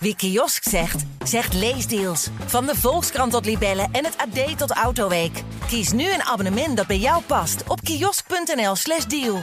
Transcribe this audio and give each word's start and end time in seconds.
Wie 0.00 0.16
kiosk 0.16 0.68
zegt, 0.68 1.04
zegt 1.24 1.54
leesdeals. 1.54 2.28
Van 2.46 2.66
de 2.66 2.74
Volkskrant 2.74 3.32
tot 3.32 3.44
Libellen 3.44 3.88
en 3.92 4.04
het 4.04 4.16
AD 4.16 4.58
tot 4.58 4.70
Autoweek. 4.70 5.42
Kies 5.68 5.92
nu 5.92 6.12
een 6.12 6.22
abonnement 6.22 6.76
dat 6.76 6.86
bij 6.86 6.98
jou 6.98 7.22
past 7.22 7.62
op 7.68 7.80
kiosk.nl/slash 7.80 9.04
deal. 9.04 9.42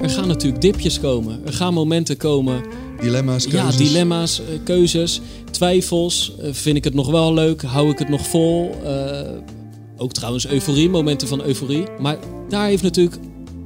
Er 0.00 0.10
gaan 0.10 0.28
natuurlijk 0.28 0.62
dipjes 0.62 1.00
komen. 1.00 1.46
Er 1.46 1.52
gaan 1.52 1.74
momenten 1.74 2.16
komen. 2.16 2.62
Dilemma's, 3.00 3.48
keuzes. 3.48 3.78
Ja, 3.78 3.84
dilemma's, 3.84 4.40
eh, 4.40 4.46
keuzes, 4.64 5.20
twijfels. 5.60 6.32
Eh, 6.40 6.48
vind 6.52 6.76
ik 6.76 6.84
het 6.84 6.94
nog 6.94 7.10
wel 7.10 7.34
leuk? 7.34 7.62
Hou 7.62 7.90
ik 7.90 7.98
het 7.98 8.08
nog 8.08 8.26
vol? 8.26 8.70
Eh, 8.84 9.30
ook 9.96 10.12
trouwens 10.12 10.46
euforie, 10.46 10.88
momenten 10.88 11.28
van 11.28 11.42
euforie. 11.42 11.84
Maar 11.98 12.16
daar 12.48 12.66
heeft 12.66 12.82
natuurlijk 12.82 13.16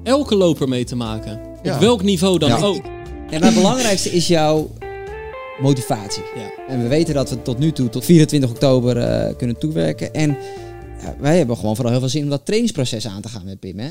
elke 0.02 0.34
loper 0.36 0.68
mee 0.68 0.84
te 0.84 0.96
maken. 0.96 1.40
Ja. 1.62 1.74
Op 1.74 1.80
welk 1.80 2.02
niveau 2.02 2.38
dan 2.38 2.48
Ja. 2.48 2.60
ook. 2.60 2.82
En 3.30 3.40
maar 3.40 3.42
het 3.42 3.54
belangrijkste 3.54 4.10
is 4.12 4.26
jouw 4.26 4.70
motivatie. 5.60 6.22
Ja. 6.34 6.72
En 6.72 6.82
we 6.82 6.88
weten 6.88 7.14
dat 7.14 7.30
we 7.30 7.42
tot 7.42 7.58
nu 7.58 7.72
toe, 7.72 7.88
tot 7.88 8.04
24 8.04 8.50
oktober, 8.50 8.96
eh, 8.96 9.36
kunnen 9.36 9.58
toewerken. 9.58 10.14
En 10.14 10.36
ja, 11.02 11.16
wij 11.20 11.36
hebben 11.38 11.56
gewoon 11.56 11.74
vooral 11.74 11.92
heel 11.92 12.00
veel 12.02 12.10
zin 12.10 12.22
om 12.22 12.30
dat 12.30 12.44
trainingsproces 12.46 13.06
aan 13.06 13.20
te 13.22 13.28
gaan 13.28 13.44
met 13.44 13.60
Pim. 13.60 13.78
Hè? 13.78 13.88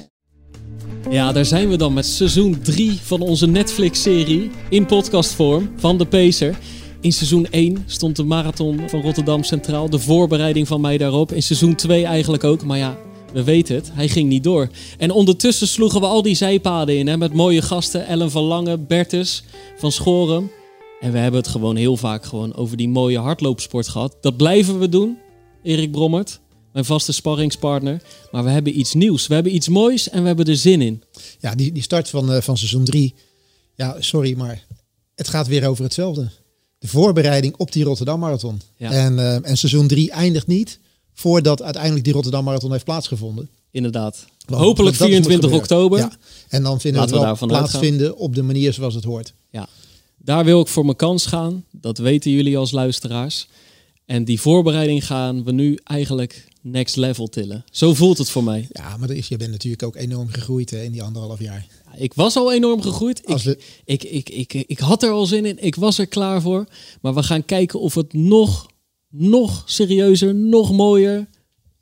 Ja, 1.10 1.32
daar 1.32 1.46
zijn 1.46 1.70
we 1.70 1.78
dan 1.78 1.94
met 1.94 2.06
seizoen 2.06 2.62
3 2.62 3.00
van 3.04 3.22
onze 3.22 3.48
Netflix-serie 3.48 4.52
in 4.70 4.86
podcastvorm 4.86 5.72
van 5.76 5.98
de 5.98 6.06
Pacer. 6.06 6.58
In 7.04 7.14
seizoen 7.14 7.48
1 7.50 7.84
stond 7.86 8.16
de 8.16 8.24
marathon 8.24 8.90
van 8.90 9.02
Rotterdam 9.02 9.44
centraal, 9.44 9.90
de 9.90 10.00
voorbereiding 10.00 10.68
van 10.68 10.82
mij 10.82 10.98
daarop. 10.98 11.32
In 11.32 11.44
seizoen 11.44 11.76
2 11.76 12.06
eigenlijk 12.06 12.44
ook, 12.44 12.64
maar 12.64 12.78
ja, 12.78 12.98
we 13.34 13.44
weten 13.44 13.76
het, 13.76 13.92
hij 13.94 14.08
ging 14.08 14.30
niet 14.30 14.44
door. 14.44 14.70
En 14.98 15.12
ondertussen 15.12 15.68
sloegen 15.68 16.02
we 16.02 16.08
al 16.08 16.22
die 16.22 16.36
zijpaden 16.36 16.98
in 16.98 17.08
hè, 17.08 17.18
met 17.18 17.34
mooie 17.34 17.62
gasten. 17.62 18.06
Ellen 18.08 18.32
van 18.32 18.44
Lange, 18.44 18.78
Bertus 18.78 19.44
van 19.78 19.92
Schorum. 19.92 20.52
En 21.00 21.12
we 21.12 21.18
hebben 21.18 21.40
het 21.40 21.50
gewoon 21.50 21.76
heel 21.76 21.98
vaak 21.98 22.26
gewoon 22.26 22.56
over 22.56 22.78
die 22.78 22.90
mooie 22.90 23.20
hardloopsport 23.20 23.88
gehad. 23.88 24.18
Dat 24.22 24.38
blijven 24.38 24.80
we 24.80 24.90
doen, 24.90 25.18
Erik 25.64 25.92
Brommert, 25.92 26.40
mijn 26.74 26.86
vaste 26.86 27.12
sparringspartner. 27.12 28.02
Maar 28.32 28.44
we 28.44 28.50
hebben 28.50 28.80
iets 28.80 28.94
nieuws, 28.94 29.28
we 29.28 29.34
hebben 29.34 29.56
iets 29.56 29.68
moois 29.68 30.10
en 30.10 30.22
we 30.22 30.28
hebben 30.28 30.46
er 30.46 30.58
zin 30.58 30.82
in. 30.82 31.04
Ja, 31.40 31.56
die, 31.56 31.72
die 31.72 31.84
start 31.84 32.10
van, 32.10 32.32
eh, 32.32 32.42
van 32.42 32.58
seizoen 32.58 32.84
3. 32.84 33.14
Ja, 33.76 33.96
sorry, 34.00 34.38
maar 34.38 34.66
het 35.16 35.28
gaat 35.28 35.48
weer 35.48 35.68
over 35.68 35.84
hetzelfde. 35.84 36.42
De 36.84 36.90
voorbereiding 36.90 37.54
op 37.58 37.72
die 37.72 37.84
Rotterdam 37.84 38.20
Marathon. 38.20 38.62
Ja. 38.78 38.92
En, 38.92 39.20
eh, 39.20 39.50
en 39.50 39.58
seizoen 39.58 39.88
3 39.88 40.12
eindigt 40.12 40.48
niet 40.48 40.80
voordat 41.14 41.62
uiteindelijk 41.62 42.04
die 42.04 42.14
Rotterdam 42.14 42.44
Marathon 42.44 42.72
heeft 42.72 42.84
plaatsgevonden. 42.84 43.50
Inderdaad. 43.72 44.26
Want- 44.46 44.62
Hopelijk 44.62 44.98
want 44.98 45.12
dat 45.12 45.20
moet 45.20 45.28
24 45.28 45.50
gebeuren. 45.50 45.60
oktober. 45.60 46.00
Ja. 46.00 46.12
En 46.50 46.64
dan 46.64 46.80
vinden 46.80 47.02
Laten 47.02 47.20
we 47.20 47.28
het 47.28 47.40
wel 47.40 47.48
plaatsvinden 47.48 48.18
op 48.18 48.36
de 48.36 48.42
manier 48.42 48.74
zoals 48.74 48.94
het 48.96 49.04
hoort. 49.04 49.34
Ja. 49.50 49.68
Daar 50.18 50.46
wil 50.46 50.62
ik 50.62 50.68
voor 50.68 50.86
mijn 50.86 50.98
kans 50.98 51.26
gaan. 51.26 51.66
Dat 51.72 51.98
weten 51.98 52.32
jullie 52.32 52.58
als 52.58 52.72
luisteraars. 52.72 53.48
En 54.06 54.24
die 54.24 54.42
voorbereiding 54.42 55.06
gaan 55.06 55.44
we 55.44 55.52
nu 55.52 55.80
eigenlijk 55.84 56.48
next 56.64 56.96
level 56.96 57.28
tillen. 57.28 57.64
Zo 57.72 57.94
voelt 57.94 58.18
het 58.18 58.30
voor 58.30 58.44
mij. 58.44 58.68
Ja, 58.72 58.98
maar 58.98 59.10
er 59.10 59.16
is, 59.16 59.28
je 59.28 59.38
bent 59.38 59.52
natuurlijk 59.52 59.84
ook 59.84 59.96
enorm 59.96 60.28
gegroeid 60.28 60.70
hè, 60.70 60.82
in 60.84 60.92
die 60.92 61.04
anderhalf 61.04 61.40
jaar. 61.40 61.66
Ik 61.98 62.14
was 62.14 62.36
al 62.36 62.54
enorm 62.54 62.82
gegroeid. 62.82 63.22
Ik, 63.26 63.38
we- 63.38 63.58
ik, 63.86 64.04
ik, 64.04 64.30
ik, 64.30 64.54
ik 64.54 64.80
had 64.80 65.04
er 65.04 65.10
al 65.10 65.26
zin 65.26 65.46
in. 65.46 65.64
Ik 65.64 65.76
was 65.76 65.98
er 65.98 66.08
klaar 66.08 66.42
voor. 66.42 66.66
Maar 67.02 67.14
we 67.14 67.24
gaan 67.24 67.46
kijken 67.46 67.80
of 67.80 67.96
het 67.96 68.14
nog, 68.14 68.66
nog 69.10 69.64
serieuzer, 69.66 70.36
nog 70.36 70.72
mooier, 70.72 71.28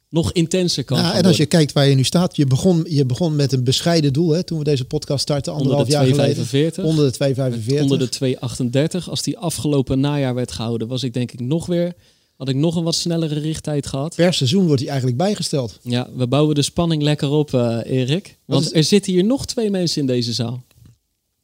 nog 0.09 0.31
intenser 0.31 0.83
kan 0.83 0.97
gaan 0.97 1.13
en 1.13 1.25
als 1.25 1.37
je 1.37 1.45
kijkt 1.45 1.71
waar 1.73 1.87
je 1.87 1.95
nu 1.95 2.03
staat, 2.03 2.35
je 2.35 2.45
begon, 2.45 2.85
je 2.89 3.05
begon 3.05 3.35
met 3.35 3.51
een 3.51 3.63
bescheiden 3.63 4.13
doel 4.13 4.29
hè, 4.29 4.43
toen 4.43 4.57
we 4.57 4.63
deze 4.63 4.85
podcast 4.85 5.21
starten, 5.21 5.53
anderhalf 5.53 5.85
de 5.85 5.91
jaar 5.91 6.05
geleden. 6.05 6.33
245. 6.45 6.83
Onder 6.83 7.05
de 7.05 7.11
245. 7.11 7.83
Onder 7.83 7.99
de 7.99 8.09
238. 8.09 9.09
Als 9.09 9.21
die 9.21 9.37
afgelopen 9.37 9.99
najaar 9.99 10.35
werd 10.35 10.51
gehouden, 10.51 10.87
was 10.87 11.03
ik 11.03 11.13
denk 11.13 11.31
ik 11.31 11.39
nog 11.39 11.65
weer... 11.65 11.93
Had 12.41 12.49
ik 12.49 12.55
nog 12.55 12.75
een 12.75 12.83
wat 12.83 12.95
snellere 12.95 13.39
richttijd 13.39 13.87
gehad. 13.87 14.15
Per 14.15 14.33
seizoen 14.33 14.65
wordt 14.65 14.79
hij 14.79 14.89
eigenlijk 14.89 15.17
bijgesteld. 15.17 15.79
Ja, 15.81 16.09
we 16.15 16.27
bouwen 16.27 16.55
de 16.55 16.61
spanning 16.61 17.01
lekker 17.01 17.29
op, 17.29 17.53
eh, 17.53 17.79
Erik. 17.83 18.37
Want 18.45 18.65
is- 18.65 18.73
er 18.73 18.83
zitten 18.83 19.13
hier 19.13 19.23
nog 19.23 19.45
twee 19.45 19.69
mensen 19.69 20.01
in 20.01 20.07
deze 20.07 20.33
zaal. 20.33 20.63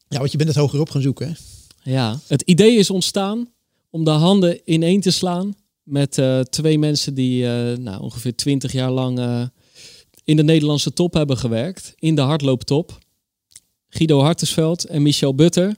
Ja, 0.08 0.18
want 0.20 0.32
je 0.32 0.38
bent 0.38 0.50
het 0.50 0.58
hoger 0.58 0.80
op 0.80 0.90
gaan 0.90 1.02
zoeken. 1.02 1.28
Hè? 1.28 1.34
Ja, 1.92 2.20
het 2.28 2.42
idee 2.42 2.76
is 2.78 2.90
ontstaan 2.90 3.50
om 3.90 4.04
de 4.04 4.10
handen 4.10 4.60
ineen 4.66 5.02
te 5.02 5.12
slaan 5.12 5.56
met 5.84 6.18
eh, 6.18 6.40
twee 6.40 6.80
mensen 6.80 7.14
die 7.14 7.48
eh, 7.48 7.78
nou, 7.78 8.02
ongeveer 8.02 8.36
twintig 8.36 8.72
jaar 8.72 8.92
lang 8.92 9.50
in 10.24 10.36
de 10.36 10.44
Nederlandse 10.44 10.94
top 10.94 11.14
hebben 11.14 11.38
gewerkt. 11.38 11.94
In 12.00 12.16
de 12.16 12.22
hardlooptop. 12.22 12.98
Guido 13.90 14.20
Hartesveld 14.20 14.84
en 14.86 15.02
Michel 15.02 15.36
Butter. 15.36 15.76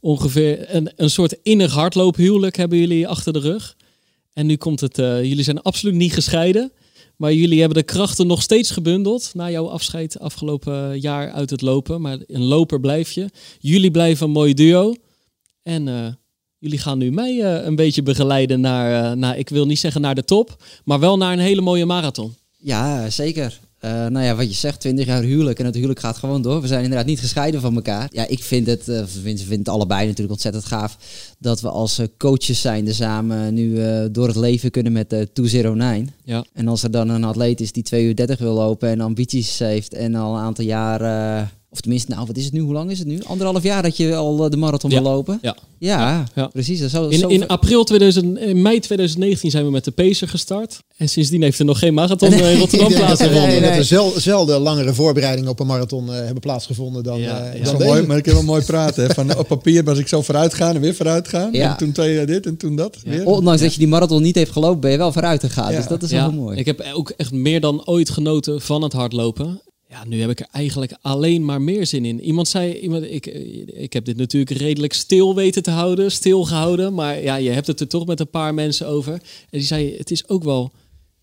Ongeveer 0.00 0.74
een, 0.74 0.92
een 0.96 1.10
soort 1.10 1.36
innig 1.42 1.72
hardloophuwelijk 1.72 2.56
hebben 2.56 2.78
jullie 2.78 3.08
achter 3.08 3.32
de 3.32 3.38
rug. 3.38 3.76
En 4.32 4.46
nu 4.46 4.56
komt 4.56 4.80
het, 4.80 4.98
eh, 4.98 5.24
jullie 5.24 5.44
zijn 5.44 5.62
absoluut 5.62 5.94
niet 5.94 6.12
gescheiden. 6.12 6.72
Maar 7.16 7.32
jullie 7.32 7.60
hebben 7.60 7.78
de 7.78 7.84
krachten 7.84 8.26
nog 8.26 8.42
steeds 8.42 8.70
gebundeld 8.70 9.30
na 9.34 9.50
jouw 9.50 9.68
afscheid 9.68 10.18
afgelopen 10.18 11.00
jaar 11.00 11.32
uit 11.32 11.50
het 11.50 11.60
lopen. 11.60 12.00
Maar 12.00 12.18
een 12.26 12.42
loper 12.42 12.80
blijf 12.80 13.12
je. 13.12 13.28
Jullie 13.58 13.90
blijven 13.90 14.26
een 14.26 14.32
mooi 14.32 14.54
duo. 14.54 14.94
En 15.62 15.88
eh, 15.88 16.12
jullie 16.58 16.78
gaan 16.78 16.98
nu 16.98 17.10
mij 17.10 17.40
eh, 17.40 17.64
een 17.64 17.76
beetje 17.76 18.02
begeleiden 18.02 18.60
naar, 18.60 19.16
naar, 19.16 19.38
ik 19.38 19.48
wil 19.48 19.66
niet 19.66 19.78
zeggen 19.78 20.00
naar 20.00 20.14
de 20.14 20.24
top, 20.24 20.64
maar 20.84 21.00
wel 21.00 21.16
naar 21.16 21.32
een 21.32 21.38
hele 21.38 21.60
mooie 21.60 21.86
marathon. 21.86 22.34
Ja, 22.56 23.10
zeker. 23.10 23.60
Eh, 23.82 23.90
nou 23.90 24.24
ja, 24.24 24.34
wat 24.34 24.48
je 24.48 24.54
zegt, 24.54 24.80
20 24.80 25.06
jaar 25.06 25.22
huwelijk 25.22 25.58
en 25.58 25.64
het 25.64 25.74
huwelijk 25.74 26.00
gaat 26.00 26.16
gewoon 26.16 26.42
door. 26.42 26.60
We 26.60 26.66
zijn 26.66 26.82
inderdaad 26.82 27.06
niet 27.06 27.20
gescheiden 27.20 27.60
van 27.60 27.74
elkaar. 27.74 28.08
Ja, 28.12 28.26
ik 28.26 28.42
vind 28.42 28.66
het, 28.66 28.84
we 28.84 29.06
vinden, 29.06 29.58
het 29.58 29.68
allebei 29.68 30.02
natuurlijk 30.02 30.32
ontzettend 30.32 30.64
gaaf 30.64 30.96
dat 31.38 31.60
we 31.60 31.68
als 31.68 31.98
eh, 31.98 32.06
coaches 32.18 32.60
zijnde 32.60 32.92
samen 32.92 33.54
nu 33.54 33.80
door 34.10 34.26
het 34.26 34.36
leven 34.36 34.70
kunnen 34.70 34.92
met 34.92 35.10
de 35.10 35.28
209. 35.32 36.14
Ja. 36.24 36.44
En 36.52 36.68
als 36.68 36.82
er 36.82 36.90
dan 36.90 37.08
een 37.08 37.24
atleet 37.24 37.60
is 37.60 37.72
die 37.72 37.82
2 37.82 38.04
uur 38.04 38.16
30 38.16 38.38
wil 38.38 38.54
lopen 38.54 38.88
en 38.88 39.00
ambities 39.00 39.58
heeft 39.58 39.94
en 39.94 40.14
al 40.14 40.34
een 40.34 40.42
aantal 40.42 40.64
jaar, 40.64 41.00
of 41.72 41.80
tenminste, 41.80 42.10
nou 42.14 42.26
wat 42.26 42.36
is 42.36 42.44
het 42.44 42.52
nu, 42.52 42.60
hoe 42.60 42.72
lang 42.72 42.90
is 42.90 42.98
het 42.98 43.08
nu? 43.08 43.20
Anderhalf 43.26 43.62
jaar 43.62 43.82
dat 43.82 43.96
je 43.96 44.14
al 44.16 44.44
eh, 44.44 44.50
de 44.50 44.56
marathon 44.56 44.90
Ja. 44.90 45.02
wil 45.02 45.10
lopen? 45.12 45.38
Ja. 45.42 45.56
Ja, 45.78 46.24
Ja. 46.34 46.46
precies. 46.46 46.78
Dat 46.78 46.86
is 46.86 46.92
zo, 46.94 47.08
In, 47.08 47.18
zo 47.18 47.28
in 47.28 47.46
april 47.46 47.84
2000, 47.84 48.38
in 48.38 48.62
mei 48.62 48.80
2019 48.80 49.50
zijn 49.50 49.64
we 49.64 49.70
met 49.70 49.84
de 49.84 49.90
Pacer 49.90 50.28
gestart. 50.28 50.78
En 50.96 51.08
sindsdien 51.08 51.42
heeft 51.42 51.58
er 51.58 51.64
nog 51.64 51.78
geen 51.78 51.94
marathon 51.94 52.32
in 52.32 52.58
Rotterdam 52.58 52.88
dat 52.90 52.98
er- 52.98 53.04
plaatsgevonden. 53.04 53.60
nee. 53.60 53.76
dat 53.76 53.86
zel- 53.86 54.12
zelden 54.16 54.60
langere 54.60 54.94
voorbereidingen 54.94 55.50
op 55.50 55.60
een 55.60 55.66
marathon 55.66 56.08
eh, 56.08 56.14
hebben 56.14 56.40
plaatsgevonden 56.40 57.02
dan, 57.02 57.20
Ja, 57.20 57.38
eh, 57.40 57.52
ja. 57.58 57.64
dan 57.64 57.66
Zo 57.72 57.76
deze. 57.76 57.88
mooi, 57.90 58.02
maar 58.06 58.16
ik 58.16 58.24
heb 58.24 58.34
wel 58.34 58.42
mooi 58.44 58.62
praten. 58.62 59.06
Hè. 59.06 59.14
Van, 59.14 59.36
op 59.38 59.48
papier 59.48 59.84
was 59.84 59.98
ik 59.98 60.08
zo 60.08 60.22
vooruit 60.22 60.54
gaan 60.54 60.74
en 60.74 60.80
weer 60.80 60.94
vooruit 60.94 61.28
gaan. 61.28 61.52
Ja. 61.52 61.70
En 61.70 61.76
toen 61.76 61.92
twee 61.92 62.14
jaar 62.14 62.26
dit 62.26 62.46
en 62.46 62.56
toen 62.56 62.76
dat. 62.76 62.96
Weer. 63.04 63.26
Ondanks 63.26 63.60
dat 63.62 63.72
je 63.72 63.78
die 63.78 63.88
marathon 63.88 64.22
niet 64.22 64.34
heeft 64.34 64.50
gelopen, 64.52 64.80
ben 64.80 64.90
je 64.90 64.96
wel 64.96 65.12
vooruit 65.12 65.40
gegaan. 65.40 65.70
Ja. 65.72 65.78
Dus 65.78 65.86
dat 65.88 66.02
is 66.02 66.10
Ja, 66.10 66.20
wel 66.30 66.40
mooi. 66.40 66.58
Ik 66.58 66.66
heb 66.66 66.84
ook 66.94 67.12
echt 67.16 67.32
meer 67.32 67.60
dan 67.60 67.86
ooit 67.86 68.10
genoten 68.10 68.60
van 68.60 68.82
het 68.82 68.92
hardlopen. 68.92 69.60
Ja, 69.92 70.04
nu 70.04 70.20
heb 70.20 70.30
ik 70.30 70.40
er 70.40 70.46
eigenlijk 70.52 70.96
alleen 71.00 71.44
maar 71.44 71.62
meer 71.62 71.86
zin 71.86 72.04
in. 72.04 72.20
Iemand 72.20 72.48
zei, 72.48 72.78
iemand, 72.78 73.04
ik, 73.04 73.26
ik 73.66 73.92
heb 73.92 74.04
dit 74.04 74.16
natuurlijk 74.16 74.58
redelijk 74.58 74.92
stil 74.92 75.34
weten 75.34 75.62
te 75.62 75.70
houden, 75.70 76.12
stilgehouden. 76.12 76.94
Maar 76.94 77.22
ja, 77.22 77.34
je 77.36 77.50
hebt 77.50 77.66
het 77.66 77.80
er 77.80 77.88
toch 77.88 78.06
met 78.06 78.20
een 78.20 78.30
paar 78.30 78.54
mensen 78.54 78.86
over. 78.86 79.12
En 79.12 79.20
die 79.50 79.62
zei, 79.62 79.96
het 79.96 80.10
is 80.10 80.28
ook 80.28 80.44
wel, 80.44 80.72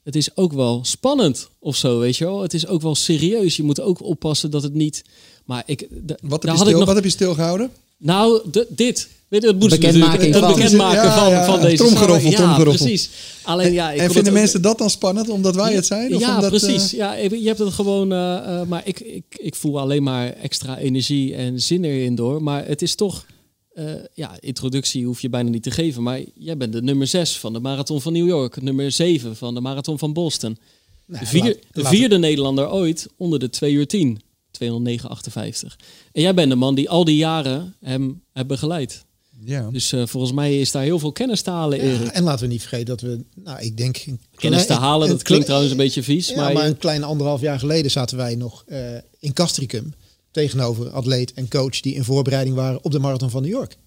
het 0.03 0.15
is 0.15 0.35
ook 0.37 0.53
wel 0.53 0.79
spannend 0.83 1.49
of 1.59 1.75
zo, 1.75 1.99
weet 1.99 2.17
je 2.17 2.25
wel. 2.25 2.41
Het 2.41 2.53
is 2.53 2.67
ook 2.67 2.81
wel 2.81 2.95
serieus. 2.95 3.55
Je 3.55 3.63
moet 3.63 3.81
ook 3.81 4.03
oppassen 4.03 4.51
dat 4.51 4.63
het 4.63 4.73
niet... 4.73 5.03
Maar 5.45 5.63
ik, 5.65 5.87
Wat 5.89 6.19
heb, 6.19 6.41
je 6.41 6.47
had 6.47 6.57
stil, 6.57 6.69
ik 6.69 6.75
nog, 6.75 6.85
wat 6.85 6.95
heb 6.95 7.03
je 7.03 7.09
stilgehouden? 7.09 7.71
Nou, 7.97 8.41
de- 8.51 8.67
dit. 8.69 9.09
Weet 9.29 9.41
je, 9.41 9.47
het 9.47 9.59
moest 9.59 9.79
natuurlijk 9.79 10.21
het 10.21 10.37
van. 10.37 10.53
bekendmaken 10.55 11.03
Ja, 11.03 11.17
van, 11.23 11.29
ja, 11.29 11.45
van 11.45 11.61
deze 11.61 11.75
tromgeroffel, 11.83 12.29
Ja, 12.29 12.37
tromgeroffel. 12.37 12.85
precies. 12.85 13.09
Alleen 13.43 13.73
ja, 13.73 13.91
ik 13.91 13.99
en 13.99 14.11
vinden 14.11 14.33
mensen 14.33 14.61
dat 14.61 14.77
dan 14.77 14.89
spannend 14.89 15.29
omdat 15.29 15.55
wij 15.55 15.73
het 15.73 15.85
zijn? 15.85 16.15
Of 16.15 16.21
ja, 16.21 16.35
omdat, 16.35 16.49
precies. 16.49 16.91
eh, 16.93 16.97
Ja, 16.99 17.13
je 17.13 17.47
hebt 17.47 17.59
het 17.59 17.73
gewoon. 17.73 18.11
eh, 18.11 18.59
eh, 18.61 18.67
maar 18.67 18.81
ik, 18.85 18.99
ik, 18.99 19.23
ik 19.29 19.55
voel 19.55 19.79
alleen 19.79 20.03
maar 20.03 20.29
extra 20.33 20.77
energie 20.77 21.35
en 21.35 21.61
zin 21.61 21.83
erin 21.83 22.15
door. 22.15 22.43
Maar 22.43 22.65
het 22.67 22.81
is 22.81 22.95
toch. 22.95 23.25
eh, 23.73 23.85
ja, 24.13 24.37
introductie 24.39 25.05
hoef 25.05 25.21
je 25.21 25.29
bijna 25.29 25.49
niet 25.49 25.63
te 25.63 25.71
geven. 25.71 26.03
Maar 26.03 26.19
jij 26.35 26.57
bent 26.57 26.73
de 26.73 26.81
nummer 26.81 27.07
6 27.07 27.37
van 27.37 27.53
de 27.53 27.59
Marathon 27.59 28.01
van 28.01 28.13
New 28.13 28.27
York. 28.27 28.61
Nummer 28.61 28.91
7 28.91 29.35
van 29.35 29.53
de 29.53 29.61
Marathon 29.61 29.99
van 29.99 30.13
Boston. 30.13 30.57
De, 31.05 31.17
vier, 31.25 31.43
laat- 31.43 31.55
de 31.71 31.81
laat- 31.81 31.91
vierde 31.93 32.17
Nederlander 32.17 32.71
ooit 32.71 33.07
onder 33.17 33.39
de 33.39 33.49
2 33.49 33.73
uur 33.73 33.87
10. 33.87 34.19
209,58. 34.51 35.75
En 36.11 36.21
jij 36.21 36.33
bent 36.33 36.49
de 36.49 36.55
man 36.55 36.75
die 36.75 36.89
al 36.89 37.03
die 37.05 37.15
jaren 37.17 37.75
hem 37.81 38.21
heeft 38.33 38.47
begeleid. 38.47 39.05
Ja. 39.43 39.69
Dus 39.71 39.91
eh, 39.91 40.05
volgens 40.05 40.33
mij 40.33 40.59
is 40.59 40.71
daar 40.71 40.83
heel 40.83 40.99
veel 40.99 41.11
kennis 41.11 41.41
te 41.41 41.49
halen, 41.49 41.77
Ja, 41.77 41.83
Erik. 41.83 42.07
en 42.07 42.23
laten 42.23 42.45
we 42.45 42.51
niet 42.51 42.61
vergeten 42.61 42.85
dat 42.85 43.01
we, 43.01 43.23
nou, 43.35 43.59
ik 43.61 43.77
denk... 43.77 44.05
Kennis 44.35 44.59
te 44.59 44.65
klein- 44.65 44.81
halen, 44.81 45.07
dat 45.07 45.23
klinkt 45.23 45.45
trouwens 45.45 45.71
een 45.71 45.77
beetje 45.77 46.03
vies. 46.03 46.29
Ja, 46.29 46.35
maar, 46.35 46.53
maar, 46.53 46.65
een 46.65 46.77
kleine 46.77 47.05
anderhalf 47.05 47.41
jaar 47.41 47.59
geleden 47.59 47.91
zaten 47.91 48.17
wij 48.17 48.35
nog 48.35 48.63
eh, 48.67 48.79
in 49.19 49.33
Castricum 49.33 49.93
tegenover 50.31 50.89
atleet 50.89 51.33
en 51.33 51.47
coach 51.47 51.79
die 51.79 51.95
in 51.95 52.03
voorbereiding 52.03 52.55
waren 52.55 52.83
op 52.83 52.91
de 52.91 52.99
Marathon 52.99 53.29
van 53.29 53.41
New 53.41 53.51
York. 53.51 53.77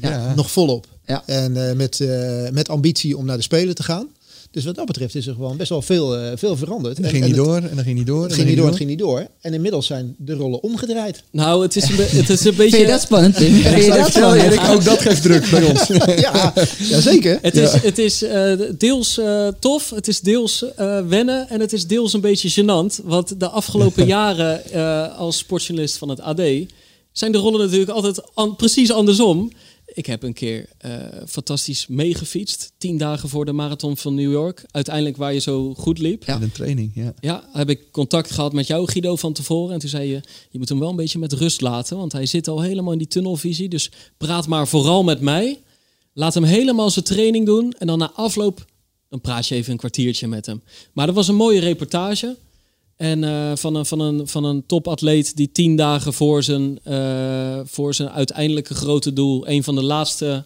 ja. 0.00 0.34
Nog 0.34 0.50
volop. 0.50 0.86
Ja. 1.06 1.22
En 1.26 1.68
eh, 1.68 1.74
met, 1.76 2.00
eh, 2.00 2.48
met 2.50 2.68
ambitie 2.68 3.16
om 3.16 3.24
naar 3.24 3.36
de 3.36 3.42
Spelen 3.42 3.74
te 3.74 3.82
gaan. 3.82 4.08
Dus 4.52 4.64
wat 4.64 4.74
dat 4.74 4.86
betreft 4.86 5.14
is 5.14 5.26
er 5.26 5.34
gewoon 5.34 5.56
best 5.56 5.68
wel 5.68 5.82
veel, 5.82 6.16
eh, 6.16 6.32
veel 6.34 6.56
veranderd. 6.56 6.96
En 6.96 7.02
dan 7.02 7.10
ging 7.10 7.22
en 7.22 7.28
niet 7.28 7.38
het- 7.38 7.46
door, 7.46 7.56
en 7.56 7.74
dan 7.76 7.84
ging 7.84 7.96
niet 7.98 8.06
door. 8.06 8.22
Het 8.22 8.32
ging 8.32 8.46
niet 8.48 8.56
door, 8.56 8.66
het 8.66 8.76
ging 8.76 8.88
niet 8.88 8.98
door. 8.98 9.26
En 9.40 9.54
inmiddels 9.54 9.86
zijn 9.86 10.14
de 10.18 10.34
rollen 10.34 10.62
omgedraaid. 10.62 11.22
Nou, 11.30 11.62
het 11.62 11.76
is 11.76 11.88
een, 11.88 11.96
be- 11.96 12.02
het 12.02 12.28
is 12.30 12.44
een 12.44 12.54
Vind 12.54 12.70
je 12.70 12.76
dat 12.78 12.86
beetje... 12.86 12.98
spannend? 12.98 13.36
Vind 13.36 13.84
je 13.84 13.90
dat 13.96 14.08
spannend? 14.10 14.42
Erik, 14.42 14.60
ook 14.70 14.84
dat 14.84 15.00
geeft 15.00 15.22
druk 15.22 15.50
bij 15.50 15.64
ons. 15.70 15.86
ja, 16.20 16.52
ja, 16.78 17.00
zeker. 17.00 17.38
Het 17.42 17.56
is, 17.56 17.72
het 17.72 17.98
is 17.98 18.22
eh, 18.22 18.52
deels 18.78 19.18
eh, 19.18 19.48
tof, 19.58 19.90
het 19.90 20.08
is 20.08 20.20
deels 20.20 20.64
eh, 20.76 20.98
wennen 21.08 21.48
en 21.48 21.60
het 21.60 21.72
is 21.72 21.86
deels 21.86 22.12
een 22.12 22.20
beetje 22.20 22.62
gênant. 22.62 23.04
Want 23.04 23.40
de 23.40 23.48
afgelopen 23.48 24.06
jaren 24.16 24.70
eh, 24.72 25.18
als 25.18 25.38
sportjournalist 25.38 25.96
van 25.96 26.08
het 26.08 26.20
AD 26.20 26.40
zijn 27.12 27.32
de 27.32 27.38
rollen 27.38 27.60
natuurlijk 27.60 27.90
altijd 27.90 28.20
an- 28.34 28.56
precies 28.56 28.92
andersom. 28.92 29.52
Ik 29.94 30.06
heb 30.06 30.22
een 30.22 30.32
keer 30.32 30.68
eh, 30.78 30.92
fantastisch 31.26 31.86
meegefietst, 31.86 32.72
tien 32.78 32.98
dagen 32.98 33.28
voor 33.28 33.44
de 33.44 33.52
marathon 33.52 33.96
van 33.96 34.14
New 34.14 34.30
York. 34.30 34.64
Uiteindelijk 34.70 35.16
waar 35.16 35.32
je 35.32 35.40
zo 35.40 35.74
goed 35.74 35.98
liep. 35.98 36.24
Ja. 36.24 36.36
In 36.36 36.42
een 36.42 36.52
training, 36.52 36.90
ja. 36.94 37.14
Ja, 37.20 37.48
heb 37.52 37.70
ik 37.70 37.90
contact 37.90 38.30
gehad 38.30 38.52
met 38.52 38.66
jou, 38.66 38.88
Guido, 38.90 39.16
van 39.16 39.32
tevoren. 39.32 39.74
En 39.74 39.80
toen 39.80 39.88
zei 39.88 40.08
je, 40.08 40.20
je 40.50 40.58
moet 40.58 40.68
hem 40.68 40.78
wel 40.78 40.88
een 40.88 40.96
beetje 40.96 41.18
met 41.18 41.32
rust 41.32 41.60
laten. 41.60 41.96
Want 41.96 42.12
hij 42.12 42.26
zit 42.26 42.48
al 42.48 42.60
helemaal 42.60 42.92
in 42.92 42.98
die 42.98 43.06
tunnelvisie. 43.06 43.68
Dus 43.68 43.90
praat 44.16 44.46
maar 44.46 44.68
vooral 44.68 45.02
met 45.04 45.20
mij. 45.20 45.60
Laat 46.12 46.34
hem 46.34 46.44
helemaal 46.44 46.90
zijn 46.90 47.04
training 47.04 47.46
doen. 47.46 47.72
En 47.78 47.86
dan 47.86 47.98
na 47.98 48.12
afloop, 48.14 48.64
dan 49.08 49.20
praat 49.20 49.46
je 49.46 49.54
even 49.54 49.72
een 49.72 49.78
kwartiertje 49.78 50.28
met 50.28 50.46
hem. 50.46 50.62
Maar 50.92 51.06
dat 51.06 51.14
was 51.14 51.28
een 51.28 51.34
mooie 51.34 51.60
reportage. 51.60 52.36
En 53.02 53.24
eh, 53.24 53.52
van, 53.54 53.74
een, 53.74 53.86
van, 53.86 54.00
een, 54.00 54.28
van 54.28 54.44
een 54.44 54.66
topatleet 54.66 55.36
die 55.36 55.52
tien 55.52 55.76
dagen 55.76 56.12
voor 56.12 56.42
zijn, 56.42 56.78
eh, 56.82 57.60
voor 57.64 57.94
zijn 57.94 58.10
uiteindelijke 58.10 58.74
grote 58.74 59.12
doel... 59.12 59.48
een 59.48 59.64
van 59.64 59.74
de 59.74 59.82
laatste 59.82 60.44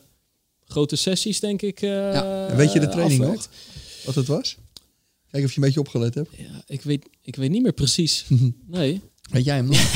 grote 0.65 0.97
sessies, 0.97 1.41
denk 1.41 1.63
ik, 1.63 1.83
eh 1.83 1.91
Ja. 1.91 2.47
En 2.49 2.57
weet 2.57 2.73
je 2.73 2.81
de 2.81 2.89
training 2.89 3.21
afwerkt. 3.21 3.49
nog? 3.51 4.05
Wat 4.05 4.15
het 4.15 4.27
was? 4.27 4.57
Kijk 5.31 5.45
of 5.45 5.51
je 5.51 5.57
een 5.57 5.65
beetje 5.65 5.81
opgelet 5.81 6.15
hebt. 6.15 6.31
Ja, 6.37 6.63
ik 6.67 6.83
weet, 6.83 7.09
ik 7.23 7.37
weet 7.37 7.51
niet 7.51 7.63
meer 7.63 7.73
precies. 7.73 8.25
Nee. 8.67 9.01
Weet 9.31 9.45
jij 9.45 9.57
hem 9.57 9.67
nog? 9.67 9.79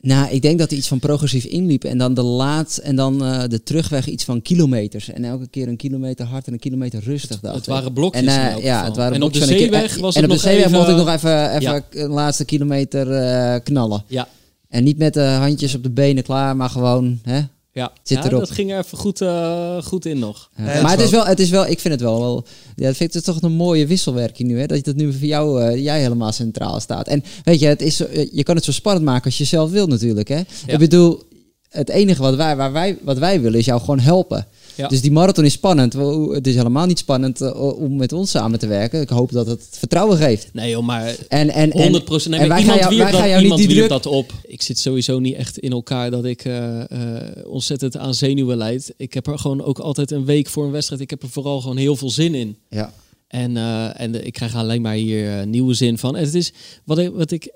Nou, 0.00 0.30
ik 0.30 0.42
denk 0.42 0.58
dat 0.58 0.68
hij 0.70 0.78
iets 0.78 0.88
van 0.88 0.98
progressief 0.98 1.44
inliep 1.44 1.84
en 1.84 1.98
dan 1.98 2.14
de 2.14 2.22
laat 2.22 2.76
en 2.76 2.96
dan 2.96 3.24
eh, 3.24 3.42
de 3.48 3.62
terugweg 3.62 4.06
iets 4.08 4.24
van 4.24 4.42
kilometers. 4.42 5.08
En 5.10 5.24
elke 5.24 5.48
keer 5.48 5.68
een 5.68 5.76
kilometer 5.76 6.26
hard 6.26 6.46
en 6.46 6.52
een 6.52 6.58
kilometer 6.58 7.02
rustig. 7.02 7.40
het 7.40 7.56
ik. 7.56 7.64
waren 7.64 7.92
blokjes 7.92 8.22
En, 8.22 8.28
eh, 8.28 8.44
in 8.46 8.50
elk 8.52 8.62
ja, 8.62 8.72
geval. 8.74 8.86
het 8.88 8.96
waren 8.96 9.14
En 9.14 9.22
op 9.22 9.32
de. 9.32 9.40
En 9.40 9.46
zeeweg 9.46 9.94
en- 9.96 10.00
was 10.00 10.14
En 10.16 10.22
het 10.22 10.30
op 10.30 10.36
de 10.38 10.42
nog 10.42 10.52
zeeweg 10.52 10.66
even- 10.66 10.76
mocht 10.78 10.88
ik 10.88 10.96
nog 10.96 11.08
even, 11.14 11.50
even 11.50 11.62
Ja. 11.62 11.82
een 11.90 12.10
laatste 12.10 12.44
kilometer 12.44 13.10
eh, 13.12 13.60
knallen. 13.64 14.04
Ja, 14.06 14.28
En 14.68 14.84
niet 14.84 14.98
met 14.98 15.14
de 15.14 15.20
handjes 15.22 15.74
op 15.74 15.82
de 15.82 15.90
benen 15.90 16.22
klaar, 16.22 16.56
maar 16.56 16.70
gewoon, 16.70 17.18
hè? 17.22 17.40
Ja. 17.72 17.92
Zit 18.02 18.18
ja 18.18 18.24
erop. 18.24 18.40
dat 18.40 18.50
ging 18.50 18.72
er 18.72 18.78
even 18.78 18.98
goed, 18.98 19.20
eh, 19.20 19.82
goed 19.82 20.06
in 20.06 20.18
nog. 20.18 20.50
Ja. 20.56 20.74
Ja, 20.74 20.82
maar 20.82 20.90
het 20.90 21.00
is 21.00 21.10
wel, 21.10 21.26
het 21.26 21.40
is 21.40 21.50
wel, 21.50 21.66
ik 21.66 21.80
vind 21.80 21.94
het 21.94 22.02
wel, 22.02 22.20
wel 22.20 22.46
ja, 22.76 22.88
ik 22.88 22.96
vind 22.96 23.14
het 23.14 23.24
toch 23.24 23.42
een 23.42 23.52
mooie 23.52 23.86
wisselwerking 23.86 24.48
nu, 24.48 24.58
hè? 24.58 24.66
Dat 24.66 24.86
het 24.86 24.96
nu 24.96 25.12
voor 25.12 25.26
jou, 25.26 25.62
eh, 25.62 25.84
jij 25.84 26.00
helemaal 26.00 26.32
centraal 26.32 26.80
staat. 26.80 27.08
En 27.08 27.24
weet 27.44 27.60
je, 27.60 27.66
het 27.66 27.82
is, 27.82 28.00
eh, 28.00 28.28
je 28.32 28.42
kan 28.42 28.54
het 28.54 28.64
zo 28.64 28.72
spannend 28.72 29.04
maken 29.04 29.24
als 29.24 29.38
je 29.38 29.44
zelf 29.44 29.70
wil 29.70 29.86
natuurlijk, 29.86 30.28
hè? 30.28 30.40
Ik 30.66 30.78
bedoel, 30.78 31.22
het 31.68 31.88
enige 31.88 32.22
wat 32.22 32.34
wij, 32.34 32.56
waar 32.56 32.72
wij, 32.72 32.98
wat 33.02 33.18
wij 33.18 33.40
willen 33.40 33.58
is 33.58 33.64
jou 33.64 33.80
gewoon 33.80 34.00
helpen. 34.00 34.46
Ja. 34.80 34.88
Dus 34.88 35.00
die 35.00 35.12
marathon 35.12 35.44
is 35.44 35.52
spannend. 35.52 35.92
Het 36.32 36.46
is 36.46 36.54
helemaal 36.54 36.86
niet 36.86 36.98
spannend 36.98 37.40
eh, 37.40 37.80
om 37.80 37.96
met 37.96 38.12
ons 38.12 38.30
samen 38.30 38.58
te 38.58 38.66
werken. 38.66 39.00
Ik 39.00 39.08
hoop 39.08 39.32
dat 39.32 39.46
het 39.46 39.66
vertrouwen 39.70 40.16
geeft. 40.16 40.48
Nee 40.52 40.70
joh, 40.70 40.84
maar 40.84 41.16
En, 41.28 41.50
en, 41.50 41.72
100 41.72 41.94
en, 41.94 42.04
procent. 42.04 42.34
en 42.34 42.48
wij 42.48 42.62
gaan 42.62 42.74
iemand 42.74 42.80
jou, 42.80 42.88
wierp 42.88 43.02
wij 43.02 43.10
dat, 43.10 43.20
gaan 43.20 43.28
jou 43.28 43.42
niet 43.42 43.50
iemand 43.50 43.60
die 43.68 43.76
wierp 43.76 43.88
druk... 43.88 44.02
dat 44.02 44.12
op. 44.12 44.32
Ik 44.42 44.62
zit 44.62 44.78
sowieso 44.78 45.18
niet 45.18 45.34
echt 45.34 45.58
in 45.58 45.72
elkaar 45.72 46.10
dat 46.10 46.24
ik 46.24 46.44
eh, 46.44 46.80
eh, 46.80 47.46
ontzettend 47.46 47.96
aan 47.96 48.14
zenuwen 48.14 48.56
leid. 48.56 48.94
Ik 48.96 49.14
heb 49.14 49.26
er 49.26 49.38
gewoon 49.38 49.62
ook 49.62 49.78
altijd 49.78 50.10
een 50.10 50.24
week 50.24 50.48
voor 50.48 50.64
een 50.64 50.70
wedstrijd. 50.70 51.00
Ik 51.00 51.10
heb 51.10 51.22
er 51.22 51.28
vooral 51.28 51.60
gewoon 51.60 51.76
heel 51.76 51.96
veel 51.96 52.10
zin 52.10 52.34
in. 52.34 52.56
Ja. 52.68 52.92
En, 53.26 53.56
en 53.96 54.26
ik 54.26 54.32
krijg 54.32 54.54
alleen 54.54 54.82
maar 54.82 54.94
hier 54.94 55.46
nieuwe 55.46 55.74
zin 55.74 55.98
van. 55.98 56.16
En 56.16 56.24
het 56.24 56.34
is, 56.34 56.52
wat 56.84 56.98
ik, 56.98 57.10
wat 57.12 57.30
ik, 57.30 57.52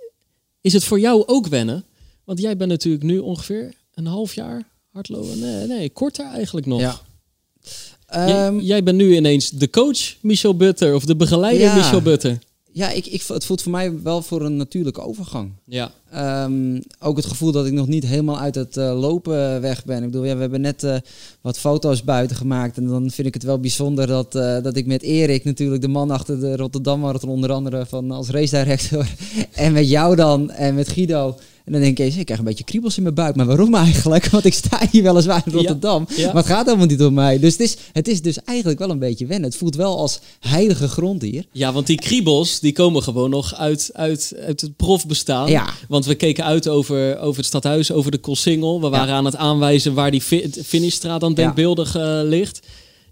is 0.60 0.72
het 0.72 0.84
voor 0.84 1.00
jou 1.00 1.22
ook 1.26 1.46
wennen? 1.46 1.84
Want 2.24 2.40
jij 2.40 2.56
bent 2.56 2.70
natuurlijk 2.70 3.04
nu 3.04 3.18
ongeveer 3.18 3.74
een 3.94 4.06
half 4.06 4.34
jaar 4.34 4.62
hardlopen. 4.94 5.38
Nee, 5.38 5.66
nee, 5.66 5.90
korter 5.90 6.26
eigenlijk 6.26 6.66
nog. 6.66 6.80
Ja. 6.80 7.00
Jij, 8.14 8.46
Ehm, 8.46 8.58
jij 8.58 8.82
bent 8.82 8.96
nu 8.96 9.16
ineens 9.16 9.50
de 9.50 9.70
coach 9.70 10.14
Michel 10.20 10.56
Butter 10.56 10.94
of 10.94 11.04
de 11.04 11.16
begeleider 11.16 11.66
Ja. 11.66 11.74
Michel 11.74 12.02
Butter. 12.02 12.38
ja, 12.72 12.90
ik, 12.90 13.06
ik, 13.06 13.22
het 13.26 13.44
voelt 13.44 13.62
voor 13.62 13.72
mij 13.72 14.02
wel 14.02 14.22
voor 14.22 14.42
een 14.42 14.56
natuurlijke 14.56 15.00
overgang. 15.00 15.52
Ja, 15.64 15.90
Ehm, 16.10 16.80
ook 17.00 17.16
het 17.16 17.26
gevoel 17.26 17.52
dat 17.52 17.66
ik 17.66 17.72
nog 17.72 17.86
niet 17.86 18.04
helemaal 18.06 18.38
uit 18.38 18.54
het 18.54 18.76
eh, 18.76 19.00
lopen 19.00 19.60
weg 19.60 19.84
ben. 19.84 19.96
Ik 20.02 20.10
bedoel, 20.10 20.24
ja, 20.24 20.34
we 20.34 20.40
hebben 20.40 20.60
net 20.60 20.82
eh, 20.84 20.96
wat 21.40 21.58
foto's 21.58 22.04
buiten 22.04 22.36
gemaakt. 22.36 22.76
En 22.76 22.86
dan 22.86 23.10
vind 23.10 23.26
ik 23.26 23.34
het 23.34 23.42
wel 23.42 23.58
bijzonder 23.60 24.06
dat, 24.06 24.34
eh, 24.34 24.62
dat 24.62 24.76
ik 24.76 24.86
met 24.86 25.02
Erik, 25.02 25.44
natuurlijk 25.44 25.82
de 25.82 25.88
man 25.88 26.10
achter 26.10 26.40
de 26.40 26.56
Rotterdam 26.56 27.00
Marathon, 27.00 27.30
onder 27.30 27.52
andere 27.52 27.86
van, 27.86 28.10
als 28.10 28.28
race 28.28 28.56
director. 28.56 29.06
en 29.52 29.72
met 29.72 29.88
jou 29.88 30.16
dan 30.16 30.50
en 30.50 30.74
met 30.74 30.88
Guido. 30.88 31.36
En 31.64 31.72
dan 31.72 31.80
denk 31.80 31.98
ik, 31.98 32.04
eens, 32.04 32.16
ik 32.16 32.24
krijg 32.24 32.40
een 32.40 32.46
beetje 32.46 32.64
kriebels 32.64 32.96
in 32.96 33.02
mijn 33.02 33.14
buik. 33.14 33.36
Maar 33.36 33.46
waarom 33.46 33.74
eigenlijk? 33.74 34.26
Want 34.30 34.44
ik 34.44 34.54
sta 34.54 34.80
hier 34.90 35.02
weliswaar 35.02 35.42
in 35.46 35.52
Rotterdam. 35.52 36.06
ja. 36.16 36.26
Maar 36.26 36.42
het 36.42 36.46
gaat 36.46 36.64
helemaal 36.64 36.86
niet 36.86 37.02
om 37.02 37.14
mij. 37.14 37.38
Dus 37.38 37.52
het 37.52 37.60
is, 37.60 37.76
het 37.92 38.08
is 38.08 38.22
dus 38.22 38.38
eigenlijk 38.44 38.78
wel 38.78 38.90
een 38.90 38.98
beetje 38.98 39.26
wennen. 39.26 39.48
Het 39.48 39.58
voelt 39.58 39.76
wel 39.76 39.98
als 39.98 40.20
heilige 40.40 40.88
grond 40.88 41.22
hier. 41.22 41.44
Ja, 41.52 41.72
want 41.72 41.86
die 41.86 41.96
kriebels 41.96 42.60
die 42.60 42.72
komen 42.72 43.02
gewoon 43.02 43.30
nog 43.30 43.54
uit, 43.54 43.90
uit, 43.92 44.32
uit 44.46 44.60
het 44.60 44.76
profbestaan. 44.76 45.50
Ja. 45.50 45.68
Want 45.88 46.04
we 46.06 46.14
keken 46.14 46.44
uit 46.44 46.68
over, 46.68 47.18
over 47.18 47.36
het 47.36 47.46
stadhuis, 47.46 47.92
over 47.92 48.10
de 48.10 48.18
Koolsingel. 48.18 48.80
We 48.80 48.88
waren 48.88 49.14
aan 49.14 49.24
het 49.24 49.36
aanwijzen 49.36 49.94
waar 49.94 50.10
die 50.10 50.22
fi 50.22 50.50
finishstraat 50.64 51.20
dan 51.20 51.34
denkbeeldig 51.34 51.96
eh, 51.96 52.20
ligt. 52.22 52.60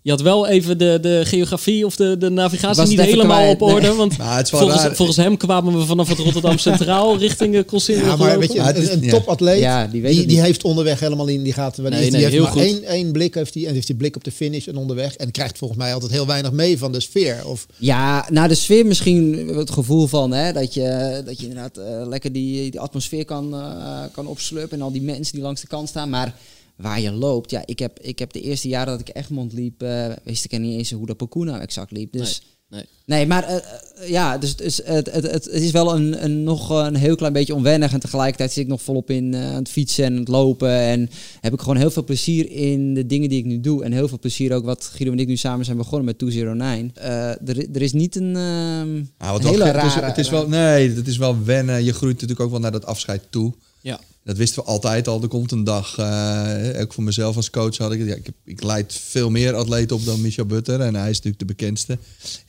Je 0.05 0.11
had 0.11 0.21
wel 0.21 0.47
even 0.49 0.79
de, 0.79 0.99
de 1.01 1.21
geografie 1.25 1.87
of 1.87 1.97
de, 1.97 2.17
de 2.19 2.29
navigatie 2.31 2.77
Was 2.81 2.89
niet 2.89 3.01
helemaal 3.01 3.39
kwijt, 3.39 3.55
op 3.61 3.63
orde. 3.69 3.87
nee. 3.87 3.97
Want 3.97 4.19
Maar 4.19 4.37
het 4.37 4.45
is 4.47 4.51
wel 4.53 4.61
volgens, 4.61 4.83
raar. 4.83 4.95
volgens 4.97 5.17
hem 5.17 5.37
kwamen 5.37 5.79
we 5.79 5.85
vanaf 5.87 6.09
het 6.09 6.19
Rotterdam 6.19 6.59
Centraal 6.69 7.19
richting 7.19 7.55
de 7.55 7.63
Koolsingel 7.63 8.05
Ja, 8.05 8.17
maar 8.17 8.39
weet 8.39 8.53
je, 8.53 8.61
een, 8.93 9.09
topatleet, 9.09 9.59
Ja, 9.61 9.87
die 9.87 10.27
die, 10.27 10.41
heeft 10.41 10.65
onderweg 10.65 11.01
helemaal 11.01 11.27
in, 11.27 11.43
die 11.43 11.53
gaat 11.53 11.77
wanneer 11.77 11.93
Nee, 12.01 12.03
die 12.03 12.11
nee, 12.11 12.21
heeft 12.21 12.33
heel 12.33 12.43
maar 12.43 12.53
goed. 12.53 12.63
één, 12.63 12.85
één 12.85 13.13
blik 13.13 13.35
heeft 13.35 13.55
hij 13.55 13.67
en 13.67 13.75
heeft 13.75 13.87
die 13.87 13.97
blik 13.97 14.17
op 14.17 14.25
de 14.25 14.33
finish 14.33 14.67
en 14.67 14.77
onderweg 14.77 15.15
en 15.17 15.31
krijgt 15.31 15.59
volgens 15.59 15.81
mij 15.81 15.95
altijd 15.95 16.13
heel 16.13 16.27
weinig 16.27 16.53
mee 16.53 16.79
van 16.79 16.93
de 16.93 17.01
sfeer. 17.01 17.41
Of 17.45 17.67
Ja, 17.77 18.27
nou 18.31 18.49
de 18.49 18.55
sfeer 18.55 18.87
misschien 18.87 19.49
het 19.55 19.71
gevoel 19.71 20.07
van 20.07 20.33
hè, 20.33 20.53
dat, 20.53 20.75
je, 20.75 21.23
dat 21.25 21.41
je 21.41 21.47
inderdaad 21.49 21.77
eh, 21.77 22.07
lekker 22.09 22.33
die, 22.33 22.71
die 22.71 22.81
atmosfeer 22.81 23.25
kan, 23.25 23.55
eh, 23.55 24.03
kan 24.13 24.27
opslurpen 24.27 24.79
en 24.79 24.85
al 24.85 24.93
die 24.93 25.03
mensen 25.03 25.35
die 25.35 25.43
langs 25.43 25.61
de 25.61 25.67
kant 25.67 25.89
staan. 25.89 26.11
Maar 26.11 26.35
waar 26.77 27.01
je 27.01 27.11
loopt, 27.13 27.51
ja, 27.51 27.63
ik 27.67 27.79
heb, 27.79 27.99
ik 28.01 28.19
heb 28.19 28.33
de 28.33 28.41
eerste 28.41 28.69
jaren 28.69 28.99
dat 28.99 29.09
ik 29.09 29.17
Egmond 29.17 29.53
liep, 29.53 29.83
eh, 29.83 30.07
wist 30.25 30.45
ik 30.45 30.59
niet 30.59 30.79
eens 30.79 30.91
hoe 30.91 31.07
dat 31.07 31.17
parcours 31.17 31.49
nou 31.51 31.61
exact 31.63 31.91
liep. 31.91 32.13
Dus 32.13 32.43
nee. 32.69 32.85
nee, 33.07 33.27
maar 33.27 33.45
eh, 33.45 33.57
eh, 33.57 34.09
ja, 34.09 34.39
dus, 34.39 34.57
dus 34.57 34.81
het, 34.85 35.13
het, 35.13 35.31
het, 35.31 35.45
het 35.45 35.63
is 35.63 35.71
wel 35.71 35.95
een, 35.95 36.25
een, 36.25 36.43
nog 36.45 36.71
een 36.71 36.95
heel 36.97 37.17
klein 37.17 37.33
beetje 37.33 37.55
onwennig 37.55 37.93
en 37.93 38.01
tegelijkertijd 38.01 38.53
zit 38.53 38.63
ik 38.63 38.69
nog 38.71 38.83
volop 38.83 39.11
in 39.11 39.35
eh, 39.35 39.47
aan 39.47 39.55
het 39.55 39.69
fietsen 39.69 40.05
en 40.05 40.17
het 40.17 40.29
lopen 40.29 40.71
en 40.79 41.11
heb 41.41 41.53
ik 41.53 41.61
gewoon 41.61 41.77
heel 41.77 41.91
veel 41.91 42.05
plezier 42.05 42.51
in 42.51 42.95
de 42.95 43.07
dingen 43.07 43.29
die 43.29 43.39
ik 43.39 43.45
nu 43.45 43.61
doe 43.61 43.85
en 43.85 43.93
heel 43.93 44.09
veel 44.09 44.19
plezier 44.19 44.53
ook 44.55 44.65
wat 44.65 44.85
Guido 44.85 45.13
en 45.13 45.19
ik 45.19 45.27
nu 45.27 45.37
samen 45.37 45.65
zijn 45.65 45.77
begonnen 45.77 46.05
met 46.05 46.19
209. 46.19 46.91
Eh 46.95 47.29
er, 47.49 47.69
er 47.75 47.83
is 47.83 47.93
niet 47.93 48.17
een 48.17 48.37
ehm, 48.37 48.93
Nou, 48.95 49.33
wat 49.33 49.43
hele 49.43 49.57
wel 49.59 49.67
gek- 49.67 49.75
het 49.77 49.85
is- 49.85 49.95
rare... 49.95 50.07
het 50.07 50.19
is 50.19 50.31
wel, 50.31 50.49
nee, 50.49 50.91
het 50.95 51.07
is 51.09 51.17
wel 51.17 51.43
wennen. 51.45 51.85
Je 51.85 51.93
groeit 51.93 52.13
natuurlijk 52.15 52.41
ook 52.41 52.51
wel 52.51 52.61
naar 52.61 52.73
dat 52.73 52.87
afscheid 52.87 53.23
toe. 53.31 53.53
Ja. 53.81 54.01
Dat 54.25 54.37
wisten 54.37 54.63
we 54.63 54.69
altijd 54.69 55.09
al. 55.09 55.23
Er 55.23 55.29
komt 55.29 55.53
een 55.53 55.65
dag, 55.65 55.99
eh, 55.99 56.81
ook 56.81 56.93
voor 56.93 57.05
mezelf 57.05 57.37
als 57.37 57.51
coach 57.51 57.77
had 57.77 57.93
ik, 57.93 58.07
ja, 58.07 58.15
ik, 58.15 58.29
ik 58.45 58.63
leid 58.63 58.93
veel 58.95 59.31
meer 59.31 59.55
atleten 59.55 59.97
op 59.97 60.05
dan 60.05 60.21
Michel 60.21 60.47
Butter. 60.47 60.81
En 60.81 60.95
hij 60.95 61.11
is 61.11 61.17
natuurlijk 61.17 61.39
de 61.39 61.45
bekendste. 61.45 61.99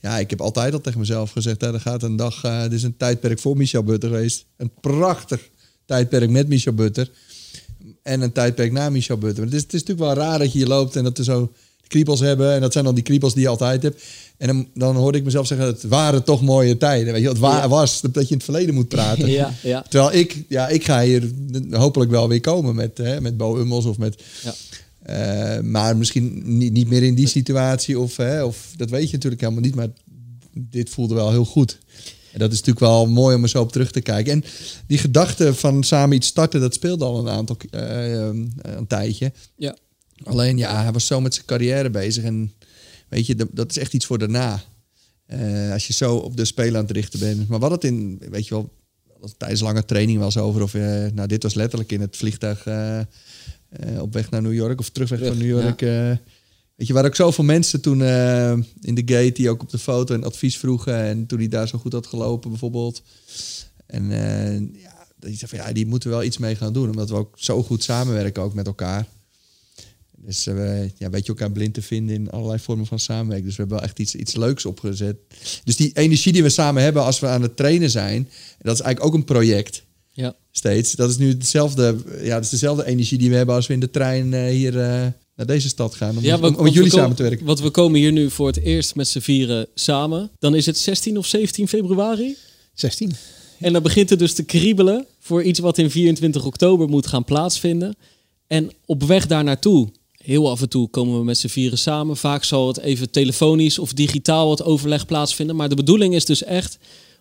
Ja, 0.00 0.18
ik 0.18 0.30
heb 0.30 0.40
altijd 0.40 0.72
al 0.72 0.80
tegen 0.80 0.98
mezelf 0.98 1.30
gezegd, 1.30 1.60
hè, 1.60 1.72
er 1.72 1.80
gaat 1.80 2.02
een 2.02 2.16
dag, 2.16 2.44
er 2.44 2.72
is 2.72 2.82
een 2.82 2.96
tijdperk 2.96 3.38
voor 3.38 3.56
Michel 3.56 3.82
Butter 3.82 4.08
geweest. 4.08 4.44
Een 4.56 4.70
prachtig 4.80 5.48
tijdperk 5.86 6.30
met 6.30 6.48
Michel 6.48 6.72
Butter. 6.72 7.10
En 8.02 8.20
een 8.20 8.32
tijdperk 8.32 8.72
na 8.72 8.90
Michel 8.90 9.18
Butter. 9.18 9.44
Het 9.44 9.52
is, 9.52 9.62
het 9.62 9.72
is 9.72 9.80
natuurlijk 9.84 10.16
wel 10.16 10.24
raar 10.24 10.38
dat 10.38 10.52
je 10.52 10.58
hier 10.58 10.66
loopt 10.66 10.96
en 10.96 11.04
dat 11.04 11.18
er 11.18 11.24
zo 11.24 11.52
kriebels 11.88 12.20
hebben. 12.20 12.52
En 12.54 12.60
dat 12.60 12.72
zijn 12.72 12.84
dan 12.84 12.94
die 12.94 13.04
kriebels 13.04 13.34
die 13.34 13.42
je 13.42 13.48
altijd 13.48 13.82
hebt. 13.82 14.02
En 14.36 14.46
dan, 14.46 14.68
dan 14.74 14.96
hoorde 14.96 15.18
ik 15.18 15.24
mezelf 15.24 15.46
zeggen, 15.46 15.66
het 15.66 15.82
waren 15.82 16.24
toch 16.24 16.42
mooie 16.42 16.76
tijden. 16.76 17.12
Weet 17.12 17.22
je, 17.22 17.28
het 17.28 17.38
wa- 17.38 17.56
Ja. 17.56 17.68
was 17.68 18.00
dat 18.00 18.14
je 18.14 18.20
in 18.28 18.34
het 18.34 18.44
verleden 18.44 18.74
moet 18.74 18.88
praten. 18.88 19.30
Ja, 19.40 19.52
ja. 19.62 19.82
Terwijl 19.88 20.12
ik, 20.18 20.44
ja, 20.48 20.68
ik 20.68 20.84
ga 20.84 21.02
hier 21.02 21.30
hopelijk 21.70 22.10
wel 22.10 22.28
weer 22.28 22.40
komen 22.40 22.74
met, 22.74 22.98
hè, 22.98 23.20
met 23.20 23.36
Bo 23.36 23.58
Ummels 23.58 23.84
of 23.84 23.98
met... 23.98 24.22
Ja. 24.44 24.54
eh, 25.02 25.62
maar 25.62 25.96
misschien 25.96 26.42
niet, 26.58 26.72
niet 26.72 26.88
meer 26.88 27.02
in 27.02 27.14
die 27.14 27.26
situatie 27.28 27.98
of, 27.98 28.16
hè, 28.16 28.44
of 28.44 28.72
dat 28.76 28.90
weet 28.90 29.06
je 29.10 29.14
natuurlijk 29.14 29.40
helemaal 29.42 29.62
niet. 29.62 29.74
Maar 29.74 29.88
dit 30.52 30.90
voelde 30.90 31.14
wel 31.14 31.30
heel 31.30 31.44
goed. 31.44 31.78
En 32.32 32.38
dat 32.40 32.52
is 32.52 32.58
natuurlijk 32.58 32.86
wel 32.86 33.06
mooi 33.06 33.36
om 33.36 33.42
er 33.42 33.48
zo 33.48 33.60
op 33.60 33.72
terug 33.72 33.90
te 33.90 34.00
kijken. 34.00 34.32
En 34.32 34.44
die 34.86 34.98
gedachte 34.98 35.54
van 35.54 35.82
samen 35.82 36.16
iets 36.16 36.26
starten, 36.26 36.60
dat 36.60 36.74
speelde 36.74 37.04
al 37.04 37.18
een 37.18 37.28
aantal 37.28 37.56
eh, 37.70 38.12
een 38.62 38.86
tijdje. 38.88 39.32
Ja. 39.56 39.76
Alleen 40.24 40.56
ja, 40.56 40.82
hij 40.82 40.92
was 40.92 41.06
zo 41.06 41.20
met 41.20 41.34
zijn 41.34 41.46
carrière 41.46 41.90
bezig. 41.90 42.24
En 42.24 42.52
weet 43.08 43.26
je, 43.26 43.48
dat, 43.52 43.70
is 43.70 43.78
echt 43.78 43.92
iets 43.92 44.06
voor 44.06 44.18
daarna. 44.18 44.62
Eh, 45.26 45.72
als 45.72 45.86
je 45.86 45.92
zo 45.92 46.16
op 46.16 46.36
de 46.36 46.44
spelen 46.44 46.76
aan 46.76 46.86
het 46.86 46.96
richten 46.96 47.18
bent. 47.18 47.48
Maar 47.48 47.58
wat 47.58 47.70
het 47.70 47.84
in, 47.84 48.22
weet 48.30 48.46
je 48.46 48.54
wel, 48.54 48.72
was 49.20 49.34
tijdens 49.36 49.60
lange 49.60 49.84
training 49.84 50.16
wel 50.16 50.26
eens 50.26 50.36
over. 50.36 50.62
Of, 50.62 50.74
eh, 50.74 51.06
nou, 51.14 51.28
dit 51.28 51.42
was 51.42 51.54
letterlijk 51.54 51.92
in 51.92 52.00
het 52.00 52.16
vliegtuig 52.16 52.66
eh, 52.66 53.00
op 54.00 54.12
weg 54.12 54.30
naar 54.30 54.42
New 54.42 54.54
York. 54.54 54.80
Of 54.80 54.90
terugweg 54.90 55.18
Terug, 55.18 55.34
van 55.34 55.46
New 55.46 55.58
York. 55.60 55.80
Weet 56.74 56.86
je, 56.86 56.92
waar 56.92 57.04
ook 57.04 57.14
zoveel 57.14 57.44
mensen 57.44 57.80
toen 57.80 58.02
in 58.80 58.94
de 58.94 59.02
gate 59.04 59.32
die 59.32 59.50
ook 59.50 59.62
op 59.62 59.70
de 59.70 59.78
foto 59.78 60.14
en 60.14 60.24
advies 60.24 60.58
vroegen. 60.58 60.96
En 60.96 61.26
toen 61.26 61.38
hij 61.38 61.48
daar 61.48 61.68
zo 61.68 61.78
goed 61.78 61.92
had 61.92 62.06
gelopen, 62.06 62.50
bijvoorbeeld. 62.50 63.02
En 63.86 64.08
ja, 64.72 65.06
dat 65.18 65.30
je 65.30 65.36
zei 65.36 65.50
van 65.50 65.58
ja, 65.58 65.72
die 65.72 65.86
moeten 65.86 66.10
wel 66.10 66.22
iets 66.22 66.38
mee 66.38 66.56
gaan 66.56 66.72
doen. 66.72 66.90
Omdat 66.90 67.08
we 67.08 67.14
ook 67.14 67.34
zo 67.38 67.62
goed 67.62 67.82
samenwerken 67.82 68.42
ook 68.42 68.54
met 68.54 68.66
elkaar. 68.66 69.06
Dus 70.26 70.46
uh, 70.46 70.54
we 70.54 70.90
ja, 70.98 71.10
weet 71.10 71.26
je 71.26 71.28
elkaar 71.28 71.52
blind 71.52 71.74
te 71.74 71.82
vinden 71.82 72.14
in 72.14 72.30
allerlei 72.30 72.58
vormen 72.58 72.86
van 72.86 72.98
samenwerking. 72.98 73.46
Dus 73.46 73.56
we 73.56 73.60
hebben 73.60 73.78
wel 73.78 73.88
echt 73.88 73.98
iets, 73.98 74.14
iets 74.14 74.36
leuks 74.36 74.66
opgezet. 74.66 75.16
Dus 75.64 75.76
die 75.76 75.90
energie 75.94 76.32
die 76.32 76.42
we 76.42 76.48
samen 76.48 76.82
hebben 76.82 77.02
als 77.02 77.20
we 77.20 77.26
aan 77.26 77.42
het 77.42 77.56
trainen 77.56 77.90
zijn, 77.90 78.28
dat 78.60 78.74
is 78.74 78.80
eigenlijk 78.80 79.14
ook 79.14 79.20
een 79.20 79.24
project. 79.24 79.82
Ja. 80.12 80.34
Steeds. 80.50 80.92
Dat 80.92 81.10
is 81.10 81.16
nu 81.16 81.28
hetzelfde, 81.28 81.96
ja, 82.22 82.34
dat 82.34 82.44
is 82.44 82.50
dezelfde 82.50 82.86
energie 82.86 83.18
die 83.18 83.30
we 83.30 83.36
hebben 83.36 83.54
als 83.54 83.66
we 83.66 83.72
in 83.72 83.80
de 83.80 83.90
trein 83.90 84.32
uh, 84.32 84.46
hier 84.46 84.74
uh, 84.74 84.80
naar 85.36 85.46
deze 85.46 85.68
stad 85.68 85.94
gaan. 85.94 86.16
Om, 86.16 86.22
ja, 86.22 86.36
om, 86.36 86.54
om 86.54 86.64
met 86.64 86.72
jullie 86.72 86.90
samen 86.90 87.16
te 87.16 87.22
werken. 87.22 87.46
Want 87.46 87.60
we 87.60 87.70
komen 87.70 88.00
hier 88.00 88.12
nu 88.12 88.30
voor 88.30 88.46
het 88.46 88.60
eerst 88.60 88.94
met 88.94 89.08
z'n 89.08 89.20
vieren 89.20 89.66
samen. 89.74 90.30
Dan 90.38 90.54
is 90.54 90.66
het 90.66 90.78
16 90.78 91.18
of 91.18 91.26
17 91.26 91.68
februari. 91.68 92.36
16. 92.74 93.12
En 93.58 93.72
dan 93.72 93.82
begint 93.82 94.10
het 94.10 94.18
dus 94.18 94.34
te 94.34 94.42
kriebelen 94.42 95.06
voor 95.20 95.42
iets 95.42 95.58
wat 95.58 95.78
in 95.78 95.90
24 95.90 96.44
oktober 96.44 96.88
moet 96.88 97.06
gaan 97.06 97.24
plaatsvinden. 97.24 97.96
En 98.46 98.70
op 98.86 99.02
weg 99.02 99.26
daar 99.26 99.44
naartoe 99.44 99.88
Heel 100.24 100.50
af 100.50 100.60
en 100.60 100.68
toe 100.68 100.88
komen 100.88 101.18
we 101.18 101.24
met 101.24 101.38
z'n 101.38 101.48
vieren 101.48 101.78
samen. 101.78 102.16
Vaak 102.16 102.44
zal 102.44 102.66
het 102.66 102.78
even 102.78 103.10
telefonisch 103.10 103.78
of 103.78 103.92
digitaal 103.92 104.50
het 104.50 104.62
overleg 104.62 105.06
plaatsvinden. 105.06 105.56
Maar 105.56 105.68
de 105.68 105.74
bedoeling 105.74 106.14
is 106.14 106.24
dus 106.24 106.42
echt 106.42 106.78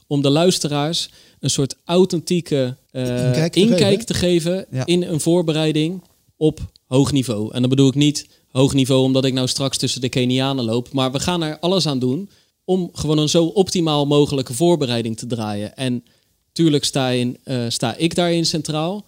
om 0.07 0.21
de 0.21 0.29
luisteraars 0.29 1.09
een 1.39 1.49
soort 1.49 1.75
authentieke 1.85 2.77
uh, 2.91 3.25
inkijk 3.25 3.53
te 3.53 3.59
inkijk 3.59 3.81
geven, 3.81 4.05
te 4.05 4.13
geven 4.13 4.65
ja. 4.71 4.85
in 4.85 5.03
een 5.03 5.19
voorbereiding 5.19 6.01
op 6.37 6.59
hoog 6.87 7.11
niveau. 7.11 7.53
En 7.53 7.59
dan 7.59 7.69
bedoel 7.69 7.87
ik 7.87 7.95
niet 7.95 8.27
hoog 8.47 8.73
niveau 8.73 9.03
omdat 9.03 9.25
ik 9.25 9.33
nou 9.33 9.47
straks 9.47 9.77
tussen 9.77 10.01
de 10.01 10.09
Kenianen 10.09 10.65
loop. 10.65 10.93
Maar 10.93 11.11
we 11.11 11.19
gaan 11.19 11.43
er 11.43 11.59
alles 11.59 11.87
aan 11.87 11.99
doen 11.99 12.29
om 12.65 12.89
gewoon 12.93 13.17
een 13.17 13.29
zo 13.29 13.45
optimaal 13.45 14.05
mogelijke 14.05 14.53
voorbereiding 14.53 15.17
te 15.17 15.27
draaien. 15.27 15.75
En 15.75 16.03
tuurlijk 16.51 16.83
sta, 16.83 17.09
in, 17.09 17.37
uh, 17.45 17.65
sta 17.67 17.95
ik 17.95 18.15
daarin 18.15 18.45
centraal 18.45 19.05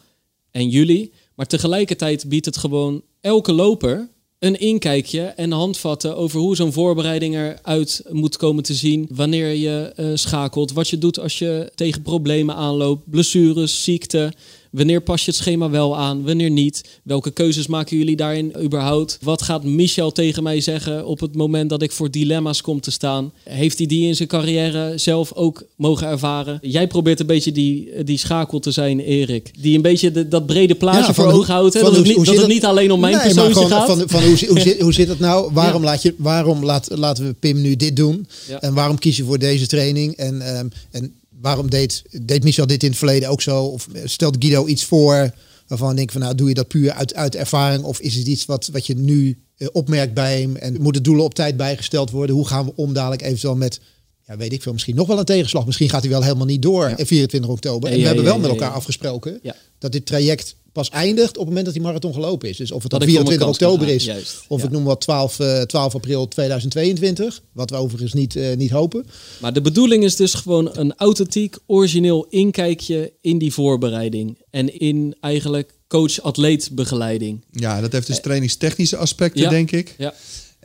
en 0.52 0.70
jullie. 0.70 1.12
Maar 1.36 1.46
tegelijkertijd 1.46 2.30
biedt 2.30 2.46
het 2.46 2.58
gewoon 2.58 3.02
elke 3.26 3.54
loper 3.54 4.10
een 4.40 4.60
inkijkje 4.60 5.22
en 5.22 5.52
handvatten 5.52 6.18
over 6.18 6.40
hoe 6.40 6.56
zo'n 6.56 6.74
voorbereiding 6.74 7.36
eruit 7.36 8.04
moet 8.10 8.38
komen 8.38 8.64
te 8.64 8.74
zien. 8.74 9.10
Wanneer 9.12 9.48
je 9.48 9.94
uh, 10.00 10.12
schakelt, 10.14 10.72
wat 10.72 10.90
je 10.90 10.98
doet 10.98 11.20
als 11.20 11.40
je 11.40 11.72
tegen 11.76 12.02
problemen 12.02 12.56
aanloopt, 12.56 13.10
blessures, 13.10 13.84
ziekte. 13.84 14.34
Wanneer 14.76 15.02
pas 15.02 15.26
je 15.26 15.32
het 15.32 15.40
schema 15.40 15.70
wel 15.70 15.98
aan, 15.98 16.24
wanneer 16.24 16.50
niet? 16.50 16.84
Welke 17.04 17.32
keuzes 17.32 17.68
maken 17.68 17.98
jullie 17.98 18.16
daarin 18.16 18.56
überhaupt? 18.62 19.18
Wat 19.22 19.42
gaat 19.42 19.64
Michel 19.64 20.12
tegen 20.12 20.44
mij 20.44 20.62
zeggen 20.62 21.06
op 21.06 21.20
het 21.20 21.36
moment 21.36 21.70
dat 21.70 21.82
ik 21.82 21.92
voor 21.92 22.12
dilemma's 22.12 22.62
kom 22.62 22.80
te 22.80 22.92
staan? 22.92 23.32
Heeft 23.44 23.78
hij 23.78 23.88
die 23.88 24.08
in 24.08 24.16
zijn 24.16 24.28
carrière 24.28 24.98
zelf 24.98 25.34
ook 25.34 25.64
mogen 25.76 26.08
ervaren? 26.08 26.60
Jij 26.62 26.88
probeert 26.88 27.20
een 27.20 27.26
beetje 27.26 27.52
die, 27.52 28.04
die 28.04 28.18
schakel 28.18 28.60
te 28.60 28.72
zijn, 28.72 29.00
Erik. 29.00 29.52
Die 29.60 29.76
een 29.76 29.82
beetje 29.82 30.12
de, 30.12 30.28
dat 30.28 30.46
brede 30.46 30.76
plaatje 30.76 31.08
ja, 31.08 31.14
voor 31.14 31.32
ogen 31.32 31.54
houdt. 31.54 31.74
Dat, 31.74 31.82
hoe, 31.82 31.96
het, 31.96 32.06
niet, 32.06 32.26
dat 32.26 32.38
het 32.38 32.48
niet 32.48 32.66
alleen 32.66 32.92
om 32.92 33.00
mijn 33.00 33.14
nee, 33.14 33.34
persoon 33.34 33.68
gaat. 33.68 33.88
Van, 33.88 34.04
van 34.10 34.24
hoe, 34.24 34.46
hoe, 34.48 34.60
zit, 34.60 34.82
hoe 34.86 34.94
zit 34.94 35.08
het 35.08 35.20
nou? 35.20 35.54
Waarom, 35.54 35.82
ja. 35.82 35.88
laat 35.88 36.02
je, 36.02 36.16
waarom 36.18 36.66
laat, 36.66 36.88
laten 36.92 37.26
we 37.26 37.34
Pim 37.34 37.62
nu 37.62 37.76
dit 37.76 37.96
doen? 37.96 38.28
Ja. 38.48 38.62
En 38.62 38.74
waarom 38.74 39.00
kies 39.00 39.18
je 39.18 39.24
voor 39.24 39.40
deze 39.40 39.68
training? 39.68 40.16
En, 40.16 40.58
um, 40.58 40.72
en 40.92 41.14
waarom 41.42 41.70
deed, 41.70 42.04
deed 42.22 42.44
Michel 42.44 42.68
dit 42.68 42.84
in 42.84 42.90
het 42.90 42.98
verleden 42.98 43.30
ook 43.30 43.42
zo? 43.42 43.64
Of 43.64 43.88
stelt 44.04 44.36
Guido 44.40 44.68
iets 44.68 44.86
voor 44.86 45.34
waarvan 45.68 45.90
ik 45.90 45.96
denk 45.96 46.12
van 46.12 46.22
nou 46.22 46.36
doe 46.36 46.48
je 46.48 46.54
dat 46.54 46.68
puur 46.68 46.92
uit, 46.92 47.14
uit 47.14 47.36
ervaring? 47.36 47.84
Of 47.84 48.00
is 48.00 48.16
het 48.16 48.28
iets 48.28 48.46
wat, 48.46 48.70
wat 48.72 48.86
je 48.86 48.96
nu 48.96 49.44
uh, 49.58 49.68
opmerkt 49.72 50.14
bij 50.14 50.42
hem? 50.42 50.56
En 50.56 50.82
moeten 50.82 51.04
doelen 51.04 51.24
op 51.24 51.34
tijd 51.34 51.58
bijgesteld 51.58 52.12
worden? 52.12 52.36
Hoe 52.36 52.48
gaan 52.48 52.66
we 52.66 52.72
om 52.76 52.94
dadelijk 52.94 53.22
eventueel 53.22 53.56
met, 53.56 53.80
ja 54.28 54.38
weet 54.38 54.54
ik 54.54 54.62
veel, 54.62 54.74
misschien 54.74 54.96
nog 54.96 55.08
wel 55.08 55.20
een 55.20 55.26
tegenslag. 55.26 55.66
Misschien 55.66 55.90
gaat 55.90 56.02
hij 56.02 56.12
wel 56.12 56.24
helemaal 56.24 56.46
niet 56.46 56.62
door 56.62 56.90
ja. 56.90 57.06
24 57.06 57.52
oktober. 57.52 57.92
En 57.92 57.98
we 57.98 58.06
hebben 58.06 58.24
wel 58.24 58.40
met 58.40 58.50
elkaar 58.50 58.72
afgesproken 58.72 59.42
dat 59.80 59.92
dit 59.92 60.06
traject 60.06 60.56
pas 60.76 60.90
eindigt 60.90 61.30
op 61.30 61.36
het 61.36 61.46
moment 61.46 61.66
dat 61.66 61.74
die 61.74 61.84
marathon 61.84 62.14
gelopen 62.14 62.50
is. 62.50 62.58
Dus 62.58 62.72
of 62.72 62.82
het 62.82 62.92
dan 62.92 63.02
24 63.02 63.48
oktober 63.48 63.88
is, 63.88 64.04
Juist, 64.06 64.44
of 64.48 64.60
ja. 64.60 64.66
ik 64.66 64.72
noem 64.72 64.84
wat 64.84 65.02
12, 65.02 65.40
uh, 65.40 65.62
12 65.62 65.96
april 65.96 66.28
2022, 66.28 67.42
wat 67.52 67.70
we 67.70 67.76
overigens 67.76 68.14
niet, 68.14 68.36
uh, 68.36 68.56
niet 68.56 68.72
hopen. 68.72 69.06
Maar 69.40 69.54
de 69.54 69.62
bedoeling 69.62 70.04
is 70.04 70.16
dus 70.16 70.34
gewoon 70.34 70.70
een 70.74 70.94
authentiek, 70.96 71.58
origineel 71.66 72.26
inkijkje 72.30 73.14
in 73.22 73.38
die 73.38 73.54
voorbereiding. 73.54 74.42
En 74.50 74.80
in 74.80 75.16
eigenlijk 75.20 75.74
coach-atleet 75.88 76.70
begeleiding. 76.72 77.44
Ja, 77.52 77.82
dat 77.82 77.92
heeft 77.92 78.08
dus 78.08 78.22
trainingstechnische 78.22 78.98
aspecten, 78.98 79.42
ja. 79.42 79.50
denk 79.50 79.72
ik. 79.72 79.96
Ja. 79.98 80.14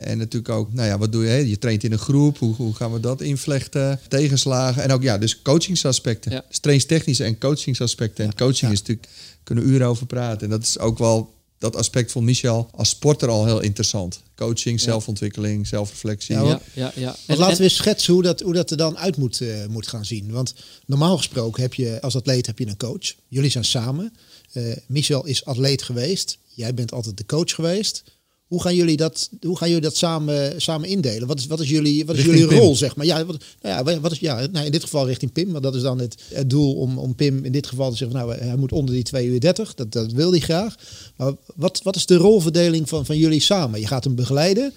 En 0.01 0.17
natuurlijk 0.17 0.53
ook, 0.53 0.73
nou 0.73 0.87
ja, 0.87 0.97
wat 0.97 1.11
doe 1.11 1.25
je? 1.25 1.49
Je 1.49 1.57
traint 1.57 1.83
in 1.83 1.91
een 1.91 1.97
groep. 1.97 2.37
Hoe, 2.37 2.55
hoe 2.55 2.75
gaan 2.75 2.93
we 2.93 2.99
dat 2.99 3.21
invlechten? 3.21 3.99
Tegenslagen. 4.07 4.83
En 4.83 4.91
ook, 4.91 5.01
ja, 5.01 5.17
dus 5.17 5.41
coachingsaspecten. 5.41 6.31
Ja. 6.31 6.43
Dus 6.47 6.59
trainingstechnische 6.59 7.23
en 7.23 7.37
coachingsaspecten. 7.37 8.25
En 8.25 8.35
coaching 8.35 8.61
ja. 8.61 8.71
is 8.71 8.79
natuurlijk, 8.79 9.07
kunnen 9.43 9.67
uren 9.67 9.87
over 9.87 10.05
praten. 10.05 10.41
En 10.41 10.49
dat 10.49 10.61
is 10.61 10.79
ook 10.79 10.97
wel, 10.97 11.33
dat 11.57 11.75
aspect 11.75 12.11
vond 12.11 12.25
Michel 12.25 12.69
als 12.71 12.89
sporter 12.89 13.29
al 13.29 13.45
heel 13.45 13.59
interessant. 13.59 14.21
Coaching, 14.35 14.79
ja. 14.79 14.85
zelfontwikkeling, 14.85 15.67
zelfreflectie. 15.67 16.35
Ja, 16.35 16.43
ja, 16.43 16.61
ja, 16.73 16.91
ja. 16.95 17.15
En, 17.25 17.37
laten 17.37 17.57
we 17.57 17.63
eens 17.63 17.75
schetsen 17.75 18.13
hoe 18.13 18.23
dat, 18.23 18.39
hoe 18.39 18.53
dat 18.53 18.71
er 18.71 18.77
dan 18.77 18.97
uit 18.97 19.17
moet, 19.17 19.39
uh, 19.39 19.65
moet 19.65 19.87
gaan 19.87 20.05
zien. 20.05 20.31
Want 20.31 20.53
normaal 20.85 21.17
gesproken 21.17 21.61
heb 21.61 21.73
je 21.73 22.01
als 22.01 22.15
atleet 22.15 22.45
heb 22.45 22.59
je 22.59 22.67
een 22.67 22.77
coach. 22.77 23.13
Jullie 23.27 23.49
zijn 23.49 23.65
samen. 23.65 24.13
Uh, 24.53 24.75
Michel 24.87 25.25
is 25.25 25.45
atleet 25.45 25.81
geweest. 25.81 26.37
Jij 26.53 26.73
bent 26.73 26.91
altijd 26.91 27.17
de 27.17 27.25
coach 27.25 27.55
geweest. 27.55 28.03
Hoe 28.51 28.61
gaan 28.61 28.75
jullie 28.75 28.97
dat, 28.97 29.29
hoe 29.41 29.57
gaan 29.57 29.67
jullie 29.67 29.83
dat 29.83 29.95
samen, 29.95 30.61
samen 30.61 30.89
indelen? 30.89 31.27
Wat 31.27 31.39
is, 31.39 31.47
wat 31.47 31.59
is 31.59 31.69
jullie, 31.69 32.05
wat 32.05 32.17
is 32.17 32.25
jullie 32.25 32.43
rol, 32.43 32.75
zeg 32.75 32.95
maar? 32.95 33.05
Ja, 33.05 33.25
wat, 33.25 33.43
nou 33.61 33.89
ja, 33.89 33.99
wat 33.99 34.11
is, 34.11 34.19
ja 34.19 34.47
nou 34.51 34.65
in 34.65 34.71
dit 34.71 34.83
geval 34.83 35.07
richting 35.07 35.31
Pim. 35.31 35.51
Maar 35.51 35.61
dat 35.61 35.75
is 35.75 35.81
dan 35.81 35.99
het, 35.99 36.15
het 36.33 36.49
doel 36.49 36.75
om, 36.75 36.97
om 36.97 37.15
Pim 37.15 37.45
in 37.45 37.51
dit 37.51 37.67
geval 37.67 37.91
te 37.91 37.97
zeggen... 37.97 38.17
nou, 38.17 38.33
hij 38.33 38.55
moet 38.55 38.71
onder 38.71 38.95
die 38.95 39.03
2 39.03 39.27
uur 39.27 39.39
30. 39.39 39.73
Dat, 39.73 39.91
dat 39.91 40.11
wil 40.11 40.31
hij 40.31 40.39
graag. 40.39 40.75
Maar 41.15 41.33
wat, 41.55 41.81
wat 41.83 41.95
is 41.95 42.05
de 42.05 42.15
rolverdeling 42.15 42.89
van, 42.89 43.05
van 43.05 43.17
jullie 43.17 43.41
samen? 43.41 43.79
Je 43.79 43.87
gaat 43.87 44.03
hem 44.03 44.15
begeleiden. 44.15 44.73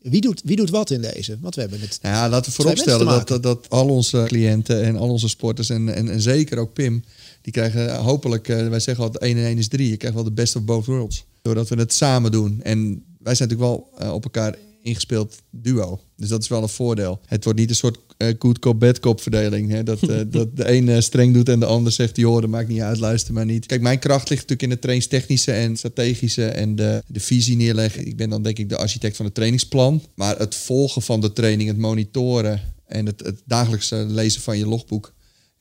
Wie 0.00 0.20
doet, 0.20 0.40
wie 0.44 0.56
doet 0.56 0.70
wat 0.70 0.90
in 0.90 1.00
deze? 1.00 1.38
Want 1.40 1.54
we 1.54 1.60
hebben 1.60 1.80
het. 1.80 1.98
Ja, 2.02 2.28
laten 2.28 2.50
we 2.50 2.56
vooropstellen 2.56 3.06
dat, 3.06 3.28
dat, 3.28 3.42
dat 3.42 3.66
al 3.68 3.88
onze 3.88 4.24
cliënten 4.26 4.82
en 4.82 4.96
al 4.96 5.08
onze 5.08 5.28
sporters... 5.28 5.68
en, 5.68 5.94
en, 5.94 6.08
en 6.08 6.20
zeker 6.20 6.58
ook 6.58 6.72
Pim... 6.72 7.04
die 7.44 7.52
krijgen 7.52 7.96
hopelijk... 7.96 8.48
Uh, 8.48 8.68
wij 8.68 8.80
zeggen 8.80 9.04
altijd 9.04 9.22
1 9.22 9.36
en 9.36 9.44
1 9.44 9.58
is 9.58 9.68
3. 9.68 9.88
Je 9.88 9.96
krijgt 9.96 10.16
wel 10.16 10.24
de 10.24 10.32
best 10.32 10.56
of 10.56 10.64
both 10.64 10.86
worlds. 10.86 11.24
Doordat 11.42 11.68
we 11.68 11.76
het 11.76 11.92
samen 11.92 12.32
doen. 12.32 12.62
En 12.62 13.04
wij 13.18 13.34
zijn 13.34 13.48
natuurlijk 13.48 13.78
wel 13.78 14.06
uh, 14.08 14.14
op 14.14 14.24
elkaar 14.24 14.54
ingespeeld 14.82 15.42
duo. 15.50 16.00
Dus 16.16 16.28
dat 16.28 16.42
is 16.42 16.48
wel 16.48 16.62
een 16.62 16.68
voordeel. 16.68 17.20
Het 17.26 17.44
wordt 17.44 17.58
niet 17.58 17.68
een 17.68 17.76
soort 17.76 17.98
uh, 18.18 18.28
good 18.38 18.58
cop, 18.58 18.80
bad 18.80 19.00
cop 19.00 19.20
verdeling. 19.20 19.70
Hè? 19.70 19.82
Dat, 19.82 20.02
uh, 20.02 20.20
dat 20.30 20.56
de 20.56 20.72
een 20.72 21.02
streng 21.02 21.34
doet 21.34 21.48
en 21.48 21.60
de 21.60 21.66
ander 21.66 21.92
zegt... 21.92 22.16
joh, 22.16 22.40
dat 22.40 22.50
maakt 22.50 22.68
niet 22.68 22.80
uit, 22.80 22.98
luister 22.98 23.34
maar 23.34 23.44
niet. 23.44 23.66
Kijk, 23.66 23.80
mijn 23.80 23.98
kracht 23.98 24.28
ligt 24.28 24.48
natuurlijk 24.48 24.62
in 24.62 24.70
het 24.70 24.80
trainingstechnische 24.80 25.52
en 25.52 25.76
strategische... 25.76 26.46
en 26.46 26.76
de, 26.76 27.02
de 27.06 27.20
visie 27.20 27.56
neerleggen. 27.56 28.06
Ik 28.06 28.16
ben 28.16 28.30
dan 28.30 28.42
denk 28.42 28.58
ik 28.58 28.68
de 28.68 28.76
architect 28.76 29.16
van 29.16 29.24
het 29.24 29.34
trainingsplan. 29.34 30.02
Maar 30.14 30.38
het 30.38 30.54
volgen 30.54 31.02
van 31.02 31.20
de 31.20 31.32
training, 31.32 31.68
het 31.68 31.78
monitoren... 31.78 32.60
en 32.86 33.06
het, 33.06 33.20
het 33.20 33.42
dagelijkse 33.44 34.06
lezen 34.08 34.42
van 34.42 34.58
je 34.58 34.66
logboek... 34.66 35.13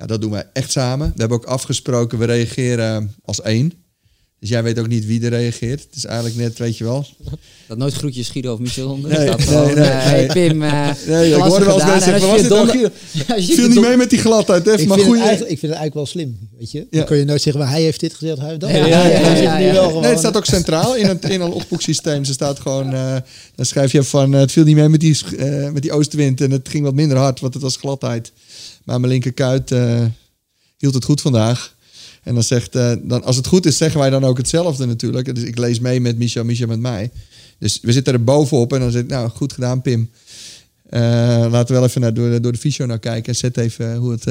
Ja, 0.04 0.10
dat 0.10 0.22
doen 0.22 0.32
we 0.32 0.46
echt 0.54 0.72
samen. 0.72 1.08
We 1.08 1.20
hebben 1.20 1.38
ook 1.38 1.46
afgesproken, 1.46 2.18
we 2.18 2.26
reageren 2.26 3.16
als 3.26 3.42
één... 3.42 3.74
Dus 4.44 4.52
jij 4.52 4.64
weet 4.64 4.80
ook 4.80 4.88
niet 4.88 5.06
wie 5.06 5.24
er 5.24 5.30
reageert. 5.30 5.80
Het 5.80 5.96
is 5.96 6.06
eigenlijk 6.06 6.36
net, 6.36 6.58
weet 6.58 6.78
je 6.78 6.84
wel. 6.84 7.06
Dat 7.68 7.78
nooit 7.78 7.94
groetjes 7.94 8.30
Guido 8.30 8.54
of 8.54 8.60
Michel 8.60 8.90
onder. 8.90 9.12
Nee, 9.12 9.26
dat 9.26 9.38
nee, 9.38 9.48
gewoon, 9.48 9.74
nee, 9.74 9.90
uh, 9.90 10.12
nee. 10.12 10.26
Pim, 10.26 10.62
uh, 10.62 10.90
nee, 11.08 11.34
ik 11.36 11.42
hoorde 11.42 11.66
wel 11.66 11.74
eens 11.74 11.86
mensen 11.86 12.12
zeggen, 12.12 12.30
was 12.30 12.42
dit 12.42 12.50
nou 12.50 12.80
ja, 13.28 13.56
Viel 13.56 13.68
niet 13.68 13.80
mee 13.80 13.98
met 13.98 14.10
die 14.10 14.20
gladheid. 14.20 14.66
Maar 14.66 14.98
het 14.98 15.40
ik 15.40 15.48
vind 15.48 15.62
het 15.62 15.62
eigenlijk 15.62 15.94
wel 15.94 16.06
slim. 16.06 16.38
Weet 16.58 16.72
je? 16.72 16.88
Dan 16.90 17.06
kun 17.06 17.18
je 17.18 17.26
nooit 17.26 17.42
zeggen, 17.42 17.62
maar 17.62 17.72
hij 17.72 17.82
heeft 17.82 18.00
dit 18.00 18.14
gezegd, 18.14 18.38
hij 18.38 18.48
heeft 18.48 18.60
dat. 18.60 18.70
Ja, 18.70 18.76
ja, 18.76 18.86
ja, 18.86 19.20
ja, 19.20 19.58
ja, 19.58 19.58
ja. 19.58 19.88
Nee, 19.88 20.10
het 20.10 20.20
staat 20.20 20.38
ook 20.38 20.46
centraal 20.46 20.96
in 20.96 21.10
een, 21.10 21.22
in 21.22 21.42
een 21.42 21.52
opboeksysteem. 21.52 22.26
Ze 22.26 22.34
staat 22.34 22.60
gewoon, 22.60 22.94
uh, 22.94 23.16
dan 23.56 23.66
schrijf 23.66 23.92
je 23.92 24.04
van, 24.04 24.34
uh, 24.34 24.40
het 24.40 24.52
viel 24.52 24.64
niet 24.64 24.76
mee 24.76 24.90
met 24.90 25.00
die, 25.00 25.18
uh, 25.38 25.70
met 25.70 25.82
die 25.82 25.92
oostenwind 25.92 26.42
en 26.42 26.52
het 26.52 26.70
ging 26.70 26.84
wat 26.84 26.94
minder 26.94 27.18
hard, 27.18 27.40
want 27.40 27.54
het 27.54 27.64
was 27.64 27.76
gladheid. 27.76 28.32
Maar 28.84 29.00
mijn 29.00 29.12
linkerkuit 29.12 29.72
uh, 29.72 30.06
hield 30.78 30.94
het 30.94 31.04
goed 31.04 31.22
vandaag. 31.22 31.76
En 32.24 32.34
dan 32.34 32.44
zegt, 32.44 32.76
uh, 32.76 32.94
dan, 33.02 33.24
als 33.24 33.36
het 33.36 33.48
goed 33.48 33.66
is, 33.66 33.78
zeggen 33.78 34.00
wij 34.00 34.10
dan 34.10 34.24
ook 34.24 34.38
hetzelfde 34.38 34.86
natuurlijk. 34.86 35.36
Dus 35.36 35.44
ik 35.44 35.58
lees 35.58 35.80
mee 35.80 36.02
met 36.02 36.18
Michel, 36.18 36.44
Michel 36.44 36.68
met 36.68 36.80
mij. 36.80 37.12
Dus 37.60 37.80
we 37.82 37.92
zitten 37.92 38.14
er 38.14 38.24
bovenop 38.24 38.74
en 38.74 38.80
dan 38.80 38.92
zegt 38.92 39.08
nou, 39.08 39.30
goed 39.30 39.54
gedaan 39.54 39.82
Pim. 39.82 40.10
Uh, 40.90 41.00
laten 41.50 41.68
we 41.68 41.74
wel 41.74 41.84
even 41.84 42.02
naar, 42.02 42.14
door, 42.14 42.42
door 42.42 42.52
de 42.52 42.58
fysio 42.58 42.86
naar 42.86 43.00
kijken. 43.00 43.36
Zet 43.36 43.58
even 43.58 43.96
hoe 43.96 44.12
het, 44.12 44.26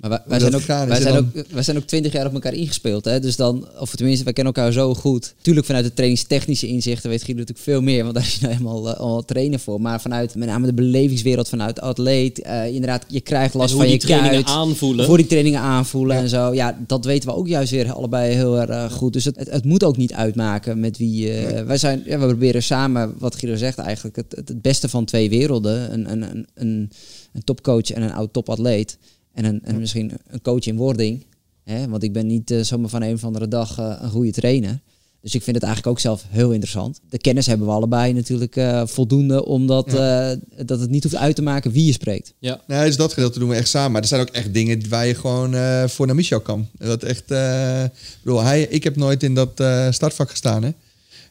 Maar 0.00 0.22
wij, 0.26 0.38
zijn, 0.40 0.54
ook, 0.54 0.62
wij, 0.62 1.00
zijn 1.00 1.14
dan- 1.14 1.30
ook, 1.36 1.44
wij 1.50 1.62
zijn 1.62 1.76
ook 1.76 1.84
twintig 1.84 2.12
jaar 2.12 2.26
op 2.26 2.32
elkaar 2.34 2.54
ingespeeld. 2.54 3.04
Hè? 3.04 3.20
Dus 3.20 3.36
dan, 3.36 3.68
of 3.78 3.94
tenminste, 3.94 4.24
wij 4.24 4.32
kennen 4.32 4.52
elkaar 4.54 4.72
zo 4.72 4.94
goed. 4.94 5.34
Tuurlijk 5.40 5.66
vanuit 5.66 5.84
de 5.84 5.92
trainingstechnische 5.94 6.66
inzichten 6.66 7.10
weet 7.10 7.22
Guido 7.22 7.40
natuurlijk 7.40 7.66
veel 7.68 7.80
meer. 7.80 8.02
Want 8.02 8.14
daar 8.14 8.24
is 8.24 8.32
je 8.34 8.40
nou 8.40 8.52
helemaal 8.52 8.88
uh, 8.88 8.94
al 8.94 9.24
trainer 9.24 9.58
voor. 9.58 9.80
Maar 9.80 10.00
vanuit 10.00 10.34
met 10.34 10.48
name 10.48 10.66
de 10.66 10.74
belevingswereld, 10.74 11.48
vanuit 11.48 11.74
de 11.74 11.80
atleet. 11.80 12.40
eh, 12.42 12.66
inderdaad, 12.66 13.04
je 13.08 13.20
krijgt 13.20 13.54
last 13.54 13.70
En 13.72 13.76
van 13.76 13.86
je 13.86 13.92
die 13.98 14.00
trainingen 14.06 14.44
kuit. 14.44 14.56
aanvoelen. 14.56 15.06
Voor 15.06 15.16
die 15.16 15.26
trainingen 15.26 15.60
aanvoelen 15.60 16.16
en 16.16 16.28
zo. 16.28 16.54
Ja, 16.54 16.78
dat 16.86 17.04
weten 17.04 17.28
we 17.28 17.34
ook 17.34 17.48
juist 17.48 17.70
weer 17.70 17.92
allebei 17.92 18.34
heel 18.34 18.60
erg 18.60 18.70
eh, 18.70 18.90
goed. 18.90 19.12
Dus 19.12 19.24
het, 19.24 19.36
het, 19.36 19.50
het 19.50 19.64
moet 19.64 19.84
ook 19.84 19.96
niet 19.96 20.12
uitmaken 20.12 20.80
met 20.80 20.98
wie... 20.98 21.30
eh, 21.32 21.62
Wij 21.66 21.78
zijn, 21.78 22.02
ja, 22.04 22.18
we 22.18 22.26
proberen 22.26 22.62
samen, 22.62 23.14
wat 23.18 23.36
Guido 23.36 23.56
zegt 23.58 23.78
eigenlijk, 23.78 24.16
het, 24.16 24.32
het, 24.36 24.48
het 24.48 24.62
beste 24.62 24.88
van 24.88 25.04
twee 25.04 25.30
werelden. 25.30 25.92
Een, 25.92 26.10
een, 26.12 26.22
een, 26.22 26.46
een, 26.54 26.90
een 27.32 27.44
topcoach 27.44 27.90
en 27.90 28.02
een 28.02 28.12
oud 28.12 28.32
topatleet. 28.32 28.98
En, 29.36 29.44
een, 29.44 29.60
en 29.64 29.78
misschien 29.78 30.12
een 30.26 30.42
coach 30.42 30.66
in 30.66 30.76
wording. 30.76 31.24
Hè? 31.64 31.88
Want 31.88 32.02
ik 32.02 32.12
ben 32.12 32.26
niet 32.26 32.50
eh, 32.50 32.60
zomaar 32.60 32.88
van 32.88 33.02
een 33.02 33.14
of 33.14 33.24
andere 33.24 33.48
dag 33.48 33.78
eh, 33.78 33.96
een 34.00 34.10
goede 34.10 34.32
trainer. 34.32 34.80
Dus 35.20 35.34
ik 35.34 35.42
vind 35.42 35.56
het 35.56 35.64
eigenlijk 35.64 35.96
ook 35.96 36.02
zelf 36.02 36.24
heel 36.28 36.50
interessant. 36.50 37.00
De 37.08 37.18
kennis 37.18 37.46
hebben 37.46 37.66
we 37.66 37.72
allebei 37.72 38.12
natuurlijk 38.12 38.56
eh, 38.56 38.86
voldoende, 38.86 39.44
omdat 39.44 39.94
eh, 39.94 40.30
dat 40.64 40.80
het 40.80 40.90
niet 40.90 41.02
hoeft 41.02 41.16
uit 41.16 41.36
te 41.36 41.42
maken 41.42 41.70
wie 41.70 41.84
je 41.84 41.92
spreekt. 41.92 42.34
Ja. 42.38 42.60
Nee, 42.66 42.86
dus 42.86 42.96
dat 42.96 43.12
gedeelte 43.12 43.38
doen 43.38 43.48
we 43.48 43.54
echt 43.54 43.68
samen. 43.68 43.92
Maar 43.92 44.02
er 44.02 44.08
zijn 44.08 44.20
ook 44.20 44.28
echt 44.28 44.54
dingen 44.54 44.88
waar 44.88 45.06
je 45.06 45.14
gewoon 45.14 45.54
eh, 45.54 45.84
voor 45.88 46.06
naar 46.06 46.14
Michel 46.14 46.40
kan. 46.40 46.68
Dat 46.78 47.02
echt, 47.02 47.30
eh, 47.30 47.84
ik 47.84 48.18
bedoel, 48.22 48.42
hij, 48.42 48.62
ik 48.62 48.84
heb 48.84 48.96
nooit 48.96 49.22
in 49.22 49.34
dat 49.34 49.60
eh, 49.60 49.90
startvak 49.90 50.30
gestaan, 50.30 50.62
hè. 50.62 50.70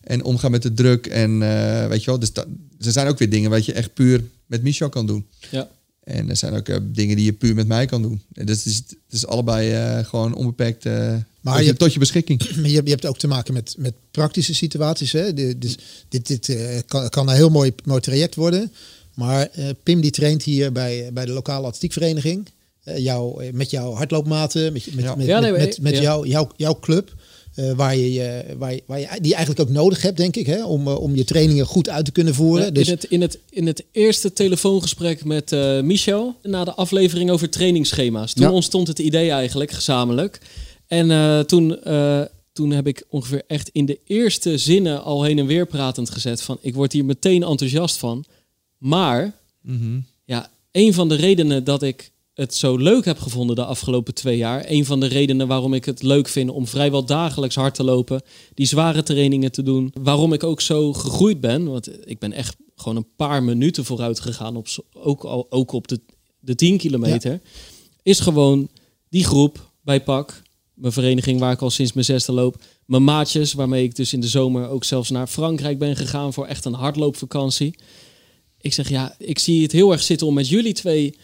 En 0.04 0.24
omgaan 0.24 0.52
met 0.52 0.62
de 0.62 0.74
druk 0.74 1.08
en 1.08 1.42
eh, 1.42 1.88
weet 1.88 2.00
je 2.04 2.06
wel. 2.06 2.20
Dus 2.20 2.34
dat, 2.34 2.46
er 2.80 2.92
zijn 2.92 3.08
ook 3.08 3.18
weer 3.20 3.30
dingen 3.30 3.50
wat 3.50 3.66
je 3.66 3.74
echt 3.74 3.94
puur 3.94 4.24
met 4.46 4.64
Michel 4.64 4.90
kan 4.90 5.06
doen. 5.06 5.26
Ja. 5.52 5.68
En 6.06 6.30
er 6.30 6.36
zijn 6.36 6.54
ook 6.54 6.68
eh, 6.70 6.78
dingen 6.84 7.16
die 7.16 7.26
je 7.26 7.34
puur 7.34 7.56
met 7.56 7.68
mij 7.68 7.86
kan 7.86 8.02
doen. 8.02 8.22
En 8.34 8.46
Dus 8.46 8.58
het 8.58 8.66
is, 8.66 8.76
het 8.76 8.96
is 9.10 9.26
allebei 9.28 9.72
eh, 9.72 10.06
gewoon 10.06 10.36
onbeperkt 10.36 10.86
eh, 10.86 11.14
tot, 11.44 11.58
je- 11.58 11.64
je, 11.66 11.74
tot 11.74 11.94
je 11.94 12.00
beschikking. 12.00 12.42
Maar 12.62 12.70
je, 12.70 12.82
je 12.84 12.90
hebt 12.90 13.06
ook 13.06 13.18
te 13.18 13.28
maken 13.28 13.54
met, 13.54 13.76
met 13.78 13.94
praktische 14.12 14.54
situaties. 14.56 15.12
Hè? 15.12 15.34
De- 15.34 15.58
dus 15.58 15.78
dit, 16.10 16.28
dit 16.28 16.50
eh, 16.50 16.80
kan, 16.86 17.10
kan 17.10 17.30
een 17.30 17.36
heel 17.36 17.50
mooi, 17.50 17.74
mooi 17.86 18.02
traject 18.02 18.36
worden. 18.36 18.72
Maar 19.14 19.48
eh, 19.52 19.66
Pim 19.84 20.02
die 20.02 20.12
traint 20.12 20.44
hier 20.44 20.72
bij, 20.72 21.10
bij 21.14 21.26
de 21.26 21.32
lokale 21.32 21.68
atletiekvereniging. 21.68 22.48
Eh, 22.84 22.98
jou, 22.98 23.52
met 23.52 23.70
jouw 23.70 23.94
hardloopmaten, 23.94 24.74
met, 24.74 24.94
met, 24.96 25.04
Ja. 25.04 25.16
met, 25.16 25.26
Ja, 25.26 25.40
nee, 25.40 25.52
met, 25.52 25.60
maar- 25.60 25.68
met, 25.70 25.82
met 25.82 25.94
ja. 25.96 26.02
jou, 26.02 26.28
jouw, 26.28 26.52
jouw 26.56 26.80
club. 26.80 27.14
Eh, 27.56 27.72
waar 27.72 27.96
je, 27.98 28.14
je- 28.14 28.56
waar 28.58 28.74
je, 28.74 28.84
waar 28.86 29.00
je, 29.00 29.08
die 29.18 29.28
je 29.30 29.36
eigenlijk 29.36 29.70
ook 29.70 29.76
nodig 29.76 30.02
hebt, 30.02 30.18
denk 30.18 30.36
ik, 30.36 30.46
hè, 30.46 30.66
om, 30.66 30.88
eh, 30.88 31.00
om 31.02 31.16
je 31.16 31.24
trainingen 31.24 31.66
goed 31.66 31.90
uit 31.90 32.06
te 32.06 32.12
kunnen 32.12 32.34
voeren. 32.36 32.66
Ja, 32.66 32.72
dus 32.72 32.88
in, 32.88 32.94
het, 32.94 33.04
in, 33.04 33.22
het, 33.22 33.40
in 33.50 33.68
het 33.68 33.84
eerste 33.92 34.34
telefoongesprek 34.34 35.26
met 35.26 35.52
eh, 35.52 35.82
Michel, 35.82 36.36
na 36.44 36.64
de 36.64 36.74
aflevering 36.74 37.30
over 37.32 37.50
trainingsschema's, 37.50 38.34
toen 38.34 38.46
Ja. 38.46 38.52
ontstond 38.52 38.88
het 38.88 39.00
idee 39.00 39.30
eigenlijk 39.32 39.72
gezamenlijk. 39.72 40.40
En 40.88 41.12
eh, 41.12 41.40
toen, 41.40 41.84
eh, 41.84 42.22
toen 42.54 42.72
heb 42.72 42.88
ik 42.88 43.04
ongeveer 43.10 43.44
echt 43.48 43.70
in 43.72 43.86
de 43.86 44.00
eerste 44.06 44.58
zinnen 44.58 45.04
al 45.04 45.24
heen 45.24 45.40
en 45.40 45.46
weer 45.46 45.66
pratend 45.68 46.10
gezet 46.10 46.42
van 46.42 46.58
ik 46.62 46.74
word 46.74 46.92
hier 46.94 47.06
meteen 47.06 47.44
enthousiast 47.44 47.98
van. 47.98 48.26
Maar 48.78 49.34
Mhm. 49.62 50.00
ja, 50.26 50.50
een 50.72 50.94
van 50.94 51.10
de 51.10 51.16
redenen 51.16 51.64
dat 51.64 51.84
ik 51.84 52.12
het 52.36 52.56
zo 52.56 52.78
leuk 52.78 53.06
heb 53.06 53.20
gevonden 53.20 53.56
de 53.56 53.66
afgelopen 53.66 54.14
twee 54.14 54.38
jaar, 54.38 54.64
een 54.68 54.86
van 54.86 55.00
de 55.00 55.06
redenen 55.06 55.48
waarom 55.48 55.74
ik 55.74 55.86
het 55.86 56.02
leuk 56.02 56.28
vind 56.28 56.50
om 56.50 56.68
vrijwel 56.68 57.06
dagelijks 57.06 57.56
hard 57.56 57.76
te 57.76 57.84
lopen, 57.84 58.22
die 58.54 58.66
zware 58.66 59.04
trainingen 59.04 59.52
te 59.52 59.64
doen, 59.64 59.94
waarom 60.02 60.34
ik 60.34 60.44
ook 60.44 60.62
zo 60.62 60.94
gegroeid 60.94 61.40
ben, 61.40 61.66
want 61.66 62.08
ik 62.10 62.20
ben 62.20 62.32
echt 62.32 62.56
gewoon 62.76 62.98
een 62.98 63.16
paar 63.16 63.44
minuten 63.44 63.86
vooruit 63.86 64.20
gegaan, 64.20 64.56
op, 64.56 64.68
ook, 64.94 65.24
al, 65.24 65.46
ook 65.50 65.72
op 65.72 65.88
de, 65.88 66.00
de 66.40 66.56
10 66.56 66.78
kilometer, 66.78 67.42
is 68.04 68.20
gewoon 68.20 68.70
die 69.10 69.24
groep 69.24 69.72
bij 69.82 70.04
PAK, 70.04 70.42
mijn 70.74 70.94
vereniging 70.94 71.40
waar 71.40 71.52
ik 71.52 71.62
al 71.62 71.70
sinds 71.70 71.94
mijn 71.94 72.06
zesde 72.06 72.32
loop, 72.32 72.64
mijn 72.86 73.04
maatjes, 73.04 73.54
waarmee 73.54 73.84
ik 73.84 73.96
dus 73.96 74.14
in 74.14 74.20
de 74.20 74.28
zomer 74.28 74.70
ook 74.70 74.84
zelfs 74.84 75.10
naar 75.10 75.28
Frankrijk 75.28 75.80
ben 75.80 75.96
gegaan 75.96 76.34
voor 76.34 76.46
echt 76.46 76.66
een 76.66 76.74
hardloopvakantie. 76.74 77.76
Ik 78.58 78.74
zeg 78.74 78.90
ja, 78.90 79.16
ik 79.18 79.40
zie 79.40 79.62
het 79.62 79.72
heel 79.72 79.92
erg 79.92 80.02
zitten 80.02 80.28
om 80.28 80.34
met 80.34 80.50
jullie 80.50 80.74
twee 80.74 81.16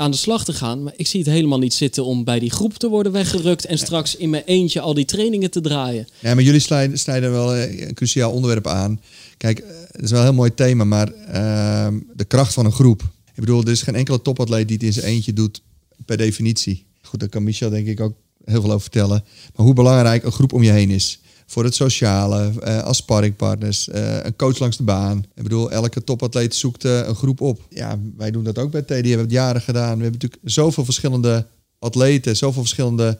aan 0.00 0.10
de 0.10 0.16
slag 0.16 0.44
te 0.44 0.52
gaan. 0.52 0.82
Maar 0.82 0.92
ik 0.96 1.06
zie 1.06 1.20
het 1.20 1.28
helemaal 1.28 1.58
niet 1.58 1.74
zitten 1.74 2.04
om 2.04 2.24
bij 2.24 2.38
die 2.38 2.50
groep 2.50 2.74
te 2.74 2.88
worden 2.88 3.12
weggerukt 3.12 3.64
en 3.64 3.78
straks 3.78 4.16
in 4.16 4.30
mijn 4.30 4.42
eentje 4.46 4.80
al 4.80 4.94
die 4.94 5.04
trainingen 5.04 5.50
te 5.50 5.60
draaien. 5.60 6.06
Ja, 6.18 6.34
maar 6.34 6.44
jullie 6.44 6.60
snijden, 6.60 6.98
snijden 6.98 7.30
wel 7.30 7.54
eh, 7.54 7.86
een 7.86 7.94
cruciaal 7.94 8.32
onderwerp 8.32 8.66
aan. 8.66 9.00
Kijk, 9.36 9.58
eh, 9.58 9.68
het 9.90 10.02
is 10.02 10.10
wel 10.10 10.18
een 10.20 10.26
heel 10.26 10.34
mooi 10.34 10.54
thema, 10.54 10.84
maar 10.84 11.12
ehm, 11.12 11.98
de 12.14 12.24
kracht 12.24 12.52
van 12.52 12.64
een 12.64 12.72
groep. 12.72 13.02
Ik 13.34 13.40
bedoel, 13.40 13.62
er 13.62 13.70
is 13.70 13.82
geen 13.82 13.94
enkele 13.94 14.22
topatleet 14.22 14.68
die 14.68 14.76
het 14.76 14.86
in 14.86 14.92
zijn 14.92 15.06
eentje 15.06 15.32
doet, 15.32 15.62
per 16.04 16.16
definitie. 16.16 16.86
Goed, 17.02 17.20
daar 17.20 17.28
kan 17.28 17.42
Michel 17.42 17.70
denk 17.70 17.86
ik 17.86 18.00
ook 18.00 18.14
heel 18.44 18.60
veel 18.60 18.70
over 18.70 18.80
vertellen. 18.80 19.24
Maar 19.56 19.66
hoe 19.66 19.74
belangrijk 19.74 20.24
een 20.24 20.32
groep 20.32 20.52
om 20.52 20.62
je 20.62 20.70
heen 20.70 20.90
is. 20.90 21.20
Voor 21.50 21.64
het 21.64 21.74
sociale, 21.74 22.52
eh, 22.60 22.82
als 22.82 22.96
sparringpartners, 22.96 23.88
eh, 23.88 24.24
een 24.24 24.36
coach 24.36 24.58
langs 24.58 24.76
de 24.76 24.82
baan. 24.82 25.24
Ik 25.34 25.42
bedoel, 25.42 25.70
elke 25.70 26.04
topatleet 26.04 26.54
zoekt 26.54 26.84
eh, 26.84 27.06
een 27.06 27.14
groep 27.14 27.40
op. 27.40 27.60
Ja, 27.68 27.98
wij 28.16 28.30
doen 28.30 28.44
dat 28.44 28.58
ook 28.58 28.70
bij 28.70 28.82
TD. 28.82 28.88
We 28.88 28.94
hebben 28.94 29.18
het 29.18 29.30
jaren 29.30 29.60
gedaan. 29.60 29.96
We 29.96 30.02
hebben 30.02 30.20
natuurlijk 30.20 30.40
zoveel 30.44 30.84
verschillende 30.84 31.46
atleten, 31.78 32.36
zoveel 32.36 32.62
verschillende 32.62 33.18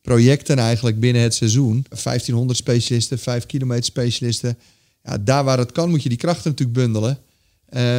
projecten 0.00 0.58
eigenlijk 0.58 1.00
binnen 1.00 1.22
het 1.22 1.34
seizoen. 1.34 1.86
1500 1.88 2.58
specialisten, 2.58 3.18
5 3.18 3.46
kilometer 3.46 3.84
specialisten. 3.84 4.58
Ja, 5.02 5.18
daar 5.18 5.44
waar 5.44 5.58
het 5.58 5.72
kan 5.72 5.90
moet 5.90 6.02
je 6.02 6.08
die 6.08 6.18
krachten 6.18 6.50
natuurlijk 6.50 6.78
bundelen. 6.78 7.18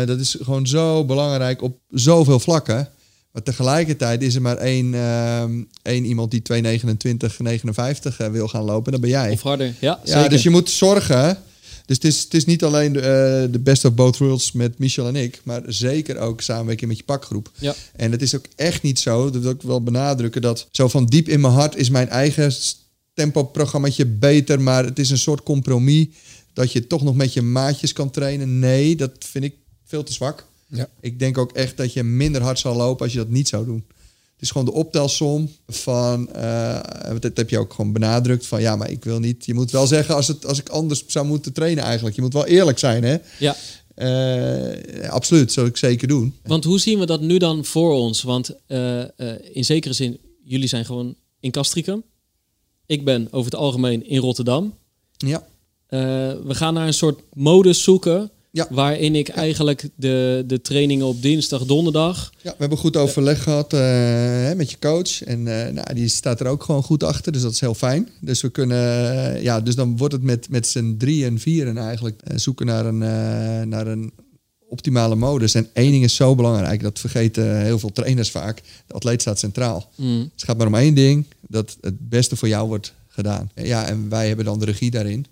Dat 0.07 0.19
is 0.19 0.37
gewoon 0.41 0.67
zo 0.67 1.05
belangrijk 1.05 1.61
op 1.61 1.79
zoveel 1.89 2.39
vlakken. 2.39 2.89
Maar 3.37 3.45
tegelijkertijd 3.45 4.21
is 4.21 4.35
er 4.35 4.41
maar 4.41 4.57
één, 4.57 4.93
ehm, 4.93 5.63
één 5.81 6.05
iemand 6.05 6.31
die 6.31 6.41
229, 6.41 7.39
59 7.39 8.19
eh, 8.19 8.29
wil 8.29 8.47
gaan 8.47 8.63
lopen. 8.63 8.85
En 8.85 8.91
dat 8.91 9.01
ben 9.01 9.09
jij. 9.09 9.31
Of 9.31 9.41
harder. 9.41 9.73
Ja, 9.79 10.27
dus 10.27 10.43
je 10.43 10.49
moet 10.49 10.69
zorgen. 10.69 11.37
Dus 11.85 11.95
het 11.95 12.05
is, 12.05 12.23
het 12.23 12.33
is 12.33 12.45
niet 12.45 12.63
alleen 12.63 12.93
de, 12.93 12.99
eh, 12.99 13.51
de 13.51 13.59
best 13.59 13.85
of 13.85 13.93
both 13.93 14.17
worlds 14.17 14.51
met 14.51 14.79
Michel 14.79 15.07
en 15.07 15.15
ik, 15.15 15.41
maar 15.43 15.61
zeker 15.65 16.17
ook 16.17 16.41
samenwerking 16.41 16.89
met 16.89 16.97
je 16.97 17.03
pakgroep. 17.03 17.51
Ja. 17.59 17.75
En 17.95 18.11
het 18.11 18.21
is 18.21 18.35
ook 18.35 18.45
echt 18.55 18.81
niet 18.81 18.99
zo, 18.99 19.29
dat 19.29 19.41
wil 19.41 19.51
ik 19.51 19.61
wel 19.61 19.83
benadrukken, 19.83 20.41
dat 20.41 20.67
zo 20.71 20.87
van 20.87 21.05
diep 21.05 21.29
in 21.29 21.41
mijn 21.41 21.53
hart 21.53 21.75
is 21.75 21.89
mijn 21.89 22.09
eigen 22.09 22.53
tempo-programmaatje 23.13 24.05
beter, 24.05 24.61
maar 24.61 24.85
het 24.85 24.99
is 24.99 25.09
een 25.09 25.17
soort 25.17 25.43
compromis 25.43 26.07
dat 26.53 26.71
je 26.71 26.87
toch 26.87 27.03
nog 27.03 27.15
met 27.15 27.33
je 27.33 27.41
maatjes 27.41 27.93
kan 27.93 28.09
trainen. 28.09 28.59
Nee, 28.59 28.95
dat 28.95 29.11
vind 29.19 29.43
ik 29.43 29.55
veel 29.85 30.03
te 30.03 30.13
zwak. 30.13 30.45
Ja. 30.69 30.89
Ik 30.99 31.19
denk 31.19 31.37
ook 31.37 31.51
echt 31.51 31.77
dat 31.77 31.93
je 31.93 32.03
minder 32.03 32.41
hard 32.41 32.59
zal 32.59 32.75
lopen 32.75 33.03
als 33.03 33.13
je 33.13 33.19
dat 33.19 33.29
niet 33.29 33.47
zou 33.47 33.65
doen. 33.65 33.85
Het 34.37 34.45
is 34.45 34.51
gewoon 34.51 34.67
de 34.67 34.73
optelsom 34.73 35.49
van, 35.67 36.33
eh, 36.33 36.79
dat 37.19 37.37
heb 37.37 37.49
je 37.49 37.59
ook 37.59 37.73
gewoon 37.73 37.93
benadrukt, 37.93 38.45
van 38.45 38.61
ja, 38.61 38.75
maar 38.75 38.91
ik 38.91 39.03
wil 39.03 39.19
niet, 39.19 39.45
je 39.45 39.53
moet 39.53 39.71
wel 39.71 39.87
zeggen 39.87 40.15
als, 40.15 40.27
het, 40.27 40.45
als 40.45 40.59
ik 40.59 40.69
anders 40.69 41.03
zou 41.07 41.25
moeten 41.25 41.53
trainen 41.53 41.83
eigenlijk. 41.83 42.15
Je 42.15 42.21
moet 42.21 42.33
wel 42.33 42.45
eerlijk 42.45 42.79
zijn, 42.79 43.03
hè? 43.03 43.17
ja. 43.39 43.55
Eh, 43.95 45.09
absoluut, 45.09 45.51
zou 45.51 45.67
ik 45.67 45.77
zeker 45.77 46.07
doen. 46.07 46.35
Want 46.43 46.63
hoe 46.63 46.79
zien 46.79 46.99
we 46.99 47.05
dat 47.05 47.21
nu 47.21 47.37
dan 47.37 47.65
voor 47.65 47.93
ons? 47.93 48.21
Want 48.21 48.55
eh, 48.67 49.03
in 49.51 49.65
zekere 49.65 49.93
zin, 49.93 50.19
jullie 50.43 50.67
zijn 50.67 50.85
gewoon 50.85 51.15
in 51.39 51.51
Castricum. 51.51 52.03
Ik 52.85 53.05
ben 53.05 53.27
over 53.31 53.51
het 53.51 53.59
algemeen 53.59 54.07
in 54.07 54.19
Rotterdam. 54.19 54.77
Ja, 55.17 55.47
we 55.87 56.55
gaan 56.55 56.73
naar 56.73 56.87
een 56.87 56.93
soort 56.93 57.21
modus 57.33 57.83
zoeken. 57.83 58.31
Ja. 58.57 58.67
Waarin 58.69 59.15
ik 59.15 59.27
eigenlijk 59.27 59.89
de, 59.95 60.43
de 60.47 60.61
trainingen 60.61 61.05
op 61.05 61.21
dinsdag, 61.21 61.65
donderdag. 61.65 62.31
ja 62.41 62.49
we 62.51 62.55
hebben 62.57 62.77
goed 62.77 62.97
overleg 62.97 63.43
gehad 63.43 63.73
eh, 63.73 64.57
met 64.57 64.71
je 64.71 64.79
coach. 64.79 65.23
En 65.23 65.47
eh, 65.47 65.73
nou, 65.73 65.93
die 65.93 66.07
staat 66.07 66.39
er 66.39 66.47
ook 66.47 66.63
gewoon 66.63 66.83
goed 66.83 67.03
achter, 67.03 67.31
dus 67.31 67.41
dat 67.41 67.51
is 67.51 67.59
heel 67.59 67.73
fijn. 67.73 68.09
Dus 68.21 68.41
we 68.41 68.49
kunnen, 68.49 68.77
eh, 69.35 69.43
ja, 69.43 69.61
dus 69.61 69.75
dan 69.75 69.97
wordt 69.97 70.13
het 70.13 70.23
met, 70.23 70.49
met 70.49 70.67
z'n 70.67 70.95
drieën, 70.97 71.39
vieren 71.39 71.77
eigenlijk 71.77 72.21
eh, 72.21 72.37
zoeken 72.37 72.65
naar 72.65 72.85
een, 72.85 72.97
naar 73.69 73.87
een 73.87 74.11
optimale 74.69 75.15
modus. 75.15 75.53
En 75.53 75.69
één 75.73 75.91
ding 75.91 76.03
is 76.03 76.15
zo 76.15 76.35
belangrijk, 76.35 76.81
dat 76.81 76.99
vergeten 76.99 77.61
heel 77.61 77.79
veel 77.79 77.91
trainers 77.91 78.31
vaak. 78.31 78.61
De 78.87 78.93
atleet 78.93 79.21
staat 79.21 79.39
centraal. 79.39 79.89
Mm. 79.95 80.29
Het 80.33 80.43
gaat 80.43 80.57
maar 80.57 80.67
om 80.67 80.75
één 80.75 80.93
ding, 80.93 81.25
dat 81.47 81.77
het 81.81 82.09
beste 82.09 82.35
voor 82.35 82.47
jou 82.47 82.67
wordt 82.67 82.93
gedaan. 83.07 83.51
Ja, 83.55 83.85
en 83.85 84.09
wij 84.09 84.27
hebben 84.27 84.45
dan 84.45 84.59
de 84.59 84.65
regie 84.65 84.91
daarin. 84.91 85.25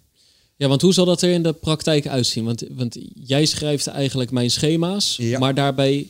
Ja, 0.57 0.67
want 0.67 0.81
hoe 0.81 0.93
zal 0.93 1.05
dat 1.05 1.21
er 1.21 1.29
in 1.31 1.43
de 1.43 1.53
praktijk 1.53 2.07
uitzien? 2.07 2.43
Want, 2.45 2.63
want 2.71 2.97
jij 3.13 3.45
schrijft 3.45 3.87
eigenlijk 3.87 4.31
mijn 4.31 4.51
schema's, 4.51 5.15
Ja. 5.21 5.39
maar 5.39 5.53
daarbij 5.53 6.07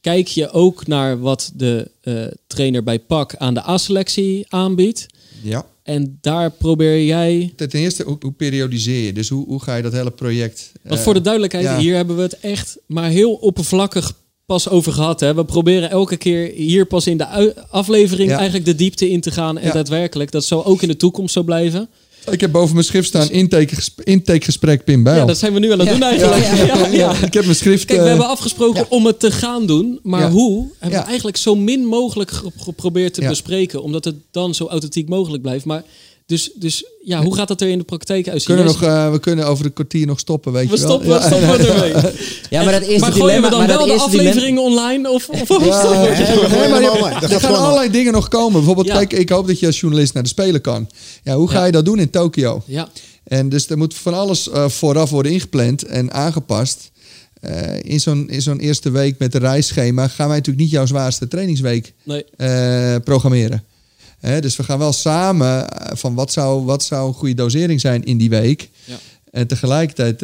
kijk 0.00 0.28
je 0.28 0.50
ook 0.50 0.86
naar 0.86 1.20
wat 1.20 1.52
de 1.54 1.90
eh, 2.00 2.24
trainer 2.46 2.82
bij 2.82 2.98
PAK 2.98 3.36
aan 3.36 3.54
de 3.54 3.68
A-selectie 3.68 4.44
aanbiedt. 4.48 5.06
Ja. 5.42 5.66
En 5.82 6.18
daar 6.20 6.50
probeer 6.50 7.04
jij. 7.04 7.52
Ten 7.56 7.68
eerste, 7.70 8.02
hoe, 8.02 8.16
hoe 8.20 8.32
periodiseer 8.32 9.04
je? 9.04 9.12
Dus 9.12 9.28
hoe, 9.28 9.46
hoe 9.46 9.62
ga 9.62 9.76
je 9.76 9.82
dat 9.82 9.92
hele 9.92 10.10
project... 10.10 10.72
Want 10.82 10.98
eh, 10.98 11.04
voor 11.04 11.14
de 11.14 11.20
duidelijkheid, 11.20 11.64
ja. 11.64 11.78
hier 11.78 11.94
hebben 11.94 12.16
we 12.16 12.22
het 12.22 12.40
echt 12.40 12.78
maar 12.86 13.10
heel 13.10 13.32
oppervlakkig 13.32 14.12
pas 14.46 14.68
over 14.68 14.92
gehad. 14.92 15.20
Hè? 15.20 15.34
We 15.34 15.44
proberen 15.44 15.90
elke 15.90 16.16
keer 16.16 16.52
hier 16.54 16.86
pas 16.86 17.06
in 17.06 17.16
de 17.16 17.54
aflevering 17.70 18.28
Ja. 18.30 18.34
eigenlijk 18.36 18.64
de 18.66 18.74
diepte 18.74 19.10
in 19.10 19.20
te 19.20 19.30
gaan. 19.30 19.58
En 19.58 19.66
Ja. 19.66 19.72
daadwerkelijk, 19.72 20.30
dat 20.30 20.44
zal 20.44 20.64
ook 20.64 20.82
in 20.82 20.88
de 20.88 20.96
toekomst 20.96 21.32
zo 21.32 21.42
blijven. 21.42 21.88
Ik 22.30 22.40
heb 22.40 22.52
boven 22.52 22.74
mijn 22.74 22.86
schrift 22.86 23.08
staan 23.08 23.30
intake, 23.30 23.74
intakegesprek 24.04 24.84
Pim 24.84 25.02
Bijl. 25.02 25.16
Ja, 25.16 25.24
dat 25.24 25.38
zijn 25.38 25.52
we 25.52 25.58
nu 25.58 25.72
aan 25.72 25.78
het 25.78 25.88
doen 25.88 26.02
eigenlijk. 26.02 26.42
Ja, 26.44 26.54
Ja, 26.56 26.76
ja, 26.76 26.86
ja, 26.92 27.12
Ik 27.26 27.34
heb 27.34 27.44
mijn 27.44 27.56
schrift... 27.56 27.84
Kijk, 27.84 27.98
we 27.98 28.04
eh, 28.04 28.10
hebben 28.10 28.28
afgesproken 28.28 28.80
ja. 28.80 28.86
om 28.88 29.06
het 29.06 29.20
te 29.20 29.30
gaan 29.30 29.66
doen. 29.66 29.98
Maar 30.02 30.20
Ja. 30.20 30.30
hoe 30.30 30.66
hebben 30.78 30.90
Ja. 30.98 31.02
we 31.02 31.06
eigenlijk 31.08 31.36
zo 31.36 31.54
min 31.56 31.84
mogelijk 31.84 32.30
ge- 32.30 32.50
geprobeerd 32.56 33.14
te 33.14 33.20
Ja. 33.22 33.28
bespreken. 33.28 33.82
Omdat 33.82 34.04
het 34.04 34.14
dan 34.30 34.54
zo 34.54 34.66
authentiek 34.66 35.08
mogelijk 35.08 35.42
blijft. 35.42 35.64
Maar 35.64 35.82
dus, 36.26 36.50
dus 36.54 36.84
ja, 37.04 37.22
hoe 37.22 37.34
gaat 37.34 37.48
dat 37.48 37.60
er 37.60 37.68
in 37.68 37.78
de 37.78 37.84
praktijk 37.84 38.28
uitzien? 38.28 38.54
kunnen 38.56 38.72
nog, 38.72 38.82
eh, 38.82 39.10
we 39.10 39.18
kunnen 39.20 39.46
over 39.46 39.64
een 39.64 39.72
kwartier 39.72 40.06
nog 40.06 40.18
stoppen, 40.18 40.52
weet 40.52 40.70
We 40.70 40.76
je 40.76 40.82
wel. 40.82 40.90
stoppen, 40.90 41.08
we 41.20 41.26
stoppen 41.26 41.74
ermee. 41.74 42.12
Ja, 42.50 42.62
maar 42.62 42.72
dat 42.72 42.82
eerste 42.82 43.00
maar 43.00 43.12
gooien 43.12 43.26
dilemma... 43.26 43.42
we 43.48 43.50
dan 43.50 43.58
maar 43.58 43.68
dat 43.68 43.76
wel 43.76 43.86
de 43.86 44.10
dilemma- 44.10 44.30
afleveringen 44.30 44.62
online? 44.62 45.10
Of, 45.10 45.28
of, 45.28 45.38
Ja, 45.38 45.44
stoppen 45.44 46.00
we? 46.00 46.08
We 46.08 46.46
gooien 46.48 46.70
maar 46.70 46.82
je- 46.82 47.34
er 47.34 47.40
gaan 47.40 47.54
allerlei 47.54 47.90
dingen 47.90 48.12
nog 48.12 48.28
komen. 48.28 48.52
Bijvoorbeeld, 48.52 48.86
Ja. 48.86 48.94
kijk, 48.94 49.12
ik 49.12 49.28
hoop 49.28 49.46
dat 49.46 49.58
je 49.60 49.66
als 49.66 49.80
journalist 49.80 50.14
naar 50.14 50.22
de 50.22 50.28
Spelen 50.28 50.60
kan. 50.60 50.88
Ja, 51.22 51.34
hoe 51.36 51.48
ga 51.48 51.58
Ja. 51.58 51.64
je 51.66 51.72
dat 51.72 51.84
doen 51.84 51.98
in 51.98 52.10
Tokio? 52.10 52.62
Ja, 52.66 52.88
En 53.24 53.48
dus 53.48 53.68
er 53.68 53.76
moet 53.78 53.94
van 53.94 54.14
alles 54.14 54.50
eh, 54.50 54.68
vooraf 54.68 55.10
worden 55.10 55.32
ingepland 55.32 55.82
en 55.84 56.12
aangepast. 56.12 56.90
Eh, 57.40 57.78
in 57.82 58.00
zo'n 58.00 58.28
in 58.30 58.42
zo'n 58.42 58.58
eerste 58.58 58.90
week 58.90 59.18
met 59.18 59.34
een 59.34 59.40
reisschema 59.40 60.08
gaan 60.08 60.26
wij 60.28 60.36
natuurlijk 60.36 60.64
niet 60.64 60.72
jouw 60.74 60.86
zwaarste 60.86 61.28
trainingsweek 61.28 61.92
nee. 62.02 62.24
eh, 62.36 62.94
programmeren. 63.04 63.64
Hè, 64.26 64.40
dus 64.40 64.56
we 64.56 64.62
gaan 64.62 64.78
wel 64.78 64.92
samen 64.92 65.68
eh, 65.68 65.96
van 65.96 66.14
wat 66.14 66.32
zou, 66.32 66.64
wat 66.64 66.82
zou 66.84 67.08
een 67.08 67.14
goede 67.14 67.34
dosering 67.34 67.80
zijn 67.80 68.04
in 68.04 68.16
die 68.18 68.30
week. 68.30 68.70
Ja. 68.84 68.96
En 69.30 69.46
tegelijkertijd 69.46 70.18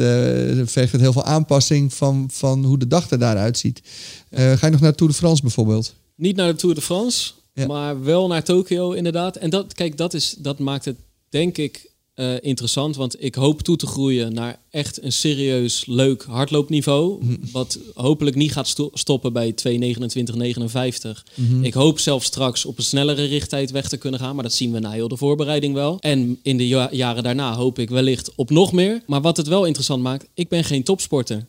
vergt 0.69 0.91
het 0.91 1.01
heel 1.01 1.13
veel 1.13 1.23
aanpassing 1.23 1.93
van, 1.93 2.27
van 2.31 2.63
hoe 2.65 2.77
de 2.77 2.87
dag 2.87 3.09
er 3.09 3.19
daaruit 3.19 3.57
ziet. 3.57 3.81
Eh, 4.29 4.51
ga 4.51 4.65
je 4.65 4.71
nog 4.71 4.81
naar 4.81 4.95
Tour 4.95 5.11
de 5.11 5.17
France 5.17 5.41
bijvoorbeeld? 5.41 5.93
Niet 6.15 6.35
naar 6.35 6.47
de 6.47 6.55
Tour 6.55 6.75
de 6.75 6.81
France, 6.81 7.31
Ja. 7.53 7.65
maar 7.67 8.03
wel 8.03 8.27
naar 8.27 8.43
Tokio 8.43 8.91
inderdaad. 8.91 9.35
En 9.35 9.49
dat, 9.49 9.73
kijk, 9.73 9.97
dat, 9.97 10.13
is, 10.13 10.35
dat 10.37 10.59
maakt 10.59 10.85
het 10.85 10.95
denk 11.29 11.57
ik 11.57 11.91
eh, 12.13 12.33
interessant. 12.41 12.95
Want 12.95 13.23
ik 13.23 13.35
hoop 13.35 13.61
toe 13.61 13.75
te 13.75 13.87
groeien 13.87 14.33
naar 14.33 14.59
echt 14.69 15.03
een 15.03 15.11
serieus 15.13 15.85
leuk 15.85 16.23
hardloopniveau. 16.23 17.23
Mhm. 17.25 17.35
Wat 17.51 17.79
hopelijk 17.93 18.35
niet 18.35 18.51
gaat 18.51 18.67
sto- 18.67 18.89
stoppen 18.93 19.33
bij 19.33 19.51
2.29.59. 19.51 21.25
Mhm. 21.35 21.63
Ik 21.63 21.73
hoop 21.73 21.99
zelfs 21.99 22.25
straks 22.25 22.65
op 22.65 22.77
een 22.77 22.83
snellere 22.83 23.23
richttijd 23.23 23.71
weg 23.71 23.89
te 23.89 23.97
kunnen 23.97 24.19
gaan. 24.19 24.33
Maar 24.35 24.43
dat 24.43 24.53
zien 24.53 24.71
we 24.71 24.79
na 24.79 24.91
heel 24.91 25.07
de 25.07 25.17
voorbereiding 25.17 25.73
wel. 25.73 25.97
En 25.99 26.39
in 26.43 26.57
de 26.57 26.67
ja- 26.67 26.89
jaren 26.91 27.23
daarna 27.23 27.53
hoop 27.55 27.79
ik 27.79 27.89
wellicht 27.89 28.31
op 28.35 28.49
nog 28.49 28.71
meer. 28.71 29.01
Maar 29.07 29.21
wat 29.21 29.37
het 29.37 29.47
wel 29.47 29.65
interessant 29.65 30.01
maakt, 30.03 30.27
ik 30.33 30.49
ben 30.49 30.63
geen 30.63 30.83
topsporter. 30.83 31.47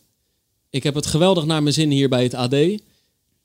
Ik 0.69 0.83
heb 0.83 0.95
het 0.95 1.05
geweldig 1.05 1.45
naar 1.45 1.63
mijn 1.63 1.73
zin 1.75 1.91
hier 1.91 2.09
bij 2.09 2.23
het 2.23 2.33
AD. 2.33 2.55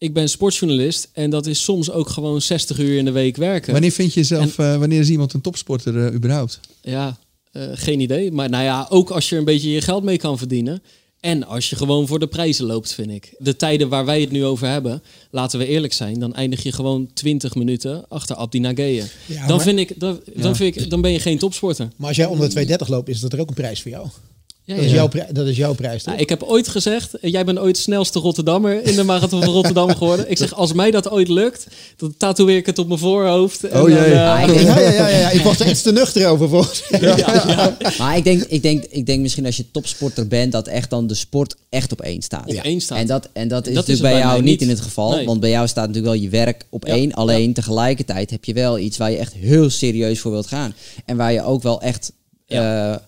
Ik 0.00 0.12
ben 0.12 0.28
sportjournalist 0.28 1.08
en 1.12 1.30
dat 1.30 1.46
is 1.46 1.62
soms 1.62 1.90
ook 1.90 2.08
gewoon 2.08 2.40
60 2.40 2.78
uur 2.78 2.98
in 2.98 3.04
de 3.04 3.10
week 3.10 3.36
werken. 3.36 3.72
Wanneer 3.72 3.90
vind 3.90 4.14
je 4.14 4.20
jezelf, 4.20 4.58
eh, 4.58 4.76
wanneer 4.76 5.00
is 5.00 5.08
iemand 5.08 5.32
een 5.32 5.40
topsporter 5.40 6.06
eh, 6.06 6.14
überhaupt? 6.14 6.60
Ja, 6.82 7.18
eh, 7.52 7.62
geen 7.72 8.00
idee. 8.00 8.32
Maar 8.32 8.50
nou 8.50 8.64
ja, 8.64 8.86
ook 8.88 9.10
als 9.10 9.28
je 9.28 9.32
er 9.32 9.38
een 9.38 9.44
beetje 9.44 9.70
je 9.70 9.80
geld 9.80 10.02
mee 10.02 10.16
kan 10.16 10.38
verdienen. 10.38 10.82
En 11.20 11.46
als 11.46 11.70
je 11.70 11.76
gewoon 11.76 12.06
voor 12.06 12.18
de 12.18 12.26
prijzen 12.26 12.66
loopt, 12.66 12.92
vind 12.92 13.10
ik. 13.10 13.34
De 13.38 13.56
tijden 13.56 13.88
waar 13.88 14.04
wij 14.04 14.20
het 14.20 14.30
nu 14.30 14.44
over 14.44 14.68
hebben, 14.68 15.02
laten 15.30 15.58
we 15.58 15.66
eerlijk 15.66 15.92
zijn, 15.92 16.18
dan 16.18 16.34
eindig 16.34 16.62
je 16.62 16.72
gewoon 16.72 17.10
20 17.14 17.54
minuten 17.54 18.04
achter 18.08 18.36
Abdi 18.36 18.60
Nageye. 18.60 19.04
Ja, 19.26 19.46
dan, 19.46 19.56
maar- 19.56 19.64
vind 19.64 19.78
ik, 19.78 20.00
dan, 20.00 20.20
dan, 20.36 20.56
vind 20.56 20.76
ik, 20.76 20.90
dan 20.90 21.00
ben 21.00 21.12
je 21.12 21.20
geen 21.20 21.38
topsporter. 21.38 21.88
Maar 21.96 22.08
als 22.08 22.16
jij 22.16 22.26
onder 22.26 22.44
de 22.44 22.50
230 22.50 22.88
loopt, 22.88 23.08
is 23.08 23.20
dat 23.20 23.32
er 23.32 23.40
ook 23.40 23.48
een 23.48 23.54
prijs 23.54 23.82
voor 23.82 23.90
jou. 23.90 24.06
Ja, 24.70 24.76
Dat, 24.76 24.84
is 24.84 24.90
ja. 24.90 24.96
jouw 24.96 25.32
dat 25.32 25.46
is 25.46 25.56
jouw 25.56 25.74
prijs, 25.74 25.96
toch? 26.02 26.06
Nou, 26.06 26.18
ik 26.18 26.28
heb 26.28 26.42
ooit 26.42 26.68
gezegd, 26.68 27.14
eh, 27.14 27.30
jij 27.32 27.44
bent 27.44 27.58
ooit 27.58 27.76
snelste 27.78 28.18
Rotterdammer 28.18 28.84
in 28.86 28.96
de 28.96 29.02
Marathon 29.02 29.42
van 29.44 29.52
Rotterdam 29.52 29.94
geworden. 29.96 30.30
Ik 30.30 30.38
zeg, 30.38 30.54
als 30.54 30.72
mij 30.72 30.90
dat 30.90 31.10
ooit 31.10 31.28
lukt, 31.28 31.66
dan 31.96 32.14
tatoeëer 32.16 32.56
ik 32.56 32.66
het 32.66 32.78
op 32.78 32.86
mijn 32.86 32.98
voorhoofd. 32.98 33.64
En 33.64 33.80
Oh 33.82 33.88
jee. 33.88 33.96
dan, 33.98 34.04
eh, 34.06 34.30
Ah, 34.42 34.46
denk- 34.46 34.60
ja, 34.68 34.78
ja, 34.80 34.90
ja, 34.90 35.08
ja, 35.08 35.18
ja. 35.18 35.30
Ik 35.30 35.40
was 35.40 35.60
er 35.60 35.68
iets 35.70 35.82
te 35.82 35.92
nuchter 35.92 36.26
over 36.28 36.48
volgens 36.48 36.82
mij. 36.90 37.00
ja, 37.00 37.16
ja. 37.48 37.76
Maar 37.98 38.16
ik 38.16 38.24
denk, 38.24 38.42
ik, 38.42 38.62
denk, 38.62 38.84
ik 38.90 39.06
denk 39.06 39.20
misschien 39.20 39.46
als 39.46 39.56
je 39.56 39.70
topsporter 39.70 40.26
bent, 40.28 40.52
dat 40.52 40.66
echt 40.66 40.90
dan 40.90 41.06
de 41.06 41.14
sport 41.14 41.54
echt 41.68 41.92
op 41.92 42.00
één 42.00 42.22
staat. 42.22 42.46
Op 42.48 42.54
één 42.62 42.80
staat. 42.80 42.98
En 42.98 43.06
dat, 43.06 43.28
en 43.32 43.48
dat 43.48 43.66
is 43.66 43.74
dat 43.74 43.82
is 43.88 43.88
natuurlijk 43.88 44.14
bij 44.14 44.28
jou 44.30 44.42
niet 44.42 44.50
niet. 44.50 44.62
in 44.62 44.68
het 44.68 44.80
geval. 44.80 45.10
Nee. 45.14 45.26
Want 45.26 45.40
bij 45.40 45.50
jou 45.50 45.68
staat 45.68 45.86
natuurlijk 45.86 46.12
wel 46.14 46.22
je 46.22 46.28
werk 46.28 46.66
op 46.70 46.86
Ja, 46.86 46.92
één. 46.92 47.12
Alleen 47.12 47.52
tegelijkertijd 47.52 48.30
heb 48.30 48.44
je 48.44 48.52
wel 48.52 48.78
iets 48.78 48.96
waar 48.96 49.10
je 49.10 49.16
echt 49.16 49.32
heel 49.32 49.70
serieus 49.70 50.20
voor 50.20 50.30
wilt 50.30 50.46
gaan. 50.46 50.74
En 51.04 51.16
waar 51.16 51.32
je 51.32 51.42
ook 51.42 51.62
wel 51.62 51.80
echt 51.82 52.12
Ja. 52.46 53.02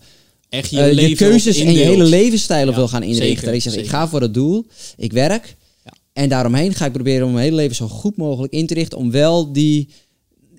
Echt 0.53 0.71
je, 0.71 0.81
eh, 0.81 1.09
je, 1.09 1.17
keuzes 1.17 1.59
en 1.59 1.73
je 1.73 1.79
hele 1.79 2.05
levensstijl 2.05 2.63
op 2.63 2.71
Ja, 2.71 2.77
wil 2.77 2.89
gaan 2.89 3.03
inrichten. 3.03 3.27
zeker, 3.27 3.53
dat 3.53 3.63
je 3.63 3.71
zegt, 3.71 3.85
ik 3.85 3.91
ga 3.91 4.09
voor 4.09 4.21
het 4.21 4.35
doel, 4.35 4.67
ik 4.97 5.13
werk. 5.13 5.57
Ja. 5.85 5.93
En 6.13 6.29
daaromheen 6.29 6.75
ga 6.75 6.87
ik 6.87 6.93
proberen 6.93 7.27
om 7.27 7.33
mijn 7.33 7.45
hele 7.45 7.57
leven 7.57 7.77
zo 7.77 7.89
goed 7.89 8.17
mogelijk 8.17 8.53
in 8.53 8.67
te 8.67 8.75
richten. 8.75 8.99
Om 8.99 9.11
wel 9.11 9.53
die 9.53 9.89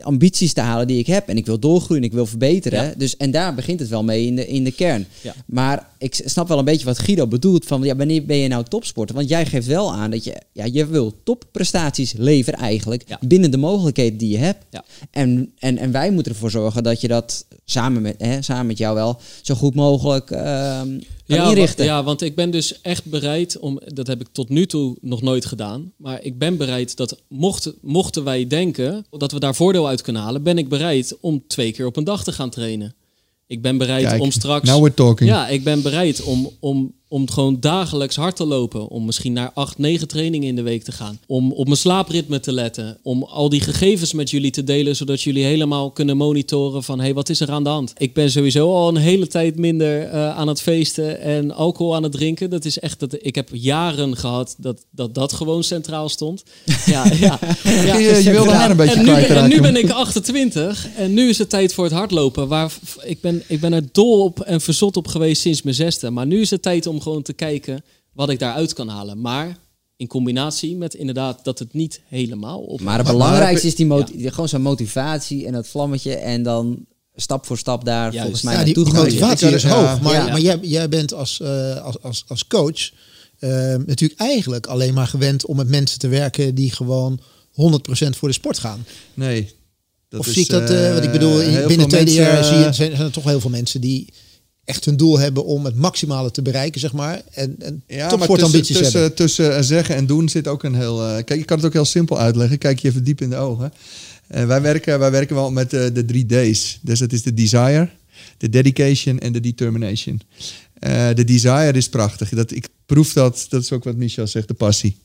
ambities 0.03 0.53
te 0.53 0.61
halen 0.61 0.87
die 0.87 0.99
ik 0.99 1.07
heb. 1.07 1.27
En 1.27 1.37
ik 1.37 1.45
wil 1.45 1.59
doorgroeien, 1.59 2.03
ik 2.03 2.13
wil 2.13 2.25
verbeteren. 2.25 2.83
Ja. 2.83 2.93
Dus, 2.97 3.17
en 3.17 3.31
daar 3.31 3.55
begint 3.55 3.79
het 3.79 3.89
wel 3.89 4.03
mee 4.03 4.25
in 4.25 4.35
de, 4.35 4.47
in 4.47 4.63
de 4.63 4.71
kern. 4.71 5.07
Ja. 5.21 5.33
Maar 5.45 5.87
ik 5.97 6.21
snap 6.25 6.47
wel 6.47 6.57
een 6.57 6.65
beetje 6.65 6.85
wat 6.85 6.99
Guido 6.99 7.27
bedoelt. 7.27 7.65
Van 7.65 7.83
ja, 7.83 7.95
wanneer 7.95 8.25
ben 8.25 8.37
je 8.37 8.47
nou 8.47 8.63
topsporter? 8.63 9.15
Want 9.15 9.29
jij 9.29 9.45
geeft 9.45 9.67
wel 9.67 9.93
aan 9.93 10.11
dat 10.11 10.23
je, 10.23 10.41
ja, 10.51 10.65
je 10.71 10.85
wil 10.85 11.13
topprestaties 11.23 12.13
leveren 12.17 12.59
eigenlijk. 12.59 13.03
Ja. 13.07 13.19
Binnen 13.21 13.51
de 13.51 13.57
mogelijkheden 13.57 14.17
die 14.17 14.29
je 14.29 14.37
hebt. 14.37 14.65
Ja. 14.69 14.83
En, 15.11 15.51
en, 15.59 15.77
en 15.77 15.91
wij 15.91 16.11
moeten 16.11 16.31
ervoor 16.31 16.51
zorgen 16.51 16.83
dat 16.83 17.01
je 17.01 17.07
dat 17.07 17.45
samen 17.65 18.01
met, 18.01 18.15
hè, 18.17 18.41
samen 18.41 18.65
met 18.65 18.77
jou 18.77 18.95
wel 18.95 19.19
zo 19.41 19.55
goed 19.55 19.75
mogelijk 19.75 20.31
ehm 20.31 20.99
Ja, 21.33 21.49
inrichten. 21.49 21.85
wa- 21.85 21.91
ja, 21.91 22.03
want 22.03 22.21
ik 22.21 22.35
ben 22.35 22.51
dus 22.51 22.81
echt 22.81 23.05
bereid 23.05 23.59
om, 23.59 23.79
dat 23.85 24.07
heb 24.07 24.21
ik 24.21 24.27
tot 24.31 24.49
nu 24.49 24.65
toe 24.65 24.97
nog 25.01 25.21
nooit 25.21 25.45
gedaan, 25.45 25.91
maar 25.97 26.23
ik 26.23 26.37
ben 26.37 26.57
bereid 26.57 26.97
dat 26.97 27.19
mochten, 27.27 27.73
mochten 27.81 28.23
wij 28.23 28.47
denken 28.47 29.05
dat 29.09 29.31
we 29.31 29.39
daar 29.39 29.55
voordeel 29.55 29.87
uit 29.87 30.01
kunnen 30.01 30.21
halen, 30.21 30.43
ben 30.43 30.57
ik 30.57 30.69
bereid 30.69 31.17
om 31.21 31.43
twee 31.47 31.71
keer 31.71 31.85
op 31.85 31.95
een 31.97 32.03
dag 32.03 32.23
te 32.23 32.31
gaan 32.31 32.49
trainen. 32.49 32.95
Ik 33.47 33.61
ben 33.61 33.77
bereid 33.77 34.05
Kijk, 34.05 34.21
om 34.21 34.31
straks. 34.31 34.69
now 34.69 34.79
we're 34.81 34.93
talking. 34.93 35.29
Ja, 35.29 35.47
ik 35.47 35.63
ben 35.63 35.81
bereid 35.81 36.23
om, 36.23 36.49
om, 36.59 36.93
om 37.13 37.31
gewoon 37.31 37.59
dagelijks 37.59 38.15
hard 38.15 38.35
te 38.35 38.45
lopen. 38.45 38.87
Om 38.87 39.05
misschien 39.05 39.33
naar 39.33 39.51
acht, 39.53 39.77
negen 39.77 40.07
trainingen 40.07 40.47
in 40.47 40.55
de 40.55 40.61
week 40.61 40.83
te 40.83 40.91
gaan. 40.91 41.19
Om 41.27 41.51
op 41.51 41.65
mijn 41.65 41.77
slaapritme 41.77 42.39
te 42.39 42.51
letten. 42.51 42.97
Om 43.03 43.23
al 43.23 43.49
die 43.49 43.61
gegevens 43.61 44.13
met 44.13 44.29
jullie 44.29 44.51
te 44.51 44.63
delen, 44.63 44.95
zodat 44.95 45.21
jullie 45.21 45.43
helemaal 45.43 45.91
kunnen 45.91 46.17
monitoren 46.17 46.83
van 46.83 46.97
hé, 46.97 47.03
hey, 47.03 47.13
wat 47.13 47.29
is 47.29 47.39
er 47.39 47.51
aan 47.51 47.63
de 47.63 47.69
hand? 47.69 47.93
Ik 47.97 48.13
ben 48.13 48.31
sowieso 48.31 48.73
al 48.73 48.87
een 48.87 48.95
hele 48.95 49.27
tijd 49.27 49.57
minder 49.57 50.03
eh, 50.03 50.37
aan 50.37 50.47
het 50.47 50.61
feesten 50.61 51.19
en 51.19 51.51
alcohol 51.51 51.95
aan 51.95 52.03
het 52.03 52.11
drinken. 52.11 52.49
Dat 52.49 52.65
is 52.65 52.79
echt 52.79 52.99
dat 52.99 53.15
ik 53.21 53.35
heb 53.35 53.49
jaren 53.51 54.17
gehad 54.17 54.55
dat 54.57 54.85
dat, 54.91 55.15
dat 55.15 55.33
gewoon 55.33 55.63
centraal 55.63 56.09
stond. 56.09 56.43
Ja, 56.85 57.05
ja. 57.05 57.39
ja. 57.63 57.97
je, 57.97 58.23
je 58.23 58.31
wilde 58.31 58.51
haar 58.51 58.69
een 58.69 58.77
beetje 58.77 58.95
En 58.95 59.05
nu, 59.05 59.11
en 59.11 59.49
nu 59.49 59.61
ben 59.61 59.75
ik 59.75 59.89
28 59.89 60.87
en 60.95 61.13
nu 61.13 61.29
is 61.29 61.37
het 61.37 61.49
tijd 61.49 61.73
voor 61.73 61.83
het 61.83 61.93
hardlopen. 61.93 62.47
Waar 62.47 62.73
ik, 63.03 63.21
ben, 63.21 63.43
ik 63.47 63.59
ben 63.59 63.73
er 63.73 63.83
dol 63.91 64.23
op 64.23 64.39
en 64.39 64.61
verzot 64.61 64.97
op 64.97 65.07
geweest 65.07 65.41
sinds 65.41 65.61
mijn 65.61 65.75
zesde. 65.75 66.09
Maar 66.09 66.25
nu 66.25 66.41
is 66.41 66.49
het 66.49 66.61
tijd 66.61 66.87
om 66.87 67.01
gewoon 67.03 67.21
te 67.21 67.33
kijken 67.33 67.83
wat 68.13 68.29
ik 68.29 68.39
daaruit 68.39 68.73
kan 68.73 68.87
halen. 68.87 69.21
Maar 69.21 69.57
in 69.97 70.07
combinatie 70.07 70.75
met 70.75 70.93
inderdaad 70.93 71.43
dat 71.43 71.59
het 71.59 71.73
niet 71.73 72.01
helemaal 72.07 72.59
op. 72.59 72.81
Maar 72.81 72.97
het 72.97 73.07
belangrijkste 73.07 73.67
is 73.67 73.75
die 73.75 74.03
die- 74.05 74.31
gewoon 74.31 74.49
zo'n 74.49 74.61
motivatie 74.61 75.45
en 75.45 75.53
dat 75.53 75.67
vlammetje. 75.67 76.15
En 76.15 76.43
dan 76.43 76.85
stap 77.15 77.45
voor 77.45 77.57
stap 77.57 77.85
daar 77.85 78.03
Juist. 78.03 78.19
volgens 78.21 78.41
mij 78.41 78.53
Ja, 78.53 78.63
die, 78.63 78.73
motivatie 78.93 79.47
is 79.49 79.61
ja, 79.63 79.69
hoog. 79.69 80.01
Maar, 80.01 80.13
ja. 80.13 80.27
maar 80.27 80.39
jij, 80.39 80.59
jij 80.61 80.89
bent 80.89 81.13
als, 81.13 81.39
eh, 81.39 81.81
als, 81.83 82.01
als, 82.01 82.23
als 82.27 82.47
coach 82.47 82.91
eh, 83.39 83.49
natuurlijk 83.85 84.19
eigenlijk 84.19 84.65
alleen 84.67 84.93
maar 84.93 85.07
gewend 85.07 85.45
om 85.45 85.55
met 85.55 85.67
mensen 85.69 85.99
te 85.99 86.07
werken 86.07 86.55
die 86.55 86.71
gewoon 86.71 87.19
100% 87.51 88.15
voor 88.17 88.27
de 88.27 88.33
sport 88.33 88.57
gaan. 88.59 88.85
Nee. 89.13 89.51
Dat 90.09 90.19
of 90.19 90.27
is, 90.27 90.33
zie 90.33 90.43
ik 90.43 90.49
dat, 90.49 90.69
eh, 90.69 90.87
eh, 90.87 90.93
wat 90.93 91.03
ik 91.03 91.11
bedoel, 91.11 91.41
in- 91.41 91.49
heel 91.49 91.67
binnen 91.67 91.89
mensen, 91.89 92.13
jaar 92.13 92.43
zie 92.43 92.57
je, 92.57 92.65
eh, 92.65 92.71
zijn 92.73 92.93
er 92.93 93.11
toch 93.11 93.23
heel 93.23 93.39
veel 93.39 93.49
mensen 93.49 93.81
die 93.81 94.13
echt 94.65 94.85
hun 94.85 94.97
doel 94.97 95.19
hebben 95.19 95.45
om 95.45 95.65
het 95.65 95.75
maximale 95.75 96.31
te 96.31 96.41
bereiken, 96.41 96.79
zeg 96.79 96.93
maar. 96.93 97.21
En, 97.31 97.55
en 97.59 97.83
Ja, 97.87 98.15
maar 98.15 98.27
tussen, 98.27 98.63
tussen, 98.63 98.91
hebben. 98.91 99.15
tussen 99.15 99.55
eh, 99.55 99.61
zeggen 99.61 99.95
en 99.95 100.05
doen 100.05 100.29
zit 100.29 100.47
ook 100.47 100.63
een 100.63 100.75
heel... 100.75 101.07
eh, 101.07 101.23
kijk, 101.23 101.39
ik 101.39 101.45
kan 101.45 101.57
het 101.57 101.65
ook 101.65 101.73
heel 101.73 101.85
simpel 101.85 102.19
uitleggen. 102.19 102.57
Kijk 102.57 102.79
je 102.79 102.87
even 102.87 103.03
diep 103.03 103.21
in 103.21 103.29
de 103.29 103.35
ogen. 103.35 103.73
Eh, 104.27 104.45
wij, 104.45 104.61
werken, 104.61 104.99
wij 104.99 105.11
werken 105.11 105.35
wel 105.35 105.51
met 105.51 105.69
de 105.69 106.03
drie 106.05 106.25
D's. 106.25 106.79
Dus 106.81 106.99
dat 106.99 107.11
is 107.11 107.23
de 107.23 107.33
desire, 107.33 107.89
de 108.37 108.49
dedication 108.49 109.19
en 109.19 109.33
de 109.33 109.39
determination. 109.39 110.21
Eh, 110.83 111.13
de 111.13 111.23
desire 111.23 111.71
is 111.71 111.89
prachtig. 111.89 112.29
Dat, 112.29 112.51
ik 112.51 112.67
proef 112.85 113.13
dat, 113.13 113.45
dat 113.49 113.61
is 113.61 113.71
ook 113.71 113.83
wat 113.83 113.95
Michel 113.95 114.27
zegt, 114.27 114.47
de 114.47 114.53
passie. 114.53 114.97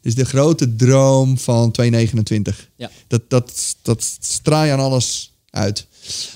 Dus 0.00 0.14
de 0.14 0.24
grote 0.24 0.76
droom 0.76 1.38
van 1.38 1.70
229. 1.70 2.68
Ja. 2.76 2.90
Dat, 3.06 3.22
dat, 3.28 3.76
dat 3.82 4.16
straal 4.20 4.64
je 4.64 4.72
aan 4.72 4.78
alles 4.80 5.32
uit. 5.50 5.86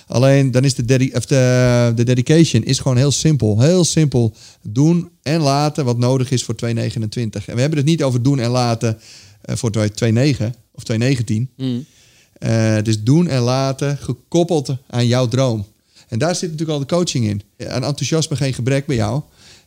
Alleen 0.07 0.51
dan 0.51 0.65
is 0.65 0.75
de, 0.75 0.85
dedi- 0.85 1.13
of 1.15 1.27
de, 1.27 1.93
de 1.95 2.05
dedication 2.05 2.65
is 2.65 2.79
gewoon 2.79 2.97
heel 2.97 3.11
simpel. 3.11 3.61
Heel 3.61 3.85
simpel 3.85 4.35
doen 4.63 5.11
en 5.23 5.41
laten 5.41 5.85
wat 5.85 5.99
nodig 5.99 6.31
is 6.31 6.45
voor 6.45 6.55
229. 6.55 7.49
En 7.49 7.55
we 7.55 7.61
hebben 7.61 7.79
het 7.79 7.89
niet 7.89 8.03
over 8.03 8.23
doen 8.23 8.39
en 8.39 8.51
laten 8.51 8.99
eh, 9.41 9.57
voor 9.57 9.71
29 9.71 10.51
of 10.73 10.85
219. 10.85 11.51
Mm. 11.57 11.85
Eh, 12.33 12.83
dus 12.83 13.03
doen 13.03 13.29
en 13.29 13.41
laten 13.41 13.99
gekoppeld 13.99 14.77
aan 14.87 15.07
jouw 15.07 15.29
droom. 15.29 15.67
En 16.09 16.19
daar 16.19 16.35
zit 16.35 16.51
natuurlijk 16.51 16.79
al 16.79 16.87
de 16.87 16.95
coaching 16.95 17.27
in. 17.27 17.69
Aan 17.69 17.85
enthousiasme 17.85 18.37
geen 18.37 18.55
gebrek 18.55 18.87
bij 18.87 18.97
jou. 18.97 19.23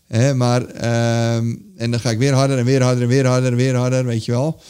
Hè, 0.07 0.33
maar, 0.33 0.65
ehm, 0.65 1.55
en 1.77 1.91
dan 1.91 1.99
ga 1.99 2.09
ik 2.09 2.17
weer 2.17 2.33
harder 2.33 2.57
en 2.57 2.65
weer 2.65 2.81
harder 2.81 3.01
en 3.01 3.07
weer 3.09 3.25
harder 3.25 3.51
en 3.51 3.57
weer 3.57 3.75
harder, 3.75 4.05
weet 4.05 4.25
je 4.25 4.31
wel. 4.31 4.61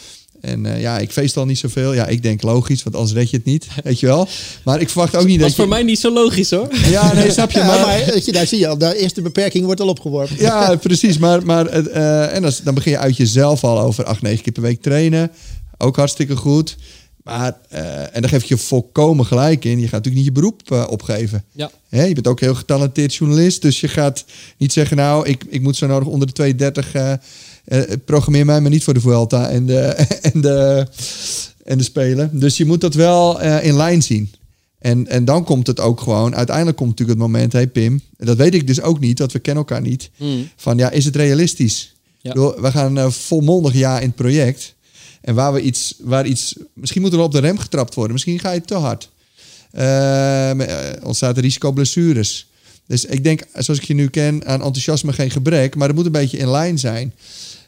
En 0.44 0.66
eh, 0.66 0.82
ja, 0.82 0.98
ik 0.98 1.12
feest 1.12 1.38
al 1.38 1.46
niet 1.46 1.58
zoveel. 1.58 1.94
Ja, 1.94 2.08
ik 2.08 2.24
denk 2.24 2.42
logisch, 2.42 2.84
want 2.84 2.96
anders 2.96 3.14
red 3.14 3.30
je 3.30 3.38
het 3.38 3.46
niet. 3.46 3.68
Weet 3.84 4.00
je 4.00 4.06
wel. 4.06 4.28
Maar 4.64 4.82
ik 4.82 4.90
verwacht 4.90 5.16
ook 5.16 5.26
niet 5.26 5.40
Dat 5.40 5.40
dat 5.40 5.50
is 5.50 5.56
voor 5.56 5.64
je... 5.64 5.70
mij 5.70 5.84
niet 5.84 6.00
zo 6.00 6.14
logisch 6.14 6.52
hoor. 6.52 6.68
Ja, 6.90 7.14
nee, 7.14 7.32
snap 7.32 7.52
je. 7.52 7.60
Ja, 7.60 7.66
maar, 7.66 7.80
maar 7.80 8.06
weet 8.06 8.26
je, 8.26 8.32
daar 8.32 8.48
zie 8.48 8.60
je 8.60 8.68
al, 8.68 8.78
de 8.78 8.98
eerste 8.98 9.22
beperking 9.22 9.66
wordt 9.66 9.82
al 9.82 9.88
opgeworpen. 9.88 10.36
Ja, 10.40 10.76
precies. 10.76 11.18
Maar, 11.18 11.46
maar 11.46 11.66
eh, 11.66 12.36
en 12.36 12.44
als, 12.44 12.62
dan 12.62 12.74
begin 12.74 12.92
je 12.92 12.98
uit 12.98 13.18
jezelf 13.18 13.64
al 13.64 13.80
over 13.80 14.04
acht, 14.04 14.22
negen 14.22 14.44
keer 14.44 14.54
per 14.54 14.62
week 14.62 14.82
trainen. 14.82 15.32
Ook 15.78 15.96
hartstikke 15.96 16.36
goed. 16.36 16.76
Maar, 17.24 17.58
eh, 17.70 18.16
en 18.16 18.22
daar 18.22 18.30
geef 18.30 18.42
ik 18.42 18.50
je 18.50 18.58
volkomen 18.58 19.26
gelijk 19.26 19.66
in. 19.66 19.80
Je 19.80 19.88
gaat 19.88 20.04
natuurlijk 20.04 20.16
niet 20.16 20.26
je 20.26 20.32
beroep 20.32 20.88
opgeven. 20.90 21.44
Ja. 21.52 21.72
Hè, 21.90 22.04
je 22.04 22.14
bent 22.14 22.28
ook 22.28 22.40
heel 22.40 22.56
getalenteerd 22.56 23.16
journalist. 23.16 23.62
Dus 23.62 23.80
je 23.80 23.88
gaat 23.88 24.26
niet 24.58 24.74
zeggen, 24.74 24.98
nou, 24.98 25.28
ik, 25.28 25.44
ik 25.50 25.62
moet 25.62 25.76
zo 25.76 25.88
nodig 25.88 26.08
onder 26.08 26.28
de 26.28 26.34
230... 26.34 26.94
eh 26.94 27.12
eh, 27.12 27.18
programmeer 28.06 28.46
mij 28.46 28.62
maar 28.62 28.72
niet 28.72 28.84
voor 28.84 28.94
de 28.94 29.00
Vuelta 29.00 29.50
en 29.50 29.66
de, 29.66 29.80
en 30.34 30.42
de, 30.42 30.88
en 31.64 31.78
de 31.78 31.84
Spelen. 31.84 32.40
Dus 32.40 32.58
je 32.58 32.66
moet 32.66 32.82
dat 32.82 32.94
wel 32.94 33.42
eh, 33.42 33.66
in 33.66 33.76
lijn 33.76 34.04
zien. 34.04 34.32
En, 34.80 35.08
en 35.08 35.26
dan 35.26 35.44
komt 35.44 35.68
het 35.68 35.80
ook 35.80 36.02
gewoon... 36.02 36.36
Uiteindelijk 36.36 36.78
komt 36.78 36.90
natuurlijk 36.90 37.20
het 37.20 37.28
moment, 37.28 37.54
hey 37.54 37.68
Pim... 37.68 38.02
dat 38.18 38.38
weet 38.38 38.54
ik 38.54 38.68
dus 38.68 38.82
ook 38.82 39.00
niet, 39.00 39.20
want 39.20 39.32
we 39.32 39.40
kennen 39.40 39.64
elkaar 39.64 39.82
niet... 39.82 40.10
Hmm. 40.16 40.50
van 40.56 40.78
ja, 40.78 40.90
is 40.90 41.06
het 41.06 41.16
realistisch? 41.16 41.96
Ja. 42.22 42.34
We 42.34 42.72
gaan 42.72 42.98
eh, 42.98 43.10
volmondig 43.10 43.74
ja 43.74 44.00
in 44.00 44.08
het 44.08 44.16
project... 44.16 44.76
En 45.24 45.36
waar 45.36 45.54
we 45.54 45.62
iets, 45.62 45.96
waar 46.00 46.26
iets, 46.26 46.56
misschien 46.74 47.02
moet 47.02 47.14
er 47.14 47.20
op 47.20 47.32
de 47.32 47.40
rem 47.40 47.58
getrapt 47.58 47.94
worden. 47.94 48.14
Misschien 48.14 48.40
ga 48.40 48.52
je 48.52 48.62
te 48.62 48.76
hard. 48.76 49.10
Uh, 49.74 50.52
ontstaat 51.04 51.38
er 51.38 51.44
risico 51.44 51.72
blessures. 51.72 52.48
Dus 52.88 53.06
ik 53.06 53.24
denk, 53.24 53.42
zoals 53.54 53.80
ik 53.80 53.86
je 53.86 53.94
nu 53.94 54.08
ken, 54.08 54.46
aan 54.46 54.62
enthousiasme 54.62 55.14
geen 55.14 55.32
gebrek. 55.32 55.76
Maar 55.76 55.88
het 55.88 55.96
moet 55.96 56.06
een 56.06 56.12
beetje 56.12 56.38
in 56.38 56.50
lijn 56.50 56.80
zijn. 56.80 57.14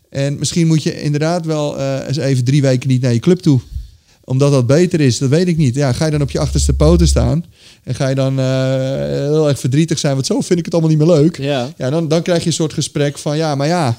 En 0.10 0.38
misschien 0.38 0.68
moet 0.68 0.84
je 0.84 1.02
inderdaad 1.02 1.46
wel 1.46 1.80
uh, 1.80 2.08
eens 2.08 2.18
even 2.18 2.44
drie 2.44 2.62
weken 2.62 2.90
niet 2.90 3.02
naar 3.02 3.14
je 3.14 3.20
club 3.20 3.40
toe. 3.40 3.60
Omdat 4.24 4.52
dat 4.52 4.68
beter 4.68 5.02
is, 5.02 5.18
dat 5.18 5.30
weet 5.30 5.48
ik 5.48 5.58
niet. 5.58 5.76
Ja, 5.76 5.94
ga 5.94 6.06
je 6.06 6.12
dan 6.12 6.22
op 6.22 6.32
je 6.32 6.40
achterste 6.40 6.74
poten 6.74 7.08
staan? 7.08 7.46
En 7.84 7.96
ga 7.96 8.08
je 8.08 8.16
dan 8.16 8.40
uh, 8.40 8.46
heel 8.46 9.48
erg 9.48 9.60
verdrietig 9.60 10.00
zijn? 10.00 10.14
Want 10.14 10.26
zo 10.26 10.42
vind 10.42 10.60
ik 10.60 10.66
het 10.66 10.74
allemaal 10.74 10.92
niet 10.92 11.00
meer 11.00 11.16
leuk. 11.16 11.38
Ja. 11.38 11.74
ja 11.78 11.90
dan, 11.90 12.08
dan 12.08 12.22
krijg 12.22 12.42
je 12.42 12.48
een 12.48 12.54
soort 12.54 12.74
gesprek 12.74 13.18
van 13.18 13.38
ja, 13.38 13.56
maar 13.56 13.68
ja. 13.68 13.98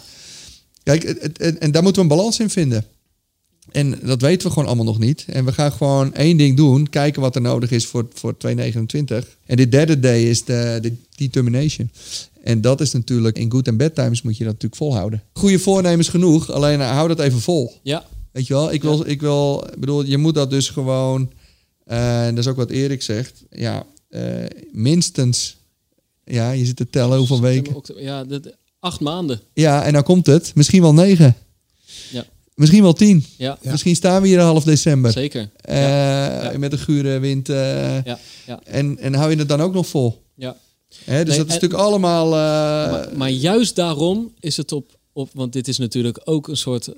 Kijk, 0.82 1.02
het, 1.02 1.22
het, 1.22 1.38
het, 1.38 1.58
en 1.58 1.70
daar 1.70 1.82
moeten 1.82 2.02
we 2.02 2.08
een 2.08 2.16
balans 2.16 2.40
in 2.40 2.50
vinden. 2.50 2.84
En 3.72 3.98
dat 4.02 4.20
weten 4.20 4.46
we 4.46 4.52
gewoon 4.52 4.68
allemaal 4.68 4.84
nog 4.84 4.98
niet. 4.98 5.24
En 5.26 5.44
we 5.44 5.52
gaan 5.52 5.72
gewoon 5.72 6.14
één 6.14 6.36
ding 6.36 6.56
doen. 6.56 6.88
Kijken 6.88 7.20
wat 7.20 7.34
er 7.34 7.40
nodig 7.40 7.70
is 7.70 7.86
voor, 7.86 8.06
voor 8.14 8.36
2029. 8.36 9.36
En 9.46 9.56
dit 9.56 9.72
derde 9.72 10.00
day 10.00 10.22
is 10.22 10.44
de, 10.44 10.78
de 10.82 10.96
determination. 11.16 11.90
En 12.42 12.60
dat 12.60 12.80
is 12.80 12.92
natuurlijk, 12.92 13.38
in 13.38 13.50
good 13.50 13.66
en 13.66 13.76
bad 13.76 13.94
times 13.94 14.22
moet 14.22 14.36
je 14.36 14.44
dat 14.44 14.52
natuurlijk 14.52 14.82
volhouden. 14.82 15.22
Goede 15.32 15.58
voornemens 15.58 16.08
genoeg, 16.08 16.50
alleen 16.50 16.80
uh, 16.80 16.90
hou 16.90 17.08
dat 17.08 17.20
even 17.20 17.40
vol. 17.40 17.72
Ja. 17.82 18.04
Weet 18.32 18.46
je 18.46 18.54
wel, 18.54 18.72
ik 18.72 18.82
wil, 18.82 19.06
ik 19.06 19.20
wil, 19.20 19.66
bedoel, 19.78 20.04
je 20.04 20.18
moet 20.18 20.34
dat 20.34 20.50
dus 20.50 20.68
gewoon, 20.68 21.32
uh, 21.86 22.26
en 22.26 22.34
dat 22.34 22.44
is 22.44 22.50
ook 22.50 22.56
wat 22.56 22.70
Erik 22.70 23.02
zegt, 23.02 23.44
ja, 23.50 23.86
uh, 24.10 24.44
minstens, 24.72 25.56
ja, 26.24 26.50
je 26.50 26.66
zit 26.66 26.76
te 26.76 26.90
tellen 26.90 27.18
hoeveel 27.18 27.40
weken. 27.40 27.82
Ja, 27.96 28.24
acht 28.80 29.00
maanden. 29.00 29.40
Ja, 29.52 29.84
en 29.84 29.92
dan 29.92 30.02
komt 30.02 30.26
het, 30.26 30.52
misschien 30.54 30.82
wel 30.82 30.94
negen. 30.94 31.36
Misschien 32.56 32.82
wel 32.82 32.92
tien. 32.92 33.24
Ja. 33.38 33.58
Misschien 33.62 33.96
staan 33.96 34.22
we 34.22 34.28
hier 34.28 34.40
half 34.40 34.64
december. 34.64 35.12
Zeker. 35.12 35.40
Uh, 35.68 35.76
ja. 35.76 36.52
Met 36.58 36.72
een 36.72 36.78
gure 36.78 37.18
wind. 37.18 37.48
Uh, 37.48 38.04
ja. 38.04 38.18
Ja. 38.46 38.60
En, 38.64 38.98
en 38.98 39.14
hou 39.14 39.30
je 39.30 39.36
het 39.36 39.48
dan 39.48 39.60
ook 39.60 39.72
nog 39.72 39.86
vol? 39.86 40.22
Ja. 40.34 40.56
Hè, 41.04 41.24
dus 41.24 41.28
nee, 41.28 41.36
dat 41.36 41.46
is 41.46 41.52
natuurlijk 41.52 41.82
allemaal. 41.82 42.26
Uh... 42.26 42.32
Maar, 42.90 43.08
maar, 43.16 43.30
juist 43.30 43.76
daarom 43.76 44.34
is 44.40 44.56
het 44.56 44.72
op. 44.72 44.98
op 45.12 45.30
want 45.32 45.52
dit 45.52 45.68
is 45.68 45.78
natuurlijk 45.78 46.20
ook 46.24 46.48
een 46.48 46.56
soort. 46.56 46.92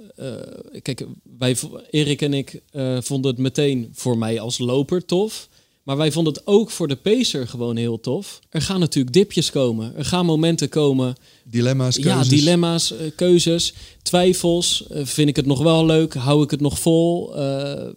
kijk, 0.83 1.07
wij, 1.39 1.57
Erik 1.91 2.23
en 2.23 2.35
ik 2.35 2.63
vonden 3.01 3.31
het 3.31 3.41
meteen 3.41 3.89
voor 3.93 4.19
mij 4.19 4.41
als 4.41 4.59
loper 4.59 5.05
tof. 5.05 5.49
Maar 5.89 5.97
wij 5.97 6.13
vonden 6.13 6.33
het 6.33 6.47
ook 6.47 6.71
voor 6.71 6.89
de 6.89 6.97
pacer 6.97 7.49
gewoon 7.49 7.77
heel 7.77 8.01
tof. 8.01 8.39
Er 8.51 8.63
gaan 8.63 8.81
natuurlijk 8.81 9.15
dipjes 9.15 9.51
komen. 9.51 9.97
Er 9.97 10.05
gaan 10.05 10.27
momenten 10.27 10.69
komen. 10.69 11.15
Dilemma's, 11.45 11.99
keuzes. 11.99 12.29
Ja, 12.29 12.37
dilemma's, 12.37 12.93
uh, 12.93 12.99
keuzes, 13.17 13.75
twijfels. 14.03 14.85
Uh, 14.91 15.05
vind 15.05 15.29
ik 15.29 15.37
het 15.37 15.47
nog 15.47 15.63
wel 15.63 15.87
leuk? 15.87 16.15
Hou 16.15 16.43
ik 16.43 16.51
het 16.51 16.61
nog 16.61 16.79
vol? 16.79 17.39
Uh, 17.39 17.89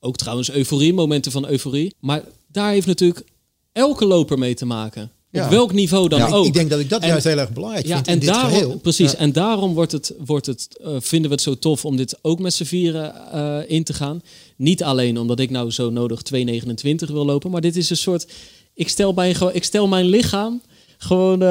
ook 0.00 0.16
trouwens 0.16 0.50
euforie, 0.50 0.94
momenten 0.94 1.32
van 1.32 1.48
euforie. 1.48 1.94
Maar 2.00 2.24
daar 2.46 2.70
heeft 2.70 2.86
natuurlijk 2.86 3.24
elke 3.72 4.06
loper 4.06 4.38
mee 4.38 4.54
te 4.54 4.66
maken. 4.66 5.10
Ja. 5.30 5.44
Op 5.44 5.50
welk 5.50 5.72
niveau 5.72 6.08
dan 6.08 6.18
ja, 6.18 6.28
ook. 6.28 6.46
Ik 6.46 6.52
denk 6.52 6.70
dat 6.70 6.80
ik 6.80 6.88
dat 6.88 7.02
en, 7.02 7.08
juist 7.08 7.24
heel 7.24 7.38
erg 7.38 7.50
belangrijk 7.50 7.86
ja, 7.86 7.94
vind 7.94 8.06
en 8.06 8.12
in 8.12 8.18
dit 8.18 8.28
daarom, 8.28 8.50
geheel. 8.50 8.78
Precies, 8.78 9.12
Ja. 9.12 9.18
en 9.18 9.32
daarom 9.32 9.74
wordt 9.74 9.92
het, 9.92 10.14
wordt 10.18 10.46
het, 10.46 10.68
uh, 10.80 10.96
vinden 10.98 11.28
we 11.30 11.34
het 11.34 11.44
zo 11.44 11.58
tof 11.58 11.84
om 11.84 11.96
dit 11.96 12.18
ook 12.22 12.38
met 12.38 12.54
z'n 12.54 12.64
vieren 12.64 13.14
uh, 13.34 13.58
in 13.66 13.84
te 13.84 13.92
gaan. 13.92 14.22
Niet 14.56 14.82
alleen 14.82 15.18
omdat 15.18 15.40
ik 15.40 15.50
nou 15.50 15.70
zo 15.70 15.90
nodig 15.90 16.22
2,29 16.34 17.12
wil 17.12 17.24
lopen, 17.24 17.50
maar 17.50 17.60
dit 17.60 17.76
is 17.76 17.90
een 17.90 17.96
soort... 17.96 18.26
Ik 18.74 18.88
stel, 18.88 19.14
bij, 19.14 19.36
ik 19.52 19.64
stel 19.64 19.88
mijn 19.88 20.04
lichaam 20.04 20.62
gewoon, 21.02 21.42
uh, 21.42 21.48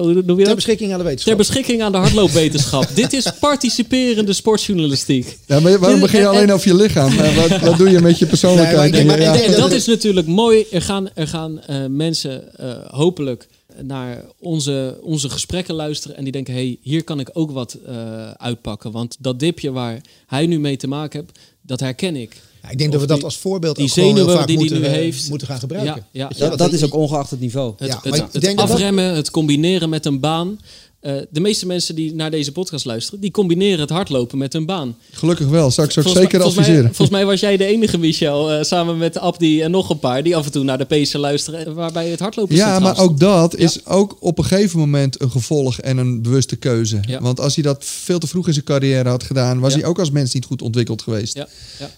hoe 0.00 0.12
noem 0.12 0.24
je 0.26 0.34
Ter 0.36 0.44
dat? 0.44 0.54
beschikking 0.54 0.92
aan 0.92 0.98
de 0.98 1.04
wetenschap. 1.04 1.28
Ter 1.36 1.46
beschikking 1.46 1.82
aan 1.82 1.92
de 1.92 1.98
hardloopwetenschap. 1.98 2.86
Dit 2.94 3.12
is 3.12 3.30
participerende 3.40 4.32
sportjournalistiek. 4.32 5.38
Ja, 5.46 5.60
maar 5.60 5.78
waarom 5.78 6.00
begin 6.00 6.20
je 6.20 6.26
alleen 6.26 6.52
over 6.52 6.68
je 6.68 6.74
lichaam? 6.74 7.12
wat, 7.48 7.60
wat 7.60 7.78
doe 7.78 7.90
je 7.90 8.00
met 8.00 8.18
je 8.18 8.26
persoonlijkheid? 8.26 8.92
Nee, 8.92 9.04
maar 9.04 9.18
dat 9.18 9.56
dat- 9.56 9.72
is 9.72 9.86
natuurlijk 9.86 10.26
mooi. 10.26 10.64
Er 10.70 10.82
gaan, 10.82 11.08
er 11.14 11.28
gaan 11.28 11.60
eh, 11.60 11.76
mensen 11.88 12.56
eh, 12.56 12.68
hopelijk 12.90 13.46
naar 13.82 14.24
onze, 14.38 14.98
onze 15.02 15.28
gesprekken 15.30 15.74
luisteren. 15.74 16.16
En 16.16 16.22
die 16.22 16.32
denken, 16.32 16.54
hey, 16.54 16.78
hier 16.82 17.04
kan 17.04 17.20
ik 17.20 17.30
ook 17.32 17.50
wat 17.50 17.76
eh, 17.86 18.30
uitpakken. 18.30 18.90
Want 18.92 19.16
dat 19.20 19.38
dipje 19.40 19.70
waar 19.72 20.00
hij 20.26 20.46
nu 20.46 20.60
mee 20.60 20.76
te 20.76 20.86
maken 20.86 21.20
heeft, 21.20 21.38
dat 21.62 21.80
herken 21.80 22.16
ik. 22.16 22.42
Ja, 22.62 22.70
ik 22.70 22.78
denk 22.78 22.90
Of 22.92 22.94
dat 22.94 23.00
we 23.02 23.06
dat 23.08 23.16
die- 23.16 23.24
als 23.24 23.36
voorbeeld 23.36 23.76
die 23.76 23.84
ook 23.84 23.90
gewoon 23.90 24.08
heel 24.08 24.16
zenuwen 24.16 24.38
vaak 24.38 24.46
die 24.46 24.56
hij 24.56 24.64
moeten, 24.68 24.82
nu 24.90 24.94
eh, 24.94 25.00
heeft. 25.02 25.28
moeten 25.28 25.46
gaan 25.46 25.58
gebruiken. 25.58 26.06
Ja, 26.10 26.28
dat 26.56 26.72
is 26.72 26.84
ook 26.84 26.94
ongeacht 26.94 27.30
het 27.30 27.40
niveau. 27.40 27.74
Het, 27.78 27.88
Ja, 27.88 27.94
het, 27.94 28.04
maar 28.04 28.18
ik 28.18 28.24
het 28.32 28.42
denk 28.42 28.58
dat 28.58 28.66
dat- 28.66 28.76
afremmen, 28.76 29.14
het 29.14 29.30
combineren 29.30 29.88
met 29.88 30.06
een 30.06 30.20
baan. 30.20 30.58
Eh, 31.04 31.14
de 31.30 31.40
meeste 31.40 31.66
mensen 31.66 31.94
die 31.94 32.14
naar 32.14 32.30
deze 32.30 32.52
podcast 32.52 32.84
luisteren, 32.84 33.20
die 33.20 33.30
combineren 33.30 33.80
het 33.80 33.90
hardlopen 33.90 34.38
met 34.38 34.54
een 34.54 34.66
baan. 34.66 34.96
Gelukkig 35.10 35.46
wel, 35.46 35.70
zou 35.70 35.86
ik 35.86 35.92
Volgens 35.92 36.14
zeker 36.14 36.40
volgens 36.40 36.56
adviseren. 36.58 36.82
Mij, 36.84 36.94
volgens 36.94 37.16
mij 37.16 37.26
was 37.26 37.40
jij 37.40 37.56
de 37.56 37.64
enige, 37.64 37.98
Michel, 37.98 38.52
eh, 38.52 38.62
samen 38.62 38.98
met 38.98 39.18
Abdi 39.18 39.62
en 39.62 39.70
nog 39.70 39.90
een 39.90 39.98
paar, 39.98 40.22
die 40.22 40.36
af 40.36 40.44
en 40.44 40.52
toe 40.52 40.64
naar 40.64 40.78
de 40.78 40.84
pacer 40.84 41.20
luisteren, 41.20 41.66
eh, 41.66 41.72
waarbij 41.72 42.08
het 42.08 42.20
hardlopen 42.20 42.56
Ja, 42.56 42.78
maar 42.78 42.98
ook 42.98 43.20
dat 43.20 43.56
is 43.56 43.86
ook 43.86 44.16
op 44.20 44.38
een 44.38 44.44
gegeven 44.44 44.78
moment 44.78 45.20
een 45.20 45.30
gevolg 45.30 45.80
en 45.80 45.96
een 45.96 46.22
bewuste 46.22 46.56
keuze. 46.56 47.00
Ja. 47.06 47.20
Want 47.20 47.40
als 47.40 47.54
hij 47.54 47.64
dat 47.64 47.84
veel 47.84 48.18
te 48.18 48.26
vroeg 48.26 48.46
in 48.46 48.52
zijn 48.52 48.64
carrière 48.64 49.08
had 49.08 49.22
gedaan, 49.22 49.60
was 49.60 49.72
Ja. 49.72 49.78
hij 49.78 49.88
ook 49.88 49.98
als 49.98 50.10
mens 50.10 50.34
niet 50.34 50.44
goed 50.44 50.62
ontwikkeld 50.62 51.02
geweest. 51.02 51.34
Ja. 51.34 51.48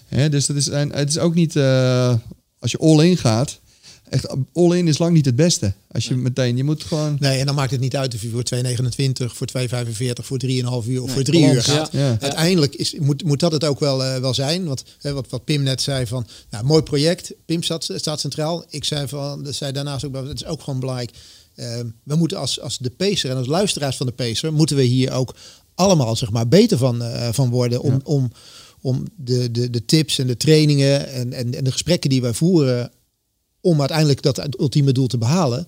Hè, 0.07 0.29
dus 0.29 0.45
dat 0.45 0.55
is, 0.55 0.65
het 0.71 1.09
is 1.09 1.17
ook 1.17 1.33
niet, 1.35 1.57
als 2.59 2.71
je 2.71 2.77
all-in 2.79 3.17
gaat, 3.17 3.59
echt 4.09 4.35
all-in 4.53 4.87
is 4.87 4.97
lang 4.97 5.13
niet 5.13 5.25
het 5.25 5.35
beste. 5.35 5.73
Als 5.91 6.07
je 6.07 6.15
meteen, 6.15 6.57
je 6.57 6.63
moet 6.63 6.83
gewoon... 6.83 7.17
Nee, 7.19 7.39
en 7.39 7.45
dan 7.45 7.55
maakt 7.55 7.71
het 7.71 7.79
niet 7.79 7.95
uit 7.95 8.15
of 8.15 8.21
je 8.21 8.29
voor 8.29 8.43
2,29, 8.55 9.35
voor 9.35 9.47
2,45, 9.57 10.23
voor 10.23 10.39
3,5 10.45 10.49
uur 10.49 10.67
of 10.67 10.85
Nee, 10.85 11.07
voor 11.07 11.23
3 11.23 11.45
uur 11.45 11.63
gaat. 11.63 11.91
Ja. 11.91 11.99
Ja. 11.99 12.17
Uiteindelijk 12.19 12.75
is, 12.75 12.95
moet, 12.99 13.23
moet 13.23 13.39
dat 13.39 13.51
het 13.51 13.65
ook 13.65 13.79
wel, 13.79 14.03
eh, 14.03 14.19
wel 14.19 14.33
zijn. 14.33 14.65
Want 14.65 14.83
hè, 15.01 15.13
wat, 15.13 15.29
wat 15.29 15.43
Pim 15.43 15.63
net 15.63 15.81
zei 15.81 16.07
van, 16.07 16.27
nou, 16.49 16.65
mooi 16.65 16.81
project. 16.81 17.33
Pim 17.45 17.63
staat, 17.63 17.89
staat 17.95 18.19
centraal. 18.19 18.65
Ik 18.69 18.83
zei, 18.83 19.07
van, 19.07 19.47
zei 19.49 19.71
daarnaast 19.71 20.05
ook, 20.05 20.13
dat 20.13 20.33
is 20.33 20.45
ook 20.45 20.61
gewoon 20.61 20.79
belangrijk. 20.79 21.11
Eh, 21.55 21.79
we 22.03 22.15
moeten 22.15 22.37
als, 22.37 22.61
als 22.61 22.77
de 22.77 22.89
Pacer 22.89 23.29
en 23.29 23.37
als 23.37 23.47
luisteraars 23.47 23.97
van 23.97 24.05
de 24.05 24.11
Pacer, 24.11 24.53
moeten 24.53 24.75
we 24.75 24.83
hier 24.83 25.11
ook 25.11 25.35
allemaal 25.75 26.15
zeg 26.15 26.31
maar, 26.31 26.47
beter 26.47 26.77
van, 26.77 27.01
eh, 27.01 27.29
van 27.31 27.49
worden. 27.49 27.81
Om, 27.81 27.99
om, 28.03 28.31
om 28.81 29.03
de, 29.15 29.51
de, 29.51 29.69
de 29.69 29.85
tips 29.85 30.19
en 30.19 30.27
de 30.27 30.37
trainingen 30.37 31.07
en, 31.07 31.33
en, 31.33 31.53
en 31.53 31.63
de 31.63 31.71
gesprekken 31.71 32.09
die 32.09 32.21
wij 32.21 32.33
voeren, 32.33 32.91
om 33.61 33.79
uiteindelijk 33.79 34.21
dat 34.21 34.59
ultieme 34.59 34.91
doel 34.91 35.07
te 35.07 35.17
behalen. 35.17 35.67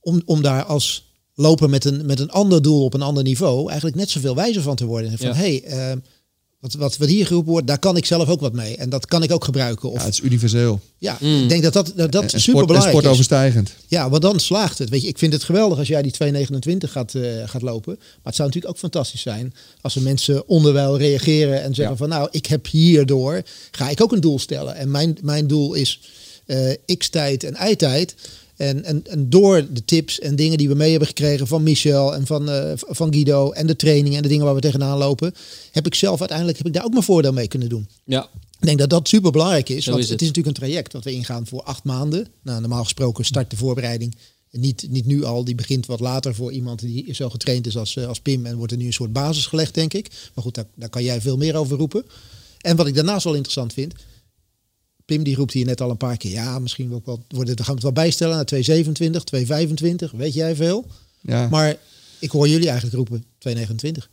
Om, 0.00 0.22
om 0.24 0.42
daar 0.42 0.64
als 0.64 1.12
loper 1.34 1.70
met 1.70 1.84
een, 1.84 2.06
met 2.06 2.20
een 2.20 2.30
ander 2.30 2.62
doel 2.62 2.84
op 2.84 2.94
een 2.94 3.02
ander 3.02 3.22
niveau 3.22 3.66
eigenlijk 3.68 3.96
net 3.96 4.10
zoveel 4.10 4.34
wijzer 4.34 4.62
van 4.62 4.76
te 4.76 4.84
worden. 4.86 5.18
Van 5.18 5.26
Ja. 5.26 5.34
hey, 5.34 5.62
eh, 5.62 5.92
wat, 6.60 6.74
wat, 6.74 6.96
wat 6.96 7.08
hier 7.08 7.26
geroepen 7.26 7.52
wordt, 7.52 7.66
daar 7.66 7.78
kan 7.78 7.96
ik 7.96 8.04
zelf 8.06 8.28
ook 8.28 8.40
wat 8.40 8.52
mee. 8.52 8.76
En 8.76 8.88
dat 8.90 9.06
kan 9.06 9.22
ik 9.22 9.32
ook 9.32 9.44
gebruiken. 9.44 9.88
Of, 9.88 9.94
Ja, 9.94 10.00
ja, 10.00 10.06
het 10.06 10.14
is 10.14 10.20
universeel. 10.24 10.80
Mm. 11.20 11.42
ik 11.42 11.48
denk 11.48 11.62
dat 11.62 11.72
dat, 11.72 11.92
dat, 11.96 12.12
dat 12.12 12.22
en, 12.22 12.28
super 12.28 12.40
sport, 12.40 12.60
en 12.60 12.66
belangrijk 12.66 12.94
is. 12.94 13.00
sportoverstijgend. 13.00 13.74
Ja, 13.86 14.10
want 14.10 14.22
dan 14.22 14.40
slaagt 14.40 14.78
het. 14.78 14.88
Weet 14.88 15.02
je, 15.02 15.08
ik 15.08 15.18
vind 15.18 15.32
het 15.32 15.44
geweldig 15.44 15.78
als 15.78 15.88
jij 15.88 16.02
die 16.02 16.12
229 16.12 16.92
gaat, 16.92 17.14
eh, 17.14 17.48
gaat 17.48 17.62
lopen. 17.62 17.94
Maar 17.98 18.06
het 18.22 18.34
zou 18.34 18.48
natuurlijk 18.48 18.74
ook 18.74 18.80
fantastisch 18.80 19.20
zijn 19.22 19.54
als 19.80 19.96
er 19.96 20.02
mensen 20.02 20.48
onderwijl 20.48 20.98
reageren 20.98 21.62
en 21.62 21.74
zeggen 21.74 21.94
Ja. 21.94 21.96
van 22.00 22.08
nou, 22.08 22.28
ik 22.30 22.46
heb 22.46 22.66
hierdoor, 22.66 23.42
ga 23.70 23.88
ik 23.88 24.02
ook 24.02 24.12
een 24.12 24.20
doel 24.20 24.38
stellen. 24.38 24.74
En 24.74 24.90
mijn, 24.90 25.18
mijn 25.22 25.46
doel 25.46 25.74
is 25.74 26.00
eh, 26.50 26.96
x-tijd 26.96 27.44
en 27.44 27.70
y-tijd. 27.70 28.14
En, 28.56 28.84
en, 28.84 29.02
en 29.06 29.30
door 29.30 29.66
de 29.72 29.84
tips 29.84 30.18
en 30.18 30.36
dingen 30.36 30.58
die 30.58 30.68
we 30.68 30.74
mee 30.74 30.90
hebben 30.90 31.08
gekregen 31.08 31.46
van 31.46 31.62
Michel 31.62 32.14
en 32.14 32.26
van, 32.26 32.50
eh, 32.50 32.72
van 32.76 33.12
Guido 33.12 33.50
en 33.50 33.66
de 33.66 33.76
training 33.76 34.16
en 34.16 34.22
de 34.22 34.28
dingen 34.28 34.44
waar 34.44 34.54
we 34.54 34.60
tegenaan 34.60 34.98
lopen, 34.98 35.34
heb 35.70 35.86
ik 35.86 35.94
zelf 35.94 36.18
uiteindelijk 36.18 36.58
heb 36.58 36.66
ik 36.66 36.72
daar 36.72 36.84
ook 36.84 36.92
mijn 36.92 37.04
voordeel 37.04 37.32
mee 37.32 37.48
kunnen 37.48 37.68
doen. 37.68 37.88
Ja, 38.04 38.28
Ik 38.60 38.66
denk 38.66 38.78
dat 38.78 38.90
dat 38.90 39.08
super 39.08 39.30
belangrijk 39.30 39.68
is. 39.68 39.84
Zo 39.84 39.90
want 39.90 40.02
is 40.02 40.10
het. 40.10 40.20
het. 40.20 40.20
is 40.20 40.36
natuurlijk 40.36 40.56
een 40.56 40.66
traject 40.66 40.92
wat 40.92 41.04
we 41.04 41.12
ingaan 41.12 41.46
voor 41.46 41.62
acht 41.62 41.84
maanden. 41.84 42.26
Nou, 42.42 42.60
normaal 42.60 42.82
gesproken 42.82 43.24
start 43.24 43.50
de 43.50 43.56
voorbereiding 43.56 44.14
niet, 44.50 44.86
niet 44.90 45.06
nu 45.06 45.24
al. 45.24 45.44
Die 45.44 45.54
begint 45.54 45.86
wat 45.86 46.00
later 46.00 46.34
voor 46.34 46.52
iemand 46.52 46.80
die 46.80 47.14
zo 47.14 47.30
getraind 47.30 47.66
is 47.66 47.76
als, 47.76 47.96
eh, 47.96 48.06
als 48.06 48.20
Pim. 48.20 48.46
En 48.46 48.56
wordt 48.56 48.72
er 48.72 48.78
nu 48.78 48.86
een 48.86 48.92
soort 48.92 49.12
basis 49.12 49.46
gelegd, 49.46 49.74
denk 49.74 49.94
ik. 49.94 50.10
Maar 50.34 50.44
goed, 50.44 50.54
daar, 50.54 50.66
daar 50.74 50.88
kan 50.88 51.02
jij 51.02 51.20
veel 51.20 51.36
meer 51.36 51.56
over 51.56 51.76
roepen. 51.76 52.04
En 52.60 52.76
wat 52.76 52.86
ik 52.86 52.94
daarnaast 52.94 53.24
wel 53.24 53.34
interessant 53.34 53.72
vind. 53.72 53.94
Pim 55.10 55.22
die 55.22 55.36
roept 55.36 55.52
hier 55.52 55.66
net 55.66 55.80
al 55.80 55.90
een 55.90 55.96
paar 55.96 56.16
keer. 56.16 56.30
Ja, 56.30 56.58
misschien 56.58 56.88
wel 56.88 57.02
wat, 57.04 57.20
worden, 57.28 57.56
dan 57.56 57.64
gaan 57.64 57.74
we 57.74 57.80
het 57.80 57.94
wel 57.94 58.04
bijstellen 58.04 58.36
naar 58.36 58.44
227, 58.44 59.24
225. 59.24 60.10
Weet 60.10 60.34
jij 60.34 60.56
veel? 60.56 60.86
Ja. 61.20 61.48
Maar 61.48 61.76
ik 62.18 62.30
hoor 62.30 62.48
jullie 62.48 62.68
eigenlijk 62.68 62.96
roepen 62.96 63.24
229. 63.38 64.10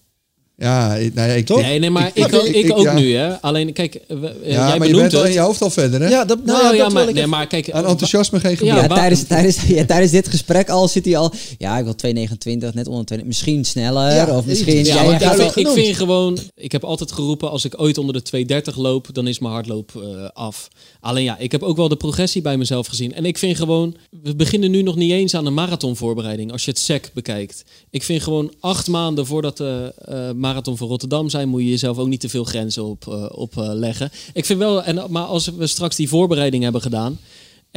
Ja, 0.60 0.96
ik- 0.96 1.14
nou 1.14 1.28
ja, 1.30 1.34
ik, 1.34 1.46
Toch? 1.46 1.62
Nee, 1.62 1.80
nee, 1.80 1.90
maar 1.90 2.08
Ik- 2.14 2.26
ik, 2.26 2.36
ook- 2.36 2.44
ik- 2.46 2.56
ik 2.56 2.66
ik- 2.66 2.78
ook 2.78 2.84
ja. 2.84 2.94
nu, 2.94 3.14
hè. 3.16 3.42
Alleen, 3.42 3.74
kijk, 3.74 4.00
we- 4.08 4.28
eh, 4.28 4.52
ja, 4.52 4.68
jij 4.68 4.78
maar 4.78 4.88
je 4.88 4.96
bent 4.96 5.12
wel 5.12 5.22
in 5.22 5.26
het. 5.28 5.36
je 5.36 5.40
hoofd 5.40 5.62
al 5.62 5.70
verder, 5.70 6.02
hè? 6.02 6.08
Ja, 6.10 6.26
dat, 6.26 6.38
nou, 6.46 6.62
Nou 6.64 6.76
ja, 6.76 6.84
dat 6.84 6.92
maar, 6.94 7.02
wil 7.02 7.02
ik 7.02 7.14
nee, 7.14 7.24
even- 7.24 7.30
maar 7.30 7.48
kijk... 7.48 7.72
Aan 7.72 7.86
enthousiasme 7.86 8.40
geen 8.40 8.58
gebrek. 8.58 8.76
Ja, 8.76 8.88
tijdens, 8.88 9.24
tijdens, 9.34 9.64
ja, 9.68 9.86
tijdens 9.86 10.12
dit 10.12 10.28
gesprek 10.28 10.70
al 10.70 10.88
zit 10.88 11.06
hij 11.06 11.18
al. 11.18 11.32
Ja, 11.58 11.78
ik 11.78 11.84
wil 11.84 11.96
229, 11.96 12.74
net 12.74 12.88
onder 12.88 13.06
2. 13.06 13.26
Misschien 13.26 13.66
sneller. 13.66 14.14
Ja, 14.14 14.38
of 14.38 14.46
misschien. 14.46 14.76
Ja, 14.76 14.84
jij 14.84 15.14
ik, 15.14 15.20
vind, 15.22 15.36
wel- 15.36 15.52
ik 15.56 15.68
vind 15.84 15.96
gewoon, 15.98 16.38
ik 16.56 16.72
heb 16.72 16.84
altijd 16.84 17.12
geroepen, 17.12 17.50
als 17.52 17.66
ik 17.66 17.82
ooit 17.82 17.98
onder 17.98 18.14
de 18.14 18.22
230 18.22 18.76
loop, 18.78 19.08
dan 19.12 19.28
is 19.28 19.40
mijn 19.40 19.54
hardloop 19.54 19.92
eh, 19.96 20.28
af. 20.34 20.68
Alleen 21.00 21.24
ja, 21.24 21.38
ik 21.38 21.52
heb 21.52 21.64
ook 21.64 21.78
wel 21.78 21.88
de 21.88 21.96
progressie 21.96 22.42
bij 22.42 22.58
mezelf 22.58 22.88
gezien. 22.88 23.14
En 23.14 23.26
ik 23.26 23.38
vind 23.38 23.58
gewoon, 23.58 23.96
we 24.24 24.36
beginnen 24.36 24.72
nu 24.72 24.82
nog 24.82 24.96
niet 24.96 25.12
eens 25.12 25.36
aan 25.36 25.44
de 25.44 25.50
marathonvoorbereiding, 25.50 26.52
als 26.52 26.66
je 26.66 26.72
het 26.72 26.80
SEC 26.80 27.10
bekijkt. 27.14 27.64
Ik 27.90 28.04
vind 28.04 28.24
gewoon 28.24 28.54
acht 28.60 28.88
maanden 28.88 29.26
voordat 29.26 29.58
de 29.58 29.94
eh, 30.06 30.32
marathon 30.48 30.78
van 30.78 30.88
Rotterdam 30.88 31.30
zijn, 31.30 31.50
moet 31.50 31.62
je 31.62 31.70
jezelf 31.70 31.98
ook 31.98 32.08
niet 32.08 32.20
te 32.20 32.30
veel 32.30 32.44
grenzen 32.44 32.84
op, 32.84 33.08
eh, 33.08 33.26
op 33.32 33.58
eh. 33.58 34.12
Ik 34.34 34.46
vind 34.46 34.60
wel, 34.60 34.84
en, 34.84 35.04
maar 35.10 35.24
als 35.24 35.48
we 35.48 35.68
straks 35.68 35.96
die 35.96 36.10
voorbereiding 36.10 36.64
hebben 36.64 36.82
gedaan, 36.82 37.20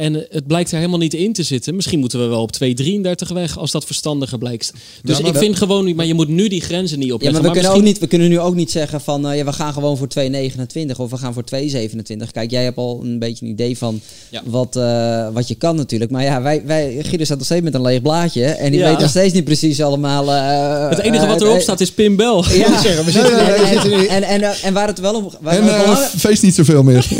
en 0.01 0.25
het 0.29 0.47
blijkt 0.47 0.71
er 0.71 0.77
helemaal 0.77 0.99
niet 0.99 1.13
in 1.13 1.33
te 1.33 1.43
zitten. 1.43 1.75
Misschien 1.75 1.99
moeten 1.99 2.19
we 2.19 2.25
wel 2.25 2.41
op 2.41 2.51
2,33 2.63 3.33
weg 3.33 3.57
als 3.57 3.71
dat 3.71 3.85
verstandiger 3.85 4.37
blijkt. 4.37 4.73
Dus 5.03 5.19
ik 5.19 5.35
vind 5.35 5.55
gewoon, 5.57 5.95
maar 5.95 6.05
je 6.05 6.13
moet 6.13 6.27
nu 6.27 6.47
die 6.47 6.61
grenzen 6.61 6.99
niet 6.99 7.07
Ja, 7.07 7.13
opleggen. 7.13 7.41
maar 7.41 7.51
we, 7.51 7.57
kunnen 7.59 7.71
misschien- 7.71 7.89
ook 7.89 7.99
niet, 7.99 8.09
we 8.09 8.17
kunnen 8.17 8.29
nu 8.29 8.39
ook 8.39 8.55
niet 8.55 8.71
zeggen 8.71 9.01
van 9.01 9.27
eh, 9.27 9.37
ja, 9.37 9.45
we 9.45 9.53
gaan 9.53 9.73
gewoon 9.73 9.97
voor 9.97 10.07
2,29 10.07 10.97
of 10.97 11.09
we 11.09 11.17
gaan 11.17 11.33
voor 11.33 11.43
2,27. 11.43 12.31
Kijk, 12.31 12.51
jij 12.51 12.63
hebt 12.63 12.77
al 12.77 12.99
een 13.03 13.19
beetje 13.19 13.45
een 13.45 13.51
idee 13.51 13.77
van 13.77 14.01
Ja. 14.29 14.41
wat, 14.45 14.75
eh, 14.75 15.27
wat 15.33 15.47
je 15.47 15.55
kan 15.55 15.75
natuurlijk. 15.75 16.11
Maar 16.11 16.23
ja, 16.23 16.41
wij, 16.41 16.61
wij, 16.65 16.97
Guido 17.01 17.23
staat 17.23 17.37
nog 17.37 17.45
steeds 17.45 17.63
met 17.63 17.73
een 17.73 17.81
leeg 17.81 18.01
blaadje 18.01 18.45
en 18.45 18.71
die 18.71 18.79
Ja. 18.79 18.89
weet 18.89 18.99
nog 18.99 19.09
steeds 19.09 19.33
niet 19.33 19.43
precies 19.43 19.81
allemaal. 19.81 20.31
eh, 20.33 20.89
Het 20.89 20.99
enige 20.99 21.27
wat 21.27 21.41
erop 21.41 21.59
staat 21.61 21.79
is 21.81 21.91
Pim 21.91 22.15
Bel. 22.15 22.45
Ja, 22.53 22.69
moet 22.69 22.79
zeggen, 22.81 23.05
we 23.05 23.11
zitten- 23.11 23.39
en, 23.39 23.89
we 23.89 24.07
en, 24.07 24.23
en, 24.23 24.41
en, 24.41 24.53
en 24.63 24.73
waar 24.73 24.87
het 24.87 24.99
wel 24.99 25.15
om 25.15 25.31
waar 25.41 25.53
En 25.57 25.65
belang- 25.65 25.97
feest 26.17 26.43
niet 26.43 26.55
zoveel 26.55 26.83
meer. 26.83 27.05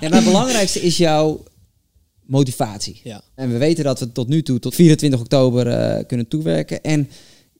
ja, 0.00 0.08
maar 0.08 0.12
het 0.12 0.24
belangrijkste 0.24 0.80
is 0.82 0.96
jouw 0.96 1.40
motivatie. 2.30 3.00
Ja. 3.04 3.22
En 3.34 3.52
we 3.52 3.58
weten 3.58 3.84
dat 3.84 3.98
we 4.00 4.12
tot 4.12 4.28
nu 4.28 4.42
toe, 4.42 4.58
tot 4.58 4.74
24 4.74 5.20
oktober, 5.20 5.66
eh, 5.66 6.04
kunnen 6.06 6.28
toewerken. 6.28 6.82
En 6.82 7.08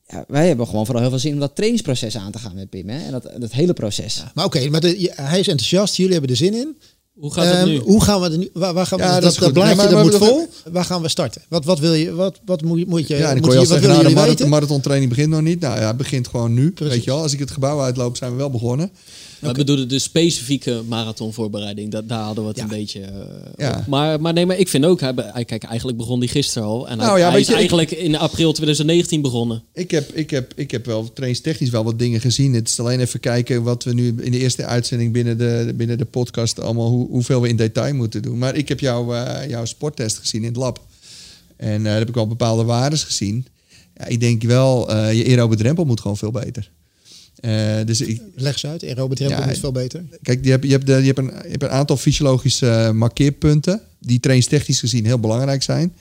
ja, 0.06 0.24
wij 0.28 0.46
hebben 0.46 0.66
gewoon 0.66 0.84
vooral 0.84 1.02
heel 1.02 1.10
veel 1.12 1.20
zin 1.20 1.32
om 1.32 1.40
dat 1.40 1.54
trainingsproces 1.54 2.16
aan 2.16 2.32
te 2.32 2.38
gaan 2.38 2.54
met 2.54 2.70
Pim. 2.70 2.88
Hè? 2.88 3.04
En 3.04 3.10
dat, 3.10 3.30
dat 3.38 3.52
hele 3.52 3.72
proces. 3.72 4.22
Maar 4.34 4.44
oké, 4.44 4.68
maar 4.68 4.80
de, 4.80 5.00
je- 5.00 5.12
hij 5.14 5.38
is 5.40 5.48
enthousiast. 5.48 5.94
Jullie 5.96 6.12
hebben 6.12 6.30
er 6.30 6.36
zin 6.36 6.54
in. 6.54 6.76
Hoe 7.14 7.32
gaat 7.32 7.44
het 7.44 7.54
Ehm, 7.54 7.68
nu? 7.68 7.78
Hoe 7.78 8.02
gaan 8.02 8.20
we 8.20 8.30
er 8.30 8.38
nu? 8.38 8.50
Waar, 8.52 8.74
waar 8.74 8.86
gaan 8.86 8.98
we, 8.98 9.04
Ja, 9.04 9.12
dat, 9.20 9.22
dat 9.22 9.34
dat, 9.42 9.52
blaadje 9.52 9.82
Ja, 9.82 9.88
dat 9.88 10.02
moet 10.02 10.14
vol. 10.14 10.48
Waar 10.72 10.84
gaan 10.84 11.02
we 11.02 11.08
starten? 11.08 11.42
Wat, 11.48 11.64
wat 11.64 11.78
wil 11.78 11.94
je? 11.94 12.12
Wat, 12.14 12.40
wat 12.44 12.62
moet, 12.62 12.86
moet 12.86 13.06
je? 13.08 13.16
Ja, 13.16 13.28
dan 13.34 13.38
moet 13.40 13.44
je 13.44 13.50
al 13.50 13.56
wat 13.56 13.66
zeggen, 13.66 13.86
willen 13.88 14.02
nou, 14.02 14.14
de 14.14 14.20
marathon, 14.20 14.48
marathontraining 14.48 15.10
begint 15.10 15.30
nog 15.30 15.40
niet. 15.42 15.60
Nou 15.60 15.80
ja, 15.80 15.86
het 15.86 15.96
begint 15.96 16.28
gewoon 16.28 16.54
nu. 16.54 16.70
Precies. 16.70 16.94
Weet 16.94 17.04
je 17.04 17.10
wel, 17.10 17.22
als 17.22 17.32
ik 17.32 17.38
het 17.38 17.50
gebouw 17.50 17.80
uitloop, 17.80 18.16
zijn 18.16 18.30
we 18.30 18.36
wel 18.36 18.50
begonnen. 18.50 18.90
We 19.40 19.52
bedoelen 19.52 19.88
de 19.88 19.98
specifieke 19.98 20.82
marathonvoorbereiding. 20.88 21.90
Dat, 21.90 22.08
daar 22.08 22.22
hadden 22.22 22.42
we 22.44 22.48
het 22.48 22.58
Ja. 22.58 22.62
een 22.62 22.68
beetje 22.68 23.00
eh, 23.00 23.20
Ja. 23.56 23.84
Maar, 23.88 24.20
maar 24.20 24.32
nee, 24.32 24.46
maar 24.46 24.58
ik 24.58 24.68
vind 24.68 24.84
ook... 24.84 25.00
Hij, 25.00 25.44
kijk, 25.44 25.62
eigenlijk 25.62 25.98
begon 25.98 26.20
die 26.20 26.28
gisteren 26.28 26.68
al. 26.68 26.88
En 26.88 26.96
Nou 26.96 27.10
hij, 27.10 27.18
ja, 27.18 27.24
hij 27.24 27.32
weet 27.32 27.40
is 27.40 27.46
je, 27.46 27.52
ik- 27.52 27.58
eigenlijk 27.58 27.90
in 27.90 28.16
april 28.16 28.52
2019 28.52 29.20
begonnen. 29.20 29.62
Ik 29.74 29.90
heb, 29.90 30.10
ik 30.12 30.30
heb, 30.30 30.52
ik 30.56 30.70
heb 30.70 30.86
wel 30.86 31.12
trainingstechnisch 31.12 31.70
wel 31.70 31.84
wat 31.84 31.98
dingen 31.98 32.20
gezien. 32.20 32.54
Het 32.54 32.68
is 32.68 32.80
alleen 32.80 33.00
even 33.00 33.20
kijken 33.20 33.62
wat 33.62 33.84
we 33.84 33.94
nu 33.94 34.14
in 34.20 34.30
de 34.32 34.38
eerste 34.38 34.64
uitzending 34.64 35.12
binnen 35.12 35.38
de, 35.38 35.72
binnen 35.76 35.98
de 35.98 36.04
podcast 36.04 36.60
allemaal, 36.60 36.88
hoe, 36.88 37.08
hoeveel 37.08 37.40
we 37.40 37.48
in 37.48 37.56
detail 37.56 37.94
moeten 37.94 38.22
doen. 38.22 38.38
Maar 38.38 38.56
ik 38.56 38.68
heb 38.68 38.80
jouw, 38.80 39.14
eh, 39.14 39.48
jouw 39.48 39.64
sporttest 39.64 40.18
gezien 40.18 40.40
in 40.40 40.48
het 40.48 40.56
lab. 40.56 40.86
En 41.56 41.76
eh, 41.76 41.84
daar 41.84 41.98
heb 41.98 42.08
ik 42.08 42.16
al 42.16 42.26
bepaalde 42.26 42.64
waarden 42.64 42.98
gezien. 42.98 43.46
Ja, 43.96 44.06
ik 44.06 44.20
denk 44.20 44.42
wel, 44.42 44.96
je 45.10 45.24
aerobe 45.24 45.56
drempel 45.56 45.84
moet 45.84 46.00
gewoon 46.00 46.16
veel 46.16 46.30
beter. 46.30 46.70
Eh, 47.36 47.76
dus 47.84 48.00
ik, 48.00 48.22
Leg 48.34 48.58
ze 48.58 48.66
uit. 48.66 48.84
Aerobe 48.84 49.14
drempel 49.14 49.40
Ja, 49.40 49.46
moet 49.46 49.58
veel 49.58 49.72
beter. 49.72 50.04
Kijk, 50.22 50.44
je 50.44 50.50
hebt, 50.50 50.64
je, 50.64 50.70
hebt 50.70 50.86
de, 50.86 50.92
je, 50.92 51.06
hebt 51.06 51.18
een, 51.18 51.24
je 51.24 51.50
hebt 51.50 51.62
een 51.62 51.68
aantal 51.68 51.96
fysiologische 51.96 52.68
eh, 52.70 52.90
markeerpunten 52.90 53.80
die 53.98 54.20
trainingstechnisch 54.20 54.80
gezien 54.80 55.04
heel 55.04 55.18
belangrijk 55.18 55.62
zijn. 55.62 55.94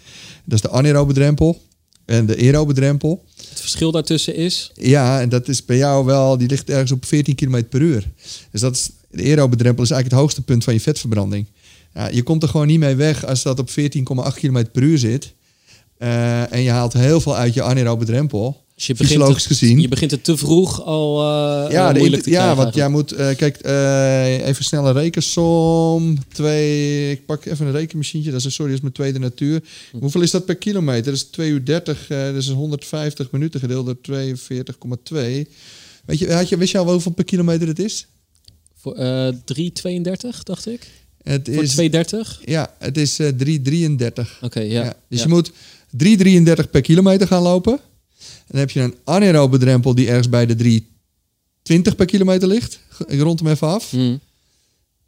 Dat 0.46 0.58
is 0.58 0.62
de 0.62 0.70
anaerobe 0.70 1.14
drempel 1.14 1.62
en 2.06 2.26
de 2.26 2.38
aerobe 2.38 2.74
drempel. 2.74 3.24
Het 3.50 3.60
verschil 3.60 3.92
daartussen 3.92 4.36
is... 4.36 4.72
Ja, 4.74 5.22
en 5.22 5.30
dat 5.30 5.48
is 5.48 5.66
bij 5.66 5.78
jou 5.78 6.06
wel, 6.06 6.38
die 6.38 6.48
ligt 6.48 6.70
ergens 6.70 6.92
op 6.92 7.06
14 7.06 7.36
km 7.36 7.64
per 7.70 7.82
uur. 7.82 8.10
Dus 8.52 8.62
dat 8.62 8.76
is, 8.76 8.90
de 9.12 9.24
aerobe 9.24 9.56
drempel 9.56 9.84
is 9.84 9.92
eigenlijk 9.92 10.12
het 10.12 10.14
hoogste 10.14 10.42
punt 10.42 10.64
van 10.64 10.74
je 10.74 10.82
vetverbranding. 10.82 11.46
Ja, 11.94 12.08
je 12.08 12.24
komt 12.24 12.44
er 12.44 12.50
gewoon 12.50 12.68
niet 12.68 12.80
mee 12.80 12.96
weg 12.96 13.26
als 13.26 13.44
dat 13.44 13.60
op 13.60 13.70
14,8 13.70 13.76
km 14.34 14.66
per 14.72 14.82
uur 14.82 14.98
zit. 14.98 15.34
Eh, 15.98 16.54
en 16.54 16.62
je 16.62 16.70
haalt 16.70 16.94
heel 16.94 17.22
veel 17.22 17.36
uit 17.36 17.54
je 17.54 17.62
anaerobe 17.62 18.06
drempel. 18.06 18.64
Dus 18.80 18.88
je 18.88 18.94
begint, 18.94 19.10
Fysiologisch 19.20 19.44
het, 19.50 19.58
gezien. 19.58 19.80
je 19.82 19.88
begint 19.88 20.12
het 20.12 20.24
te 20.24 20.38
vroeg 20.38 20.84
al 20.86 21.20
eh, 21.22 21.72
Ja, 21.72 21.94
de 21.94 22.00
moeilijk 22.00 22.24
te 22.24 22.30
inter- 22.30 22.44
ja 22.46 22.56
want 22.56 22.76
jij 22.76 22.90
moet, 22.90 23.12
eh, 23.12 23.36
kijk, 23.36 23.58
eh, 23.58 24.48
even 24.48 24.64
snel 24.64 24.88
een 24.88 24.94
rekensom. 24.94 26.18
Twee, 26.34 27.12
ik 27.12 27.26
pak 27.26 27.46
even 27.46 27.66
een 27.66 27.72
rekenmachientje, 27.72 28.32
dat 28.32 28.46
is, 28.46 28.54
sorry, 28.54 28.66
dat 28.72 28.76
is 28.76 28.82
mijn 28.82 28.94
tweede 28.94 29.20
natuur. 29.20 29.64
Hm. 29.92 29.98
Hoeveel 30.00 30.22
is 30.22 30.32
dat 30.32 30.46
per 30.46 30.56
kilometer? 30.56 31.04
Dat 31.04 31.14
is 31.14 31.24
2 31.24 31.50
uur 31.50 31.66
30, 31.66 32.10
eh, 32.10 32.26
dat 32.26 32.36
is 32.36 32.50
150 32.50 33.32
minuten 33.32 33.60
gedeeld 33.60 33.86
door 33.86 34.02
42,2. 34.02 35.48
Weet 36.06 36.20
je, 36.20 36.34
had 36.34 36.50
je, 36.50 36.58
wist 36.58 36.72
je 36.72 36.78
al 36.78 36.92
hoeveel 36.92 37.12
per 37.12 37.24
kilometer 37.26 37.68
het 37.68 37.80
is? 37.80 38.08
Voor 38.76 38.96
eh 38.96 39.28
3,32 39.46 40.44
dacht 40.44 40.68
ik. 40.68 40.88
Het 41.24 41.50
Voor 41.54 41.64
is, 41.64 41.76
2,30? 41.76 42.42
ja, 42.46 42.74
het 42.80 42.98
is 42.98 43.20
eh 43.20 43.28
3,33. 43.28 44.40
Oké, 44.42 44.60
ja. 44.60 44.84
Ja, 44.84 44.94
dus 45.10 45.20
Ja. 45.20 45.24
je 45.26 45.30
moet 45.34 45.52
3,33 45.98 46.70
per 46.72 46.82
kilometer 46.82 47.28
gaan 47.28 47.42
lopen. 47.42 47.80
Dan 48.50 48.60
heb 48.60 48.70
je 48.70 48.80
een 48.82 48.96
anaerobe 49.04 49.58
drempel 49.58 49.96
die 49.96 50.08
ergens 50.08 50.30
bij 50.30 50.46
de 50.46 50.82
3,20 51.74 51.96
per 51.96 52.06
kilometer 52.06 52.48
ligt. 52.48 52.80
Ik 53.08 53.20
rond 53.22 53.40
hem 53.40 53.50
even 53.50 53.68
af. 53.68 53.90
Hm. 53.92 54.16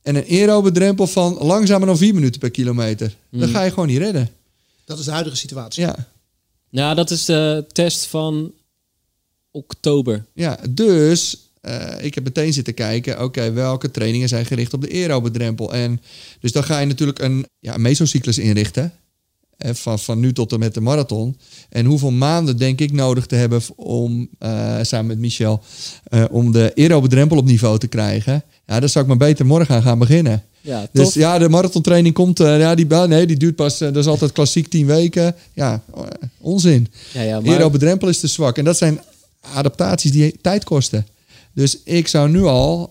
En 0.02 0.16
een 0.16 0.26
aerobe 0.30 0.72
drempel 0.72 1.08
van 1.08 1.34
langzamer 1.34 1.88
dan 1.88 1.98
4 1.98 2.14
minuten 2.14 2.40
per 2.40 2.52
kilometer. 2.52 3.16
Dan 3.30 3.48
Mm. 3.48 3.54
ga 3.56 3.64
je 3.64 3.70
gewoon 3.70 3.88
niet 3.88 3.98
redden. 3.98 4.30
Dat 4.86 5.00
is 5.00 5.06
de 5.06 5.12
huidige 5.12 5.36
situatie. 5.36 5.84
Ja, 5.84 6.08
Nou, 6.70 6.96
dat 6.96 7.12
is 7.12 7.26
de 7.26 7.66
test 7.72 8.06
van 8.06 8.52
oktober. 9.52 10.26
ja. 10.34 10.60
dus 10.70 11.38
eh, 11.62 12.04
ik 12.04 12.16
heb 12.16 12.24
meteen 12.24 12.54
zitten 12.54 12.74
kijken... 12.74 13.24
oké, 13.24 13.52
welke 13.52 13.92
trainingen 13.92 14.28
zijn 14.30 14.46
gericht 14.46 14.74
op 14.74 14.82
de 14.82 14.92
aerobe 14.92 15.32
drempel? 15.32 15.74
En 15.74 16.02
dus 16.40 16.52
dan 16.52 16.64
ga 16.64 16.80
je 16.80 16.86
natuurlijk 16.86 17.20
een 17.20 17.46
ja, 17.60 17.74
een 17.76 17.82
mesocyclus 17.82 18.38
inrichten... 18.38 18.94
Van, 19.64 20.00
van 20.00 20.20
nu 20.20 20.34
tot 20.34 20.52
en 20.52 20.60
met 20.60 20.74
de 20.74 20.82
marathon. 20.82 21.38
En 21.70 21.86
hoeveel 21.86 22.12
maanden 22.12 22.58
denk 22.58 22.80
ik 22.80 22.92
nodig 22.92 23.26
te 23.26 23.36
hebben 23.36 23.62
om, 23.76 24.30
eh, 24.40 24.78
samen 24.82 25.08
met 25.08 25.18
Michel, 25.20 25.62
eh, 26.04 26.24
om 26.30 26.52
de 26.52 26.72
aerobe 26.76 27.08
drempel 27.08 27.38
op 27.38 27.46
niveau 27.46 27.78
te 27.78 27.88
krijgen? 27.88 28.44
Ja, 28.66 28.80
dan 28.80 28.90
zou 28.90 29.04
ik 29.04 29.10
maar 29.10 29.28
beter 29.28 29.46
morgen 29.46 29.76
aan 29.76 29.82
gaan 29.82 30.00
beginnen. 30.00 30.44
Ja, 30.62 30.88
Dus 30.92 31.06
tof. 31.06 31.14
ja, 31.14 31.38
de 31.38 31.50
marathontraining 31.50 32.14
komt, 32.14 32.40
eh, 32.40 32.60
ja, 32.60 32.76
die, 32.76 32.86
nee, 32.86 33.26
die 33.26 33.38
duurt 33.38 33.56
pas, 33.56 33.78
dat 33.78 33.96
is 33.96 34.08
altijd 34.08 34.32
klassiek 34.32 34.68
10 34.68 34.86
weken. 34.86 35.36
Ja, 35.54 35.84
onzin. 36.40 36.88
ja, 37.14 37.22
ja, 37.22 37.40
maar, 37.40 37.54
Aerobe 37.54 37.78
drempel 37.78 38.08
is 38.08 38.20
te 38.20 38.28
zwak. 38.28 38.58
En 38.58 38.64
dat 38.64 38.78
zijn 38.78 39.00
adaptaties 39.54 40.12
die 40.12 40.36
tijd 40.42 40.64
kosten. 40.64 41.06
Dus 41.54 41.78
ik 41.84 42.08
zou 42.08 42.30
nu 42.30 42.44
al 42.44 42.90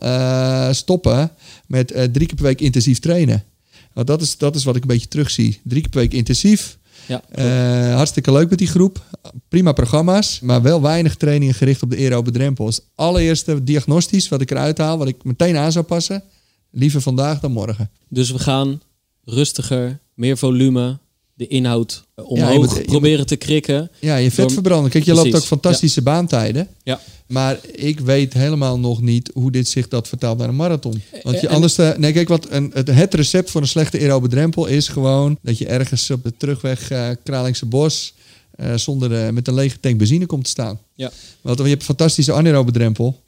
stoppen 0.71 1.31
met 1.67 1.89
drie 1.89 2.27
keer 2.27 2.35
per 2.35 2.45
week 2.45 2.61
intensief 2.61 2.99
trainen. 2.99 3.45
Want 3.93 4.07
dat 4.07 4.21
is, 4.23 4.37
dat 4.39 4.55
is 4.55 4.65
wat 4.65 4.77
ik 4.77 4.83
een 4.83 4.89
beetje 4.89 5.09
terugzie. 5.09 5.61
Drie 5.65 5.81
keer 5.81 5.91
per 5.91 6.01
week 6.01 6.13
intensief. 6.13 6.79
ja, 7.09 7.23
Eh, 7.31 7.95
hartstikke 7.95 8.33
leuk 8.33 8.51
met 8.51 8.59
die 8.59 8.67
groep. 8.69 9.05
Prima 9.49 9.73
programma's, 9.73 10.41
maar 10.41 10.63
wel 10.63 10.83
weinig 10.83 11.17
trainingen 11.17 11.55
gericht 11.55 11.83
op 11.83 11.91
de 11.91 11.97
aerobe 11.97 12.31
drempel. 12.31 12.67
Dus 12.67 12.81
allereerste 12.95 13.65
diagnostisch 13.65 14.29
wat 14.29 14.41
ik 14.41 14.51
eruit 14.51 14.79
haal, 14.79 14.99
wat 14.99 15.09
ik 15.09 15.25
meteen 15.25 15.57
aan 15.57 15.73
zou 15.73 15.85
passen. 15.85 16.23
Liever 16.71 17.01
vandaag 17.01 17.41
dan 17.41 17.53
morgen. 17.53 17.91
Dus 18.09 18.31
we 18.31 18.39
gaan 18.39 18.81
rustiger, 19.25 19.99
meer 20.15 20.37
volume, 20.39 20.99
de 21.41 21.47
inhoud 21.47 22.05
eh, 22.15 22.25
Ja, 22.25 22.31
omhoog 22.31 22.67
moet- 22.67 22.77
je 22.77 22.85
proberen 22.85 23.27
te 23.27 23.37
krikken. 23.37 23.91
Ja, 24.01 24.17
je 24.17 24.31
vet 24.31 24.53
verbranden. 24.53 24.91
Kijk, 24.91 25.05
je 25.05 25.11
Precies, 25.13 25.31
loopt 25.33 25.43
ook 25.43 25.49
fantastische 25.49 26.03
baantijden. 26.03 26.69
Ja. 26.83 27.01
Maar 27.27 27.59
ik 27.73 28.01
weet 28.01 28.33
helemaal 28.33 28.79
nog 28.79 29.01
niet 29.01 29.31
hoe 29.35 29.51
dit 29.51 29.69
zich 29.69 29.89
dat 29.89 30.09
vertaalt 30.09 30.39
naar 30.39 30.49
een 30.49 30.57
marathon. 30.57 31.03
Want 31.23 31.41
je 31.41 31.47
En- 31.49 31.55
anders... 31.55 31.79
eh, 31.79 31.97
nee, 31.97 32.13
kijk, 32.13 32.29
wat 32.29 32.47
een, 32.51 32.71
het, 32.75 32.89
het 32.89 33.15
recept 33.15 33.51
voor 33.51 33.61
een 33.61 33.69
slechte 33.69 33.99
aerobe 33.99 34.29
drempel 34.29 34.67
is 34.67 34.89
gewoon... 34.89 35.39
dat 35.43 35.59
je 35.59 35.67
ergens 35.67 36.11
op 36.11 36.23
de 36.23 36.33
terugweg 36.37 36.91
eh 36.91 37.09
Kralingse 37.25 37.67
Bos... 37.67 38.15
eh, 38.51 38.75
zonder, 38.75 39.13
eh, 39.27 39.33
met 39.33 39.49
een 39.49 39.55
lege 39.55 39.81
tank 39.81 39.99
benzine 39.99 40.27
komt 40.27 40.45
te 40.45 40.51
staan. 40.51 40.79
Ja. 40.95 41.11
Want 41.41 41.59
je 41.59 41.65
hebt 41.65 41.81
een 41.81 41.87
fantastische 41.87 42.33
anaerobe 42.33 42.73
drempel. 42.73 43.21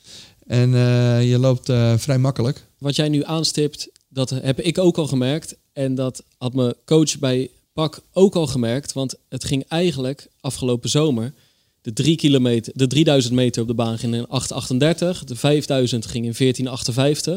En 0.47 0.75
eh, 0.75 1.31
je 1.31 1.39
loopt 1.39 1.69
eh, 1.69 1.93
vrij 1.97 2.19
makkelijk. 2.19 2.65
Wat 2.79 2.97
jij 2.97 3.09
nu 3.09 3.25
aanstipt, 3.25 3.89
dat 4.09 4.31
heb 4.31 4.61
ik 4.61 4.79
ook 4.79 4.99
al 4.99 5.07
gemerkt. 5.07 5.55
En 5.73 5.95
dat 5.95 6.23
had 6.39 6.55
mijn 6.55 6.75
coach 6.85 7.19
bij 7.19 7.51
PAK 7.73 8.03
ook 8.13 8.35
al 8.35 8.47
gemerkt. 8.47 8.93
Want 8.93 9.15
het 9.29 9.45
ging 9.45 9.65
eigenlijk 9.69 10.29
afgelopen 10.41 10.91
zomer 10.91 11.33
De, 11.81 11.93
3 11.93 12.17
kilometer, 12.17 12.73
de 12.77 12.87
3000 12.87 13.35
meter 13.35 13.63
op 13.63 13.69
de 13.69 13.75
baan 13.75 13.99
ging 13.99 14.15
in 14.15 14.27
8,38. 14.27 15.25
De 15.25 15.37
5000 15.37 16.07
ging 16.07 16.39
in 16.39 16.67
14,58. 16.67 17.33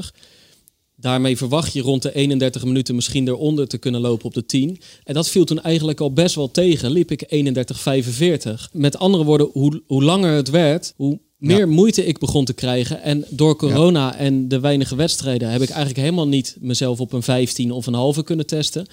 Daarmee 0.97 1.37
verwacht 1.37 1.73
je 1.73 1.81
rond 1.81 2.01
de 2.01 2.15
31 2.15 2.65
minuten 2.65 2.95
misschien 2.95 3.27
eronder 3.27 3.67
te 3.67 3.77
kunnen 3.77 4.01
lopen 4.01 4.25
op 4.25 4.33
de 4.33 4.45
10. 4.45 4.79
En 5.03 5.13
dat 5.13 5.29
viel 5.29 5.45
toen 5.45 5.61
eigenlijk 5.61 5.99
al 5.99 6.13
best 6.13 6.35
wel 6.35 6.51
tegen. 6.51 6.91
Liep 6.91 7.11
ik 7.11 7.45
31,45. 8.49 8.71
Met 8.71 8.97
andere 8.97 9.23
woorden, 9.23 9.49
hoe, 9.51 9.81
hoe 9.87 10.03
langer 10.03 10.35
het 10.35 10.49
werd, 10.49 10.93
hoe 10.95 11.19
meer 11.37 11.69
moeite 11.69 12.05
ik 12.05 12.19
begon 12.19 12.45
te 12.45 12.53
krijgen. 12.53 13.01
En 13.01 13.25
door 13.29 13.55
corona 13.55 14.15
en 14.15 14.47
de 14.47 14.59
weinige 14.59 14.95
wedstrijden 14.95 15.49
heb 15.49 15.61
ik 15.61 15.69
eigenlijk 15.69 15.99
helemaal 15.99 16.27
niet 16.27 16.57
mezelf 16.59 16.99
op 16.99 17.13
een 17.13 17.23
15 17.23 17.71
of 17.71 17.87
een 17.87 17.93
halve 17.93 18.23
kunnen 18.23 18.45
testen. 18.45 18.87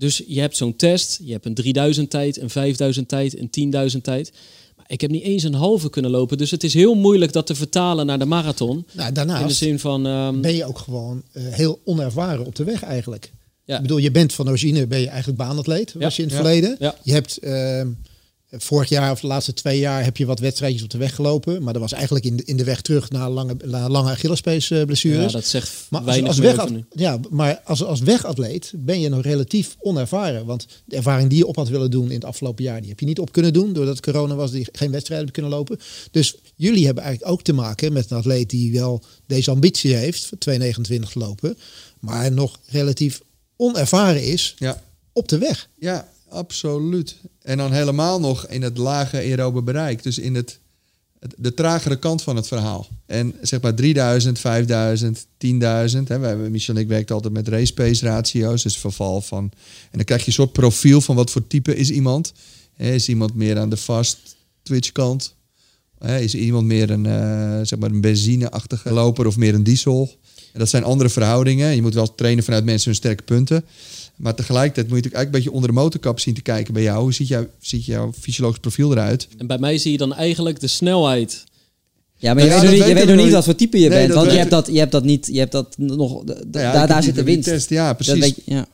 Dus 0.00 0.22
je 0.26 0.40
hebt 0.40 0.56
zo'n 0.56 0.76
test, 0.76 1.20
je 1.24 1.32
hebt 1.32 1.46
een 1.46 1.54
3000 1.54 2.10
tijd, 2.10 2.40
een 2.40 2.50
5000 2.50 3.08
tijd, 3.08 3.38
een 3.38 3.72
10.000 3.94 4.00
tijd. 4.02 4.32
Maar 4.76 4.84
ik 4.88 5.00
heb 5.00 5.10
niet 5.10 5.22
eens 5.22 5.42
een 5.42 5.54
halve 5.54 5.90
kunnen 5.90 6.10
lopen. 6.10 6.38
Dus 6.38 6.50
het 6.50 6.64
is 6.64 6.74
heel 6.74 6.94
moeilijk 6.94 7.32
dat 7.32 7.46
te 7.46 7.54
vertalen 7.54 8.06
naar 8.06 8.18
de 8.18 8.24
marathon. 8.24 8.86
Nou, 8.92 9.12
daarnaast 9.12 9.40
in 9.42 9.46
de 9.48 9.54
zin 9.54 9.78
van. 9.78 10.06
ehm, 10.06 10.40
ben 10.40 10.54
je 10.54 10.64
ook 10.64 10.78
gewoon 10.78 11.22
eh, 11.32 11.42
heel 11.46 11.80
onervaren 11.84 12.46
op 12.46 12.54
de 12.56 12.64
weg 12.64 12.82
eigenlijk. 12.82 13.32
Ja. 13.64 13.76
Ik 13.76 13.82
bedoel, 13.82 13.98
je 13.98 14.10
bent 14.10 14.32
van 14.32 14.48
origine 14.48 14.86
ben 14.86 15.00
je 15.00 15.08
eigenlijk 15.08 15.38
baanatleet, 15.38 15.92
was 15.98 16.16
je 16.16 16.22
in 16.22 16.28
het 16.28 16.36
Ja. 16.36 16.42
verleden. 16.44 16.76
Ja. 16.78 16.94
Je 17.02 17.12
hebt 17.12 17.38
ehm, 17.38 17.88
vorig 18.52 18.88
jaar 18.88 19.10
of 19.10 19.20
de 19.20 19.26
laatste 19.26 19.52
twee 19.52 19.78
jaar 19.78 20.04
heb 20.04 20.16
je 20.16 20.26
wat 20.26 20.38
wedstrijdjes 20.38 20.82
op 20.82 20.90
de 20.90 20.98
weg 20.98 21.14
gelopen. 21.14 21.62
Maar 21.62 21.72
dat 21.72 21.82
was 21.82 21.92
eigenlijk 21.92 22.24
in 22.24 22.36
de, 22.36 22.44
in 22.44 22.56
de 22.56 22.64
weg 22.64 22.80
terug 22.80 23.10
naar 23.10 23.30
lange, 23.30 23.56
lange 23.88 24.10
Achillespees 24.10 24.70
eh, 24.70 24.84
blessures. 24.84 25.24
ja, 25.24 25.38
dat 25.38 25.44
zegt 25.46 25.86
Maar 25.90 26.00
als, 26.00 26.38
weinig 26.38 26.58
als, 26.60 26.70
nu. 26.70 26.84
ja, 26.94 27.18
maar 27.30 27.60
als, 27.64 27.84
als 27.84 28.00
wegatleet 28.00 28.72
ben 28.76 29.00
je 29.00 29.08
nog 29.08 29.22
relatief 29.22 29.76
onervaren. 29.78 30.46
Want 30.46 30.66
de 30.84 30.96
ervaring 30.96 31.28
die 31.28 31.38
je 31.38 31.46
op 31.46 31.56
had 31.56 31.68
willen 31.68 31.90
doen 31.90 32.06
in 32.08 32.14
het 32.14 32.24
afgelopen 32.24 32.64
jaar, 32.64 32.80
die 32.80 32.88
heb 32.90 33.00
je 33.00 33.06
niet 33.06 33.18
op 33.18 33.32
kunnen 33.32 33.52
doen. 33.52 33.72
Doordat 33.72 34.00
corona 34.00 34.34
was, 34.34 34.50
die 34.50 34.68
geen 34.72 34.90
wedstrijden 34.90 35.16
hebben 35.26 35.32
kunnen 35.32 35.50
lopen. 35.52 35.78
Dus 36.10 36.36
jullie 36.56 36.84
hebben 36.86 37.02
eigenlijk 37.04 37.32
ook 37.32 37.42
te 37.42 37.52
maken 37.52 37.92
met 37.92 38.10
een 38.10 38.16
atleet 38.16 38.50
die 38.50 38.72
wel 38.72 39.02
deze 39.26 39.50
ambitie 39.50 39.94
heeft, 39.94 40.24
voor 40.26 40.38
2,29 40.58 40.72
te 40.84 41.18
lopen. 41.18 41.58
Maar 42.00 42.32
nog 42.32 42.58
relatief 42.66 43.20
onervaren 43.56 44.22
is 44.24 44.54
Ja, 44.58 44.82
op 45.12 45.28
de 45.28 45.38
weg. 45.38 45.68
ja, 45.78 46.08
absoluut. 46.30 47.16
En 47.42 47.56
dan 47.56 47.72
helemaal 47.72 48.20
nog 48.20 48.46
in 48.46 48.62
het 48.62 48.78
lage 48.78 49.16
aerobe 49.16 49.62
bereik. 49.62 50.02
Dus 50.02 50.18
in 50.18 50.34
het, 50.34 50.58
de 51.36 51.54
tragere 51.54 51.98
kant 51.98 52.22
van 52.22 52.36
het 52.36 52.48
verhaal. 52.48 52.86
En 53.06 53.34
zeg 53.42 53.60
maar 53.60 53.74
3000, 53.74 54.38
5000, 54.38 55.26
10.000. 55.26 55.28
Hè, 56.04 56.36
Michel 56.36 56.74
en 56.74 56.80
ik 56.80 56.88
werken 56.88 57.14
altijd 57.14 57.32
met 57.32 57.48
race 57.48 57.74
pace 57.74 58.04
ratio's. 58.04 58.62
Dus 58.62 58.78
verval 58.78 59.20
van... 59.20 59.50
En 59.90 59.96
dan 59.96 60.04
krijg 60.04 60.20
je 60.20 60.26
een 60.26 60.32
soort 60.32 60.52
profiel 60.52 61.00
van 61.00 61.16
wat 61.16 61.30
voor 61.30 61.46
type 61.46 61.76
is 61.76 61.90
iemand. 61.90 62.32
Is 62.76 63.08
iemand 63.08 63.34
meer 63.34 63.58
aan 63.58 63.70
de 63.70 63.76
fast 63.76 64.36
twitch 64.62 64.92
kant? 64.92 65.34
Is 66.00 66.34
iemand 66.34 66.66
meer 66.66 66.90
een, 66.90 67.06
eh, 67.06 67.60
zeg 67.62 67.78
maar 67.78 67.90
een 67.90 68.00
benzineachtige 68.00 68.92
loper 68.92 69.26
of 69.26 69.36
meer 69.36 69.54
een 69.54 69.62
diesel? 69.62 70.18
En 70.52 70.58
dat 70.58 70.68
zijn 70.68 70.84
andere 70.84 71.10
verhoudingen. 71.10 71.74
Je 71.74 71.82
moet 71.82 71.94
wel 71.94 72.14
trainen 72.14 72.44
vanuit 72.44 72.64
mensen 72.64 72.88
hun 72.88 72.98
sterke 72.98 73.22
punten. 73.22 73.64
Maar 74.20 74.34
tegelijkertijd 74.34 74.88
moet 74.88 74.96
je 74.96 75.02
natuurlijk 75.02 75.14
eigenlijk 75.14 75.26
een 75.26 75.30
beetje 75.30 75.52
onder 75.52 75.68
de 75.68 75.74
motorkap 75.80 76.20
zien 76.20 76.34
te 76.34 76.42
kijken 76.42 76.74
bij 76.74 76.82
jou. 76.82 77.02
Hoe 77.02 77.12
ziet, 77.12 77.28
jou, 77.28 77.46
ziet 77.58 77.84
jouw 77.84 78.12
fysiologisch 78.20 78.60
profiel 78.60 78.92
eruit? 78.92 79.28
En 79.38 79.46
bij 79.46 79.58
mij 79.58 79.78
zie 79.78 79.92
je 79.92 79.98
dan 79.98 80.14
eigenlijk 80.14 80.60
de 80.60 80.66
snelheid. 80.66 81.44
Ja, 82.16 82.34
maar 82.34 82.42
je 82.44 82.48
Ja, 82.48 82.54
weet, 82.54 82.62
nog 82.62 82.70
niet, 82.72 82.80
je 82.80 82.86
weten 82.86 82.94
weet 82.94 83.04
we 83.04 83.10
nog 83.10 83.24
niet 83.24 83.32
nooit. 83.32 83.32
wat 83.32 83.44
voor 83.44 83.54
type 83.54 83.78
je 83.78 83.88
Nee, 83.88 83.98
bent. 83.98 84.14
Want 84.14 84.30
je 84.30 84.36
hebt, 84.38 84.50
dat, 84.50 84.66
je 84.66 84.78
hebt 84.78 84.92
dat 84.92 85.04
niet, 85.04 85.28
je 85.32 85.38
hebt 85.38 85.52
dat 85.52 85.74
nog, 85.78 86.22
ja, 86.52 86.86
daar, 86.86 87.02
zit 87.02 87.14
de 87.14 87.22
winst. 87.22 87.48
Test, 87.48 87.68
ja, 87.68 87.86
Dat 87.86 87.96
precies. 87.96 88.20
weet 88.20 88.36
ja. 88.44 88.66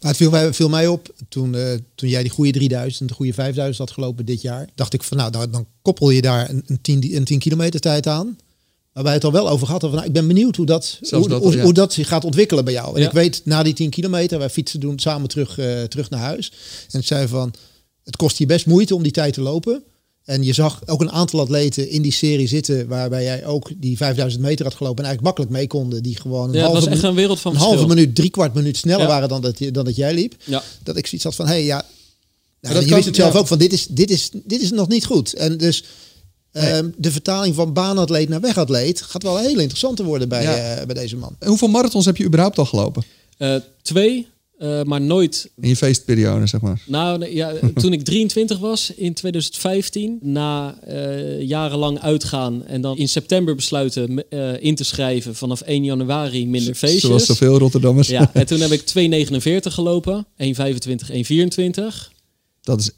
Maar 0.00 0.10
het 0.10 0.16
viel 0.16 0.30
mij, 0.30 0.52
viel 0.54 0.68
mij 0.68 0.86
op 0.86 1.14
toen, 1.28 1.54
eh, 1.54 1.62
toen 1.94 2.08
jij 2.08 2.22
die 2.22 2.30
goede 2.30 2.50
3000, 2.52 3.08
de 3.08 3.14
goede 3.14 3.32
5000 3.32 3.78
had 3.78 3.90
gelopen 3.90 4.24
dit 4.24 4.42
jaar. 4.42 4.68
Dacht 4.74 4.94
ik 4.94 5.02
van 5.02 5.16
nou, 5.16 5.30
dan, 5.30 5.50
dan 5.50 5.66
koppel 5.82 6.10
je 6.10 6.22
daar 6.22 6.50
een, 6.50 6.62
een, 6.66 6.80
10, 6.80 7.16
een 7.16 7.24
10 7.24 7.38
kilometer 7.38 7.80
tijd 7.80 8.06
aan. 8.06 8.38
Waarbij 8.96 9.14
het 9.14 9.24
al 9.24 9.32
wel 9.32 9.48
over 9.48 9.66
gehad. 9.66 9.80
Van, 9.80 9.90
nou, 9.92 10.04
ik 10.06 10.12
ben 10.12 10.26
benieuwd 10.26 10.56
hoe 10.56 10.66
dat, 10.66 10.98
hoe, 11.00 11.10
dat 11.28 11.38
hoe, 11.42 11.50
al, 11.50 11.52
ja. 11.56 11.62
hoe 11.62 11.72
dat 11.72 11.92
zich 11.92 12.08
gaat 12.08 12.24
ontwikkelen 12.24 12.64
bij 12.64 12.72
jou. 12.72 12.94
En 12.94 13.00
Ja. 13.00 13.06
ik 13.06 13.12
weet 13.12 13.40
na 13.44 13.62
die 13.62 13.72
10 13.72 13.90
kilometer, 13.90 14.38
wij 14.38 14.50
fietsen 14.50 14.80
doen 14.80 14.98
samen 14.98 15.28
terug, 15.28 15.58
eh, 15.58 15.82
terug 15.82 16.10
naar 16.10 16.20
huis. 16.20 16.52
En 16.90 17.00
ik 17.00 17.06
zei 17.06 17.28
van, 17.28 17.52
het 18.04 18.16
kost 18.16 18.38
je 18.38 18.46
best 18.46 18.66
moeite 18.66 18.94
om 18.94 19.02
die 19.02 19.12
tijd 19.12 19.34
te 19.34 19.40
lopen. 19.40 19.82
En 20.24 20.44
je 20.44 20.52
zag 20.52 20.82
ook 20.86 21.00
een 21.00 21.10
aantal 21.10 21.40
atleten 21.40 21.90
in 21.90 22.02
die 22.02 22.12
serie 22.12 22.46
zitten 22.48 22.88
waarbij 22.88 23.22
jij 23.22 23.46
ook 23.46 23.70
die 23.76 23.96
5000 23.96 24.42
meter 24.42 24.64
had 24.64 24.74
gelopen 24.74 25.04
en 25.04 25.10
eigenlijk 25.10 25.36
makkelijk 25.36 25.50
mee 25.60 25.66
konden. 25.80 26.02
Die 26.02 26.16
gewoon 26.16 26.48
een 26.48 26.54
Ja, 26.54 26.64
halve 26.66 26.90
echt 26.90 27.02
een 27.02 27.14
wereld 27.14 27.40
van 27.40 27.52
een 27.52 27.58
halve 27.58 27.86
minuut, 27.86 28.14
drie 28.14 28.30
kwart 28.30 28.54
minuut 28.54 28.76
sneller 28.76 29.00
Ja. 29.00 29.06
waren 29.06 29.28
dan 29.28 29.40
dat, 29.42 29.58
je- 29.58 29.70
dan 29.70 29.84
dat 29.84 29.96
jij 29.96 30.14
liep. 30.14 30.34
Ja. 30.44 30.62
Dat 30.82 30.96
ik 30.96 31.06
zoiets 31.06 31.24
had 31.24 31.34
van, 31.34 31.46
hé 31.46 31.52
hey, 31.52 31.64
ja, 31.64 31.84
nou, 32.60 32.74
dat 32.74 32.82
je 32.82 32.88
kan- 32.88 32.94
wist 32.96 33.06
het 33.08 33.16
zelf 33.16 33.34
ook 33.34 33.46
van, 33.46 33.58
dit 33.58 33.72
is, 33.72 33.86
dit, 33.86 34.10
is, 34.10 34.30
dit 34.44 34.60
is 34.62 34.70
nog 34.70 34.88
niet 34.88 35.04
goed. 35.04 35.34
En 35.34 35.56
dus 35.56 35.84
ehm, 36.56 36.90
de 36.96 37.10
vertaling 37.10 37.54
van 37.54 37.72
baanatleet 37.72 38.28
naar 38.28 38.40
wegatleet 38.40 39.02
gaat 39.02 39.22
wel 39.22 39.38
heel 39.38 39.58
interessant 39.58 39.96
te 39.96 40.04
worden 40.04 40.28
bij, 40.28 40.42
Ja. 40.42 40.56
eh, 40.56 40.86
bij 40.86 40.94
deze 40.94 41.16
man. 41.16 41.36
En 41.38 41.48
Hoeveel 41.48 41.68
marathons 41.68 42.04
heb 42.04 42.16
je 42.16 42.24
überhaupt 42.24 42.58
al 42.58 42.64
gelopen? 42.66 43.02
Eh, 43.38 43.54
twee, 43.82 44.26
eh, 44.58 44.82
maar 44.82 45.00
nooit. 45.00 45.50
In 45.60 45.68
je 45.68 45.76
feestperiode, 45.76 46.46
zeg 46.46 46.60
maar. 46.60 46.80
Nou, 46.86 47.34
ja, 47.34 47.52
toen 47.74 47.92
ik 47.92 48.02
23 48.04 48.58
was 48.58 48.90
in 48.96 49.14
2015, 49.14 50.18
na 50.22 50.78
eh, 50.82 51.40
jarenlang 51.42 52.00
uitgaan 52.00 52.66
en 52.66 52.80
dan 52.80 52.96
in 52.96 53.08
september 53.08 53.54
besluiten 53.54 54.28
eh, 54.30 54.62
in 54.62 54.74
te 54.74 54.84
schrijven 54.84 55.34
vanaf 55.34 55.60
1 55.60 55.84
januari 55.84 56.46
minder 56.46 56.74
feestjes. 56.74 57.00
Zoals 57.00 57.24
zoveel 57.26 57.58
Rotterdammers. 57.58 58.08
Ja, 58.08 58.30
en 58.34 58.46
toen 58.50 58.60
heb 58.60 58.70
ik 58.70 58.80
2,49 58.80 59.72
gelopen, 59.72 60.26
1,25, 60.36 61.10
1,24. 61.10 62.10
Dat 62.62 62.80
is 62.80 62.90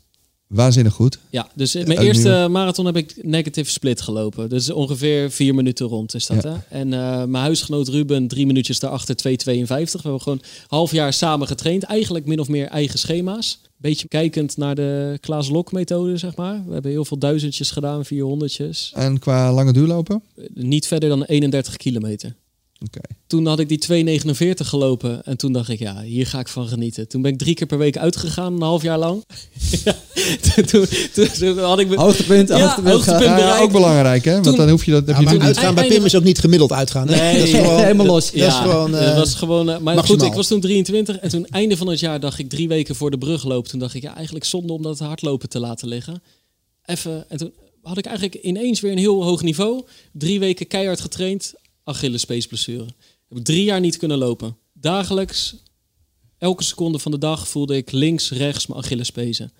waanzinnig 0.48 0.92
goed. 0.92 1.18
Ja, 1.30 1.48
dus 1.54 1.74
mijn 1.74 1.98
eerste 1.98 2.46
marathon 2.50 2.86
heb 2.86 2.96
ik 2.96 3.14
negative 3.22 3.70
split 3.70 4.00
gelopen. 4.00 4.48
Dus 4.48 4.70
ongeveer 4.70 5.30
vier 5.30 5.54
minuten 5.54 5.86
rond 5.86 6.14
is 6.14 6.26
dat. 6.26 6.42
Ja. 6.42 6.50
Hè? 6.52 6.78
En 6.78 6.92
eh, 6.92 7.24
mijn 7.24 7.44
huisgenoot 7.44 7.88
Ruben, 7.88 8.28
drie 8.28 8.46
minuutjes 8.46 8.78
daarachter, 8.78 9.16
2,52. 9.16 9.42
We 9.44 9.98
hebben 10.02 10.20
gewoon 10.20 10.42
half 10.66 10.92
jaar 10.92 11.12
samen 11.12 11.46
getraind. 11.46 11.82
Eigenlijk 11.82 12.26
min 12.26 12.40
of 12.40 12.48
meer 12.48 12.66
eigen 12.66 12.98
schema's. 12.98 13.60
Beetje 13.76 14.08
kijkend 14.08 14.56
naar 14.56 14.74
de 14.74 15.18
Klaas 15.20 15.48
Lok 15.48 15.72
methode, 15.72 16.16
zeg 16.16 16.36
maar. 16.36 16.62
We 16.66 16.72
hebben 16.72 16.90
heel 16.90 17.04
veel 17.04 17.18
duizendjes 17.18 17.70
gedaan, 17.70 18.04
400'tjes. 18.04 18.92
En 18.92 19.18
qua 19.18 19.52
lange 19.52 19.72
duurlopen? 19.72 20.22
Niet 20.54 20.86
verder 20.86 21.08
dan 21.08 21.22
31 21.22 21.76
kilometer. 21.76 22.34
Oké. 22.84 23.00
Toen 23.26 23.46
had 23.46 23.58
ik 23.60 23.68
die 23.68 24.04
2,49 24.24 24.54
gelopen 24.54 25.24
en 25.24 25.36
toen 25.36 25.52
dacht 25.52 25.68
ik, 25.68 25.78
ja, 25.78 26.02
hier 26.02 26.26
ga 26.26 26.38
ik 26.40 26.48
van 26.48 26.68
genieten. 26.68 27.08
Toen 27.08 27.22
ben 27.22 27.32
ik 27.32 27.38
drie 27.38 27.54
keer 27.54 27.66
per 27.66 27.78
week 27.78 27.96
uitgegaan, 27.98 28.52
een 28.54 28.62
half 28.62 28.82
jaar 28.82 28.98
lang. 28.98 29.24
Ja, 29.84 29.94
toen, 30.40 30.64
toen, 30.64 30.86
toen, 31.14 31.28
toen 31.38 31.58
had 31.58 31.78
ik... 31.78 31.88
me- 31.88 31.96
Hoogtepunt, 31.96 32.48
Ja, 32.48 32.58
hoogtepunt. 32.60 32.94
hoogtepunt. 32.94 33.04
gehad. 33.04 33.22
Ja, 33.22 33.28
ja, 33.28 33.34
bereikt. 33.44 33.62
ook 33.62 33.72
belangrijk, 33.72 34.24
hè? 34.24 34.32
Want 34.32 34.44
Toen- 34.44 34.56
dan 34.56 34.68
hoef 34.68 34.84
je 34.84 34.90
dat. 34.90 35.06
Heb 35.06 35.14
Ja, 35.20 35.30
je 35.30 35.36
maar 35.38 35.46
uitgaan 35.46 35.74
bij 35.74 35.86
Pim 35.88 36.04
is 36.04 36.14
ook 36.16 36.22
niet 36.22 36.38
gemiddeld 36.38 36.72
uitgaan. 36.72 37.08
Hè? 37.08 37.16
Nee, 37.16 37.38
dat 37.38 37.48
is 37.48 37.54
gewoon, 37.54 37.80
helemaal 37.80 38.06
los. 38.06 38.30
Dat 38.32 38.46
is 38.46 38.54
gewoon, 38.54 38.90
dat 38.90 39.00
eh, 39.00 39.16
was 39.16 39.34
gewoon 39.34 39.60
eh, 39.70 39.78
maar 39.78 39.94
maximaal. 39.94 40.18
goed, 40.18 40.28
ik 40.28 40.34
was 40.34 40.46
toen 40.46 40.60
23 40.60 41.18
en 41.18 41.28
toen 41.28 41.46
einde 41.46 41.76
van 41.76 41.86
het 41.88 42.00
jaar 42.00 42.20
dacht 42.20 42.38
ik 42.38 42.48
drie 42.48 42.68
weken 42.68 42.94
voor 42.94 43.10
de 43.10 43.18
brug 43.18 43.44
loop. 43.44 43.66
Toen 43.68 43.78
dacht 43.80 43.94
ik, 43.94 44.02
ja, 44.02 44.14
eigenlijk 44.14 44.44
zonde 44.44 44.72
om 44.72 44.82
dat 44.82 44.98
hardlopen 44.98 45.48
te 45.48 45.58
laten 45.60 45.88
liggen. 45.88 46.22
Even, 46.84 47.24
en 47.28 47.38
toen 47.38 47.52
had 47.82 47.98
ik 47.98 48.04
eigenlijk 48.06 48.44
ineens 48.44 48.80
weer 48.80 48.92
een 48.92 48.98
heel 48.98 49.24
hoog 49.24 49.42
niveau. 49.42 49.84
Drie 50.12 50.38
weken 50.40 50.66
keihard 50.66 51.00
getraind, 51.00 51.54
Achillespeesblessure. 51.88 52.86
Heb 53.28 53.38
ik 53.38 53.44
drie 53.44 53.64
jaar 53.64 53.80
niet 53.80 53.96
kunnen 53.96 54.18
lopen. 54.18 54.56
Dagelijks, 54.72 55.56
elke 56.38 56.62
seconde 56.62 56.98
van 56.98 57.10
de 57.10 57.18
dag 57.18 57.48
voelde 57.48 57.76
ik 57.76 57.92
links, 57.92 58.30
rechts 58.30 58.66
mijn 58.66 58.80
Achillespezen. 58.80 59.52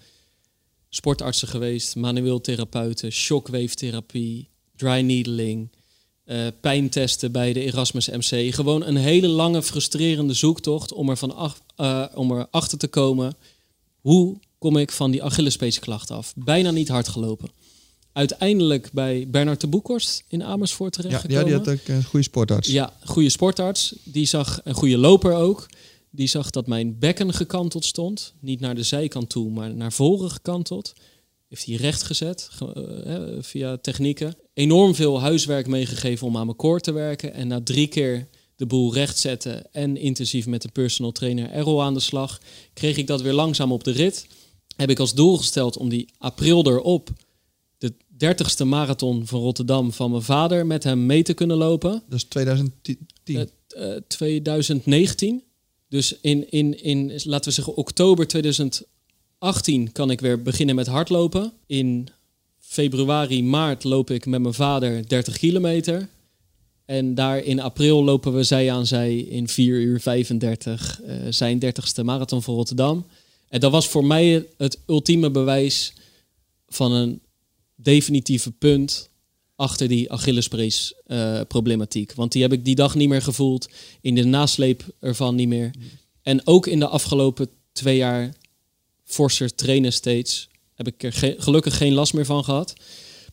Sportartsen 0.89 1.49
geweest, 1.49 1.97
manueel 1.97 2.41
therapeuten, 2.41 3.13
shockwave 3.13 3.75
therapie, 3.75 4.49
dry 4.77 5.01
needling, 5.01 5.71
eh, 6.25 6.47
pijntesten 6.61 7.33
bij 7.33 7.53
de 7.53 7.61
Erasmus 7.61 8.09
MC. 8.09 8.55
Gewoon 8.55 8.85
een 8.85 8.97
hele 8.97 9.29
lange, 9.29 9.63
frustrerende 9.63 10.35
zoektocht 10.35 10.93
om 10.93 11.09
er, 11.09 11.17
van 11.17 11.35
af, 11.35 11.63
eh, 11.77 12.05
om 12.15 12.31
er 12.31 12.47
achter 12.51 12.79
te 12.79 12.89
komen. 12.89 13.37
Hoe 14.01 14.39
kom 14.59 14.77
ik 14.77 14.93
van 14.93 15.11
die 15.11 15.23
Achillespeesklacht 15.23 16.11
af? 16.11 16.35
Bijna 16.37 16.71
niet 16.71 16.89
hard 16.89 17.09
gelopen. 17.09 17.51
Uiteindelijk 18.19 18.93
bij 18.93 19.27
Bernard 19.29 19.61
de 19.61 19.67
Boekhorst 19.67 20.25
in 20.29 20.43
Amersfoort 20.45 20.97
Ja, 20.97 21.03
terechtgekomen. 21.03 21.45
ja, 21.53 21.59
die 21.59 21.73
had 21.73 21.81
ook 21.81 21.89
een 21.97 22.05
goede 22.05 22.25
sportarts. 22.25 22.69
Ja, 22.69 22.93
goede 23.05 23.29
sportarts. 23.31 23.95
Die 24.05 24.27
zag 24.27 24.61
een 24.65 24.75
goede 24.75 24.99
loper 24.99 25.35
ook. 25.35 25.67
Die 26.11 26.27
zag 26.27 26.51
dat 26.51 26.67
mijn 26.67 26.99
bekken 26.99 27.33
gekanteld 27.35 27.85
stond. 27.85 28.33
Niet 28.41 28.61
naar 28.61 28.75
de 28.75 28.83
zijkant 28.83 29.29
toe, 29.29 29.51
maar 29.51 29.75
naar 29.75 29.93
voren 29.93 30.31
gekanteld. 30.31 30.93
Heeft 31.49 31.65
hij 31.67 31.75
recht 31.75 32.03
gezet 32.03 32.49
ge- 32.51 32.73
eh, 32.73 33.13
hè, 33.13 33.43
via 33.43 33.77
technieken. 33.77 34.37
Enorm 34.55 34.95
veel 34.95 35.21
huiswerk 35.21 35.67
meegegeven 35.67 36.27
om 36.27 36.37
aan 36.37 36.47
mijn 36.47 36.57
core 36.59 36.81
te 36.81 36.93
werken. 36.93 37.35
En 37.35 37.49
na 37.49 37.61
drie 37.63 37.87
keer 37.87 38.29
de 38.57 38.67
boel 38.67 38.95
recht 38.95 39.19
zetten 39.19 39.73
en 39.73 39.97
intensief 39.97 40.47
met 40.47 40.63
de 40.63 40.69
personal 40.73 41.13
trainer 41.13 41.51
Errol 41.51 41.83
aan 41.83 41.95
de 41.95 42.01
slag, 42.01 42.41
kreeg 42.73 42.97
ik 42.97 43.07
dat 43.07 43.23
weer 43.23 43.33
langzaam 43.33 43.73
op 43.73 43.85
de 43.85 43.91
rit. 43.91 44.27
Heb 44.77 44.91
ik 44.91 44.99
als 44.99 45.15
doel 45.15 45.37
gesteld 45.37 45.77
om 45.77 45.89
die 45.89 46.09
april 46.19 46.67
erop 46.67 47.11
de 48.19 48.37
30ste 48.37 48.67
marathon 48.67 49.27
van 49.27 49.41
Rotterdam 49.41 49.93
van 49.93 50.11
mijn 50.11 50.23
vader 50.23 50.67
met 50.67 50.85
hem 50.85 51.07
mee 51.07 51.23
te 51.23 51.35
kunnen 51.35 51.57
lopen. 51.57 52.03
Dat 52.09 52.19
is 52.19 52.25
2010. 52.25 52.99
Eh, 53.25 53.41
eh, 53.69 54.03
2019. 54.07 55.43
Dus 55.89 56.21
in, 56.21 56.51
in, 56.51 56.83
in, 56.83 57.21
laten 57.25 57.49
we 57.49 57.55
zeggen, 57.55 57.77
oktober 57.77 58.27
2018 58.27 59.93
kan 59.93 60.11
ik 60.11 60.21
weer 60.21 60.43
beginnen 60.43 60.75
met 60.75 60.87
hardlopen. 60.87 61.53
In 61.67 62.09
februari, 62.59 63.43
maart 63.43 63.85
loop 63.85 64.11
ik 64.11 64.27
met 64.27 64.41
mijn 64.41 64.55
vader 64.55 65.09
30 65.09 65.39
kilometer. 65.39 66.09
En 66.85 67.15
daar 67.15 67.39
in 67.39 67.61
april 67.61 68.05
lopen 68.05 68.35
we 68.35 68.43
zij 68.43 68.73
aan 68.73 68.87
zij 68.87 69.17
in 69.17 69.49
4 69.49 69.75
uur 69.81 70.01
35 70.01 71.01
uh, 71.03 71.15
zijn 71.31 71.65
30ste 71.65 72.05
marathon 72.05 72.43
voor 72.43 72.55
Rotterdam. 72.55 73.07
En 73.49 73.61
dat 73.61 73.73
was 73.73 73.89
voor 73.89 74.05
mij 74.05 74.47
het 74.57 74.81
ultieme 74.87 75.31
bewijs 75.31 75.93
van 76.69 76.93
een 76.93 77.21
definitieve 77.81 78.51
punt 78.51 79.11
achter 79.57 79.89
die 79.89 80.13
Achillespees 80.13 80.95
uh, 81.07 81.41
problematiek. 81.49 82.13
Want 82.15 82.33
die 82.33 82.43
heb 82.43 82.53
ik 82.53 82.65
die 82.65 82.75
dag 82.75 82.95
niet 82.95 83.09
meer 83.09 83.23
gevoeld, 83.23 83.69
in 84.01 84.15
de 84.15 84.25
nasleep 84.25 84.85
ervan 85.01 85.35
niet 85.35 85.49
meer. 85.49 85.71
En 86.23 86.47
ook 86.47 86.67
in 86.67 86.79
de 86.79 86.89
afgelopen 86.89 87.49
twee 87.73 87.97
jaar 87.97 88.33
forser 89.05 89.55
trainen 89.55 89.93
steeds, 89.93 90.49
heb 90.75 90.87
ik 90.87 91.03
er 91.03 91.13
ge 91.13 91.35
gelukkig 91.39 91.77
geen 91.77 91.93
last 91.93 92.15
meer 92.15 92.25
van 92.25 92.45
gehad. 92.45 92.75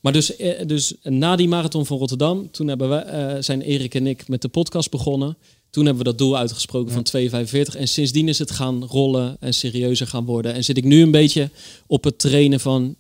Maar 0.02 0.14
dus, 0.14 0.36
eh, 0.36 0.68
dus 0.68 0.94
na 1.04 1.36
die 1.36 1.48
marathon 1.48 1.86
van 1.86 1.98
Rotterdam, 1.98 2.52
toen 2.52 2.68
hebben 2.68 2.90
we, 2.90 3.06
uh, 3.06 3.42
zijn 3.42 3.62
Erik 3.62 3.96
en 3.96 4.08
ik 4.08 4.28
met 4.28 4.42
de 4.42 4.48
podcast 4.48 4.92
begonnen. 4.92 5.38
Toen 5.70 5.86
hebben 5.86 6.04
we 6.04 6.10
dat 6.10 6.18
doel 6.18 6.38
uitgesproken 6.38 6.94
van 6.94 7.04
2,45. 7.04 7.76
En 7.76 7.88
sindsdien 7.88 8.28
is 8.28 8.40
het 8.40 8.52
gaan 8.52 8.84
rollen 8.84 9.38
en 9.40 9.54
serieuzer 9.54 10.08
gaan 10.08 10.26
worden. 10.26 10.54
En 10.54 10.64
zit 10.64 10.78
ik 10.78 10.84
nu 10.84 11.02
een 11.02 11.12
beetje 11.12 11.50
op 11.88 12.04
het 12.04 12.20
trainen 12.20 12.60
van, 12.60 12.96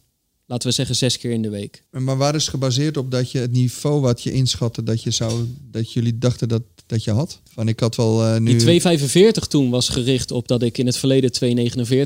laten 0.45 0.69
we 0.69 0.73
zeggen, 0.73 0.95
zes 0.95 1.17
keer 1.17 1.31
in 1.31 1.41
de 1.41 1.49
week. 1.49 1.83
Maar 1.89 2.17
waar 2.17 2.35
is 2.35 2.47
gebaseerd 2.47 2.97
op 2.97 3.11
dat 3.11 3.31
je 3.31 3.39
het 3.39 3.51
niveau 3.51 4.01
wat 4.01 4.21
je 4.21 4.31
inschatte 4.31 4.83
dat 4.83 5.03
je 5.03 5.11
zou, 5.11 5.45
dat 5.71 5.91
jullie 5.91 6.17
dachten 6.17 6.47
dat, 6.47 6.61
dat 6.85 7.03
je 7.03 7.11
had? 7.11 7.39
Van 7.53 7.67
ik 7.67 7.79
had 7.79 7.95
wel 7.95 8.23
uh, 8.23 8.37
nu. 8.37 8.55
Die 8.55 8.81
2,45 8.81 9.47
toen 9.47 9.69
was 9.69 9.89
gericht 9.89 10.31
op 10.31 10.47
dat 10.47 10.61
ik 10.61 10.77
in 10.77 10.85
het 10.85 10.97
verleden 10.97 11.31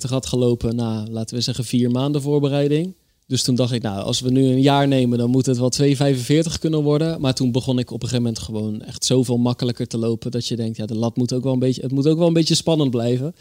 2,49 0.04 0.10
had 0.10 0.26
gelopen 0.26 0.76
na, 0.76 1.06
laten 1.10 1.36
we 1.36 1.42
zeggen, 1.42 1.66
vier 1.66 1.92
maanden 1.92 2.22
voorbereiding. 2.22 2.94
Dus 3.30 3.44
toen 3.44 3.56
dacht 3.56 3.72
ik, 3.72 3.82
nou, 3.82 4.04
als 4.04 4.20
we 4.20 4.32
nu 4.32 4.44
een 4.44 4.62
jaar 4.62 4.88
nemen, 4.88 5.18
dan 5.18 5.30
moet 5.30 5.46
het 5.46 5.58
wel 5.58 5.72
2,45 5.82 6.60
kunnen 6.60 6.84
worden. 6.84 7.22
Maar 7.22 7.34
toen 7.34 7.52
begon 7.52 7.80
ik 7.80 7.92
op 7.92 8.04
een 8.04 8.10
gegeven 8.10 8.24
moment 8.24 8.44
gewoon 8.44 8.82
echt 8.82 9.06
zoveel 9.06 9.38
makkelijker 9.38 9.88
te 9.88 9.98
lopen. 9.98 10.32
Dat 10.32 10.48
je 10.48 10.56
denkt, 10.56 10.78
ja, 10.78 10.86
de 10.86 10.96
lat 10.96 11.16
moet 11.18 11.34
ook 11.34 11.44
wel 11.44 11.54
een 11.54 11.60
beetje, 11.60 11.82
het 11.82 11.92
moet 11.92 12.08
ook 12.08 12.18
wel 12.18 12.28
een 12.28 12.34
beetje 12.34 12.56
spannend 12.56 12.92
blijven. 12.92 13.36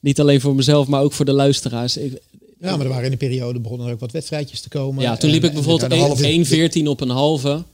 Niet 0.00 0.20
alleen 0.20 0.40
voor 0.40 0.54
mezelf, 0.54 0.86
maar 0.86 1.02
ook 1.02 1.12
voor 1.12 1.24
de 1.24 1.32
luisteraars. 1.32 1.96
Ik, 1.96 2.20
ja, 2.60 2.76
maar 2.76 2.86
er 2.86 2.88
waren 2.88 3.04
in 3.04 3.10
de 3.10 3.16
periode 3.16 3.60
begonnen 3.60 3.86
er 3.86 3.92
ook 3.92 4.00
wat 4.00 4.12
wedstrijdjes 4.12 4.60
te 4.60 4.68
komen. 4.68 5.02
Ja, 5.02 5.16
toen 5.16 5.30
liep 5.30 5.44
ik 5.44 5.52
bijvoorbeeld 5.52 6.74
1,14 6.76 6.82
op 6.82 7.00
een 7.00 7.08
halve. 7.08 7.64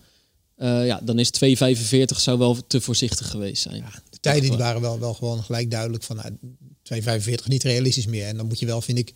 Uh, 0.58 0.86
ja, 0.86 1.00
dan 1.02 1.18
is 1.18 1.30
2,45 1.44 2.16
zou 2.16 2.38
wel 2.38 2.56
te 2.66 2.80
voorzichtig 2.80 3.30
geweest 3.30 3.62
zijn. 3.62 3.76
Ja, 3.76 4.02
de 4.10 4.18
tijden 4.20 4.48
die 4.48 4.58
waren 4.58 4.80
wel, 4.80 4.98
wel 4.98 5.14
gewoon 5.14 5.42
gelijk 5.42 5.70
duidelijk 5.70 6.02
van 6.02 6.16
nou, 6.16 6.30
2,45 7.02 7.34
niet 7.46 7.62
realistisch 7.62 8.06
meer. 8.06 8.26
En 8.26 8.36
dan 8.36 8.46
moet 8.46 8.58
je 8.58 8.66
wel, 8.66 8.80
vind 8.80 8.98
ik, 8.98 9.12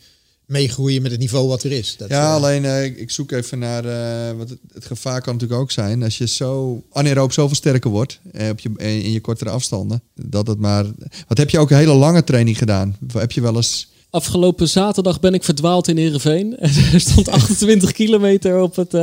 meegroeien 0.46 1.02
met 1.02 1.10
het 1.10 1.20
niveau 1.20 1.48
wat 1.48 1.62
er 1.62 1.72
is. 1.72 1.96
Dat, 1.96 2.08
ja, 2.08 2.22
uh, 2.22 2.34
alleen 2.34 2.64
uh, 2.64 2.84
ik 2.84 3.10
zoek 3.10 3.30
even 3.30 3.58
naar 3.58 3.84
uh, 3.84 4.38
wat 4.38 4.48
het, 4.48 4.58
het, 4.72 4.84
gevaar 4.84 5.20
kan 5.20 5.32
natuurlijk 5.32 5.60
ook 5.60 5.70
zijn 5.70 6.02
als 6.02 6.18
je 6.18 6.26
zo 6.26 6.82
anaeroop 6.92 7.32
zoveel 7.32 7.56
sterker 7.56 7.90
wordt 7.90 8.20
op 8.50 8.58
je, 8.58 8.70
in 8.76 9.12
je 9.12 9.20
kortere 9.20 9.50
afstanden. 9.50 10.02
Dat 10.14 10.46
het 10.46 10.58
maar. 10.58 10.84
Wat 11.28 11.38
heb 11.38 11.50
je 11.50 11.58
ook 11.58 11.70
een 11.70 11.76
hele 11.76 11.94
lange 11.94 12.24
training 12.24 12.58
gedaan? 12.58 12.96
Heb 13.12 13.32
je 13.32 13.40
wel 13.40 13.56
eens. 13.56 13.92
Afgelopen 14.14 14.68
zaterdag 14.68 15.20
ben 15.20 15.34
ik 15.34 15.44
verdwaald 15.44 15.88
in 15.88 15.96
Heerenveen. 15.96 16.58
er 16.92 17.00
stond 17.00 17.28
28 17.28 17.92
kilometer 17.92 18.60
op 18.60 18.76
het 18.76 18.96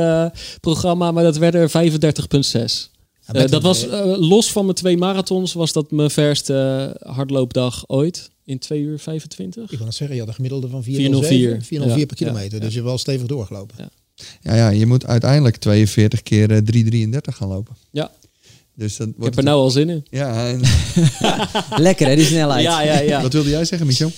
programma, 0.60 1.12
maar 1.12 1.24
dat 1.24 1.36
werden 1.36 1.60
er 1.60 1.92
35,6. 1.92 2.90
Ja, 3.32 3.46
dat 3.46 3.62
was 3.62 3.86
los 4.18 4.52
van 4.52 4.64
mijn 4.64 4.76
twee 4.76 4.96
marathons, 4.96 5.52
was 5.52 5.72
dat 5.72 5.90
mijn 5.90 6.10
verste 6.10 6.90
hardloopdag 7.02 7.84
ooit 7.86 8.30
in 8.44 8.58
2 8.58 8.80
uur 8.80 8.98
25. 8.98 9.70
Ik 9.70 9.78
wil 9.78 9.92
zeggen, 9.92 10.14
je 10.14 10.18
had 10.18 10.28
een 10.28 10.34
gemiddelde 10.34 10.68
van 10.68 10.82
404, 10.82 11.62
404 11.62 11.98
ja, 11.98 12.06
per 12.06 12.16
kilometer. 12.16 12.58
Ja, 12.58 12.58
dus 12.58 12.68
je 12.68 12.74
hebt 12.74 12.88
wel 12.88 12.98
stevig 12.98 13.26
doorgelopen. 13.26 13.76
Ja. 13.78 13.88
ja, 14.40 14.54
ja, 14.54 14.68
je 14.68 14.86
moet 14.86 15.06
uiteindelijk 15.06 15.56
42 15.56 16.22
keer 16.22 16.50
uh, 16.50 17.06
3,33 17.06 17.18
gaan 17.22 17.48
lopen. 17.48 17.76
Ja. 17.90 18.10
Dus 18.74 18.96
dat 18.96 19.06
wordt 19.06 19.18
ik 19.18 19.24
heb 19.24 19.36
er 19.36 19.44
nou 19.44 19.62
al 19.62 19.70
zin 19.70 19.88
in. 19.88 20.06
Ja. 20.10 20.48
En... 20.48 20.60
Lekker 21.88 22.06
hè, 22.06 22.16
die 22.16 22.24
snelheid. 22.24 22.62
Ja, 22.62 22.82
ja, 22.82 22.98
ja. 22.98 23.22
Wat 23.22 23.32
wilde 23.32 23.50
jij 23.50 23.64
zeggen, 23.64 23.86
Michel? 23.86 24.12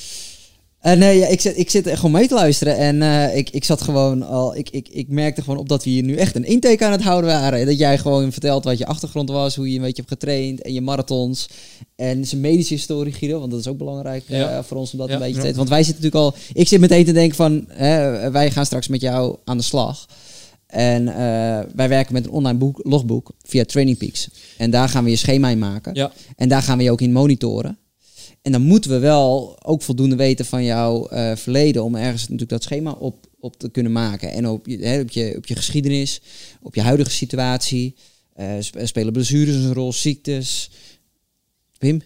Uh, 0.86 0.92
nee, 0.92 1.18
ja, 1.18 1.26
ik, 1.26 1.40
zit, 1.40 1.58
ik 1.58 1.70
zit 1.70 1.88
gewoon 1.88 2.10
mee 2.10 2.28
te 2.28 2.34
luisteren. 2.34 2.76
En 2.76 2.96
uh, 2.96 3.36
ik, 3.36 3.50
ik 3.50 3.64
zat 3.64 3.82
gewoon 3.82 4.22
al. 4.22 4.56
Ik, 4.56 4.70
ik, 4.70 4.88
ik 4.88 5.08
merkte 5.08 5.42
gewoon 5.42 5.58
op 5.58 5.68
dat 5.68 5.84
we 5.84 5.90
hier 5.90 6.02
nu 6.02 6.16
echt 6.16 6.36
een 6.36 6.44
intake 6.44 6.84
aan 6.84 6.92
het 6.92 7.02
houden 7.02 7.30
waren. 7.30 7.66
Dat 7.66 7.78
jij 7.78 7.98
gewoon 7.98 8.32
vertelt 8.32 8.64
wat 8.64 8.78
je 8.78 8.86
achtergrond 8.86 9.30
was, 9.30 9.56
hoe 9.56 9.70
je 9.70 9.76
een 9.76 9.82
beetje 9.82 10.02
hebt 10.06 10.22
getraind 10.22 10.62
en 10.62 10.72
je 10.72 10.80
marathons. 10.80 11.48
En 11.96 12.24
zijn 12.24 12.40
medische 12.40 12.74
historie, 12.74 13.12
Guido, 13.12 13.38
want 13.38 13.50
dat 13.50 13.60
is 13.60 13.66
ook 13.66 13.78
belangrijk 13.78 14.24
ja. 14.26 14.58
uh, 14.58 14.64
voor 14.64 14.76
ons 14.76 14.92
om 14.92 14.98
dat 14.98 15.08
ja. 15.08 15.14
een 15.14 15.20
beetje 15.20 15.36
te 15.36 15.42
weten. 15.42 15.56
Want 15.56 15.68
wij 15.68 15.82
zitten 15.82 16.02
natuurlijk 16.02 16.36
al. 16.36 16.40
Ik 16.52 16.68
zit 16.68 16.80
meteen 16.80 17.04
te 17.04 17.12
denken 17.12 17.36
van. 17.36 17.64
Hè, 17.68 18.30
wij 18.30 18.50
gaan 18.50 18.66
straks 18.66 18.88
met 18.88 19.00
jou 19.00 19.36
aan 19.44 19.56
de 19.56 19.62
slag. 19.62 20.06
En 20.66 21.04
wij 21.74 21.88
werken 21.88 22.12
met 22.12 22.24
een 22.24 22.30
online 22.30 22.58
boek, 22.58 22.80
logboek 22.82 23.30
via 23.42 23.64
Training 23.64 23.98
Peaks. 23.98 24.28
En 24.56 24.70
daar 24.70 24.88
gaan 24.88 25.04
we 25.04 25.10
je 25.10 25.16
schema 25.16 25.48
in 25.48 25.58
maken. 25.58 26.10
En 26.36 26.48
daar 26.48 26.62
gaan 26.62 26.78
we 26.78 26.84
je 26.84 26.90
ook 26.90 27.00
in 27.00 27.12
monitoren. 27.12 27.78
En 28.44 28.52
dan 28.52 28.62
moeten 28.62 28.90
we 28.90 28.98
wel 28.98 29.56
ook 29.62 29.82
voldoende 29.82 30.16
weten 30.16 30.44
van 30.44 30.64
jouw 30.64 31.12
uh, 31.12 31.36
verleden 31.36 31.84
om 31.84 31.94
ergens 31.94 32.22
natuurlijk 32.22 32.50
dat 32.50 32.62
schema 32.62 32.92
op, 32.92 33.26
op 33.40 33.58
te 33.58 33.70
kunnen 33.70 33.92
maken. 33.92 34.30
En 34.32 34.48
op 34.48 34.66
je, 34.66 34.78
hè, 34.78 35.00
op, 35.00 35.10
je, 35.10 35.34
op 35.36 35.46
je 35.46 35.56
geschiedenis, 35.56 36.20
op 36.62 36.74
je 36.74 36.80
huidige 36.80 37.10
situatie. 37.10 37.94
Uh, 38.40 38.84
spelen 38.84 39.12
blessures 39.12 39.54
een 39.54 39.72
rol, 39.72 39.92
ziektes. 39.92 40.70
Wim? 41.78 42.02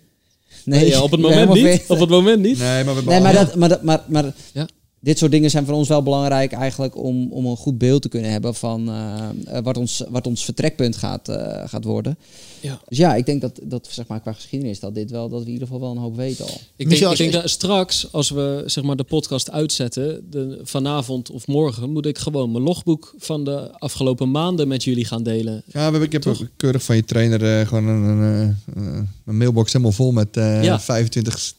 Nee, 0.64 0.86
ja, 0.86 1.02
op 1.02 1.10
het 1.10 1.20
moment 1.30 1.54
niet. 1.54 1.84
Op 1.88 2.00
het 2.00 2.08
moment 2.08 2.42
niet. 2.42 2.58
Nee, 2.58 2.84
maar 2.84 2.94
we 2.94 3.02
nee, 3.04 3.20
maar, 3.20 3.32
dat, 3.32 3.54
maar, 3.54 3.68
dat, 3.68 3.82
maar, 3.82 4.04
maar 4.08 4.34
ja 4.52 4.68
dit 5.00 5.18
soort 5.18 5.30
dingen 5.30 5.50
zijn 5.50 5.64
voor 5.64 5.74
ons 5.74 5.88
wel 5.88 6.02
belangrijk 6.02 6.52
eigenlijk 6.52 6.96
om, 6.96 7.32
om 7.32 7.46
een 7.46 7.56
goed 7.56 7.78
beeld 7.78 8.02
te 8.02 8.08
kunnen 8.08 8.30
hebben 8.30 8.54
van 8.54 8.88
uh, 8.88 9.28
wat, 9.62 9.76
ons, 9.76 10.02
wat 10.08 10.26
ons 10.26 10.44
vertrekpunt 10.44 10.96
gaat, 10.96 11.28
uh, 11.28 11.36
gaat 11.66 11.84
worden. 11.84 12.18
Ja. 12.60 12.80
Dus 12.88 12.98
ja, 12.98 13.14
ik 13.14 13.26
denk 13.26 13.40
dat, 13.40 13.60
dat 13.62 13.88
zeg 13.90 14.06
maar, 14.06 14.20
qua 14.20 14.32
geschiedenis 14.32 14.80
dat 14.80 14.94
dit 14.94 15.10
wel, 15.10 15.28
dat 15.28 15.40
we 15.40 15.46
in 15.46 15.52
ieder 15.52 15.66
geval 15.66 15.82
wel 15.82 15.90
een 15.90 16.02
hoop 16.02 16.16
weten 16.16 16.44
al. 16.44 16.60
Ik 16.76 16.88
denk, 16.88 17.10
ik 17.10 17.16
denk 17.16 17.32
dat 17.32 17.50
straks, 17.50 18.12
als 18.12 18.30
we 18.30 18.62
zeg 18.66 18.84
maar, 18.84 18.96
de 18.96 19.04
podcast 19.04 19.50
uitzetten, 19.50 20.26
de, 20.30 20.60
vanavond 20.62 21.30
of 21.30 21.46
morgen, 21.46 21.90
moet 21.90 22.06
ik 22.06 22.18
gewoon 22.18 22.52
mijn 22.52 22.64
logboek 22.64 23.14
van 23.18 23.44
de 23.44 23.78
afgelopen 23.78 24.30
maanden 24.30 24.68
met 24.68 24.84
jullie 24.84 25.04
gaan 25.04 25.22
delen. 25.22 25.62
Ja, 25.66 25.92
we, 25.92 25.98
ik 25.98 26.12
heb 26.12 26.26
ook 26.26 26.48
keurig 26.56 26.82
van 26.82 26.96
je 26.96 27.04
trainer 27.04 27.60
uh, 27.60 27.66
gewoon 27.66 27.86
een, 27.86 28.04
een, 28.04 29.08
een, 29.24 29.36
mailbox 29.36 29.72
helemaal 29.72 29.92
vol 29.92 30.12
met 30.12 30.28
ja. 30.32 30.80
25 30.80 31.54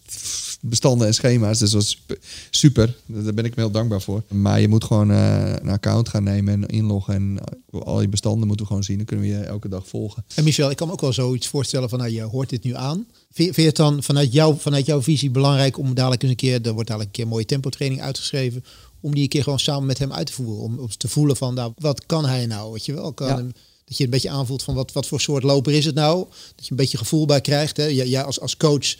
bestanden 0.59 1.07
en 1.07 1.13
schema's. 1.13 1.59
Dus 1.59 1.71
dat 1.71 1.81
was 1.81 2.01
super. 2.49 2.95
Daar 3.05 3.33
ben 3.33 3.45
ik 3.45 3.55
me 3.55 3.61
heel 3.61 3.71
dankbaar 3.71 4.01
voor. 4.01 4.23
Maar 4.27 4.61
je 4.61 4.67
moet 4.67 4.83
gewoon 4.83 5.11
uh, 5.11 5.53
een 5.55 5.69
account 5.69 6.09
gaan 6.09 6.23
nemen 6.23 6.53
en 6.53 6.65
inloggen. 6.65 7.13
En 7.13 7.39
al 7.83 8.01
je 8.01 8.07
bestanden 8.07 8.47
moeten 8.47 8.65
we 8.65 8.71
gewoon 8.71 8.83
zien. 8.83 8.97
Dan 8.97 9.05
kunnen 9.05 9.25
we 9.25 9.31
je 9.31 9.39
elke 9.39 9.69
dag 9.69 9.87
volgen. 9.87 10.23
En 10.35 10.43
Michel, 10.43 10.69
ik 10.69 10.77
kan 10.77 10.87
me 10.87 10.93
ook 10.93 11.01
wel 11.01 11.13
zoiets 11.13 11.47
voorstellen 11.47 11.89
van, 11.89 11.99
nou, 11.99 12.11
je 12.11 12.21
hoort 12.21 12.49
dit 12.49 12.63
nu 12.63 12.75
aan. 12.75 13.05
Vind 13.31 13.55
je 13.55 13.61
het 13.61 13.75
dan 13.75 14.03
vanuit, 14.03 14.33
jou, 14.33 14.55
vanuit 14.59 14.85
jouw 14.85 15.01
visie 15.01 15.29
belangrijk 15.29 15.77
om 15.77 15.93
dadelijk 15.93 16.21
eens 16.21 16.31
een 16.31 16.37
keer, 16.37 16.61
er 16.61 16.73
wordt 16.73 16.87
dadelijk 16.87 17.15
een 17.15 17.23
keer 17.23 17.31
mooie 17.31 17.45
tempotraining 17.45 18.01
uitgeschreven, 18.01 18.63
om 18.99 19.13
die 19.13 19.23
een 19.23 19.29
keer 19.29 19.43
gewoon 19.43 19.59
samen 19.59 19.85
met 19.85 19.97
hem 19.97 20.13
uit 20.13 20.27
te 20.27 20.33
voeren. 20.33 20.63
Om, 20.63 20.79
om 20.79 20.87
te 20.97 21.07
voelen 21.07 21.35
van, 21.35 21.53
nou, 21.53 21.73
wat 21.77 22.05
kan 22.05 22.25
hij 22.25 22.45
nou? 22.45 22.71
Weet 22.71 22.85
je 22.85 22.93
wel, 22.93 23.13
kan 23.13 23.27
hem, 23.27 23.51
dat 23.89 23.97
je 23.97 24.03
een 24.03 24.09
beetje 24.09 24.29
aanvoelt 24.29 24.63
van 24.63 24.75
wat, 24.75 24.91
wat 24.91 25.07
voor 25.07 25.21
soort 25.21 25.43
loper 25.43 25.73
is 25.73 25.85
het 25.85 25.95
nou? 25.95 26.25
Dat 26.55 26.65
je 26.65 26.71
een 26.71 26.77
beetje 26.77 26.97
gevoel 26.97 27.25
bij 27.25 27.41
krijgt. 27.41 27.77
Hè? 27.77 27.85
Jij 27.85 28.23
als, 28.23 28.39
als 28.39 28.57
coach 28.57 28.85
eh, 28.93 28.99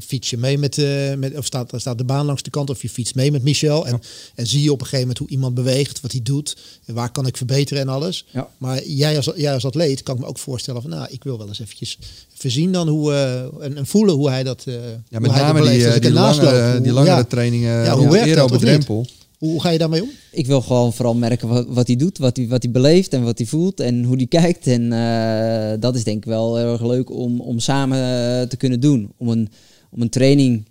fiets 0.00 0.30
je 0.30 0.36
mee 0.36 0.58
met, 0.58 0.76
uh, 0.76 1.14
met 1.14 1.36
of 1.36 1.44
staat, 1.44 1.72
staat 1.76 1.98
de 1.98 2.04
baan 2.04 2.26
langs 2.26 2.42
de 2.42 2.50
kant 2.50 2.70
of 2.70 2.82
je 2.82 2.88
fietst 2.88 3.14
mee 3.14 3.32
met 3.32 3.42
Michel. 3.42 3.86
En, 3.86 4.00
en 4.34 4.46
zie 4.46 4.62
je 4.62 4.72
op 4.72 4.80
een 4.80 4.86
gegeven 4.86 5.00
moment 5.00 5.18
hoe 5.18 5.28
iemand 5.28 5.54
beweegt, 5.54 6.00
wat 6.00 6.12
hij 6.12 6.20
doet, 6.22 6.56
en 6.84 6.94
waar 6.94 7.10
kan 7.10 7.26
ik 7.26 7.36
verbeteren 7.36 7.82
en 7.82 7.88
alles. 7.88 8.26
Ja. 8.30 8.48
Maar 8.58 8.86
jij 8.86 9.16
als, 9.16 9.30
jij 9.36 9.54
als 9.54 9.64
atleet 9.64 10.02
kan 10.02 10.14
ik 10.14 10.20
me 10.20 10.26
ook 10.26 10.38
voorstellen 10.38 10.82
van, 10.82 10.90
nou, 10.90 11.06
ik 11.10 11.24
wil 11.24 11.38
wel 11.38 11.48
eens 11.48 11.60
eventjes 11.60 11.98
verzien 12.34 12.72
dan 12.72 12.88
hoe 12.88 13.12
uh, 13.12 13.64
en, 13.64 13.76
en, 13.76 13.86
voelen 13.86 14.14
hoe 14.14 14.30
hij 14.30 14.42
dat. 14.42 14.64
Uh, 14.68 14.74
ja, 15.08 15.18
met 15.18 15.30
name 15.30 15.70
die, 15.70 16.00
die, 16.00 16.12
langere, 16.12 16.80
die 16.80 16.92
langere 16.92 17.26
trainingen. 17.26 17.84
Ja, 17.84 17.96
hoe 17.96 18.10
werkt 18.10 18.34
dat, 18.34 18.44
op 18.44 18.58
de 18.58 18.66
drempel. 18.66 19.06
Hoe 19.44 19.60
ga 19.60 19.68
je 19.68 19.78
daarmee 19.78 20.02
om? 20.02 20.08
Ik 20.30 20.46
wil 20.46 20.60
gewoon 20.60 20.92
vooral 20.92 21.14
merken 21.14 21.74
wat, 21.74 21.86
hij 21.86 21.96
doet, 21.96 22.18
wat 22.18 22.36
hij, 22.36 22.48
wat 22.48 22.62
hij 22.62 22.72
beleeft 22.72 23.12
en 23.12 23.22
wat 23.22 23.38
hij 23.38 23.46
voelt 23.46 23.80
en 23.80 24.04
hoe 24.04 24.16
hij 24.16 24.26
kijkt. 24.26 24.66
En 24.66 24.82
uh, 24.82 25.80
dat 25.80 25.94
is 25.94 26.04
denk 26.04 26.16
ik 26.16 26.24
wel 26.24 26.56
heel 26.56 26.72
erg 26.72 26.82
leuk 26.82 27.10
om, 27.10 27.40
om 27.40 27.58
samen 27.58 28.48
te 28.48 28.56
kunnen 28.56 28.80
doen. 28.80 29.12
Om 29.16 29.28
een, 29.28 29.48
om 29.90 30.00
een 30.02 30.08
training 30.08 30.68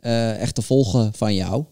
uh, 0.00 0.40
echt 0.40 0.54
te 0.54 0.62
volgen 0.62 1.12
van 1.14 1.34
jou. 1.34 1.64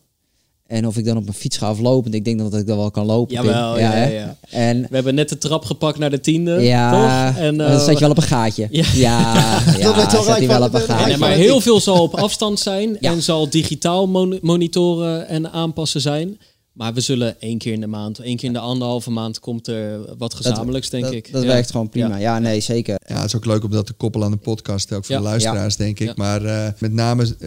En 0.73 0.87
of 0.87 0.97
ik 0.97 1.05
dan 1.05 1.17
op 1.17 1.23
mijn 1.25 1.37
fiets 1.37 1.57
ga 1.57 1.67
aflopen, 1.67 2.13
ik 2.13 2.25
denk 2.25 2.39
dat 2.39 2.55
ik 2.55 2.67
dan 2.67 2.77
wel 2.77 2.91
kan 2.91 3.07
lopen. 3.07 3.35
Jawel, 3.35 3.79
ja, 3.79 3.97
ja, 3.97 4.05
ja. 4.05 4.37
En 4.51 4.81
we 4.81 4.95
hebben 4.95 5.15
net 5.15 5.29
de 5.29 5.39
trap 5.39 5.65
gepakt 5.65 5.99
naar 5.99 6.11
de 6.11 6.21
tiende, 6.21 6.61
ja, 6.61 6.91
toch? 6.91 7.39
En 7.43 7.55
uh, 7.55 7.69
dan 7.69 7.81
zat 7.81 7.95
je 7.95 8.01
wel 8.01 8.11
op 8.11 8.17
een 8.17 8.23
gaatje. 8.23 8.69
Ja, 8.71 8.85
ja, 8.95 9.35
ja 9.79 9.93
dat 9.93 10.11
zat 10.11 10.27
hij 10.27 10.47
wel 10.47 10.63
op 10.63 10.75
een 10.75 10.81
gaatje. 10.81 11.07
Nee, 11.07 11.17
maar 11.17 11.31
heel 11.31 11.61
veel 11.61 11.81
zal 11.81 12.03
op 12.03 12.15
afstand 12.15 12.61
zijn 12.61 12.99
en 13.01 13.23
zal 13.23 13.49
digitaal 13.49 14.09
monitoren 14.41 15.29
en 15.29 15.53
aanpassen 15.53 16.01
zijn. 16.01 16.39
Maar 16.73 16.95
we 16.95 17.01
zullen 17.01 17.41
één 17.41 17.59
keer 17.59 17.73
in 17.73 17.81
de 17.81 17.87
maand, 17.87 18.19
één 18.19 18.37
keer 18.37 18.47
in 18.47 18.53
de 18.53 18.59
anderhalve 18.59 19.11
maand 19.11 19.41
komt 19.41 19.67
er 19.67 20.17
wat 20.17 20.35
gezamenlijks, 20.35 20.91
denk 20.91 21.07
ik. 21.07 21.33
Dat 21.33 21.45
werkt 21.45 21.71
gewoon 21.71 21.89
prima. 21.89 22.17
Ja. 22.17 22.39
nee, 22.39 22.61
zeker. 22.61 23.01
Ja, 23.07 23.17
het 23.17 23.25
is 23.25 23.37
ook 23.37 23.45
leuk 23.45 23.65
om 23.65 23.71
dat 23.71 23.87
te 23.87 23.93
koppelen 23.93 24.27
aan 24.27 24.33
de 24.33 24.39
podcast, 24.39 24.93
ook 24.93 25.05
voor 25.05 25.17
de 25.17 25.23
luisteraars, 25.23 25.77
denk 25.77 26.01
ik. 26.01 26.17
Maar 26.17 26.45
uh, 26.45 26.69
met 26.79 26.93
name 26.93 27.25
uh, 27.25 27.39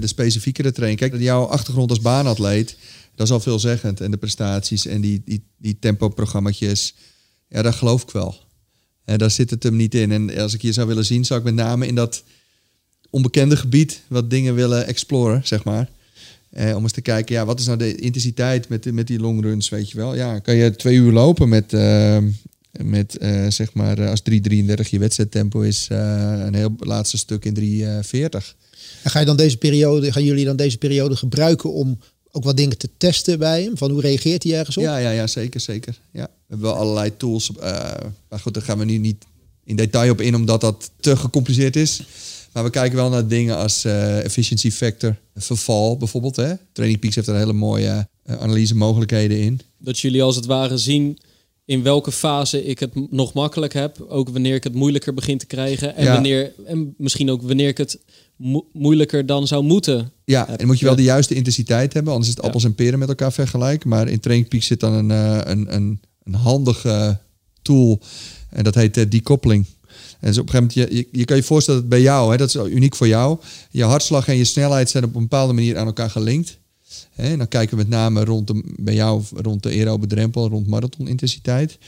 de 0.00 0.06
specifiekere 0.06 0.72
training. 0.72 1.00
Kijk, 1.00 1.22
jouw 1.22 1.44
achtergrond 1.44 1.90
als 1.90 2.00
baanatleet 2.00 2.76
Dat 3.14 3.26
is 3.26 3.32
al 3.32 3.40
veelzeggend. 3.40 4.00
En 4.00 4.10
de 4.10 4.16
prestaties 4.16 4.86
en 4.86 5.00
die, 5.00 5.22
die, 5.24 5.44
die 5.56 5.78
tempo-programma's, 5.78 6.94
ja, 7.48 7.62
daar 7.62 7.72
geloof 7.72 8.02
ik 8.02 8.10
wel. 8.10 8.36
En 9.04 9.18
daar 9.18 9.30
zit 9.30 9.50
het 9.50 9.62
hem 9.62 9.76
niet 9.76 9.94
in. 9.94 10.12
En 10.12 10.38
als 10.38 10.54
ik 10.54 10.62
je 10.62 10.72
zou 10.72 10.86
willen 10.86 11.04
zien, 11.04 11.24
zou 11.24 11.38
ik 11.38 11.44
met 11.44 11.54
name 11.54 11.86
in 11.86 11.94
dat 11.94 12.22
onbekende 13.10 13.56
gebied 13.56 14.02
wat 14.08 14.30
dingen 14.30 14.54
willen 14.54 14.86
exploren, 14.86 15.46
zeg 15.46 15.64
maar. 15.64 15.88
Eh, 16.52 16.76
om 16.76 16.82
eens 16.82 16.92
te 16.92 17.00
kijken, 17.00 17.34
ja, 17.34 17.44
wat 17.44 17.60
is 17.60 17.66
nou 17.66 17.78
de 17.78 17.94
intensiteit 17.94 18.68
met, 18.68 18.92
met 18.92 19.06
die 19.06 19.18
longruns, 19.18 19.68
weet 19.68 19.90
je 19.90 19.96
wel. 19.96 20.14
Ja, 20.14 20.38
kan 20.38 20.54
je 20.54 20.76
twee 20.76 20.96
uur 20.96 21.12
lopen 21.12 21.48
met, 21.48 21.72
uh, 21.72 22.18
met 22.82 23.16
uh, 23.20 23.46
zeg 23.48 23.72
maar, 23.74 23.98
eh, 23.98 24.10
als 24.10 24.22
3.33 24.30 24.88
je 24.90 24.98
wedstrijdtempo 24.98 25.60
is, 25.60 25.86
een 25.90 26.54
heel 26.54 26.74
laatste 26.78 27.18
stuk 27.18 27.44
in 27.44 27.54
3.40. 27.54 28.54
En 29.02 29.10
ga 29.10 29.18
je 29.18 29.26
dan 29.26 29.36
deze 29.36 29.56
periode, 29.56 30.12
gaan 30.12 30.24
jullie 30.24 30.44
dan 30.44 30.56
deze 30.56 30.78
periode 30.78 31.16
gebruiken 31.16 31.72
om 31.72 31.98
ook 32.30 32.44
wat 32.44 32.56
dingen 32.56 32.78
te 32.78 32.88
testen 32.96 33.38
bij 33.38 33.62
hem? 33.62 33.78
Van 33.78 33.90
hoe 33.90 34.00
reageert 34.00 34.42
hij 34.42 34.58
ergens 34.58 34.76
op? 34.76 34.82
Ja, 34.82 34.96
ja, 34.96 35.10
ja 35.10 35.26
zeker, 35.26 35.60
zeker. 35.60 35.98
Ja. 36.10 36.24
We 36.24 36.30
hebben 36.48 36.66
wel 36.66 36.76
allerlei 36.76 37.16
tools. 37.16 37.52
maar 38.28 38.40
goed, 38.40 38.54
daar 38.54 38.62
gaan 38.62 38.78
we 38.78 38.84
nu 38.84 38.98
niet 38.98 39.24
in 39.64 39.76
detail 39.76 40.12
op 40.12 40.20
in, 40.20 40.34
omdat 40.34 40.60
dat 40.60 40.90
te 41.00 41.16
gecompliceerd 41.16 41.76
is. 41.76 42.02
Maar 42.52 42.64
we 42.64 42.70
kijken 42.70 42.96
wel 42.96 43.10
naar 43.10 43.26
dingen 43.26 43.56
als 43.56 43.84
uh, 43.84 44.24
efficiency 44.24 44.70
factor, 44.70 45.16
verval 45.34 45.96
bijvoorbeeld. 45.96 46.36
Hè? 46.36 46.54
Training 46.72 47.00
Peaks 47.00 47.14
heeft 47.14 47.28
er 47.28 47.36
hele 47.36 47.52
mooie 47.52 48.08
uh, 48.26 48.40
analyse 48.40 48.76
mogelijkheden 48.76 49.40
in. 49.40 49.60
Dat 49.78 49.98
jullie 49.98 50.22
als 50.22 50.36
het 50.36 50.46
ware 50.46 50.78
zien 50.78 51.18
in 51.64 51.82
welke 51.82 52.12
fase 52.12 52.64
ik 52.64 52.78
het 52.78 53.10
nog 53.10 53.32
makkelijk 53.32 53.72
heb. 53.72 54.04
Ook 54.08 54.28
wanneer 54.28 54.54
ik 54.54 54.64
het 54.64 54.74
moeilijker 54.74 55.14
begin 55.14 55.38
te 55.38 55.46
krijgen. 55.46 55.96
En, 55.96 56.12
wanneer, 56.12 56.52
en 56.66 56.94
misschien 56.96 57.30
ook 57.30 57.42
wanneer 57.42 57.68
ik 57.68 57.78
het 57.78 57.98
moeilijker 58.72 59.26
dan 59.26 59.46
zou 59.46 59.62
moeten. 59.62 60.12
Ja, 60.24 60.48
en 60.48 60.66
moet 60.66 60.78
je 60.78 60.84
wel 60.84 60.96
de 60.96 61.02
juiste 61.02 61.34
intensiteit 61.34 61.92
hebben. 61.92 62.12
Anders 62.12 62.30
is 62.30 62.36
het 62.36 62.44
appels 62.44 62.64
en 62.64 62.74
peren 62.74 62.98
met 62.98 63.08
elkaar 63.08 63.32
vergelijken. 63.32 63.88
Maar 63.88 64.08
in 64.08 64.20
Training 64.20 64.48
Peaks 64.48 64.66
zit 64.66 64.80
dan 64.80 64.92
een, 64.92 65.10
uh, 65.10 65.40
een, 65.44 65.74
een, 65.74 66.00
een 66.22 66.34
handige 66.34 67.18
tool. 67.62 68.00
En 68.50 68.64
dat 68.64 68.74
heet 68.74 69.10
decoupeling. 69.10 69.66
En 70.22 70.28
dus 70.28 70.38
op 70.38 70.48
een 70.48 70.54
gegeven 70.54 70.82
moment, 70.84 70.94
je, 70.94 71.18
je, 71.18 71.24
kan 71.24 71.36
je 71.36 71.42
voorstellen 71.42 71.80
dat 71.80 71.88
bij 71.88 72.00
jou, 72.00 72.30
hè, 72.30 72.36
dat 72.36 72.48
is 72.48 72.54
uniek 72.54 72.96
voor 72.96 73.08
jou, 73.08 73.38
je 73.70 73.84
hartslag 73.84 74.28
en 74.28 74.36
je 74.36 74.44
snelheid 74.44 74.90
zijn 74.90 75.04
op 75.04 75.14
een 75.14 75.22
bepaalde 75.22 75.52
manier 75.52 75.78
aan 75.78 75.86
elkaar 75.86 76.10
gelinkt. 76.10 76.58
En 77.14 77.38
dan 77.38 77.48
kijken 77.48 77.76
we 77.76 77.82
met 77.82 77.92
name 77.92 78.24
rond 78.24 78.46
de, 78.46 78.74
bij 78.76 78.94
jou 78.94 79.22
rond 79.34 79.62
de 79.62 79.68
aerobe 79.68 80.06
drempel, 80.06 80.48
rond 80.48 80.66
marathonintensiteit. 80.66 81.78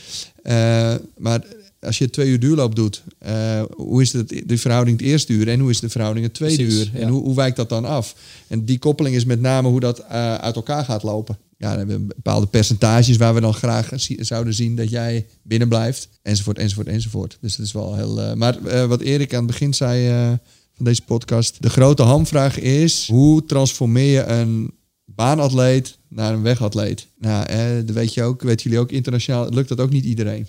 Uh, 0.43 0.95
maar 1.17 1.43
als 1.79 1.97
je 1.97 2.09
twee 2.09 2.27
uur 2.27 2.39
duurloop 2.39 2.75
doet, 2.75 3.03
uh, 3.27 3.63
hoe 3.75 4.01
is 4.01 4.13
het, 4.13 4.43
de 4.45 4.57
verhouding 4.57 4.99
het 4.99 5.07
eerste 5.07 5.33
uur 5.33 5.47
en 5.47 5.59
hoe 5.59 5.69
is 5.69 5.79
de 5.79 5.89
verhouding 5.89 6.25
het 6.25 6.35
tweede 6.35 6.63
uur? 6.63 6.91
En 6.93 7.07
hoe, 7.07 7.23
hoe 7.23 7.35
wijkt 7.35 7.55
dat 7.55 7.69
dan 7.69 7.85
af? 7.85 8.15
En 8.47 8.65
die 8.65 8.79
koppeling 8.79 9.15
is 9.15 9.25
met 9.25 9.41
name 9.41 9.67
hoe 9.67 9.79
dat 9.79 9.99
uh, 9.99 10.35
uit 10.35 10.55
elkaar 10.55 10.83
gaat 10.83 11.03
lopen 11.03 11.37
ja, 11.57 11.69
dan 11.69 11.77
hebben 11.77 12.07
we 12.07 12.13
bepaalde 12.15 12.47
percentages 12.47 13.17
waar 13.17 13.33
we 13.33 13.41
dan 13.41 13.53
graag 13.53 13.89
zouden 14.19 14.53
zien 14.53 14.75
dat 14.75 14.89
jij 14.89 15.25
binnen 15.43 15.67
blijft. 15.67 16.09
Enzovoort, 16.21 16.57
enzovoort, 16.57 16.87
enzovoort. 16.87 17.37
Dus 17.41 17.55
dat 17.55 17.65
is 17.65 17.71
wel 17.71 17.95
heel. 17.95 18.21
Uh, 18.21 18.33
maar 18.33 18.57
uh, 18.65 18.85
wat 18.85 19.01
Erik 19.01 19.33
aan 19.33 19.43
het 19.43 19.47
begin 19.47 19.73
zei 19.73 20.09
uh, 20.09 20.33
van 20.75 20.85
deze 20.85 21.01
podcast. 21.01 21.61
De 21.61 21.69
grote 21.69 22.03
hamvraag 22.03 22.59
is: 22.59 23.07
hoe 23.07 23.45
transformeer 23.45 24.11
je 24.11 24.23
een 24.23 24.73
baanatleet 25.05 25.97
naar 26.09 26.33
een 26.33 26.41
wegatleet? 26.41 27.07
Nou, 27.19 27.45
dat 27.85 27.95
weet 27.95 28.13
je 28.13 28.23
ook, 28.23 28.41
weten 28.41 28.63
jullie 28.63 28.79
ook 28.79 28.91
internationaal, 28.91 29.49
lukt 29.49 29.69
dat 29.69 29.79
ook 29.79 29.91
niet 29.91 30.05
iedereen. 30.05 30.47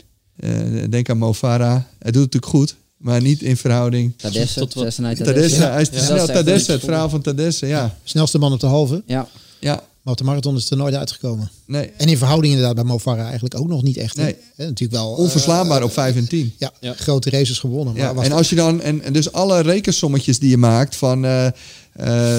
denk 0.91 1.11
aan 1.11 1.19
Mo 1.19 1.35
Farah. 1.35 1.83
Hij 1.99 2.13
doet 2.13 2.23
het 2.23 2.33
natuurlijk 2.33 2.47
goed. 2.47 2.77
Maar 2.97 3.23
niet 3.23 3.43
in 3.43 3.57
verhouding. 3.57 4.13
Tadesse, 4.17 4.61
tot 4.61 4.75
wat... 4.75 4.95
Tadesse, 4.95 5.25
Tadesse, 5.25 5.61
ja. 5.61 5.71
hij 5.71 5.81
is 5.81 6.07
snel. 6.07 6.27
Tadesse, 6.27 6.73
het 6.73 6.81
verhaal 6.81 7.09
van 7.09 7.21
Tadesse, 7.21 7.67
ja. 7.67 7.99
Snelste 8.05 8.39
man 8.39 8.53
op 8.53 8.61
de 8.61 8.67
halve. 8.67 9.03
Ja. 9.07 9.29
Ja, 9.61 9.83
maar 10.07 10.15
op 10.15 10.21
de 10.21 10.27
marathon 10.27 10.57
is 10.57 10.71
er 10.71 10.77
nooit 10.77 10.95
uitgekomen. 10.95 11.51
Nee. 11.65 11.91
En 11.97 12.09
in 12.09 12.19
verhouding 12.19 12.53
inderdaad 12.53 12.77
bij 12.77 12.85
Mofara 12.85 13.25
eigenlijk 13.25 13.59
ook 13.59 13.69
nog 13.69 13.83
niet 13.83 13.97
echt. 13.97 14.17
Nee. 14.17 14.37
natuurlijk 14.57 14.93
wel, 14.93 15.11
Onverslaanbaar 15.11 15.79
uh, 15.79 15.85
op 15.85 15.93
5 15.93 16.17
en 16.17 16.29
10. 16.29 16.55
Ja, 16.59 16.73
ja, 16.81 16.93
grote 16.93 17.31
races 17.31 17.59
gewonnen. 17.59 17.95
Ja, 17.95 18.15
en 18.15 18.33
als 18.33 18.49
je 18.49 18.57
dan, 18.57 18.81
en, 18.81 19.03
en, 19.03 19.13
dus 19.13 19.33
alle 19.33 19.61
rekensommetjes 19.61 20.39
die 20.39 20.51
je 20.51 20.57
maakt 20.57 20.97
van 20.97 21.25
uh, 21.25 21.47
uh, 22.01 22.37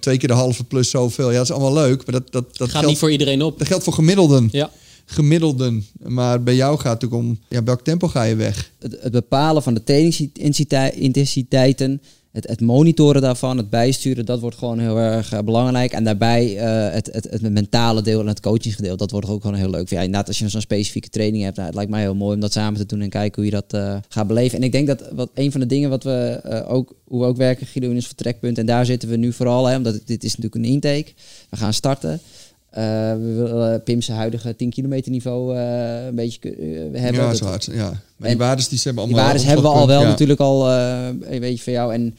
twee 0.00 0.16
keer 0.16 0.28
de 0.28 0.34
halve 0.34 0.64
plus 0.64 0.90
zoveel. 0.90 1.30
Ja, 1.30 1.36
dat 1.36 1.44
is 1.44 1.52
allemaal 1.52 1.72
leuk. 1.72 2.06
Maar 2.06 2.14
dat, 2.14 2.32
dat, 2.32 2.56
dat 2.56 2.58
gaat 2.58 2.70
geldt, 2.70 2.86
niet 2.86 2.98
voor 2.98 3.10
iedereen 3.10 3.42
op. 3.42 3.58
Dat 3.58 3.66
geldt 3.66 3.84
voor 3.84 3.92
gemiddelden. 3.92 4.48
Ja. 4.52 4.70
Gemiddelden. 5.04 5.86
Maar 6.02 6.42
bij 6.42 6.54
jou 6.54 6.78
gaat 6.78 7.02
het 7.02 7.12
ook 7.12 7.18
om, 7.18 7.38
ja, 7.48 7.62
welk 7.62 7.84
tempo 7.84 8.08
ga 8.08 8.22
je 8.22 8.36
weg? 8.36 8.70
Het, 8.78 8.96
het 9.00 9.12
bepalen 9.12 9.62
van 9.62 9.74
de 9.74 9.84
trainingsintensiteiten 9.84 12.00
het, 12.34 12.48
het, 12.48 12.60
monitoren 12.60 13.22
daarvan, 13.22 13.56
het 13.56 13.70
bijsturen, 13.70 14.26
dat 14.26 14.40
wordt 14.40 14.56
gewoon 14.56 14.78
heel 14.78 14.98
erg 14.98 15.32
uh, 15.32 15.38
belangrijk. 15.38 15.92
En 15.92 16.04
daarbij 16.04 16.54
uh, 16.54 16.92
het, 16.92 17.06
het, 17.12 17.50
mentale 17.50 18.02
deel 18.02 18.20
en 18.20 18.26
het 18.26 18.40
coachingsgedeelte, 18.40 18.96
dat 18.96 19.10
wordt 19.10 19.28
ook 19.28 19.42
gewoon 19.42 19.56
heel 19.56 19.70
leuk. 19.70 19.88
Ja, 19.88 20.00
inderdaad, 20.00 20.28
als 20.28 20.38
je 20.38 20.48
zo'n 20.48 20.60
specifieke 20.60 21.08
training 21.08 21.42
hebt, 21.42 21.56
nou, 21.56 21.66
het 21.66 21.76
lijkt 21.76 21.90
mij 21.90 22.00
heel 22.00 22.14
mooi 22.14 22.34
om 22.34 22.40
dat 22.40 22.52
samen 22.52 22.80
te 22.80 22.86
doen 22.86 23.00
en 23.00 23.08
kijken 23.08 23.42
hoe 23.42 23.50
je 23.50 23.62
dat 23.62 23.74
uh, 23.74 23.96
gaat 24.08 24.26
beleven. 24.26 24.58
En 24.58 24.64
ik 24.64 24.72
denk 24.72 24.86
dat 24.86 25.04
wat 25.12 25.30
een 25.34 25.50
van 25.52 25.60
de 25.60 25.66
dingen 25.66 25.90
wat 25.90 26.04
we 26.04 26.40
ook, 26.68 26.94
hoe 27.04 27.20
we 27.20 27.26
ook 27.26 27.36
werken, 27.36 27.66
Guido, 27.66 27.94
ons 27.94 28.06
vertrekpunt, 28.06 28.58
en 28.58 28.66
daar 28.66 28.86
zitten 28.86 29.08
we 29.08 29.16
nu 29.16 29.32
vooral, 29.32 29.66
hè, 29.66 29.76
omdat 29.76 30.00
dit 30.04 30.24
is 30.24 30.36
natuurlijk 30.36 30.64
een 30.64 30.72
intake. 30.72 31.12
We 31.50 31.56
gaan 31.56 31.74
starten. 31.74 32.20
Uh, 32.78 32.80
we 33.12 33.32
willen 33.34 33.82
Pim's 33.82 34.08
huidige 34.08 34.56
10 34.56 34.70
kilometer 34.70 35.10
niveau 35.10 35.56
uh, 35.56 36.06
een 36.06 36.14
beetje 36.14 36.56
uh, 36.56 37.00
hebben. 37.00 37.22
Ja, 37.22 37.34
zo 37.34 37.44
hard. 37.44 37.68
Ja. 37.72 38.02
Maar 38.16 38.28
die 38.28 38.38
waardes 38.38 38.68
die 38.68 38.78
ze 38.78 38.84
hebben 38.84 39.02
allemaal. 39.04 39.20
Die 39.20 39.30
waardes 39.30 39.46
hebben 39.52 39.70
we 39.72 39.78
al 39.78 39.86
wel 39.86 40.00
ja. 40.00 40.08
natuurlijk 40.08 40.40
al 40.40 40.70
een 40.70 41.40
beetje 41.40 41.64
van 41.64 41.72
jou. 41.72 41.94
En 41.94 42.16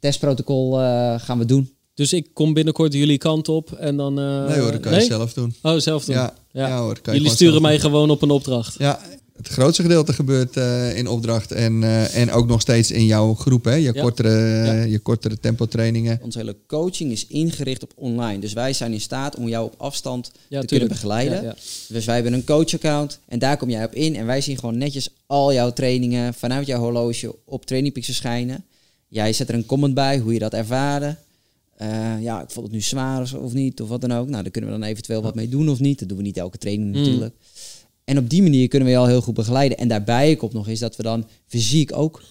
testprotocol 0.00 0.72
gaan 1.18 1.38
we 1.38 1.44
doen. 1.44 1.70
Dus 1.94 2.12
ik 2.12 2.26
kom 2.32 2.52
binnenkort 2.52 2.92
jullie 2.92 3.18
kant 3.18 3.48
op 3.48 3.72
en 3.72 3.96
dan... 3.96 4.14
nee 4.14 4.58
hoor, 4.58 4.72
dat 4.72 4.80
kan 4.80 4.92
nee? 4.92 5.00
je 5.00 5.06
zelf 5.06 5.32
doen. 5.32 5.54
Oh, 5.62 5.78
zelf 5.78 6.04
doen. 6.04 6.14
Ja, 6.14 6.34
ja. 6.52 6.68
ja 6.68 6.78
hoor, 6.78 7.00
kan 7.00 7.14
jullie 7.14 7.30
sturen 7.30 7.62
mij 7.62 7.78
gewoon 7.78 8.10
op 8.10 8.22
een 8.22 8.30
opdracht. 8.30 8.74
Ja, 8.78 9.00
het 9.36 9.48
grootste 9.48 9.82
gedeelte 9.82 10.12
gebeurt 10.12 10.56
uh, 10.56 10.96
in 10.96 11.08
opdracht 11.08 11.52
en, 11.52 11.82
uh, 11.82 12.16
en 12.16 12.30
ook 12.30 12.46
nog 12.46 12.60
steeds 12.60 12.90
in 12.90 13.04
jouw 13.04 13.34
groep, 13.34 13.64
hè? 13.64 13.74
Je, 13.74 13.92
ja. 13.94 14.02
kortere, 14.02 14.64
ja. 14.64 14.82
je 14.82 14.98
kortere 14.98 15.40
tempotrainingen. 15.40 16.18
Onze 16.22 16.38
hele 16.38 16.56
coaching 16.66 17.12
is 17.12 17.26
ingericht 17.26 17.82
op 17.82 17.92
online. 17.94 18.38
Dus 18.38 18.52
wij 18.52 18.72
zijn 18.72 18.92
in 18.92 19.00
staat 19.00 19.36
om 19.36 19.48
jou 19.48 19.64
op 19.64 19.74
afstand 19.76 20.24
te 20.24 20.30
tuurlijk. 20.48 20.68
kunnen 20.68 20.88
begeleiden. 20.88 21.56
Dus 21.88 22.04
wij 22.04 22.14
hebben 22.14 22.32
een 22.32 22.44
coachaccount 22.44 23.18
en 23.28 23.38
daar 23.38 23.56
kom 23.56 23.70
jij 23.70 23.84
op 23.84 23.94
in. 23.94 24.16
En 24.16 24.26
wij 24.26 24.40
zien 24.40 24.58
gewoon 24.58 24.78
netjes 24.78 25.08
al 25.26 25.52
jouw 25.52 25.72
trainingen 25.72 26.34
vanuit 26.34 26.66
jouw 26.66 26.80
horloge 26.80 27.34
op 27.44 27.66
Trainingpeaks 27.66 28.06
verschijnen. 28.06 28.64
Jij 29.08 29.32
zet 29.32 29.48
er 29.48 29.54
een 29.54 29.66
comment 29.66 29.94
bij 29.94 30.18
hoe 30.18 30.32
je 30.32 30.38
dat 30.38 30.52
ervaren. 30.52 31.18
Uh, 31.82 32.22
ja, 32.22 32.42
ik 32.42 32.50
vond 32.50 32.66
het 32.66 32.74
nu 32.74 32.80
zwaar 32.80 33.34
of 33.40 33.52
niet, 33.52 33.80
of 33.80 33.88
wat 33.88 34.00
dan 34.00 34.12
ook. 34.12 34.28
Nou, 34.28 34.42
daar 34.42 34.52
kunnen 34.52 34.70
we 34.70 34.78
dan 34.78 34.88
eventueel 34.88 35.22
wat 35.22 35.34
mee 35.34 35.48
doen 35.48 35.68
of 35.68 35.80
niet. 35.80 35.98
Dat 35.98 36.08
doen 36.08 36.16
we 36.16 36.22
niet 36.22 36.36
elke 36.36 36.58
training 36.58 36.96
mm. 36.96 37.30
En 38.06 38.18
op 38.18 38.30
die 38.30 38.42
manier 38.42 38.68
kunnen 38.68 38.88
we 38.88 38.94
je 38.94 39.00
al 39.00 39.06
heel 39.06 39.20
goed 39.20 39.34
begeleiden. 39.34 39.78
En 39.78 39.88
daarbij 39.88 40.36
komt 40.36 40.52
nog 40.52 40.68
eens 40.68 40.80
dat 40.80 40.96
we 40.96 41.02
dan 41.02 41.26
fysiek 41.46 41.96
ook 41.96 42.22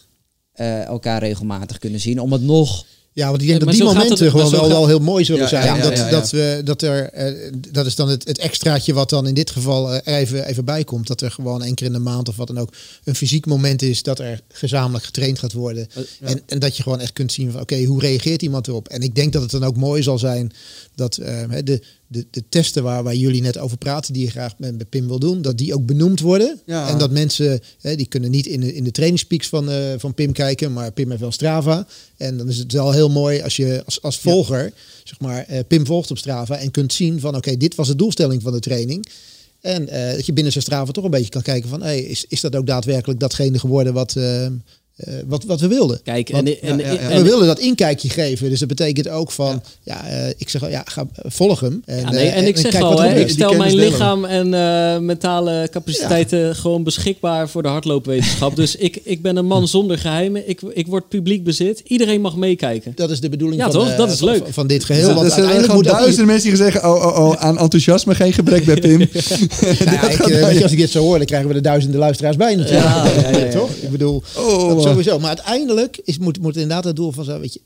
uh, 0.56 0.84
elkaar 0.84 1.20
regelmatig 1.20 1.78
kunnen 1.78 2.00
zien. 2.00 2.20
Om 2.20 2.32
het 2.32 2.42
nog 2.42 2.86
ja, 3.16 3.30
want 3.30 3.42
ik 3.42 3.48
denk 3.48 3.60
dat 3.60 3.74
die 3.74 3.84
momenten 3.84 4.30
gewoon 4.30 4.52
wel, 4.52 4.68
wel 4.68 4.88
heel 4.88 5.00
mooi 5.00 5.26
zullen 5.26 5.50
zijn. 5.50 5.82
dat, 5.82 6.10
dat, 6.10 6.30
we, 6.30 6.62
dat, 6.64 6.82
er, 6.82 7.34
uh, 7.34 7.52
dat 7.72 7.86
is 7.86 7.96
dan 7.96 8.10
het, 8.10 8.28
het 8.28 8.38
extraatje 8.38 8.94
wat 8.94 9.10
dan 9.10 9.28
in 9.28 9.34
dit 9.34 9.52
geval 9.52 9.94
uh, 9.94 10.00
even, 10.04 10.46
even 10.46 10.66
bij 10.66 10.84
komt. 10.84 11.08
Dat 11.08 11.22
er 11.22 11.32
gewoon 11.32 11.64
één 11.64 11.76
keer 11.76 11.88
in 11.88 11.94
de 11.94 12.00
maand 12.00 12.30
of 12.30 12.36
wat 12.36 12.48
dan 12.48 12.58
ook 12.58 12.74
een 13.04 13.16
fysiek 13.16 13.46
moment 13.46 13.82
is 13.82 14.04
dat 14.04 14.20
er 14.20 14.42
gezamenlijk 14.50 15.06
getraind 15.06 15.40
gaat 15.40 15.54
worden. 15.54 15.88
Uh, 15.98 16.30
en, 16.30 16.42
en 16.46 16.60
dat 16.60 16.78
je 16.78 16.84
gewoon 16.84 17.00
echt 17.00 17.14
kunt 17.14 17.32
zien 17.32 17.52
van 17.52 17.62
oké, 17.62 17.74
okay, 17.74 17.86
hoe 17.86 18.02
reageert 18.02 18.42
iemand 18.42 18.68
erop? 18.68 18.88
En 18.88 19.02
ik 19.02 19.16
denk 19.16 19.34
dat 19.34 19.42
het 19.42 19.52
dan 19.52 19.64
ook 19.64 19.76
mooi 19.76 20.04
zal 20.04 20.18
zijn 20.18 20.52
dat 20.96 21.14
de, 21.14 21.82
de, 22.08 22.26
de 22.32 22.44
testen 22.50 22.84
waar, 22.84 23.04
waar 23.04 23.16
jullie 23.16 23.42
net 23.42 23.58
over 23.58 23.78
praten, 23.78 24.14
die 24.14 24.24
je 24.24 24.30
graag 24.30 24.54
met, 24.58 24.78
met 24.78 24.90
Pim 24.90 25.08
wil 25.08 25.20
doen, 25.20 25.42
dat 25.42 25.58
die 25.58 25.74
ook 25.74 25.86
benoemd 25.86 26.20
worden. 26.20 26.60
Ja. 26.66 26.90
En 26.90 26.98
dat 26.98 27.12
mensen, 27.12 27.60
hè, 27.82 27.96
die 27.96 28.08
kunnen 28.08 28.32
niet 28.32 28.46
in 28.46 28.60
de, 28.60 28.74
in 28.74 28.84
de 28.84 28.92
trainingspeaks 28.92 29.48
van, 29.48 29.70
uh, 29.70 29.94
van 29.98 30.14
Pim 30.14 30.32
kijken, 30.32 30.74
maar 30.74 30.92
Pim 30.92 31.10
heeft 31.10 31.22
wel 31.22 31.32
Strava. 31.32 31.88
En 32.18 32.38
dan 32.38 32.50
is 32.50 32.58
het 32.58 32.72
wel 32.72 32.92
heel 32.92 33.10
mooi 33.10 33.42
als 33.42 33.56
je 33.56 33.82
als, 33.86 34.02
als 34.02 34.20
volger, 34.20 34.64
ja. 34.64 34.72
zeg 35.04 35.20
maar, 35.20 35.46
uh, 35.52 35.60
Pim 35.68 35.86
volgt 35.86 36.12
op 36.12 36.18
Strava 36.18 36.58
en 36.58 36.72
kunt 36.72 36.94
zien 36.94 37.20
van 37.20 37.36
oké, 37.36 37.58
dit 37.58 37.76
was 37.76 37.88
de 37.88 37.96
doelstelling 37.96 38.42
van 38.42 38.52
de 38.52 38.60
training. 38.60 39.08
En 39.62 39.82
uh, 39.82 40.16
dat 40.16 40.26
je 40.26 40.34
binnen 40.34 40.52
zijn 40.52 40.64
Strava 40.64 40.92
toch 40.92 41.04
een 41.04 41.12
beetje 41.12 41.30
kan 41.30 41.42
kijken 41.42 41.70
van, 41.70 41.82
hey, 41.82 42.02
is, 42.02 42.26
is 42.28 42.42
dat 42.42 42.56
ook 42.56 42.68
daadwerkelijk 42.68 43.20
datgene 43.20 43.60
geworden 43.60 43.94
wat, 43.94 44.16
uh, 44.98 45.14
wat, 45.26 45.44
wat 45.44 45.60
we 45.60 45.68
wilden. 45.68 46.00
Kijk, 46.04 46.30
Want, 46.30 46.60
en, 46.60 46.62
en, 46.62 46.78
ja, 46.78 46.92
ja, 46.92 46.98
en, 46.98 47.18
we 47.18 47.24
wilden 47.24 47.48
dat 47.48 47.60
inkijkje 47.60 48.10
geven. 48.10 48.50
Dus 48.50 48.60
dat 48.60 48.68
betekent 48.68 49.10
ook 49.10 49.32
van, 49.32 49.62
ja, 49.84 50.06
uh, 50.10 50.30
ik 50.38 50.50
zeg 50.50 50.70
ja, 50.70 50.82
ga 50.86 51.08
volg 51.16 51.60
hem. 51.60 51.82
En, 51.86 52.06
nee, 52.12 52.28
en, 52.28 52.48
ik 52.48 52.58
zeg 52.58 52.82
al, 52.82 53.02
hè, 53.02 53.20
ik 53.20 53.30
stel 53.30 53.54
mijn 53.54 53.76
lichaam 53.76 54.26
en 54.26 54.48
uh, 54.48 54.98
mentale 55.06 55.68
capaciteiten 55.72 56.56
gewoon 56.56 56.84
beschikbaar 56.84 57.50
voor 57.50 57.62
de 57.62 57.68
hardloopwetenschap. 57.68 58.56
dus 58.56 58.76
ik, 58.76 59.00
ik 59.04 59.22
ben 59.22 59.36
een 59.36 59.46
man 59.46 59.68
zonder 59.68 59.98
geheimen. 59.98 60.50
Ik, 60.50 60.62
ik 60.74 60.88
word 60.88 61.10
publiek 61.10 61.44
bezit. 61.44 61.82
Iedereen 61.86 62.22
mag 62.22 62.36
meekijken. 62.36 62.92
Dat 62.96 63.12
is 63.12 63.20
de 63.20 63.30
bedoeling 63.30 63.62
ja, 63.62 63.72
van, 63.72 63.80
toch? 63.80 63.96
dat 63.96 64.12
is 64.12 64.22
leuk. 64.22 64.44
Van, 64.44 64.54
van 64.54 64.68
dit 64.68 64.84
geheel. 64.84 65.14
Dus, 65.14 65.38
er 65.38 65.44
zijn 65.44 65.64
gewoon 65.64 65.84
duizenden 65.84 66.26
mensen 66.26 66.50
die 66.50 66.58
zeggen, 66.58 66.84
oh, 66.84 67.06
oh, 67.06 67.20
oh, 67.20 67.34
aan 67.34 67.58
enthousiasme 67.58 68.16
geen 68.16 68.34
gebrek 68.34 68.66
bij 68.66 68.76
Pim. 68.76 68.98
nou, 69.86 70.56
ik, 70.56 70.64
als 70.64 70.72
ik 70.72 70.78
dit 70.78 70.90
zo 70.90 71.00
hoor, 71.00 71.18
dan 71.18 71.26
krijgen 71.26 71.48
we 71.48 71.54
de 71.54 71.62
duizenden 71.62 72.00
luisteraars 72.00 72.36
bij 72.36 72.56
natuurlijk. 72.56 73.52
toch? 73.60 73.70
Ik 73.82 73.92
bedoel, 73.92 74.24
oh, 74.36 74.85
sowieso. 74.90 75.20
Maar 75.20 75.28
uiteindelijk 75.28 75.98
is, 76.04 76.18
moet, 76.18 76.40
moet 76.42 76.54
inderdaad 76.56 76.84
het 76.84 76.96
doel 76.96 77.12
van 77.12 77.24
zo, 77.24 77.40
weet 77.40 77.54
je, 77.54 77.60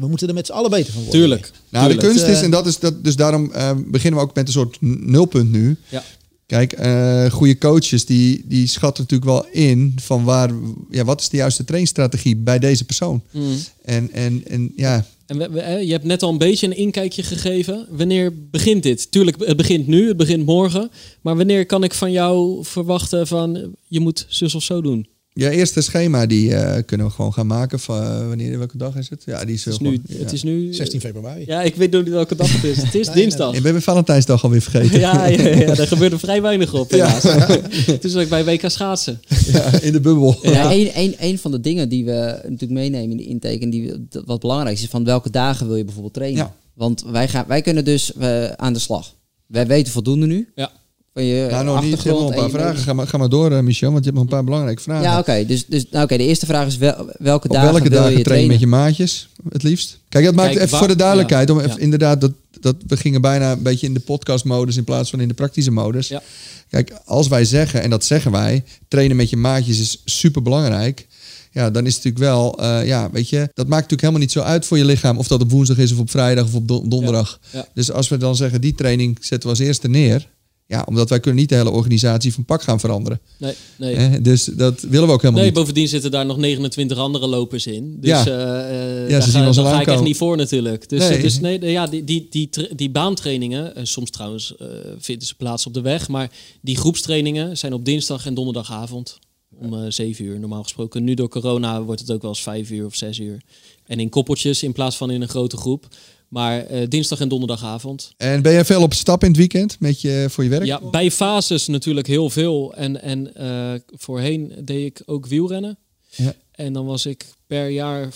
we 0.00 0.08
moeten 0.08 0.28
er 0.28 0.34
met 0.34 0.46
z'n 0.46 0.52
allen 0.52 0.70
beter 0.70 0.92
van 0.92 1.02
worden. 1.02 1.20
Tuurlijk. 1.20 1.50
Nou, 1.68 1.86
Tuurlijk. 1.86 2.00
de 2.06 2.12
kunst 2.14 2.28
is, 2.32 2.38
Eh, 2.38 2.44
en 2.44 2.50
dat 2.50 2.66
is 2.66 2.78
dat, 2.78 3.04
dus 3.04 3.16
daarom 3.16 3.52
eh, 3.52 3.70
beginnen 3.86 4.20
we 4.20 4.26
ook 4.26 4.34
met 4.34 4.46
een 4.46 4.52
soort 4.52 4.76
nulpunt 4.80 5.50
nu. 5.52 5.76
Ja. 5.88 6.04
Kijk, 6.46 6.72
eh 6.72 7.30
goede 7.30 7.58
coaches 7.58 8.06
die, 8.06 8.42
die 8.46 8.66
schatten 8.66 9.02
natuurlijk 9.08 9.30
wel 9.30 9.46
in 9.64 9.94
van 10.00 10.24
waar, 10.24 10.50
ja, 10.90 11.04
wat 11.04 11.20
is 11.20 11.28
de 11.28 11.36
juiste 11.36 11.64
trainstrategie 11.64 12.36
bij 12.36 12.58
deze 12.58 12.84
persoon. 12.84 13.22
Mm. 13.30 13.54
En, 13.84 14.10
en, 14.12 14.42
en 14.46 14.72
ja, 14.76 15.06
En 15.26 15.38
we- 15.52 15.62
je 15.86 15.92
hebt 15.92 16.04
net 16.04 16.22
al 16.22 16.30
een 16.30 16.38
beetje 16.38 16.66
een 16.66 16.76
inkijkje 16.76 17.22
gegeven. 17.22 17.86
Wanneer 17.90 18.32
begint 18.50 18.82
dit? 18.82 19.10
Tuurlijk, 19.10 19.36
het 19.44 19.56
begint 19.56 19.86
nu, 19.86 20.08
het 20.08 20.16
begint 20.16 20.46
morgen. 20.46 20.90
Maar 21.20 21.36
wanneer 21.36 21.66
kan 21.66 21.84
ik 21.84 21.94
van 21.94 22.12
jou 22.12 22.64
verwachten 22.64 23.26
van 23.26 23.74
je 23.86 24.00
moet 24.00 24.26
zus 24.28 24.54
of 24.54 24.62
zo 24.62 24.80
doen? 24.80 25.06
Je 25.44 25.50
eerste 25.50 25.80
schema 25.80 26.26
die 26.26 26.54
eh, 26.54 26.82
kunnen 26.86 27.06
we 27.06 27.12
gewoon 27.12 27.32
gaan 27.32 27.46
maken. 27.46 27.80
Van, 27.80 28.02
eh, 28.02 28.26
wanneer, 28.28 28.58
welke 28.58 28.76
dag 28.76 28.96
is 28.96 29.08
het? 29.10 29.22
Ja, 29.26 29.44
die 29.44 29.54
is, 29.54 29.64
Het 29.64 29.74
is 29.74 29.80
wel 29.80 29.90
nu, 29.90 30.00
gewoon- 30.04 30.18
het 30.20 30.28
ja. 30.30 30.34
is 30.36 30.42
nu 30.42 30.74
16 30.74 31.00
februari. 31.00 31.42
Ja, 31.46 31.62
ik 31.62 31.74
weet 31.74 31.90
nog 31.90 32.02
niet 32.02 32.12
welke 32.12 32.34
dag 32.36 32.52
het 32.52 32.64
is. 32.64 32.76
Het 32.82 32.94
is 32.94 33.06
Nee, 33.08 33.14
dinsdag. 33.16 33.54
Ik 33.54 33.62
ben 33.62 33.72
weer 33.72 33.82
Valentijnsdag 33.82 34.44
alweer 34.44 34.60
vergeten. 34.62 34.98
Ja, 35.08 35.26
ja, 35.26 35.42
ja, 35.48 35.74
daar 35.74 35.86
gebeurt 35.86 36.12
er 36.12 36.18
vrij 36.18 36.42
weinig 36.42 36.74
op 36.74 36.90
helaas. 36.90 37.22
Toen 38.00 38.10
zat 38.10 38.22
ik 38.22 38.28
bij 38.28 38.44
WK 38.44 38.70
schaatsen. 38.70 39.20
Ja, 39.52 39.80
in 39.80 39.92
de 39.92 40.00
bubbel. 40.00 40.38
Ja, 40.42 40.72
een, 40.72 40.90
een, 40.94 41.14
een 41.18 41.38
van 41.38 41.50
de 41.50 41.60
dingen 41.60 41.88
die 41.88 42.04
we 42.04 42.38
natuurlijk 42.42 42.70
meenemen 42.80 43.10
in 43.10 43.16
de 43.16 43.26
intake 43.26 43.58
en 43.58 43.70
die 43.70 43.90
we- 44.10 44.22
wat 44.26 44.40
belangrijk 44.40 44.76
is, 44.76 44.82
is 44.82 44.88
van 44.88 45.04
welke 45.04 45.30
dagen 45.30 45.66
wil 45.66 45.76
je 45.76 45.84
bijvoorbeeld 45.84 46.14
trainen. 46.14 46.38
Ja. 46.42 46.54
Want 46.74 47.04
wij, 47.10 47.28
gaan, 47.28 47.44
wij 47.48 47.62
kunnen 47.62 47.84
dus 47.84 48.12
eh, 48.14 48.44
aan 48.50 48.72
de 48.72 48.78
slag. 48.78 49.14
Wij 49.46 49.66
weten 49.66 49.92
voldoende 49.92 50.26
nu. 50.26 50.48
Ja. 50.54 50.70
Van 51.18 51.26
je 51.26 51.46
Nou, 51.50 51.64
nog 51.64 51.82
niet. 51.82 52.04
Een 52.04 52.34
paar 52.34 52.50
vragen. 52.50 52.78
Ga 52.78 52.92
maar, 52.92 53.06
ga 53.06 53.18
maar 53.18 53.28
door, 53.28 53.52
eh, 53.52 53.60
Michel, 53.60 53.90
want 53.92 54.04
je 54.04 54.10
hebt 54.10 54.14
nog 54.22 54.24
een 54.24 54.36
paar 54.36 54.44
belangrijke 54.44 54.82
vragen. 54.82 55.02
Ja, 55.02 55.18
oké. 55.18 55.44
Dus, 55.46 55.66
dus 55.66 55.84
nou, 55.90 56.04
oké, 56.04 56.16
de 56.16 56.24
eerste 56.24 56.46
vraag 56.46 56.66
is 56.66 56.76
wel, 56.76 56.94
welke 57.18 57.48
Op 57.48 57.54
dagen 57.54 57.70
welke 57.72 57.88
wil 57.88 57.98
dagen 57.98 58.16
je 58.16 58.16
train 58.16 58.18
je 58.18 58.22
trainen? 58.24 58.48
met 58.48 58.60
je 58.60 58.66
maatjes, 58.66 59.28
het 59.48 59.62
liefst? 59.62 59.98
Kijk, 60.08 60.24
dat 60.24 60.34
maakt 60.34 60.48
Kijk, 60.48 60.58
even 60.60 60.70
waar- 60.70 60.78
voor 60.78 60.88
de 60.88 60.96
duidelijkheid. 60.96 61.48
ja, 61.48 61.54
om 61.54 61.60
even, 61.60 61.72
ja. 61.72 61.78
inderdaad, 61.78 62.20
dat, 62.20 62.32
dat, 62.60 62.76
we 62.86 62.96
gingen 62.96 63.20
bijna 63.20 63.52
een 63.52 63.62
beetje 63.62 63.86
in 63.86 63.94
de 63.94 64.00
podcastmodus 64.00 64.76
in 64.76 64.84
plaats 64.84 65.10
van 65.10 65.20
in 65.20 65.28
de 65.28 65.34
praktische 65.34 65.70
modus. 65.70 66.08
Ja. 66.08 66.22
Kijk, 66.70 66.92
als 67.04 67.28
wij 67.28 67.44
zeggen, 67.44 67.82
en 67.82 67.90
dat 67.90 68.04
zeggen 68.04 68.32
wij, 68.32 68.64
trainen 68.88 69.16
met 69.16 69.30
je 69.30 69.36
maatjes 69.36 69.80
is 69.80 70.02
super 70.04 70.42
belangrijk. 70.42 71.06
Ja, 71.52 71.70
dan 71.70 71.86
is 71.86 71.94
het 71.94 72.04
natuurlijk 72.04 72.32
wel, 72.32 72.58
eh, 72.58 72.86
ja, 72.86 73.10
weet 73.10 73.28
je, 73.28 73.38
dat 73.38 73.66
maakt 73.66 73.90
natuurlijk 73.90 74.00
helemaal 74.00 74.20
niet 74.20 74.32
zo 74.32 74.40
uit 74.40 74.66
voor 74.66 74.78
je 74.78 74.84
lichaam. 74.84 75.18
Of 75.18 75.28
dat 75.28 75.40
op 75.42 75.50
woensdag 75.50 75.78
is 75.78 75.92
of 75.92 75.98
op 75.98 76.10
vrijdag 76.10 76.44
of 76.44 76.54
op 76.54 76.68
don- 76.68 76.88
donderdag. 76.88 77.38
Ja, 77.50 77.58
ja. 77.58 77.66
Dus 77.74 77.92
als 77.92 78.08
we 78.08 78.16
dan 78.16 78.36
zeggen, 78.36 78.60
die 78.60 78.74
training 78.74 79.16
zetten 79.20 79.50
we 79.50 79.56
als 79.56 79.66
eerste 79.66 79.88
neer. 79.88 80.28
Ja, 80.70 80.82
omdat 80.88 81.08
wij 81.08 81.20
kunnen 81.20 81.40
niet 81.40 81.48
de 81.48 81.54
hele 81.54 81.70
organisatie 81.70 82.32
van 82.34 82.44
pak 82.44 82.62
gaan 82.62 82.80
veranderen. 82.80 83.20
Nee, 83.38 83.54
nee. 83.76 84.20
Dus 84.20 84.44
dat 84.44 84.80
willen 84.80 85.06
we 85.06 85.12
ook 85.12 85.22
helemaal 85.22 85.42
Nee, 85.42 85.50
niet. 85.50 85.58
bovendien 85.60 85.88
zitten 85.88 86.10
daar 86.10 86.26
nog 86.26 86.36
29 86.36 86.98
andere 86.98 87.26
lopers 87.26 87.66
in. 87.66 87.96
Dus 88.00 88.10
Ja. 88.10 88.26
eh, 88.26 89.02
eh, 89.02 89.02
Ja, 89.02 89.08
daar, 89.08 89.22
ze 89.22 89.30
zien 89.30 89.40
ga, 89.40 89.46
ons 89.46 89.56
daar 89.56 89.74
ga 89.74 89.80
ik 89.80 89.86
echt 89.86 90.02
niet 90.02 90.16
voor 90.16 90.36
natuurlijk. 90.36 90.88
Dus, 90.88 90.98
Nee. 91.08 91.16
eh, 91.16 91.22
dus 91.22 91.40
nee, 91.40 91.60
ja, 91.60 91.86
die, 91.86 92.04
die, 92.04 92.26
die, 92.30 92.48
die 92.76 92.90
baantrainingen, 92.90 93.74
en 93.76 93.86
soms 93.86 94.10
trouwens 94.10 94.56
eh, 94.56 94.66
vinden 94.98 95.26
ze 95.26 95.34
plaats 95.34 95.66
op 95.66 95.74
de 95.74 95.80
weg, 95.80 96.08
maar 96.08 96.30
die 96.60 96.76
groepstrainingen 96.76 97.58
zijn 97.58 97.72
op 97.72 97.84
dinsdag 97.84 98.26
en 98.26 98.34
donderdagavond 98.34 99.18
om 99.60 99.74
eh 99.74 99.80
7 99.88 100.24
uur 100.24 100.40
normaal 100.40 100.62
gesproken. 100.62 101.04
Nu 101.04 101.14
door 101.14 101.28
corona 101.28 101.82
wordt 101.82 102.00
het 102.00 102.10
ook 102.10 102.20
wel 102.22 102.30
eens 102.30 102.42
5 102.42 102.70
uur 102.70 102.86
of 102.86 102.94
6 102.94 103.18
uur. 103.18 103.40
En 103.86 104.00
in 104.00 104.08
koppeltjes 104.08 104.62
in 104.62 104.72
plaats 104.72 104.96
van 104.96 105.10
in 105.10 105.22
een 105.22 105.28
grote 105.28 105.56
groep. 105.56 105.86
Maar 106.28 106.66
eh, 106.66 106.88
dinsdag 106.88 107.20
en 107.20 107.28
donderdagavond. 107.28 108.12
En 108.16 108.42
ben 108.42 108.52
jij 108.52 108.64
veel 108.64 108.82
op 108.82 108.94
stap 108.94 109.22
in 109.22 109.28
het 109.28 109.36
weekend 109.36 109.80
met 109.80 110.00
je, 110.00 110.26
voor 110.30 110.44
je 110.44 110.50
werk? 110.50 110.64
Ja, 110.64 110.80
bij 110.90 111.10
fases 111.10 111.66
natuurlijk 111.66 112.06
heel 112.06 112.30
veel. 112.30 112.74
En, 112.74 113.02
en 113.02 113.34
eh, 113.34 113.80
voorheen 113.86 114.52
deed 114.64 114.84
ik 114.84 115.02
ook 115.06 115.26
wielrennen. 115.26 115.78
Ja. 116.08 116.34
En 116.50 116.72
dan 116.72 116.86
was 116.86 117.06
ik 117.06 117.26
per 117.46 117.68
jaar... 117.68 118.08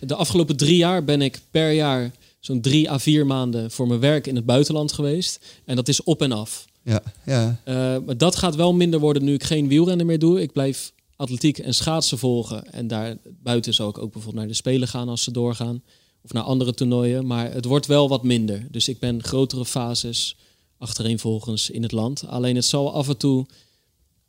De 0.00 0.14
afgelopen 0.14 0.56
drie 0.56 0.76
jaar 0.76 1.04
ben 1.04 1.22
ik 1.22 1.40
per 1.50 1.72
jaar 1.72 2.10
zo'n 2.40 2.60
drie 2.60 2.90
à 2.90 2.98
vier 2.98 3.26
maanden 3.26 3.70
voor 3.70 3.86
mijn 3.86 4.00
werk 4.00 4.26
in 4.26 4.36
het 4.36 4.46
buitenland 4.46 4.92
geweest. 4.92 5.44
En 5.64 5.76
dat 5.76 5.88
is 5.88 6.02
op 6.02 6.22
en 6.22 6.32
af. 6.32 6.66
Ja, 6.82 7.02
ja. 7.24 7.60
Eh, 7.64 7.74
maar 8.06 8.16
dat 8.16 8.36
gaat 8.36 8.54
wel 8.54 8.74
minder 8.74 9.00
worden 9.00 9.24
nu 9.24 9.34
ik 9.34 9.44
geen 9.44 9.68
wielrennen 9.68 10.06
meer 10.06 10.18
doe. 10.18 10.40
Ik 10.40 10.52
blijf 10.52 10.92
atletiek 11.16 11.58
en 11.58 11.74
schaatsen 11.74 12.18
volgen. 12.18 12.72
En 12.72 12.86
daar 12.86 13.16
buiten 13.42 13.74
zal 13.74 13.88
ik 13.88 13.98
ook 13.98 14.12
bijvoorbeeld 14.12 14.44
naar 14.44 14.52
de 14.52 14.54
Spelen 14.54 14.88
gaan 14.88 15.08
als 15.08 15.22
ze 15.22 15.30
doorgaan. 15.30 15.82
Of 16.28 16.34
naar 16.34 16.42
andere 16.42 16.74
toernooien. 16.74 17.26
Maar 17.26 17.52
het 17.52 17.64
wordt 17.64 17.86
wel 17.86 18.08
wat 18.08 18.22
minder. 18.22 18.66
Dus 18.70 18.88
ik 18.88 18.98
ben 18.98 19.22
grotere 19.22 19.64
fases 19.64 20.36
achtereenvolgens 20.78 21.70
in 21.70 21.82
het 21.82 21.92
land. 21.92 22.24
Alleen 22.26 22.54
het 22.56 22.64
zal 22.64 22.92
af 22.94 23.08
en 23.08 23.16
toe 23.16 23.46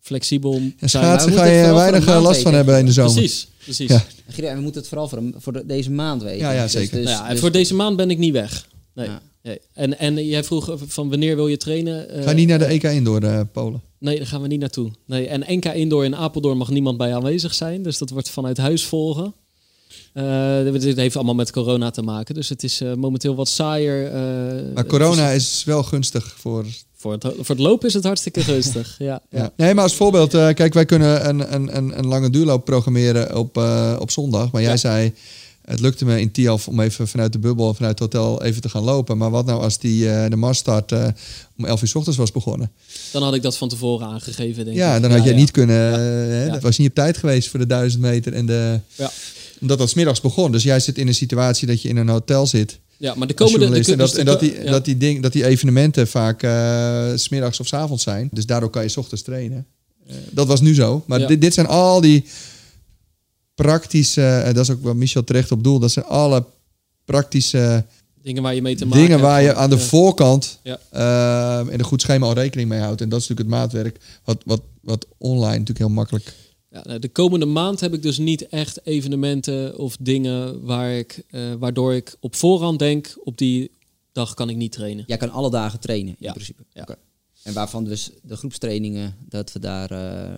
flexibel 0.02 0.54
En 0.54 0.74
zijn. 0.78 0.90
schaatsen 0.90 1.32
we 1.32 1.38
ga 1.38 1.46
je 1.46 1.74
weinig 1.74 2.08
eh, 2.08 2.22
last 2.22 2.42
van 2.42 2.54
hebben 2.54 2.80
in 2.80 2.86
de 2.86 2.92
zomer. 2.92 3.14
Precies, 3.14 3.48
precies. 3.64 3.90
Ja. 3.90 4.06
Gideon, 4.28 4.56
we 4.56 4.62
moeten 4.62 4.80
het 4.82 4.90
vooral 4.90 5.08
voor, 5.08 5.22
voor 5.38 5.54
de- 5.54 5.66
deze 5.66 5.92
maand 5.92 6.22
weten. 6.24 6.38
Ja, 6.40 6.52
ja, 6.52 6.64
Dus- 6.64 6.72
zeker. 6.72 6.98
dus- 6.98 7.06
Nou 7.06 7.18
ja, 7.18 7.26
en 7.26 7.32
dus- 7.32 7.40
voor 7.40 7.52
deze 7.52 7.74
maand 7.76 7.98
ben 7.98 8.10
ik 8.10 8.18
niet 8.18 8.34
weg. 8.34 8.68
Nee. 8.94 9.06
Ja. 9.08 9.22
nee. 9.44 9.60
En, 9.74 10.00
en 10.00 10.26
jij 10.26 10.44
vroeg 10.44 10.76
van 10.88 11.10
wanneer 11.10 11.36
wil 11.36 11.48
je 11.48 11.58
trainen? 11.58 12.10
Eh, 12.10 12.24
Ga 12.24 12.32
niet 12.32 12.48
naar 12.48 12.60
de 12.60 12.66
EK 12.66 12.84
Indoor 12.84 13.22
eh, 13.22 13.42
Polen. 13.52 13.82
Nee, 13.98 14.18
daar 14.18 14.28
gaan 14.28 14.42
we 14.42 14.48
niet 14.48 14.60
naartoe. 14.60 14.92
Nee, 15.06 15.28
en 15.28 15.44
NK 15.58 15.66
Indoor 15.66 16.06
in 16.06 16.16
Apeldoorn 16.16 16.58
mag 16.58 16.70
niemand 16.70 16.98
bij 16.98 17.16
aanwezig 17.16 17.54
zijn. 17.54 17.84
Dus 17.84 17.98
dat 17.98 18.10
wordt 18.10 18.30
vanuit 18.30 18.58
huis 18.58 18.84
volgen. 18.86 19.34
Eh, 20.14 20.72
dit 20.82 20.96
heeft 20.96 21.16
allemaal 21.16 21.36
met 21.36 21.52
corona 21.52 21.90
te 21.92 22.02
maken. 22.02 22.36
Dus 22.36 22.50
het 22.50 22.64
is 22.64 22.82
eh, 22.82 22.94
momenteel 22.94 23.36
wat 23.36 23.48
saaier. 23.48 24.06
eh, 24.06 24.74
Maar 24.74 24.86
corona 24.86 25.30
is 25.30 25.64
wel 25.66 25.84
gunstig 25.84 26.36
voor... 26.38 26.66
Voor 26.96 27.12
het, 27.12 27.24
voor 27.24 27.56
het 27.56 27.60
lopen 27.60 27.88
is 27.88 27.94
het 27.94 28.04
hartstikke 28.04 28.42
rustig. 28.42 28.96
Ja, 29.00 29.22
ja. 29.30 29.40
Ja. 29.40 29.52
Nee, 29.56 29.74
maar 29.74 29.84
als 29.84 29.96
voorbeeld, 29.96 30.30
kijk, 30.32 30.74
wij 30.74 30.86
kunnen 30.86 31.30
een, 31.30 31.54
een, 31.54 31.78
een, 31.78 31.98
een 31.98 32.08
lange 32.08 32.30
duurloop 32.30 32.66
programmeren 32.66 33.38
op, 33.38 33.58
op 34.00 34.12
zondag. 34.12 34.52
Maar 34.52 34.62
jij 34.62 34.72
Ja. 34.72 34.78
zei, 34.78 35.14
het 35.66 35.80
lukte 35.80 36.06
me 36.06 36.20
in 36.22 36.32
Tialf 36.32 36.68
om 36.68 36.80
even 36.80 37.08
vanuit 37.08 37.32
de 37.34 37.40
bubbel, 37.40 37.74
vanuit 37.74 38.00
het 38.00 38.14
hotel 38.14 38.44
even 38.44 38.62
te 38.62 38.70
gaan 38.70 38.84
lopen. 38.84 39.18
Maar 39.18 39.30
wat 39.30 39.46
nou 39.46 39.62
als 39.62 39.78
die, 39.80 40.04
de 40.30 40.36
marsstart 40.36 40.92
eh, 40.92 41.08
om 41.58 41.66
11 41.66 41.82
uur 41.82 41.88
's 41.88 41.96
ochtends 41.96 42.18
was 42.18 42.32
begonnen? 42.32 42.72
Dan 43.12 43.24
had 43.24 43.34
ik 43.34 43.42
dat 43.42 43.58
van 43.58 43.70
tevoren 43.70 44.08
aangegeven, 44.08 44.66
denk 44.66 44.78
Ja, 44.78 44.96
ik. 44.96 45.02
dan 45.02 45.12
had 45.12 45.24
jij 45.24 45.34
ja. 45.34 45.40
niet 45.40 45.52
kunnen, 45.52 45.76
hè, 45.76 46.46
Ja. 46.46 46.52
dat 46.52 46.62
was 46.62 46.78
niet 46.78 46.90
op 46.90 46.96
tijd 46.96 47.18
geweest 47.18 47.50
voor 47.50 47.60
de 47.60 47.66
1000 47.66 48.02
meter. 48.02 48.34
En 48.34 48.46
de, 48.46 48.80
Ja. 48.96 49.12
Omdat 49.62 49.78
dat 49.78 49.90
's 49.90 49.94
middags 49.94 50.22
begon. 50.22 50.52
Dus 50.52 50.64
jij 50.64 50.80
zit 50.80 50.98
in 50.98 51.08
een 51.08 51.14
situatie 51.16 51.68
dat 51.68 51.82
je 51.82 51.90
in 51.90 51.98
een 51.98 52.10
hotel 52.10 52.48
zit. 52.48 52.80
Ja, 52.98 53.14
maar 53.16 53.28
de 53.28 53.34
komende... 53.34 53.60
journalist. 53.60 53.86
de, 53.86 53.92
en 53.92 53.98
dat, 53.98 54.10
dus 54.10 54.20
en 54.20 54.26
de- 54.26 54.32
dat, 54.32 54.40
die, 54.40 54.64
ja. 54.64 54.72
dat, 54.72 54.86
die 54.86 54.98
ding, 54.98 55.22
dat 55.22 55.32
die 55.34 55.46
evenementen 55.46 56.08
vaak 56.08 56.44
eh, 56.44 57.12
s 57.16 57.24
smiddags 57.24 57.60
of 57.60 57.68
s 57.68 57.74
avonds 57.74 58.04
zijn. 58.04 58.30
Dus 58.32 58.46
daardoor 58.46 58.70
kan 58.70 58.84
je 58.84 58.90
's 58.90 58.98
ochtends 58.98 59.24
trainen. 59.24 59.66
Eh, 60.08 60.16
dat 60.32 60.48
was 60.48 60.62
nu 60.62 60.74
zo. 60.74 61.04
Maar 61.06 61.20
Ja. 61.20 61.28
dit, 61.28 61.42
dit 61.42 61.54
zijn 61.54 61.68
al 61.68 62.02
die 62.02 62.26
praktische... 63.56 64.26
en 64.28 64.54
dat 64.54 64.64
is 64.64 64.72
ook 64.72 64.84
wat 64.84 64.96
Michel 64.96 65.24
terecht 65.24 65.52
op 65.52 65.64
doel. 65.64 65.80
Dat 65.80 65.92
zijn 65.92 66.06
alle 66.06 66.46
praktische 67.06 67.84
Dingen 68.24 68.44
waar 68.44 68.56
je 68.56 68.62
mee 68.62 68.76
te 68.76 68.86
maken 68.86 69.02
dingen 69.02 69.20
waar 69.20 69.42
je 69.42 69.56
aan 69.56 69.70
de 69.70 69.78
voorkant... 69.78 70.60
Ja. 70.64 70.80
eh, 70.90 71.60
en 71.74 71.80
een 71.80 71.84
goed 71.86 72.02
schema 72.02 72.26
al 72.26 72.34
rekening 72.34 72.70
mee 72.70 72.80
houdt. 72.80 73.02
En 73.02 73.10
dat 73.10 73.22
is 73.22 73.28
natuurlijk 73.28 73.56
het 73.56 73.60
maatwerk. 73.72 73.98
Wat, 74.24 74.42
wat, 74.46 74.62
wat 74.82 75.06
online 75.18 75.50
natuurlijk 75.52 75.80
heel 75.80 75.90
makkelijk... 75.90 76.34
Ja, 76.72 76.84
nou, 76.84 77.00
de 77.00 77.10
komende 77.10 77.46
maand 77.46 77.80
heb 77.80 77.94
ik 77.94 78.02
dus 78.02 78.18
niet 78.18 78.48
echt 78.48 78.86
evenementen 78.86 79.78
of 79.78 79.98
dingen 80.00 80.66
waar 80.66 80.92
ik, 80.98 81.24
eh, 81.30 81.54
waardoor 81.60 81.94
ik 81.94 82.16
op 82.20 82.36
voorhand 82.36 82.80
denk, 82.80 83.16
op 83.24 83.38
die 83.38 83.72
dag 84.12 84.34
kan 84.34 84.50
ik 84.50 84.56
niet 84.56 84.72
trainen. 84.72 85.04
Jij 85.08 85.18
kan 85.18 85.30
alle 85.32 85.50
dagen 85.50 85.80
trainen, 85.80 86.10
in 86.10 86.16
Ja. 86.26 86.32
principe. 86.32 86.64
Ja. 86.74 86.82
Oké. 86.82 86.96
En 87.44 87.54
waarvan 87.54 87.84
dus 87.84 88.10
de 88.24 88.36
groepstrainingen, 88.36 89.16
dat 89.30 89.52
we 89.52 89.60
daar... 89.60 89.92
eh, 89.92 90.38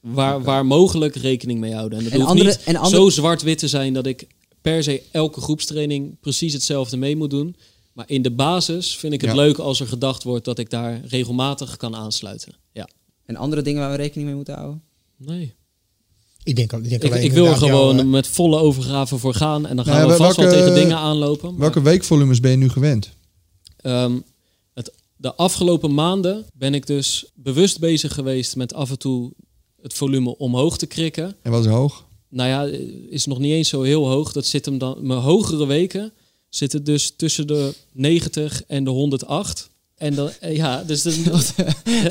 Waar, 0.00 0.42
waar 0.42 0.66
mogelijk 0.66 1.14
rekening 1.16 1.60
mee 1.60 1.74
houden. 1.74 1.98
En 1.98 2.04
dat 2.04 2.12
En 2.12 2.18
hoeft 2.18 2.30
andere- 2.30 2.48
niet 2.50 2.62
en 2.64 2.76
andere- 2.76 2.96
zo 3.02 3.08
zwart-wit 3.08 3.58
te 3.58 3.68
zijn 3.68 3.92
dat 3.92 4.06
ik 4.06 4.26
per 4.60 4.82
se 4.82 5.02
elke 5.10 5.40
groepstraining 5.40 6.20
precies 6.20 6.52
hetzelfde 6.52 6.96
mee 6.96 7.16
moet 7.16 7.30
doen. 7.30 7.56
Maar 7.92 8.04
in 8.10 8.22
de 8.22 8.30
basis 8.30 8.96
vind 8.96 9.12
ik 9.12 9.20
het 9.20 9.30
Ja. 9.30 9.36
leuk 9.36 9.58
als 9.58 9.80
er 9.80 9.86
gedacht 9.86 10.22
wordt 10.22 10.44
dat 10.44 10.58
ik 10.58 10.70
daar 10.70 11.00
regelmatig 11.06 11.76
kan 11.76 11.94
aansluiten. 11.94 12.52
Ja. 12.72 12.88
en 13.24 13.36
andere 13.36 13.62
dingen 13.62 13.80
waar 13.80 13.90
we 13.90 13.96
rekening 13.96 14.26
mee 14.26 14.36
moeten 14.36 14.54
houden? 14.54 14.82
Nee. 15.16 15.54
Ik 16.48 16.56
denk, 16.56 16.72
ik 16.72 16.88
denk 16.88 17.02
Ik, 17.02 17.10
alleen 17.10 17.24
ik 17.24 17.32
wil 17.32 17.46
er 17.46 17.56
gewoon 17.56 17.94
jou, 17.96 18.06
eh, 18.06 18.10
met 18.12 18.26
volle 18.26 18.58
overgave 18.58 19.18
voor 19.18 19.34
gaan. 19.34 19.66
En 19.66 19.76
dan 19.76 19.84
gaan 19.84 19.94
Nou 19.94 20.06
ja, 20.06 20.12
we 20.16 20.22
vast 20.22 20.36
welke- 20.36 20.54
wel 20.54 20.60
tegen 20.64 20.80
dingen 20.80 20.96
aanlopen. 20.96 21.50
maar- 21.50 21.60
Welke 21.60 21.82
weekvolumes 21.82 22.40
ben 22.40 22.50
je 22.50 22.56
nu 22.56 22.68
gewend? 22.68 23.10
Ehm, 23.76 24.18
het, 24.74 24.92
de 25.16 25.34
afgelopen 25.34 25.94
maanden 25.94 26.44
ben 26.54 26.74
ik 26.74 26.86
dus 26.86 27.24
bewust 27.34 27.78
bezig 27.78 28.14
geweest 28.14 28.56
met 28.56 28.74
af 28.74 28.90
en 28.90 28.98
toe 28.98 29.32
het 29.82 29.94
volume 29.94 30.36
omhoog 30.38 30.78
te 30.78 30.86
krikken. 30.86 31.36
En 31.42 31.50
wat 31.50 31.64
is 31.64 31.70
hoog? 31.70 32.04
Nou 32.28 32.48
ja, 32.48 32.78
is 33.10 33.26
nog 33.26 33.38
niet 33.38 33.52
eens 33.52 33.68
zo 33.68 33.82
heel 33.82 34.08
hoog. 34.08 34.32
Dat 34.32 34.46
zit 34.46 34.64
hem 34.64 34.78
dan. 34.78 34.98
Mijn 35.00 35.20
hogere 35.20 35.66
weken 35.66 36.12
zitten 36.48 36.84
dus 36.84 37.12
tussen 37.16 37.46
de 37.46 37.74
90 37.92 38.62
en 38.66 38.84
de 38.84 38.90
108. 38.90 39.70
En 39.98 40.14
dan, 40.14 40.30
eh, 40.40 40.56
ja, 40.56 40.82
dus 40.86 41.02
de, 41.02 41.10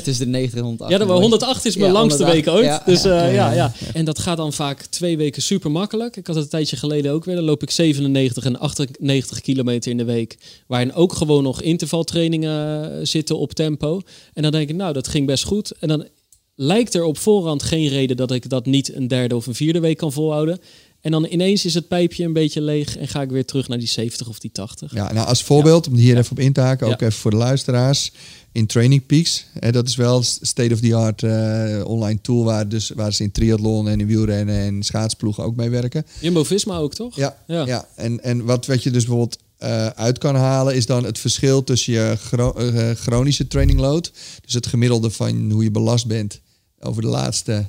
Tussen 0.02 0.24
de 0.24 0.30
90 0.30 0.58
en 0.58 0.64
108. 0.64 0.92
ja, 0.92 0.98
de 0.98 1.04
108 1.12 1.64
is 1.64 1.76
mijn 1.76 1.92
Ja, 1.92 1.98
langste 1.98 2.24
108, 2.24 2.46
week 2.46 2.54
ooit. 2.56 2.66
ja, 2.66 2.82
dus 2.86 3.02
ja. 3.02 3.26
eh, 3.26 3.34
ja, 3.34 3.52
ja, 3.52 3.72
En 3.92 4.04
dat 4.04 4.18
gaat 4.18 4.36
dan 4.36 4.52
vaak 4.52 4.82
twee 4.82 5.16
weken 5.16 5.42
super 5.42 5.70
makkelijk. 5.70 6.16
Ik 6.16 6.26
had 6.26 6.34
het 6.36 6.44
een 6.44 6.50
tijdje 6.50 6.76
geleden 6.76 7.12
ook 7.12 7.24
weer. 7.24 7.34
Dan 7.34 7.44
loop 7.44 7.62
ik 7.62 7.70
97 7.70 8.44
en 8.44 8.58
98 8.58 9.40
kilometer 9.40 9.90
in 9.90 9.96
de 9.96 10.04
week. 10.04 10.36
Waarin 10.66 10.94
ook 10.94 11.12
gewoon 11.12 11.42
nog 11.42 11.62
intervaltrainingen 11.62 12.92
eh, 12.92 12.98
zitten 13.02 13.38
op 13.38 13.52
tempo. 13.52 14.00
En 14.34 14.42
dan 14.42 14.52
denk 14.52 14.68
ik, 14.68 14.76
nou, 14.76 14.92
dat 14.92 15.08
ging 15.08 15.26
best 15.26 15.44
goed. 15.44 15.72
En 15.80 15.88
dan 15.88 16.06
lijkt 16.54 16.94
er 16.94 17.04
op 17.04 17.18
voorhand 17.18 17.62
geen 17.62 17.88
reden 17.88 18.16
dat 18.16 18.30
ik 18.30 18.48
dat 18.48 18.66
niet 18.66 18.94
een 18.94 19.08
derde 19.08 19.36
of 19.36 19.46
een 19.46 19.54
vierde 19.54 19.80
week 19.80 19.96
kan 19.96 20.12
volhouden. 20.12 20.58
En 21.00 21.10
dan 21.10 21.26
ineens 21.30 21.64
is 21.64 21.74
het 21.74 21.88
pijpje 21.88 22.24
een 22.24 22.32
beetje 22.32 22.60
leeg 22.60 22.96
en 22.96 23.08
ga 23.08 23.22
ik 23.22 23.30
weer 23.30 23.44
terug 23.44 23.68
naar 23.68 23.78
die 23.78 23.88
70 23.88 24.28
of 24.28 24.38
die 24.38 24.50
80. 24.52 24.94
Ja, 24.94 25.12
nou 25.12 25.26
als 25.26 25.42
voorbeeld, 25.42 25.86
om 25.88 25.94
hier 25.94 26.16
even 26.18 26.30
op 26.30 26.38
in 26.38 26.52
te 26.52 26.60
haken, 26.60 26.86
ook 26.86 27.00
even 27.00 27.12
voor 27.18 27.30
de 27.30 27.36
luisteraars. 27.36 28.12
In 28.52 28.66
Training 28.66 29.06
Peaks, 29.06 29.46
hè, 29.60 29.72
dat 29.72 29.88
is 29.88 29.96
wel 29.96 30.22
state-of-the-art 30.22 31.22
eh, 31.22 31.84
online 31.86 32.20
tool 32.20 32.44
waar, 32.44 32.68
dus, 32.68 32.90
waar 32.94 33.12
ze 33.12 33.22
in 33.22 33.30
triathlon 33.32 33.88
en 33.88 34.00
in 34.00 34.06
wielrennen 34.06 34.56
en 34.58 34.82
schaatsploegen 34.82 35.44
ook 35.44 35.56
mee 35.56 35.70
werken. 35.70 36.06
Jumbo-Visma 36.20 36.76
ook, 36.76 36.94
toch? 36.94 37.16
Ja, 37.16 37.36
Ja. 37.46 37.66
ja. 37.66 37.88
En, 37.96 38.22
en 38.22 38.44
wat, 38.44 38.66
wat 38.66 38.82
je 38.82 38.90
dus 38.90 39.04
bijvoorbeeld 39.04 39.38
eh, 39.58 39.86
uit 39.86 40.18
kan 40.18 40.34
halen, 40.34 40.74
is 40.76 40.86
dan 40.86 41.04
het 41.04 41.18
verschil 41.18 41.64
tussen 41.64 41.92
je 41.92 42.14
chro- 42.18 42.52
eh, 42.52 42.90
chronische 42.90 43.46
training 43.46 43.80
load, 43.80 44.12
dus 44.44 44.54
het 44.54 44.66
gemiddelde 44.66 45.10
van 45.10 45.50
hoe 45.50 45.62
je 45.62 45.70
belast 45.70 46.06
bent 46.06 46.40
over 46.80 47.02
de 47.02 47.08
laatste 47.08 47.64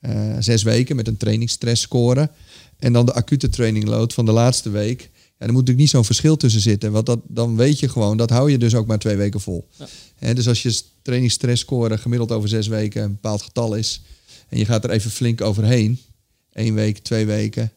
eh, 0.00 0.36
zes 0.38 0.62
weken 0.62 0.96
met 0.96 1.08
een 1.08 1.16
trainingsstress 1.16 1.82
score, 1.82 2.30
en 2.78 2.92
dan 2.92 3.06
de 3.06 3.14
acute 3.14 3.48
training 3.48 3.86
load 3.86 4.14
van 4.14 4.24
de 4.24 4.32
laatste 4.32 4.70
week. 4.70 5.00
Ja, 5.02 5.46
er 5.46 5.52
moet 5.52 5.60
natuurlijk 5.60 5.78
niet 5.78 5.90
zo'n 5.90 6.04
verschil 6.04 6.36
tussen 6.36 6.60
zitten, 6.60 6.92
want 6.92 7.06
dat, 7.06 7.20
dan 7.26 7.56
weet 7.56 7.78
je 7.78 7.88
gewoon, 7.88 8.16
dat 8.16 8.30
hou 8.30 8.50
je 8.50 8.58
dus 8.58 8.74
ook 8.74 8.86
maar 8.86 8.98
twee 8.98 9.16
weken 9.16 9.40
vol. 9.40 9.68
Ja. 10.18 10.34
Dus 10.34 10.48
als 10.48 10.62
je 10.62 10.80
trainingsstress 11.02 11.62
score 11.62 11.98
gemiddeld 11.98 12.32
over 12.32 12.48
zes 12.48 12.66
weken 12.66 13.02
een 13.02 13.12
bepaald 13.12 13.42
getal 13.42 13.74
is, 13.74 14.02
en 14.48 14.58
je 14.58 14.64
gaat 14.64 14.84
er 14.84 14.90
even 14.90 15.10
flink 15.10 15.40
overheen, 15.40 16.00
één 16.52 16.74
week, 16.74 16.98
twee 16.98 17.26
weken, 17.26 17.72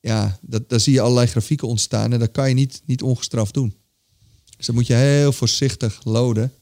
ja, 0.00 0.38
dat, 0.40 0.68
daar 0.68 0.80
zie 0.80 0.92
je 0.92 1.00
allerlei 1.00 1.26
grafieken 1.26 1.68
ontstaan 1.68 2.12
en 2.12 2.18
dat 2.18 2.30
kan 2.30 2.48
je 2.48 2.54
niet, 2.54 2.82
niet 2.84 3.02
ongestraft 3.02 3.54
doen. 3.54 3.74
Dus 4.56 4.66
dan 4.66 4.74
moet 4.74 4.86
je 4.86 4.94
heel 4.94 5.32
voorzichtig 5.32 6.00
loaden 6.04 6.52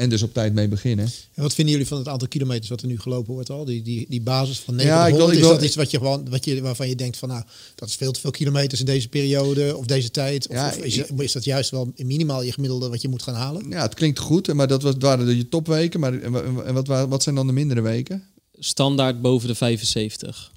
en 0.00 0.08
dus 0.10 0.22
op 0.22 0.32
tijd 0.32 0.52
mee 0.54 0.68
beginnen. 0.68 1.04
En 1.34 1.42
wat 1.42 1.54
vinden 1.54 1.72
jullie 1.72 1.88
van 1.88 1.98
het 1.98 2.08
aantal 2.08 2.28
kilometers 2.28 2.68
wat 2.68 2.80
er 2.82 2.86
nu 2.88 2.98
gelopen 3.00 3.32
wordt 3.34 3.50
al? 3.50 3.64
Die, 3.64 3.82
die, 3.82 4.06
die 4.08 4.20
basis 4.20 4.58
van 4.58 4.74
Ja, 4.78 4.80
900, 4.80 5.12
ik 5.12 5.18
wil- 5.18 5.28
ik 5.28 5.34
is 5.34 5.48
dat 5.48 5.62
iets 5.62 5.76
wat 5.76 5.90
je 5.90 5.96
gewoon, 5.98 6.28
wat 6.30 6.44
je, 6.44 6.60
waarvan 6.60 6.88
je 6.88 6.94
denkt 6.94 7.16
van 7.16 7.28
nou, 7.28 7.42
dat 7.74 7.88
is 7.88 7.94
veel 7.94 8.12
te 8.12 8.20
veel 8.20 8.30
kilometers 8.30 8.80
in 8.80 8.86
deze 8.86 9.08
periode 9.08 9.76
of 9.76 9.86
deze 9.86 10.10
tijd? 10.10 10.48
Of, 10.48 10.54
Ja, 10.54 10.68
of 10.68 10.76
is, 10.76 10.96
ik- 10.96 11.20
is 11.20 11.32
dat 11.32 11.44
juist 11.44 11.70
wel 11.70 11.92
minimaal 11.96 12.42
je 12.42 12.52
gemiddelde 12.52 12.88
wat 12.88 13.00
je 13.02 13.08
moet 13.08 13.22
gaan 13.22 13.34
halen? 13.34 13.68
Ja, 13.68 13.82
het 13.82 13.94
klinkt 13.94 14.18
goed, 14.18 14.52
maar 14.52 14.68
dat 14.68 14.82
was, 14.82 14.94
waren 14.98 15.26
de 15.26 15.36
je 15.36 15.48
topweken. 15.48 16.00
Maar 16.00 16.18
en 16.20 16.32
wa- 16.32 16.62
en 16.62 16.74
wat, 16.74 16.86
wa- 16.86 17.08
wat 17.08 17.22
zijn 17.22 17.34
dan 17.34 17.46
de 17.46 17.52
mindere 17.52 17.80
weken? 17.80 18.22
Standaard 18.58 19.20
boven 19.22 19.48
de 19.48 19.54
75. 19.54 20.52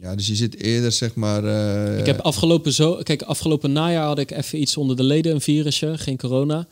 Ja, 0.00 0.14
dus 0.14 0.26
je 0.26 0.34
zit 0.34 0.60
eerder 0.60 0.92
zeg 0.92 1.14
maar... 1.14 1.44
eh, 1.44 1.98
Ik 1.98 2.06
heb 2.06 2.20
afgelopen, 2.20 2.72
zo, 2.72 2.94
kijk, 3.02 3.22
afgelopen 3.22 3.72
najaar 3.72 4.06
had 4.06 4.18
ik 4.18 4.30
even 4.30 4.60
iets 4.60 4.76
onder 4.76 4.96
de 4.96 5.02
leden, 5.02 5.34
een 5.34 5.40
virusje, 5.40 5.98
geen 5.98 6.16
corona. 6.16 6.66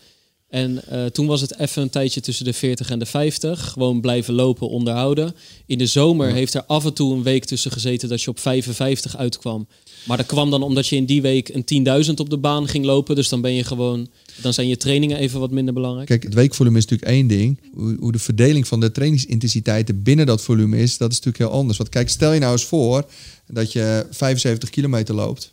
En 0.53 0.88
eh, 0.88 1.05
toen 1.05 1.26
was 1.26 1.40
het 1.40 1.59
even 1.59 1.82
een 1.82 1.90
tijdje 1.90 2.20
tussen 2.20 2.44
de 2.44 2.53
40 2.53 2.90
en 2.90 2.98
de 2.98 3.07
50. 3.07 3.70
Gewoon 3.70 4.00
blijven 4.00 4.34
lopen, 4.34 4.68
onderhouden. 4.68 5.34
In 5.66 5.78
de 5.78 5.86
zomer 5.86 6.32
heeft 6.32 6.55
er 6.55 6.64
af 6.64 6.84
en 6.84 6.94
toe 6.94 7.14
een 7.14 7.22
week 7.22 7.44
tussen 7.44 7.70
gezeten 7.70 8.09
dat 8.09 8.22
je 8.22 8.30
op 8.30 8.38
55 8.38 9.16
uitkwam. 9.16 9.66
Maar 10.05 10.16
dat 10.16 10.26
kwam 10.26 10.50
dan 10.50 10.62
omdat 10.62 10.88
je 10.88 10.96
in 10.96 11.05
die 11.05 11.22
week 11.22 11.48
een 11.48 12.05
10.000 12.07 12.14
op 12.14 12.30
de 12.30 12.38
baan 12.38 12.68
ging 12.68 12.84
lopen. 12.84 13.14
Dus 13.14 13.28
dan 13.28 13.40
ben 13.40 13.55
je 13.55 13.64
gewoon, 13.64 14.09
dan 14.42 14.53
zijn 14.53 14.68
je 14.68 14.76
trainingen 14.76 15.18
even 15.18 15.40
wat 15.40 15.50
minder 15.50 15.74
belangrijk. 15.74 16.09
Kijk, 16.09 16.22
het 16.22 16.34
weekvolume 16.34 16.78
is 16.78 16.84
natuurlijk 16.86 17.11
één 17.11 17.26
ding. 17.26 17.61
Hoe, 17.74 17.96
hoe 18.00 18.12
de 18.12 18.18
verdeling 18.18 18.66
van 18.66 18.80
de 18.80 18.92
trainingsintensiteiten 18.92 20.03
binnen 20.03 20.26
dat 20.26 20.42
volume 20.42 20.78
is, 20.78 20.96
dat 20.96 21.11
is 21.11 21.20
natuurlijk 21.20 21.50
heel 21.50 21.61
anders. 21.61 21.78
Want 21.78 21.90
kijk, 21.90 22.09
stel 22.09 22.32
je 22.32 22.40
nou 22.40 22.53
eens 22.53 22.64
voor 22.64 23.07
dat 23.46 23.72
je 23.72 24.07
75 24.11 24.70
kilometer 24.70 25.14
loopt. 25.14 25.53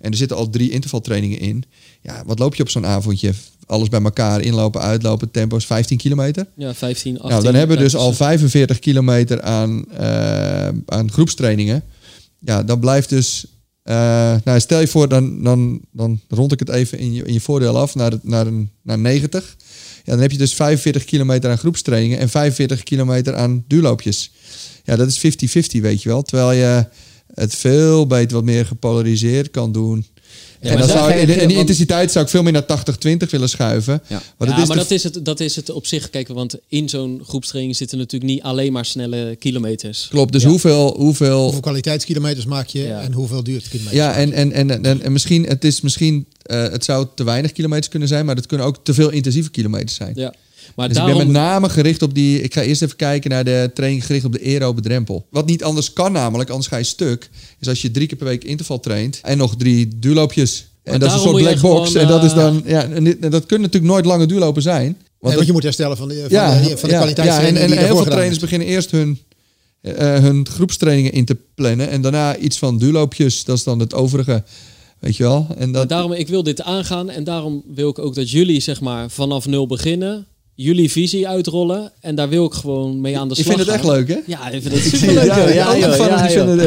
En 0.00 0.10
er 0.10 0.16
zitten 0.16 0.36
al 0.36 0.50
drie 0.50 0.70
intervaltrainingen 0.70 1.38
in. 1.38 1.64
Ja, 2.02 2.22
wat 2.26 2.38
loop 2.38 2.54
je 2.54 2.62
op 2.62 2.68
zo'n 2.68 2.86
avondje? 2.86 3.32
Alles 3.70 3.88
bij 3.88 4.02
elkaar, 4.02 4.40
inlopen, 4.40 4.80
uitlopen, 4.80 5.30
tempo's, 5.30 5.66
15 5.66 5.96
kilometer. 5.98 6.46
Ja, 6.56 6.74
15, 6.74 7.12
18. 7.14 7.30
nou, 7.30 7.42
dan 7.42 7.54
hebben 7.54 7.76
we 7.76 7.82
dus 7.82 7.94
al 7.94 8.00
daartussen. 8.00 8.26
45 8.26 8.78
kilometer 8.78 9.42
aan, 9.42 9.84
eh, 9.92 10.68
aan 10.86 11.10
groepstrainingen. 11.12 11.82
Ja, 12.38 12.62
dan 12.62 12.80
blijft 12.80 13.08
dus... 13.08 13.46
eh, 13.82 14.34
nou, 14.44 14.60
stel 14.60 14.80
je 14.80 14.86
voor, 14.88 15.08
dan, 15.08 15.42
dan, 15.42 15.80
dan 15.92 16.20
rond 16.28 16.52
ik 16.52 16.58
het 16.58 16.68
even 16.68 16.98
in 16.98 17.12
je, 17.12 17.22
in 17.24 17.32
je 17.32 17.40
voordeel 17.40 17.78
af 17.78 17.94
naar, 17.94 18.10
het- 18.10 18.24
naar, 18.24 18.46
een, 18.46 18.70
naar 18.82 18.98
90. 18.98 19.56
Ja, 20.04 20.12
dan 20.12 20.20
heb 20.20 20.30
je 20.30 20.38
dus 20.38 20.54
45 20.54 21.04
kilometer 21.04 21.50
aan 21.50 21.58
groepstrainingen 21.58 22.18
en 22.18 22.28
45 22.28 22.82
kilometer 22.82 23.34
aan 23.34 23.64
duurloopjes. 23.68 24.30
Ja, 24.84 24.96
dat 24.96 25.08
is 25.08 25.18
50-50, 25.18 25.80
weet 25.80 26.02
je 26.02 26.08
wel. 26.08 26.22
Terwijl 26.22 26.52
je 26.52 26.86
het 27.34 27.54
veel 27.54 28.06
beter 28.06 28.36
wat 28.36 28.44
meer 28.44 28.66
gepolariseerd 28.66 29.50
kan 29.50 29.72
doen. 29.72 30.06
En 30.60 30.68
maar 30.68 30.78
dan 30.78 30.88
zou, 30.88 31.12
in, 31.12 31.26
want- 31.38 31.52
intensiteit 31.52 32.12
zou 32.12 32.24
ik 32.24 32.30
veel 32.30 32.42
meer 32.42 32.52
naar 32.52 32.66
80-20 33.26 33.30
willen 33.30 33.48
schuiven. 33.48 34.02
Ja. 34.06 34.22
Maar 34.38 34.48
ja, 34.48 34.54
dat 34.54 34.62
is 34.62 34.68
maar 34.68 34.76
dat, 34.76 34.90
is 34.90 35.02
het, 35.02 35.24
dat 35.24 35.40
is 35.40 35.56
het 35.56 35.70
op 35.70 35.86
zich. 35.86 36.10
Kijk, 36.10 36.28
want 36.28 36.54
in 36.68 36.88
zo'n 36.88 37.22
groepstraining 37.26 37.76
zitten 37.76 37.98
natuurlijk 37.98 38.30
niet 38.32 38.42
alleen 38.42 38.72
maar 38.72 38.84
snelle 38.84 39.36
kilometers. 39.38 40.06
Klopt, 40.10 40.32
dus 40.32 40.42
Ja. 40.42 40.48
hoeveel, 40.48 40.94
hoeveel 40.96 41.42
Hoeveel 41.42 41.60
kwaliteitskilometers 41.60 42.46
maak 42.46 42.66
je 42.66 42.82
Ja. 42.82 43.00
en 43.00 43.12
hoeveel 43.12 43.42
duurt 43.42 43.62
het 43.62 43.70
kilometer? 43.70 43.96
Ja, 43.98 44.14
en, 44.14 44.32
en, 44.32 44.52
en, 44.52 44.84
en, 44.84 45.02
en 45.02 45.12
misschien, 45.12 45.44
het 45.44 45.64
is 45.64 45.80
misschien, 45.80 46.26
eh, 46.42 46.62
het 46.62 46.84
zou 46.84 47.06
te 47.14 47.24
weinig 47.24 47.52
kilometers 47.52 47.88
kunnen 47.88 48.08
zijn, 48.08 48.26
maar 48.26 48.36
het 48.36 48.46
kunnen 48.46 48.66
ook 48.66 48.76
te 48.82 48.94
veel 48.94 49.10
intensieve 49.10 49.50
kilometers 49.50 49.94
zijn. 49.94 50.12
Ja. 50.14 50.34
Maar 50.76 50.88
dus 50.88 50.96
ik 50.96 51.02
daarom, 51.02 51.18
ben 51.24 51.32
met 51.32 51.42
name 51.42 51.68
gericht 51.68 52.02
op 52.02 52.14
die, 52.14 52.42
ik 52.42 52.54
ga 52.54 52.62
eerst 52.62 52.82
even 52.82 52.96
kijken 52.96 53.30
naar 53.30 53.44
de 53.44 53.70
training 53.74 54.06
gericht 54.06 54.24
op 54.24 54.32
de 54.32 54.40
aerobe 54.44 54.80
drempel. 54.80 55.26
Wat 55.30 55.46
niet 55.46 55.64
anders 55.64 55.92
kan 55.92 56.12
namelijk, 56.12 56.50
anders 56.50 56.68
ga 56.68 56.76
je 56.76 56.84
stuk, 56.84 57.30
is 57.60 57.68
als 57.68 57.82
je 57.82 57.90
drie 57.90 58.06
keer 58.06 58.16
per 58.18 58.26
week 58.26 58.44
interval 58.44 58.80
traint 58.80 59.18
en 59.22 59.38
nog 59.38 59.56
drie 59.56 59.88
duurloopjes. 59.98 60.68
En 60.82 60.98
dat 61.00 61.08
is 61.08 61.14
een 61.14 61.22
daarom 61.22 61.40
soort 61.40 61.42
black 61.60 61.60
box. 61.72 61.90
gewoon, 61.90 62.02
en 62.02 62.08
dat 62.08 62.24
is 62.24 62.30
eh, 62.30 62.36
dan, 62.36 62.62
ja, 62.66 62.84
en 62.84 63.04
dit- 63.04 63.18
en 63.20 63.30
dat 63.30 63.46
kunnen 63.46 63.66
natuurlijk 63.66 63.92
nooit 63.92 64.04
lange 64.04 64.26
duurlopen 64.26 64.62
zijn. 64.62 64.96
Dat- 65.20 65.34
want 65.34 65.46
je 65.46 65.52
moet 65.52 65.62
herstellen 65.62 65.96
van 65.96 66.08
de, 66.08 66.14
van 66.14 66.26
ja, 66.30 66.60
de, 66.60 66.76
van 66.76 66.88
de 66.88 66.94
ja, 66.94 67.00
ja, 67.24 67.40
en, 67.42 67.56
heel 67.56 67.96
veel 67.96 68.04
trainers 68.04 68.38
beginnen 68.38 68.68
eerst 68.68 68.90
hun, 68.90 69.18
eh, 69.80 70.18
hun 70.18 70.46
groepstrainingen 70.48 71.12
in 71.12 71.24
te 71.24 71.36
plannen. 71.54 71.88
En 71.88 72.00
daarna 72.02 72.36
iets 72.36 72.58
van 72.58 72.78
duurloopjes. 72.78 73.44
Dat 73.44 73.56
is 73.56 73.64
dan 73.64 73.78
het 73.78 73.94
overige. 73.94 74.42
Weet 74.98 75.16
je 75.16 75.22
wel? 75.22 75.46
En 75.58 75.70
maar 75.70 75.86
daarom, 75.86 76.12
ik 76.12 76.28
wil 76.28 76.42
dit 76.42 76.62
aangaan 76.62 77.10
en 77.10 77.24
daarom 77.24 77.62
wil 77.74 77.88
ik 77.88 77.98
ook 77.98 78.14
dat 78.14 78.30
jullie 78.30 78.60
zeg 78.60 78.80
maar 78.80 79.10
vanaf 79.10 79.46
nul 79.46 79.66
beginnen, 79.66 80.26
jullie 80.62 80.90
visie 80.90 81.28
uitrollen 81.28 81.92
en 82.00 82.14
daar 82.14 82.28
wil 82.28 82.44
ik 82.44 82.52
gewoon 82.52 83.00
mee 83.00 83.18
aan 83.18 83.28
de 83.28 83.34
slag 83.34 83.46
vindt 83.46 83.60
het 83.60 83.68
echt 83.74 83.84
leuk, 83.84 84.08
hè? 84.08 84.18
Ja, 84.26 84.48
ik 84.50 84.62
vind 84.62 84.74
het 84.74 84.82
superleuk. 84.82 85.16
het, 85.18 85.26
ja, 85.26 85.36
ja, 85.38 85.48
Ja, 85.52 85.74
ja, 85.74 85.92
vinden 86.28 86.58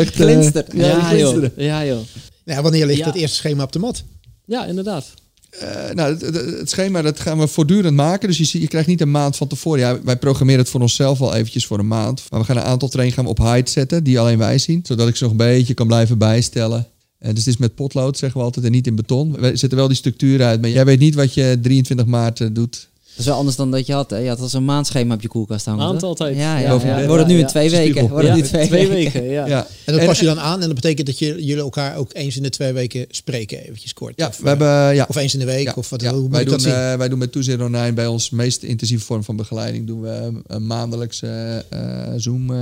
het 0.42 0.56
echt, 0.56 0.74
ja, 0.74 0.88
Ja, 1.12 1.16
joh. 1.16 1.46
Ja, 1.58 1.86
joh. 1.86 1.98
Ja, 2.46 2.62
wanneer 2.62 2.86
ligt 2.86 3.00
Ja. 3.00 3.06
het 3.06 3.16
eerste 3.16 3.36
schema 3.36 3.64
op 3.64 3.72
de 3.72 3.80
mat? 3.80 4.04
Ja, 4.46 4.66
inderdaad. 4.66 5.06
Eh, 5.50 5.92
nou, 5.94 6.18
het, 6.26 6.70
schema 6.70 7.02
dat 7.02 7.20
gaan 7.20 7.40
we 7.40 7.48
voortdurend 7.48 7.96
maken. 7.96 8.28
Dus 8.28 8.38
je, 8.38 8.44
ziet- 8.46 8.62
je 8.62 8.68
krijgt 8.68 8.88
niet 8.88 9.02
een 9.02 9.12
maand 9.12 9.36
van 9.36 9.48
tevoren. 9.48 9.80
Ja, 9.80 10.00
wij 10.04 10.18
programmeren 10.18 10.62
het 10.62 10.70
voor 10.70 10.82
onszelf 10.82 11.20
wel 11.20 11.34
eventjes 11.36 11.66
voor 11.66 11.80
een 11.80 11.88
maand. 11.88 12.24
Maar 12.30 12.40
we 12.40 12.46
gaan 12.46 12.58
een 12.58 12.64
aantal 12.64 12.88
trainingen 12.90 13.18
gaan 13.24 13.34
we 13.36 13.42
op 13.42 13.48
height 13.48 13.70
zetten. 13.70 14.04
Die 14.04 14.20
alleen 14.20 14.38
wij 14.38 14.58
zien. 14.58 14.80
Zodat 14.84 15.08
ik 15.08 15.16
ze 15.16 15.24
nog 15.24 15.32
een 15.32 15.38
beetje 15.38 15.74
kan 15.74 15.88
blijven 15.88 16.18
bijstellen. 16.18 16.88
Eh, 17.20 17.30
dus 17.30 17.38
het 17.38 17.48
is 17.48 17.58
met 17.58 17.76
potlood, 17.76 18.18
zeggen 18.18 18.40
we 18.40 18.46
altijd. 18.46 18.66
En 18.66 18.72
niet 18.72 18.88
in 18.88 18.96
beton. 18.96 19.32
We 19.40 19.56
zetten 19.58 19.78
wel 19.78 19.88
die 19.88 19.98
structuur 19.98 20.44
uit. 20.44 20.62
Maar 20.62 20.70
jij 20.70 20.86
weet 20.86 21.00
niet 21.00 21.16
wat 21.16 21.34
je 21.34 21.58
23 21.62 22.06
maart 22.06 22.56
doet. 22.56 22.88
Dat 23.16 23.22
is 23.26 23.26
wel 23.26 23.36
anders 23.38 23.56
dan 23.56 23.72
dat 23.72 23.86
je 23.86 23.94
had. 23.94 24.10
Hè? 24.10 24.18
Je 24.18 24.30
had 24.30 24.40
al 24.40 24.48
zo'n 24.48 24.66
maandschema 24.66 25.14
op 25.14 25.22
je 25.22 25.28
koelkast 25.28 25.66
hangen. 25.66 25.86
Maand 25.86 26.04
altijd. 26.04 26.36
Ja, 26.36 26.58
ja, 26.58 26.72
Ja, 26.74 26.80
ja. 26.86 27.00
ja, 27.00 27.06
Wordt 27.08 27.24
het 27.24 27.32
nu 27.32 27.40
in 27.40 27.48
twee 27.48 27.70
weken? 27.70 28.10
Wordt 28.10 28.26
Ja, 28.28 28.34
het 28.34 28.42
nu 28.42 28.48
twee, 28.48 28.68
twee 28.68 28.88
weken? 28.88 29.14
weken. 29.22 29.30
Ja. 29.32 29.46
Ja. 29.48 29.68
En 29.86 29.94
dat 29.94 30.02
En- 30.02 30.08
pas 30.08 30.20
je 30.20 30.26
dan 30.26 30.40
aan 30.40 30.62
en 30.62 30.66
dat 30.66 30.76
betekent 30.76 31.08
dat 31.08 31.20
je, 31.20 31.26
jullie 31.26 31.58
elkaar 31.58 31.96
ook 31.98 32.10
eens 32.14 32.38
in 32.38 32.44
de 32.44 32.50
twee 32.50 32.74
weken 32.74 33.06
spreken, 33.10 33.58
eventjes 33.64 33.94
kort. 33.94 34.14
Ja, 34.16 34.28
of, 34.28 34.38
we 34.38 34.48
hebben... 34.48 34.96
Ja. 34.96 35.06
of 35.10 35.16
eens 35.16 35.34
in 35.34 35.40
de 35.40 35.46
week, 35.46 35.66
Ja, 35.66 35.74
of 35.76 35.90
wat, 35.90 36.02
ja. 36.02 36.12
hoe 36.14 36.22
moet 36.22 36.32
wij, 36.32 36.42
ik 36.42 36.48
doen, 36.48 36.58
dat 36.58 36.66
eh, 36.68 36.96
wij 36.96 37.10
doen 37.10 37.20
met 37.20 37.32
Toezicht 37.32 37.62
Online 37.62 37.94
bij 37.94 38.08
ons 38.08 38.30
meest 38.30 38.64
intensieve 38.64 39.06
vorm 39.06 39.24
van 39.24 39.36
begeleiding. 39.36 39.88
Doen 39.88 40.02
we 40.02 40.32
een 40.48 40.68
maandelijkse 40.68 41.66
eh, 41.70 41.80
Zoom 42.18 42.54
eh, 42.54 42.60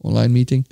online 0.00 0.32
meeting. 0.32 0.66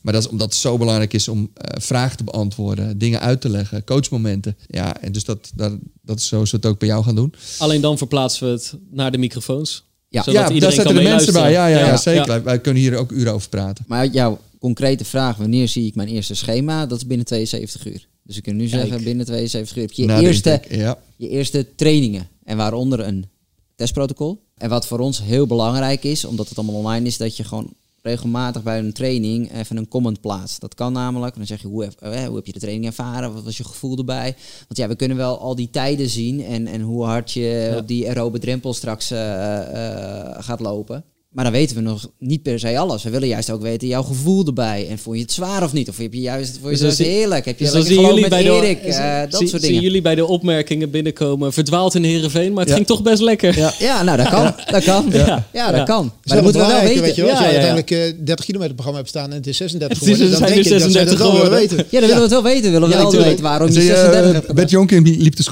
Maar 0.00 0.12
dat 0.12 0.22
is 0.22 0.28
omdat 0.28 0.46
het 0.46 0.56
zo 0.58 0.78
belangrijk 0.78 1.12
is 1.12 1.28
om 1.28 1.50
eh, 1.54 1.80
vragen 1.80 2.16
te 2.16 2.24
beantwoorden, 2.24 2.98
dingen 2.98 3.20
uit 3.20 3.40
te 3.40 3.48
leggen, 3.48 3.84
coachmomenten. 3.84 4.56
Ja, 4.66 5.00
en 5.00 5.12
dus 5.12 5.24
dat, 5.24 5.50
dat, 5.54 5.72
dat 6.02 6.18
is 6.18 6.26
zo 6.26 6.42
we 6.42 6.48
het 6.50 6.66
ook 6.66 6.78
bij 6.78 6.88
jou 6.88 7.04
gaan 7.04 7.14
doen. 7.14 7.34
Alleen 7.58 7.80
dan 7.80 7.98
verplaatsen 7.98 8.46
we 8.46 8.52
het 8.52 8.74
naar 8.90 9.12
de 9.12 9.18
microfoons. 9.18 9.84
Ja. 10.08 10.22
Zodat 10.22 10.52
ja, 10.52 10.60
daar 10.60 10.82
kan 10.82 10.94
de 10.94 11.02
mensen 11.02 11.32
bij. 11.32 11.50
Ja, 11.52 11.66
ja, 11.66 11.78
ja, 11.78 11.86
Ja, 11.86 11.96
zeker. 11.96 12.26
ja. 12.26 12.42
Wij, 12.42 12.60
kunnen 12.60 12.82
hier 12.82 12.96
ook 12.96 13.10
uren 13.10 13.32
over 13.32 13.48
praten. 13.48 13.84
Maar 13.88 14.06
jouw 14.06 14.40
concrete 14.58 15.04
vraag, 15.04 15.36
wanneer 15.36 15.68
zie 15.68 15.86
ik 15.86 15.94
mijn 15.94 16.08
eerste 16.08 16.34
schema? 16.34 16.86
Dat 16.86 16.98
is 16.98 17.06
binnen 17.06 17.26
72 17.26 17.86
uur. 17.86 18.06
Dus 18.22 18.36
ik 18.36 18.42
kan 18.42 18.56
nu 18.56 18.68
Kijk. 18.68 18.82
zeggen, 18.82 19.04
binnen 19.04 19.26
72 19.26 19.76
uur 19.76 19.82
heb 19.82 19.92
je 19.92 20.06
de 20.06 20.20
eerste, 20.26 20.60
je 21.16 21.28
eerste 21.28 21.66
trainingen. 21.76 22.28
En 22.44 22.56
waaronder 22.56 23.00
een 23.00 23.26
testprotocol. 23.76 24.42
En 24.56 24.68
wat 24.68 24.86
voor 24.86 24.98
ons 24.98 25.22
heel 25.22 25.46
belangrijk 25.46 26.04
is, 26.04 26.24
omdat 26.24 26.48
het 26.48 26.58
allemaal 26.58 26.76
online 26.76 27.06
is, 27.06 27.16
dat 27.16 27.36
je 27.36 27.44
gewoon 27.44 27.72
regelmatig 28.02 28.62
bij 28.62 28.78
een 28.78 28.92
training 28.92 29.52
even 29.52 29.76
een 29.76 29.88
comment 29.88 30.20
plaatst. 30.20 30.60
Dat 30.60 30.74
kan 30.74 30.92
namelijk. 30.92 31.36
Dan 31.36 31.46
zeg 31.46 31.60
je, 31.60 31.68
hoe 31.68 31.82
heb, 31.82 31.94
eh, 32.00 32.24
hoe 32.24 32.36
heb 32.36 32.46
je 32.46 32.52
de 32.52 32.58
training 32.60 32.86
ervaren? 32.86 33.34
Wat 33.34 33.44
was 33.44 33.56
je 33.56 33.64
gevoel 33.64 33.96
erbij? 33.98 34.34
Want 34.58 34.76
ja, 34.76 34.88
we 34.88 34.94
kunnen 34.96 35.16
wel 35.16 35.38
al 35.38 35.54
die 35.54 35.70
tijden 35.70 36.08
zien 36.08 36.44
en, 36.44 36.66
en 36.66 36.80
hoe 36.80 37.04
hard 37.04 37.32
je 37.32 37.40
Ja. 37.40 37.76
op 37.76 37.88
die 37.88 38.08
aerobe 38.08 38.38
drempel 38.38 38.74
straks 38.74 39.10
eh, 39.10 39.58
eh, 40.30 40.36
gaat 40.44 40.60
lopen. 40.60 41.04
Maar 41.28 41.44
dan 41.44 41.52
weten 41.52 41.76
we 41.76 41.82
nog 41.82 42.06
niet 42.18 42.42
per 42.42 42.58
se 42.58 42.78
alles. 42.78 43.02
We 43.02 43.10
willen 43.10 43.28
juist 43.28 43.50
ook 43.50 43.62
weten 43.62 43.88
jouw 43.88 44.02
gevoel 44.02 44.46
erbij. 44.46 44.86
En 44.90 44.98
vond 44.98 45.16
je 45.16 45.22
het 45.22 45.32
zwaar 45.32 45.62
of 45.62 45.72
niet? 45.72 45.88
Of 45.88 45.96
heb 45.98 46.12
je 46.14 46.20
juist, 46.20 46.58
vond 46.62 46.78
je 46.78 46.84
Dus 46.84 46.96
zie- 46.96 47.06
heerlijk? 47.06 47.44
Heb 47.44 47.58
je 47.58 47.70
Dus 47.70 47.86
zien 47.86 48.26
bij 48.28 48.42
de, 48.42 48.50
Erik? 48.50 48.78
zie- 48.82 48.92
eh, 48.92 49.20
dat 49.30 49.38
zie- 49.38 49.48
soort 49.48 49.62
zien 49.62 49.70
dingen. 49.70 49.82
jullie 49.84 50.02
bij 50.02 50.14
de 50.14 50.26
opmerkingen 50.26 50.90
binnenkomen. 50.90 51.52
Verdwaald 51.52 51.94
in 51.94 52.04
Heerenveen, 52.04 52.50
maar 52.52 52.60
het 52.60 52.68
Ja. 52.68 52.74
ging 52.74 52.86
toch 52.86 53.02
best 53.02 53.22
lekker. 53.22 53.58
Ja. 53.58 53.72
Ja, 53.78 54.02
nou, 54.02 54.16
dat 54.16 54.28
kan. 54.28 54.54
Dat 54.70 54.84
kan. 54.84 55.04
Ja, 55.12 55.46
Ja. 55.52 55.70
dat 55.72 55.86
kan. 55.86 56.04
Maar 56.24 56.34
dan 56.34 56.42
moeten 56.44 56.60
we 56.60 56.66
wel 56.66 56.80
weten. 56.82 57.02
Weet 57.02 57.14
je 57.14 57.22
als 57.30 57.30
Ja, 57.30 57.38
je 57.38 57.52
ja, 57.52 57.60
ja. 57.60 57.66
uiteindelijk 57.68 58.16
eh, 58.18 58.24
30 58.26 58.44
kilometer 58.44 58.72
programma 58.74 58.98
hebt 59.00 59.10
staan 59.10 59.30
en 59.30 59.36
het 59.36 59.46
is 59.46 59.56
36 59.56 59.98
Het 59.98 60.08
is- 60.08 60.12
geworden, 60.14 60.38
dan 60.40 60.48
zijn 60.48 60.62
denk 60.62 60.66
er 60.66 60.72
ik 60.76 60.82
dat 60.82 60.92
zij 60.92 61.00
dat 61.04 61.10
36 61.10 61.18
wel 61.18 61.32
willen 61.32 61.58
geworden. 61.58 61.76
weten. 61.76 61.86
Ja, 61.90 62.00
dan 62.00 62.08
willen 62.08 62.28
we 62.28 62.34
het 62.34 62.42
wel 62.42 62.52
weten. 62.52 62.72
Willen 62.72 62.88
we 62.88 62.94
Ja, 62.94 63.02
wel 63.02 63.22
weten 63.24 63.42
waarom 63.42 63.68
je 63.68 63.74
je, 63.74 63.80
36 63.80 64.44
eh. 64.48 64.54
Bert 64.54 64.70
Jonkin 64.70 65.02
liep 65.18 65.34
te, 65.34 65.42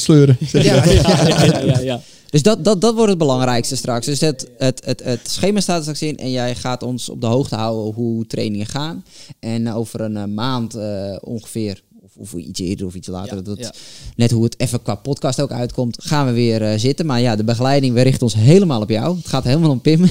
sleuren. 0.00 0.36
Ja, 0.52 0.62
ja, 0.62 1.80
ja. 1.82 2.00
Dus 2.34 2.42
dat, 2.42 2.64
dat, 2.64 2.80
dat 2.80 2.94
wordt 2.94 3.08
het 3.08 3.18
belangrijkste 3.18 3.76
straks. 3.76 4.06
Dus 4.06 4.20
het, 4.20 4.50
het, 4.58 4.84
het, 4.84 5.04
het 5.04 5.20
schema 5.30 5.60
staat 5.60 5.82
straks 5.82 6.02
in 6.02 6.16
en 6.16 6.30
jij 6.30 6.54
gaat 6.54 6.82
ons 6.82 7.08
op 7.08 7.20
de 7.20 7.26
hoogte 7.26 7.54
houden 7.54 7.94
hoe 7.94 8.26
trainingen 8.26 8.66
gaan. 8.66 9.04
En 9.38 9.72
over 9.72 10.00
een 10.00 10.16
eh, 10.16 10.24
maand 10.24 10.74
eh, 10.74 11.16
ongeveer, 11.20 11.82
of, 12.16 12.32
iets 12.34 12.60
eerder 12.60 12.86
of 12.86 12.94
iets 12.94 13.08
later, 13.08 13.36
Ja, 13.36 13.42
dat, 13.42 13.58
ja. 13.58 13.72
net 14.16 14.30
hoe 14.30 14.44
het 14.44 14.60
even 14.60 14.82
qua 14.82 14.94
podcast 14.94 15.40
ook 15.40 15.50
uitkomt, 15.50 16.02
gaan 16.02 16.26
we 16.26 16.32
weer 16.32 16.62
eh, 16.62 16.78
zitten. 16.78 17.06
Maar 17.06 17.20
ja, 17.20 17.36
de 17.36 17.44
begeleiding, 17.44 17.94
we 17.94 18.00
richten 18.02 18.22
ons 18.22 18.34
helemaal 18.34 18.80
op 18.80 18.90
jou. 18.90 19.16
Het 19.16 19.28
gaat 19.28 19.44
helemaal 19.44 19.70
om 19.70 19.80
Pim. 19.80 20.02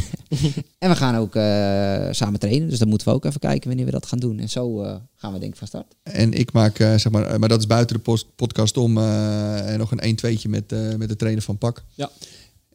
en 0.79 0.89
we 0.89 0.95
gaan 0.95 1.15
ook 1.15 1.35
eh, 1.35 2.07
samen 2.11 2.39
trainen, 2.39 2.69
dus 2.69 2.79
dan 2.79 2.87
moeten 2.87 3.07
we 3.07 3.13
ook 3.13 3.25
even 3.25 3.39
kijken 3.39 3.67
wanneer 3.67 3.85
we 3.85 3.91
dat 3.91 4.05
gaan 4.05 4.19
doen. 4.19 4.39
En 4.39 4.49
zo 4.49 4.81
eh, 4.83 4.95
gaan 5.15 5.33
we 5.33 5.39
denk 5.39 5.51
ik 5.51 5.57
van 5.57 5.67
start. 5.67 5.95
En 6.03 6.33
ik 6.33 6.51
maak, 6.51 6.79
eh, 6.79 6.87
zeg 6.95 7.09
maar, 7.11 7.39
maar 7.39 7.49
dat 7.49 7.59
is 7.59 7.67
buiten 7.67 7.95
de 7.95 8.01
post- 8.01 8.35
podcast 8.35 8.77
om, 8.77 8.97
eh, 8.97 9.71
en 9.73 9.79
nog 9.79 9.91
een 9.91 10.03
1-2'tje 10.03 10.49
met, 10.49 10.71
eh, 10.71 10.79
met 10.97 11.09
de 11.09 11.15
trainer 11.15 11.43
van 11.43 11.57
Pak. 11.57 11.83
Ja. 11.95 12.09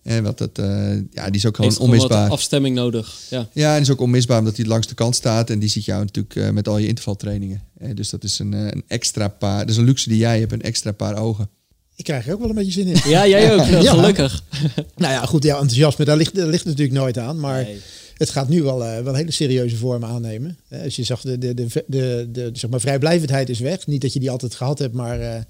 En 0.02 0.22
wat 0.22 0.38
dat, 0.38 0.58
eh, 0.58 0.66
ja, 1.10 1.26
die 1.26 1.34
is 1.34 1.46
ook 1.46 1.54
gewoon 1.56 1.70
Heeft 1.70 1.76
gewoon 1.76 1.76
wat 1.76 1.80
onmisbaar. 1.80 2.28
afstemming 2.30 2.74
nodig. 2.74 3.16
Ja. 3.30 3.48
Ja, 3.52 3.68
en 3.68 3.72
die 3.74 3.82
is 3.82 3.90
ook 3.90 4.00
onmisbaar 4.00 4.38
omdat 4.38 4.56
hij 4.56 4.66
langs 4.66 4.86
de 4.86 4.94
kant 4.94 5.14
staat. 5.16 5.50
En 5.50 5.58
die 5.58 5.68
ziet 5.68 5.84
jou 5.84 6.00
natuurlijk 6.04 6.36
eh, 6.36 6.50
met 6.50 6.68
al 6.68 6.78
je 6.78 6.86
intervaltrainingen. 6.86 7.62
Dus 7.94 8.10
dat 8.10 8.24
is 8.24 8.38
een, 8.38 8.54
eh, 8.54 8.60
een 8.66 8.82
extra 8.86 9.28
paar, 9.28 9.58
dat 9.58 9.68
is 9.68 9.76
een 9.76 9.84
luxe 9.84 10.08
die 10.08 10.18
jij 10.18 10.38
hebt, 10.40 10.52
een 10.52 10.62
extra 10.62 10.92
paar 10.92 11.16
ogen. 11.18 11.48
Ik 11.96 12.04
krijg 12.04 12.26
er 12.26 12.32
ook 12.32 12.40
wel 12.40 12.48
een 12.48 12.54
beetje 12.54 12.72
zin 12.72 12.86
in. 12.86 13.10
ja, 13.10 13.26
jij 13.26 13.54
ook. 13.54 13.64
Ja. 13.82 13.90
Gelukkig. 13.94 14.42
Nou 14.96 15.12
ja, 15.12 15.24
goed, 15.24 15.42
jouw 15.42 15.56
enthousiasme, 15.60 16.04
daar 16.04 16.16
ligt, 16.16 16.34
daar 16.34 16.46
ligt 16.46 16.64
natuurlijk 16.64 16.98
nooit 16.98 17.18
aan. 17.18 17.40
Maar 17.40 17.62
Nee. 17.62 17.80
het 18.14 18.30
gaat 18.30 18.48
nu 18.48 18.62
wel, 18.62 18.84
eh, 18.84 19.02
wel 19.02 19.14
hele 19.14 19.30
serieuze 19.30 19.76
vormen 19.76 20.08
aannemen. 20.08 20.58
Als 20.84 20.96
je 20.96 21.02
zag, 21.02 21.20
de, 21.20 21.38
de, 21.38 21.54
de, 21.54 21.84
de, 21.86 22.28
de, 22.32 22.50
zeg 22.52 22.70
maar, 22.70 22.80
vrijblijvendheid 22.80 23.48
is 23.48 23.58
weg. 23.60 23.86
Niet 23.86 24.00
dat 24.00 24.12
je 24.12 24.20
die 24.20 24.30
altijd 24.30 24.54
gehad 24.54 24.78
hebt, 24.78 24.94
maar 24.94 25.20
eh, 25.20 25.40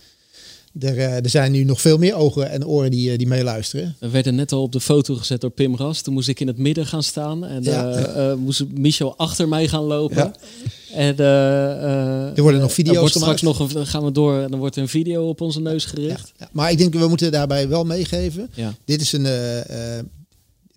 er, 0.80 0.98
eh, 0.98 1.16
er 1.16 1.30
zijn 1.30 1.52
nu 1.52 1.64
nog 1.64 1.80
veel 1.80 1.98
meer 1.98 2.14
ogen 2.14 2.50
en 2.50 2.66
oren 2.66 2.90
die, 2.90 3.10
eh, 3.12 3.18
die 3.18 3.26
meeluisteren. 3.26 3.96
We 4.00 4.08
werden 4.08 4.34
net 4.34 4.52
al 4.52 4.62
op 4.62 4.72
de 4.72 4.80
foto 4.80 5.14
gezet 5.14 5.40
door 5.40 5.50
Pim 5.50 5.76
Ras. 5.76 6.00
Toen 6.00 6.14
moest 6.14 6.28
ik 6.28 6.40
in 6.40 6.46
het 6.46 6.58
midden 6.58 6.86
gaan 6.86 7.02
staan. 7.02 7.44
En 7.44 7.62
Ja. 7.62 7.90
eh, 7.92 8.34
moest 8.34 8.64
Michel 8.74 9.16
achter 9.16 9.48
mij 9.48 9.68
gaan 9.68 9.82
lopen. 9.84 10.16
Ja. 10.16 10.32
En, 10.94 11.18
Er 11.18 12.42
worden 12.42 12.60
nog 12.60 12.72
video's 12.72 12.96
wordt 12.98 13.14
straks 13.14 13.42
nog 13.42 13.58
een, 13.74 13.86
gaan 13.86 14.04
we 14.04 14.12
door 14.12 14.40
en 14.42 14.50
dan 14.50 14.58
wordt 14.58 14.76
er 14.76 14.82
een 14.82 14.88
video 14.88 15.28
op 15.28 15.40
onze 15.40 15.60
neus 15.60 15.84
gericht. 15.84 16.32
Ja, 16.38 16.48
maar 16.52 16.70
ik 16.70 16.78
denk, 16.78 16.94
we 16.94 17.08
moeten 17.08 17.32
daarbij 17.32 17.68
wel 17.68 17.84
meegeven. 17.84 18.50
Dit 18.84 19.00
is 19.00 19.12
een... 19.12 19.26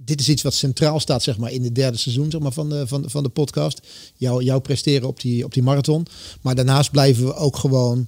dit 0.04 0.20
is 0.20 0.30
iets 0.30 0.42
wat 0.42 0.54
centraal 0.54 1.00
staat 1.00 1.24
zeg 1.24 1.38
maar, 1.38 1.52
in 1.52 1.64
het 1.64 1.76
derde 1.76 1.98
seizoen 1.98 2.32
zeg 2.32 2.42
maar, 2.42 2.52
van, 2.52 2.70
de, 2.70 2.88
van, 2.88 3.04
van 3.08 3.24
de 3.24 3.30
podcast. 3.30 3.80
Jouw 4.16 4.42
jouw 4.42 4.60
presteren 4.60 5.08
op 5.08 5.20
die, 5.22 5.46
op 5.46 5.54
die 5.54 5.64
marathon. 5.64 6.06
Maar 6.42 6.56
daarnaast 6.56 6.92
blijven 6.92 7.26
we 7.26 7.36
ook 7.36 7.56
gewoon 7.58 8.08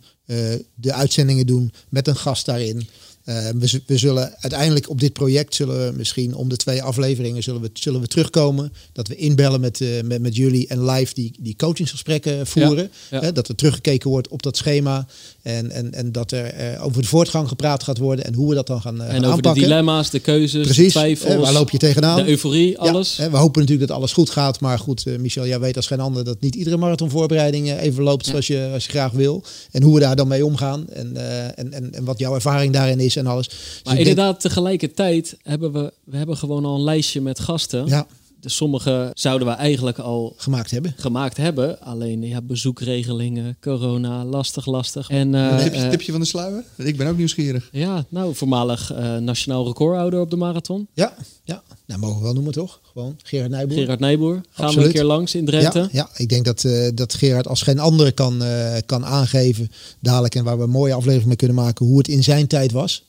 de 0.75 0.93
uitzendingen 0.93 1.45
doen 1.45 1.73
met 1.89 2.07
een 2.07 2.15
gast 2.15 2.45
daarin. 2.45 2.87
Eh, 3.23 3.35
we, 3.59 3.81
we 3.85 3.97
zullen 3.97 4.33
uiteindelijk 4.39 4.89
op 4.89 4.99
dit 4.99 5.13
project 5.13 5.55
zullen 5.55 5.87
we 5.87 5.97
misschien 5.97 6.35
om 6.35 6.49
de 6.49 6.55
twee 6.55 6.83
afleveringen 6.83 7.43
zullen 7.43 7.61
we, 7.61 7.69
zullen 7.73 8.01
we 8.01 8.07
terugkomen. 8.07 8.73
Dat 8.93 9.07
we 9.07 9.15
inbellen 9.15 9.59
met, 9.59 9.81
eh, 9.81 9.87
met, 10.03 10.21
met 10.21 10.35
jullie 10.35 10.67
en 10.67 10.85
live 10.85 11.13
die, 11.13 11.31
die 11.39 11.55
coachingsgesprekken 11.55 12.47
voeren. 12.47 12.91
ja. 13.11 13.31
Dat 13.31 13.47
er 13.47 13.55
teruggekeken 13.55 14.09
wordt 14.09 14.27
op 14.27 14.43
dat 14.43 14.57
schema. 14.57 15.05
En, 15.41 15.71
en, 15.71 15.93
en 15.93 16.11
dat 16.11 16.31
er 16.31 16.45
eh, 16.45 16.85
over 16.85 17.01
de 17.01 17.07
voortgang 17.07 17.47
gepraat 17.47 17.83
gaat 17.83 17.97
worden 17.97 18.25
en 18.25 18.33
hoe 18.33 18.49
we 18.49 18.55
dat 18.55 18.67
dan 18.67 18.81
gaan, 18.81 18.93
En 18.93 19.07
gaan 19.07 19.15
over 19.15 19.21
de 19.27 19.31
aanpakken. 19.31 19.61
dilemma's, 19.61 20.09
de 20.09 20.19
keuzes, 20.19 20.51
de 20.67 20.73
Precies, 20.73 20.91
twijfels, 20.91 21.33
hè, 21.33 21.39
waar 21.39 21.53
loop 21.53 21.69
je 21.69 21.77
tegenaan? 21.77 22.17
de 22.23 22.29
euforie, 22.29 22.77
alles. 22.77 23.15
Ja, 23.15 23.31
we 23.31 23.37
hopen 23.37 23.61
natuurlijk 23.61 23.87
dat 23.87 23.97
alles 23.97 24.13
goed 24.13 24.29
gaat. 24.29 24.59
Maar 24.59 24.79
goed, 24.79 25.05
Michel, 25.19 25.47
jij 25.47 25.59
weet 25.59 25.75
als 25.75 25.87
geen 25.87 25.99
ander 25.99 26.23
dat 26.23 26.41
niet 26.41 26.55
iedere 26.55 26.77
marathonvoorbereiding 26.77 27.79
even 27.79 28.03
loopt 28.03 28.25
zoals, 28.25 28.47
je, 28.47 28.69
als 28.73 28.83
je 28.85 28.89
graag 28.89 29.11
wil. 29.11 29.43
En 29.71 29.83
hoe 29.83 29.93
we 29.93 29.99
daar 29.99 30.15
dan 30.15 30.27
mee 30.27 30.45
omgaan. 30.45 30.89
En, 30.89 31.15
en, 31.55 31.73
en, 31.73 31.93
en 31.93 32.03
wat 32.03 32.19
jouw 32.19 32.35
ervaring 32.35 32.73
daarin 32.73 32.99
is 32.99 33.12
en 33.19 33.27
alles. 33.27 33.47
Dus 33.47 33.81
maar 33.83 33.95
denk- 33.95 34.07
inderdaad, 34.07 34.39
tegelijkertijd 34.39 35.37
hebben 35.43 35.71
we, 35.71 35.93
we 36.03 36.17
hebben 36.17 36.37
gewoon 36.37 36.65
al 36.65 36.75
een 36.75 36.83
lijstje 36.83 37.21
met 37.21 37.39
gasten. 37.39 37.87
ja, 37.87 38.07
Dus 38.43 38.55
sommige 38.55 39.11
zouden 39.13 39.47
we 39.47 39.53
eigenlijk 39.53 39.99
al 39.99 40.33
gemaakt 40.37 40.71
hebben. 40.71 40.93
gemaakt 40.97 41.37
hebben. 41.37 41.81
Alleen 41.81 42.21
ja, 42.21 42.41
bezoekregelingen, 42.41 43.57
corona, 43.61 44.25
lastig, 44.25 44.65
lastig. 44.65 45.09
En 45.09 45.35
eh, 45.35 45.57
tipje, 45.57 45.79
eh, 45.79 45.89
tipje 45.89 46.11
van 46.11 46.21
de 46.21 46.27
sluier? 46.27 46.63
Ik 46.77 46.97
ben 46.97 47.07
ook 47.07 47.17
nieuwsgierig. 47.17 47.69
ja, 47.71 48.05
nou, 48.09 48.35
voormalig 48.35 48.91
eh, 48.93 49.17
nationaal 49.17 49.65
recordhouder 49.65 50.19
op 50.19 50.29
de 50.29 50.35
marathon. 50.35 50.87
Ja, 50.93 51.15
ja. 51.43 51.63
Nou, 51.85 51.99
mogen 51.99 52.17
we 52.17 52.23
wel 52.23 52.33
noemen 52.33 52.53
toch? 52.53 52.79
Gewoon 52.93 53.17
Gerard 53.23 53.51
Nijboer. 53.51 53.77
Gerard 53.77 53.99
Nijboer. 53.99 54.41
Gaan 54.49 54.75
we 54.75 54.85
een 54.85 54.91
keer 54.91 55.03
langs 55.03 55.35
in 55.35 55.45
Drenthe. 55.45 55.79
Ja, 55.79 55.89
ja, 55.91 56.09
ik 56.15 56.29
denk 56.29 56.45
dat, 56.45 56.65
dat 56.95 57.13
Gerard 57.13 57.47
als 57.47 57.61
geen 57.61 57.79
andere 57.79 58.11
kan, 58.11 58.43
kan 58.85 59.05
aangeven 59.05 59.71
dadelijk 59.99 60.35
en 60.35 60.43
waar 60.43 60.57
we 60.57 60.63
een 60.63 60.69
mooie 60.69 60.93
aflevering 60.93 61.27
mee 61.27 61.35
kunnen 61.35 61.57
maken 61.57 61.85
hoe 61.85 61.97
het 61.97 62.07
in 62.07 62.23
zijn 62.23 62.47
tijd 62.47 62.71
was. 62.71 63.03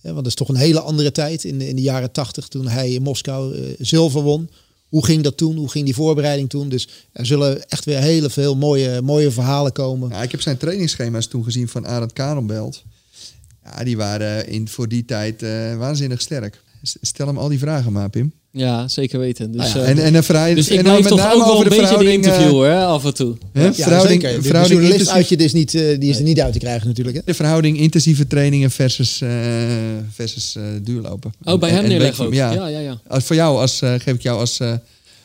Ja, 0.00 0.12
want 0.12 0.16
dat 0.16 0.26
is 0.26 0.34
toch 0.34 0.48
een 0.48 0.56
hele 0.56 0.80
andere 0.80 1.12
tijd 1.12 1.44
in 1.44 1.58
de, 1.58 1.68
in 1.68 1.76
de 1.76 1.82
jaren 1.82 2.12
tachtig 2.12 2.48
toen 2.48 2.68
hij 2.68 2.90
in 2.90 3.02
Moskou 3.02 3.74
zilver 3.78 4.22
won. 4.22 4.48
Hoe 4.88 5.04
ging 5.04 5.22
dat 5.22 5.36
toen? 5.36 5.56
Hoe 5.56 5.70
ging 5.70 5.84
die 5.84 5.94
voorbereiding 5.94 6.48
toen? 6.48 6.68
Dus 6.68 6.88
er 7.12 7.26
zullen 7.26 7.68
echt 7.68 7.84
weer 7.84 7.98
hele 7.98 8.30
veel 8.30 8.56
mooie, 8.56 9.02
mooie 9.02 9.30
verhalen 9.30 9.72
komen. 9.72 10.08
Ja, 10.08 10.22
ik 10.22 10.30
heb 10.30 10.40
zijn 10.40 10.56
trainingsschema's 10.56 11.26
toen 11.26 11.44
gezien 11.44 11.68
van 11.68 11.86
Arend 11.86 12.12
Karelbelt. 12.12 12.84
Ja, 13.64 13.84
die 13.84 13.96
waren 13.96 14.48
in, 14.48 14.68
voor 14.68 14.88
die 14.88 15.04
tijd 15.04 15.42
eh, 15.42 15.76
waanzinnig 15.76 16.20
sterk. 16.20 16.62
Stel 16.82 17.26
hem 17.26 17.38
al 17.38 17.48
die 17.48 17.58
vragen 17.58 17.92
maar, 17.92 18.10
Pim. 18.10 18.32
Ja, 18.56 18.88
zeker 18.88 19.18
weten. 19.18 19.52
Dus, 19.52 19.60
Nou 19.72 19.78
ja, 19.78 19.84
eh, 19.84 19.90
en, 19.90 19.98
en, 19.98 20.14
een 20.14 20.22
verhouding- 20.22 20.58
dus 20.58 20.68
ik 20.68 20.78
en 20.78 20.84
dan 20.84 20.94
met 20.94 21.06
toch 21.08 21.18
name 21.18 21.34
ook 21.34 21.38
wel 21.44 21.52
over 21.52 21.62
een 21.62 21.68
beetje 21.68 21.80
de 21.80 21.86
verhouding, 21.88 22.24
eh, 22.24 22.30
interviewer 22.30 22.70
hè, 22.70 22.84
af 22.84 23.04
en 23.04 23.14
toe. 23.14 23.36
hè, 23.52 23.64
Ja, 23.64 23.72
verhouding, 23.72 24.20
zeker. 24.22 24.36
De- 24.36 24.42
De 24.42 24.48
verhouding 24.48 24.80
intensief- 24.82 25.08
uit 25.08 25.28
je 25.28 25.36
is 25.36 25.52
niet, 25.52 25.74
eh, 25.74 25.98
die 26.00 26.10
is 26.10 26.16
er 26.16 26.22
niet 26.22 26.40
uit 26.40 26.52
te 26.52 26.58
krijgen 26.58 26.86
natuurlijk. 26.86 27.16
Hè? 27.16 27.22
de 27.24 27.34
verhouding 27.34 27.78
intensieve 27.78 28.26
trainingen 28.26 28.70
versus, 28.70 29.20
eh, 29.20 29.30
versus 30.14 30.56
eh, 30.56 30.62
duurlopen. 30.82 31.32
Oh, 31.44 31.58
bij 31.58 31.68
En- 31.68 31.74
hem 31.74 31.84
en 31.84 31.90
neerleggen 31.90 32.32
Ja, 32.32 32.52
Ja. 32.52 32.66
ja, 32.66 32.78
ja. 32.78 32.98
Als, 33.08 33.24
voor 33.24 33.36
jou 33.36 33.58
als, 33.60 33.82
eh, 33.82 33.90
geef 33.98 34.14
ik 34.14 34.22
jou 34.22 34.38
als 34.38 34.60
eh, 34.60 34.72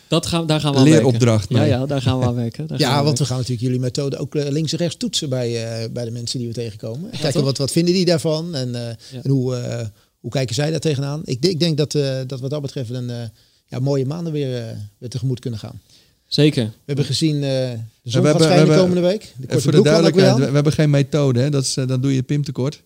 Dat 0.07 0.25
gaan, 0.25 0.47
daar 0.47 0.59
gaan 0.59 0.71
we 0.73 0.77
aan 0.77 0.83
leeropdracht 0.83 1.49
werken. 1.49 1.69
Ja, 1.69 1.77
ja, 1.79 1.85
daar 1.85 2.01
gaan 2.01 2.19
we 2.19 2.25
aan 2.25 2.35
werken. 2.35 2.67
Daar 2.67 2.79
gaan 2.79 2.89
Ja, 2.89 2.97
we 2.97 3.03
want 3.03 3.17
we 3.17 3.23
aan 3.23 3.29
gaan 3.29 3.37
natuurlijk 3.37 3.63
jullie 3.65 3.79
methode 3.79 4.17
ook 4.17 4.35
eh, 4.35 4.49
links 4.49 4.71
en 4.71 4.77
rechts 4.77 4.95
toetsen 4.97 5.29
bij, 5.29 5.63
eh, 5.81 5.89
bij 5.93 6.05
de 6.05 6.11
mensen 6.11 6.39
die 6.39 6.47
we 6.47 6.53
tegenkomen. 6.53 7.09
Kijken 7.21 7.43
wat, 7.43 7.57
wat 7.57 7.71
vinden 7.71 7.93
die 7.93 8.05
daarvan 8.05 8.55
en, 8.55 8.75
eh, 8.75 8.87
en 9.23 9.29
hoe, 9.29 9.55
eh, 9.55 9.85
hoe 10.21 10.31
kijken 10.31 10.55
zij 10.55 10.71
daar 10.71 10.79
tegenaan. 10.79 11.21
Ik, 11.23 11.41
denk- 11.41 11.53
ik 11.53 11.59
denk 11.59 11.77
dat, 11.77 11.95
eh, 11.95 12.17
dat 12.27 12.39
wat 12.39 12.49
dat 12.49 12.61
betreft 12.61 12.89
een 12.89 13.09
eh, 13.09 13.23
ja, 13.67 13.79
mooie 13.79 14.05
maanden 14.05 14.33
weer, 14.33 14.57
eh, 14.57 14.75
weer 14.97 15.09
tegemoet 15.09 15.39
kunnen 15.39 15.59
gaan. 15.59 15.81
Zeker. 16.27 16.63
We 16.63 16.71
hebben 16.85 17.05
gezien 17.05 17.35
eh 17.35 17.41
de 17.41 17.79
zon 18.03 18.21
we 18.21 18.27
gaat 18.29 18.39
hebben- 18.39 18.39
we 18.39 18.43
schijnen 18.43 18.77
komende 18.77 19.01
week. 19.01 19.33
De 19.37 19.61
voor 19.61 19.71
de 19.71 19.81
duidelijkheid, 19.81 20.37
we, 20.37 20.43
hebben 20.43 20.73
geen 20.73 20.89
methode. 20.89 21.39
Hè? 21.39 21.49
Dat 21.49 21.63
is, 21.63 21.73
dan 21.73 22.01
doe 22.01 22.15
je 22.15 22.21
Pim 22.23 22.43
tekort. 22.43 22.81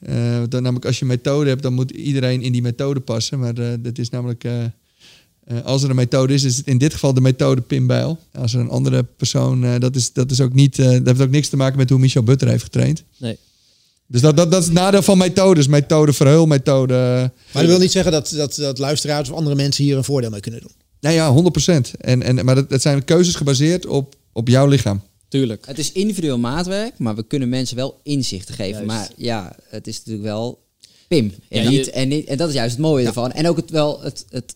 Eh, 0.00 0.42
dan, 0.48 0.62
namelijk 0.62 0.84
als 0.86 0.96
je 0.96 1.02
een 1.02 1.10
methode 1.10 1.48
hebt, 1.48 1.62
dan 1.62 1.72
moet 1.74 1.90
iedereen 1.90 2.42
in 2.42 2.52
die 2.52 2.62
methode 2.62 3.00
passen. 3.00 3.38
Maar 3.38 3.58
eh, 3.58 3.68
dat 3.78 3.98
is 3.98 4.08
namelijk, 4.10 4.44
eh, 4.44 4.64
eh, 4.64 4.70
als 5.64 5.82
er 5.82 5.90
een 5.90 5.96
methode 5.96 6.34
is, 6.34 6.44
is 6.44 6.56
het 6.56 6.66
in 6.66 6.78
dit 6.78 6.92
geval 6.92 7.14
de 7.14 7.20
methode 7.20 7.60
Pim 7.60 7.86
Bijl. 7.86 8.18
Als 8.32 8.54
er 8.54 8.60
een 8.60 8.68
andere 8.70 9.02
persoon, 9.02 9.64
eh, 9.64 9.78
dat, 9.78 9.96
is, 9.96 10.12
dat, 10.12 10.30
is 10.30 10.40
ook 10.40 10.52
niet, 10.52 10.78
eh, 10.78 10.90
dat 10.90 11.06
heeft 11.06 11.20
ook 11.20 11.30
niks 11.30 11.48
te 11.48 11.56
maken 11.56 11.78
met 11.78 11.90
hoe 11.90 11.98
Michel 11.98 12.22
Butter 12.22 12.48
heeft 12.48 12.62
getraind. 12.62 13.02
Nee. 13.16 13.38
Dus 14.08 14.20
dat, 14.20 14.36
dat, 14.36 14.50
dat 14.50 14.60
is 14.60 14.66
het 14.66 14.74
nadeel 14.74 15.02
van 15.02 15.18
methodes. 15.18 15.66
Methode 15.66 16.12
Verheul, 16.12 16.46
methode... 16.46 16.94
Maar 17.52 17.62
dat 17.62 17.66
wil 17.66 17.78
niet 17.78 17.90
zeggen 17.92 18.12
dat, 18.12 18.32
dat, 18.36 18.54
dat 18.54 18.78
luisteraars 18.78 19.30
of 19.30 19.36
andere 19.36 19.56
mensen 19.56 19.84
hier 19.84 19.96
een 19.96 20.04
voordeel 20.04 20.30
mee 20.30 20.40
kunnen 20.40 20.60
doen. 20.60 20.72
Nou 21.00 21.14
ja, 21.14 21.50
100%. 21.86 21.90
En, 22.00 22.22
en, 22.22 22.44
maar 22.44 22.54
dat, 22.54 22.70
dat 22.70 22.82
zijn 22.82 23.04
keuzes 23.04 23.34
gebaseerd 23.34 23.86
op, 23.86 24.14
op 24.32 24.48
jouw 24.48 24.66
lichaam. 24.66 25.02
Tuurlijk. 25.28 25.66
Het 25.66 25.78
is 25.78 25.92
individueel 25.92 26.38
maatwerk, 26.38 26.98
maar 26.98 27.14
we 27.14 27.22
kunnen 27.26 27.48
mensen 27.48 27.76
wel 27.76 28.00
inzichten 28.02 28.54
geven. 28.54 28.70
Juist. 28.72 28.86
Maar 28.86 29.08
ja, 29.16 29.56
het 29.68 29.86
is 29.86 29.96
natuurlijk 29.98 30.24
wel 30.24 30.64
Pim. 31.08 31.32
En, 31.48 31.62
Ja, 31.62 31.68
niet, 31.68 31.84
je- 31.84 31.90
en, 31.90 32.08
niet, 32.08 32.26
en 32.26 32.36
dat 32.36 32.48
is 32.48 32.54
juist 32.54 32.72
het 32.72 32.80
mooie 32.84 33.06
ervan. 33.06 33.32
En 33.32 33.48
ook 33.48 33.56
het, 33.56 33.70
wel 33.70 34.00
het, 34.02 34.24
het, 34.30 34.54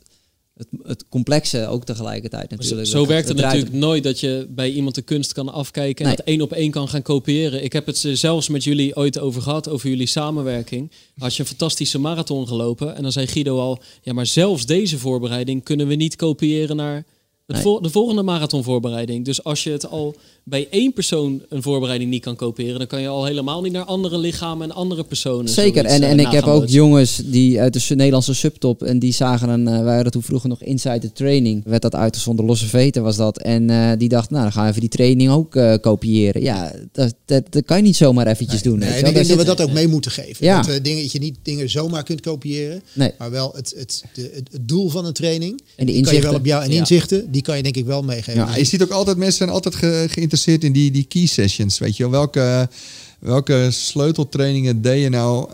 het, 0.61 0.69
het 0.83 1.05
complexe 1.09 1.67
ook 1.67 1.85
tegelijkertijd 1.85 2.51
Zo, 2.51 2.57
natuurlijk. 2.57 2.89
zo 2.89 3.07
werkt 3.07 3.29
het 3.29 3.37
natuurlijk 3.37 3.73
nooit 3.73 4.03
dat 4.03 4.21
je 4.21 4.47
bij 4.51 4.71
iemand 4.71 4.95
de 4.95 5.03
kunst 5.03 5.33
kan 5.33 5.53
afkijken 5.53 6.03
en 6.05 6.07
Nee. 6.07 6.17
dat 6.17 6.27
één 6.27 6.41
op 6.41 6.53
één 6.53 6.71
kan 6.71 6.89
gaan 6.89 7.03
kopiëren. 7.03 7.65
Ik 7.65 7.73
heb 7.73 7.87
het 7.87 8.05
eh, 8.05 8.13
zelfs 8.13 8.49
met 8.49 8.65
jullie 8.65 8.97
ooit 8.97 9.19
over 9.19 9.43
gehad, 9.43 9.69
over 9.69 9.89
jullie 9.89 10.07
samenwerking. 10.07 10.91
Had 11.19 11.35
je 11.35 11.41
een 11.43 11.49
fantastische 11.49 11.99
marathon 11.99 12.49
gelopen 12.49 12.97
en 12.97 13.03
dan 13.03 13.13
zei 13.13 13.27
Guido 13.27 13.59
al, 13.59 13.79
ja 14.03 14.13
maar 14.13 14.27
zelfs 14.27 14.67
deze 14.67 14.99
voorbereiding 14.99 15.63
kunnen 15.65 15.87
we 15.87 15.95
niet 15.95 16.17
kopiëren 16.17 16.77
naar 16.77 16.95
het 16.97 17.05
Nee. 17.47 17.63
vol- 17.63 17.83
de 17.83 17.91
volgende 17.91 18.23
marathonvoorbereiding. 18.23 19.25
Dus 19.25 19.45
als 19.45 19.63
je 19.65 19.71
het 19.71 19.87
al 19.87 20.17
bij 20.51 20.67
één 20.71 20.93
persoon 20.93 21.43
een 21.49 21.63
voorbereiding 21.63 22.11
niet 22.11 22.23
kan 22.23 22.37
kopiëren, 22.37 22.79
dan 22.79 22.87
kan 22.87 23.01
je 23.01 23.09
al 23.09 23.25
helemaal 23.25 23.63
niet 23.63 23.73
naar 23.73 23.85
andere 23.85 24.19
lichamen 24.19 24.71
en 24.71 24.75
andere 24.77 25.05
personen. 25.05 25.49
Zeker. 25.49 25.75
zoiets, 25.75 25.95
En, 25.95 26.03
eh, 26.03 26.11
en 26.11 26.19
ik 26.19 26.27
heb 26.31 26.45
ook 26.45 26.69
jongens 26.69 27.21
die 27.25 27.61
uit 27.61 27.89
de 27.89 27.95
Nederlandse 27.95 28.35
subtop 28.35 28.83
en 28.83 28.99
die 28.99 29.13
zagen 29.13 29.49
een, 29.49 29.69
eh, 29.69 29.83
wij 29.83 29.95
hadden 29.95 30.13
toen 30.13 30.23
vroeger 30.23 30.49
nog 30.49 30.63
Inside 30.63 30.99
the 30.99 31.13
Training, 31.13 31.63
werd 31.65 31.83
dat 31.83 31.95
uitgezonden, 31.95 32.45
losse 32.45 32.67
veten 32.67 33.03
was 33.03 33.17
dat. 33.17 33.39
En 33.39 33.71
eh, 33.71 33.91
die 33.99 34.09
dacht, 34.09 34.31
nou 34.31 34.43
dan 34.43 34.53
gaan 34.53 34.63
we 34.65 34.69
even 34.69 34.81
die 34.81 34.91
training 34.91 35.31
ook 35.31 35.57
eh, 35.57 35.75
kopiëren. 35.81 36.43
Ja, 36.43 36.73
dat, 36.93 37.15
dat, 37.25 37.53
dat 37.53 37.65
kan 37.65 37.77
je 37.77 37.83
niet 37.83 37.97
zomaar 37.97 38.27
eventjes 38.27 38.63
doen. 38.63 38.79
Nee, 38.79 38.89
weet 38.89 39.03
en 39.03 39.09
ik 39.09 39.15
denk 39.15 39.29
dat 39.29 39.37
we 39.37 39.45
dat 39.45 39.61
ook 39.61 39.73
mee 39.73 39.89
moeten 39.89 40.11
geven. 40.11 40.47
Ja. 40.47 40.57
Dat, 40.63 40.71
eh, 40.77 40.83
dingen, 40.83 41.03
dat 41.03 41.13
je 41.13 41.19
niet 41.19 41.37
dingen 41.43 41.71
zomaar 41.71 42.03
kunt 42.03 42.21
kopiëren. 42.21 42.83
Nee. 42.93 43.13
Maar 43.19 43.31
wel 43.31 43.53
het, 43.55 43.75
het, 43.77 44.05
de, 44.15 44.23
het, 44.35 44.49
het 44.53 44.69
doel 44.69 44.89
van 44.89 45.05
een 45.05 45.13
training. 45.13 45.61
En 45.77 45.87
de 45.87 45.93
die 45.93 46.03
kan 46.03 46.15
je 46.15 46.21
wel 46.21 46.33
inzichten. 46.33 46.37
op 46.41 46.47
jou 46.47 46.63
en 46.65 46.71
Ja. 46.71 46.79
inzichten. 46.79 47.31
Die 47.31 47.43
kan 47.43 47.57
je 47.57 47.63
denk 47.63 47.77
ik 47.77 47.85
wel 47.85 48.03
meegeven. 48.03 48.35
Ja, 48.35 48.57
je 48.57 48.65
ziet 48.65 48.83
ook 48.83 48.91
altijd, 48.91 49.17
mensen 49.17 49.37
zijn 49.37 49.51
altijd 49.51 49.75
ge- 49.75 50.05
geïnteresseerd 50.43 50.65
in 50.65 50.73
die, 50.73 50.91
die 50.91 51.05
key 51.05 51.27
sessions. 51.27 51.79
Weet 51.79 51.97
je 51.97 52.03
wel, 52.03 52.13
welke, 52.13 52.69
welke 53.19 53.69
sleuteltrainingen 53.71 54.83
deed 54.83 55.03
je 55.03 55.09
nou? 55.09 55.49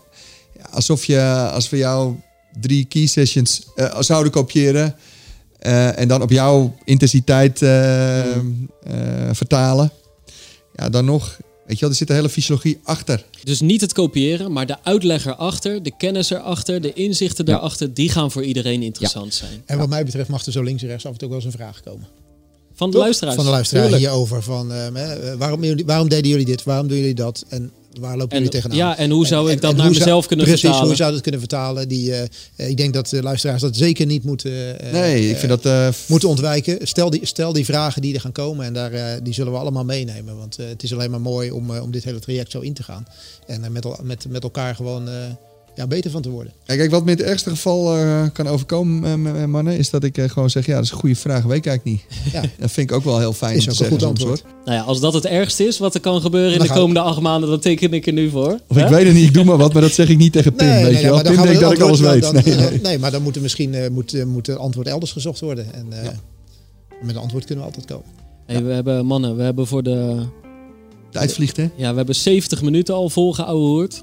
Ja, 0.59 0.68
alsof, 0.70 1.05
je, 1.05 1.20
als 1.53 1.70
we 1.70 1.76
jou 1.76 2.14
drie 2.61 2.84
key 2.84 3.07
sessions 3.07 3.62
eh, 3.74 4.01
zouden 4.01 4.32
kopiëren... 4.32 4.95
eh, 5.59 5.99
en 5.99 6.09
dan 6.09 6.22
op 6.22 6.30
jouw 6.30 6.74
intensiteit 6.84 7.62
eh, 7.62 8.37
eh, 8.37 8.41
vertalen. 9.32 9.91
Ja, 10.74 10.89
dan 10.89 11.05
nog... 11.05 11.37
Weet 11.66 11.74
je 11.78 11.80
wel, 11.80 11.91
er 11.91 11.97
zit 11.97 12.09
een 12.09 12.14
hele 12.14 12.28
fysiologie 12.28 12.78
achter. 12.82 13.24
Dus 13.45 13.61
niet 13.61 13.80
het 13.80 13.93
kopiëren, 13.93 14.53
maar 14.53 14.66
de 14.66 14.76
uitleg 14.82 15.26
erachter, 15.26 15.82
de 15.82 15.93
kennis 15.99 16.30
erachter, 16.30 16.80
de 16.80 16.93
inzichten 16.93 17.45
Ja. 17.47 17.53
daarachter, 17.53 17.95
die 17.95 18.09
gaan 18.11 18.30
voor 18.30 18.45
iedereen 18.45 18.82
interessant 18.82 19.34
zijn. 19.34 19.62
En 19.66 19.78
wat 19.78 19.89
mij 19.89 20.05
betreft 20.05 20.28
mag 20.28 20.47
er 20.47 20.53
zo 20.53 20.62
links 20.62 20.82
en 20.82 20.89
rechts 20.89 21.07
af 21.07 21.12
en 21.12 21.18
toe 21.18 21.28
wel 21.28 21.37
eens 21.37 21.47
een 21.47 21.53
vraag 21.53 21.82
komen. 21.82 22.07
Van 22.77 22.87
de 22.91 22.95
Toch? 22.97 23.03
luisteraars. 23.05 23.37
Van 23.37 23.45
de 23.45 23.51
luisteraar 23.51 23.83
Tuurlijk. 23.83 24.03
hierover. 24.05 24.43
Van, 24.43 24.70
hè, 24.70 25.37
waarom, 25.37 25.85
waarom 25.87 26.09
deden 26.09 26.31
jullie 26.31 26.45
dit? 26.45 26.62
Waarom 26.62 26.89
doen 26.89 26.97
jullie 26.99 27.14
dat? 27.14 27.45
En 27.49 27.70
waar 28.01 28.16
lopen 28.16 28.31
En, 28.31 28.37
jullie 28.37 28.51
tegenaan? 28.53 28.77
ja, 28.77 28.97
en 28.97 29.11
hoe 29.11 29.27
zou 29.27 29.51
ik 29.51 29.61
dat 29.61 29.70
en 29.70 29.77
naar 29.77 29.87
zou- 29.87 29.99
mezelf 29.99 30.27
kunnen 30.27 30.45
precies, 30.47 30.62
vertalen? 30.64 30.87
hoe 30.87 30.97
zou 30.97 31.12
dat 31.12 31.20
kunnen 31.20 31.41
vertalen? 31.41 31.89
Die, 31.89 32.12
eh, 32.12 32.22
eh, 32.57 32.68
ik 32.68 32.77
denk 32.77 32.95
dat 32.95 33.09
de 33.09 33.22
luisteraars 33.22 33.61
dat 33.61 33.77
zeker 33.77 34.07
niet 34.07 34.24
moeten, 34.24 34.81
eh, 34.81 34.93
Nee, 34.93 35.31
ik 35.31 35.37
vind 35.37 35.49
dat... 35.49 35.64
eh, 35.66 35.89
moeten 36.07 36.29
ontwijken. 36.29 36.87
Stel 36.87 37.11
die, 37.11 37.27
stel 37.27 37.53
die 37.53 37.64
vragen 37.64 38.03
die 38.03 38.14
er 38.14 38.20
gaan 38.20 38.33
komen 38.33 38.66
en 38.66 38.72
daar, 38.72 38.93
eh, 38.93 39.05
die 39.22 39.35
zullen 39.35 39.53
we 39.53 39.59
allemaal 39.59 39.85
meenemen. 39.85 40.37
Want 40.37 40.59
eh, 40.59 40.66
het 40.68 40.83
is 40.83 40.93
alleen 40.93 41.11
maar 41.11 41.20
mooi 41.20 41.51
om, 41.51 41.74
eh, 41.74 41.83
om 41.83 41.91
dit 41.91 42.05
hele 42.05 42.18
traject 42.18 42.51
zo 42.51 42.61
in 42.61 42.74
te 42.74 42.83
gaan. 42.83 43.07
En 43.47 43.64
eh, 43.64 43.70
met, 43.70 43.87
met, 44.03 44.27
met 44.29 44.43
elkaar 44.43 44.74
gewoon 44.74 45.09
eh, 45.09 45.14
ja, 45.77 45.87
beter 45.87 46.11
van 46.11 46.22
te 46.22 46.31
worden. 46.31 46.53
Ja, 46.64 46.77
Kijk, 46.77 46.91
wat 46.91 47.05
me 47.05 47.11
in 47.11 47.16
het 47.16 47.27
ergste 47.27 47.51
geval 47.51 47.97
eh, 47.97 48.22
kan 48.33 48.47
overkomen, 48.47 49.05
eh, 49.27 49.43
m- 49.45 49.51
mannen, 49.51 49.79
is 49.79 49.91
dat 49.91 50.05
ik 50.05 50.18
eh, 50.18 50.29
gewoon 50.29 50.51
zeg: 50.51 50.66
ja, 50.66 50.74
dat 50.74 50.85
is 50.85 50.91
een 50.91 50.97
goede 50.99 51.14
vraag, 51.14 51.43
weet 51.45 51.57
ik 51.57 51.66
eigenlijk 51.66 51.85
niet. 51.85 52.18
Ja. 52.33 52.41
Dat 52.59 52.70
vind 52.70 52.91
ik 52.91 52.97
ook 52.97 53.05
wel 53.05 53.18
heel 53.18 53.33
fijn 53.33 53.57
Is 53.57 53.66
om 53.68 53.72
te 53.72 53.85
ook 53.85 53.91
een 53.91 53.99
zeggen 53.99 53.99
goed 53.99 54.09
antwoord. 54.09 54.45
Nou 54.64 54.77
ja, 54.79 54.83
als 54.85 55.01
dat 55.01 55.12
het 55.14 55.24
ergste 55.24 55.64
is 55.66 55.79
wat 55.79 55.95
er 55.95 56.01
kan 56.01 56.20
gebeuren 56.20 56.53
in 56.53 56.59
Dan 56.59 56.66
de 56.66 56.72
we- 56.72 56.79
komende 56.79 57.01
acht 57.01 57.20
maanden, 57.20 57.51
dan 57.51 57.61
teken 57.61 57.93
ik 57.93 58.07
er 58.07 58.12
nu 58.12 58.31
voor. 58.31 58.59
Of 58.68 58.77
ik 58.77 58.87
weet 58.89 59.05
het 59.07 59.14
niet, 59.14 59.27
ik 59.27 59.35
doe 59.35 59.45
maar 59.45 59.57
wat, 59.57 59.72
maar 59.72 59.83
dat 59.83 59.93
zeg 59.93 60.09
ik 60.09 60.16
niet 60.18 60.33
tegen 60.33 60.55
Pim, 60.55 60.66
weet 60.68 61.01
je 61.01 61.07
wel. 61.11 61.22
Pim 61.22 61.43
denkt 61.43 61.61
dat 61.61 61.72
ik 61.72 61.81
alles 61.81 62.01
weet. 62.01 62.22
dan- 62.22 62.35
Nee, 62.35 62.55
nee. 62.55 62.81
nee, 62.81 62.99
maar 62.99 63.11
dan 63.11 63.22
moet 63.22 63.37
er 63.37 63.43
misschien 63.43 63.74
eh, 63.74 63.91
moet, 63.91 64.14
eh, 64.14 64.24
moet 64.24 64.47
het 64.47 64.59
antwoord 64.59 64.87
elders 64.87 65.12
gezocht 65.12 65.41
worden. 65.41 65.74
En 65.74 65.87
eh, 66.03 66.09
met 67.03 67.14
een 67.14 67.20
antwoord 67.20 67.45
kunnen 67.45 67.64
we 67.64 67.70
altijd 67.70 67.87
komen. 67.91 68.05
Hey, 68.47 68.64
we 68.64 68.72
hebben 68.72 69.07
mannen, 69.07 69.37
we 69.37 69.43
hebben 69.43 69.66
voor 69.66 69.83
de 69.83 70.22
Tijd 71.11 71.33
vliegt, 71.33 71.57
hè? 71.57 71.68
Ja, 71.77 71.91
we 71.91 71.97
hebben 71.97 72.14
70 72.14 72.62
minuten 72.62 72.95
al 72.95 73.09
volgeouwehoerd. 73.11 74.03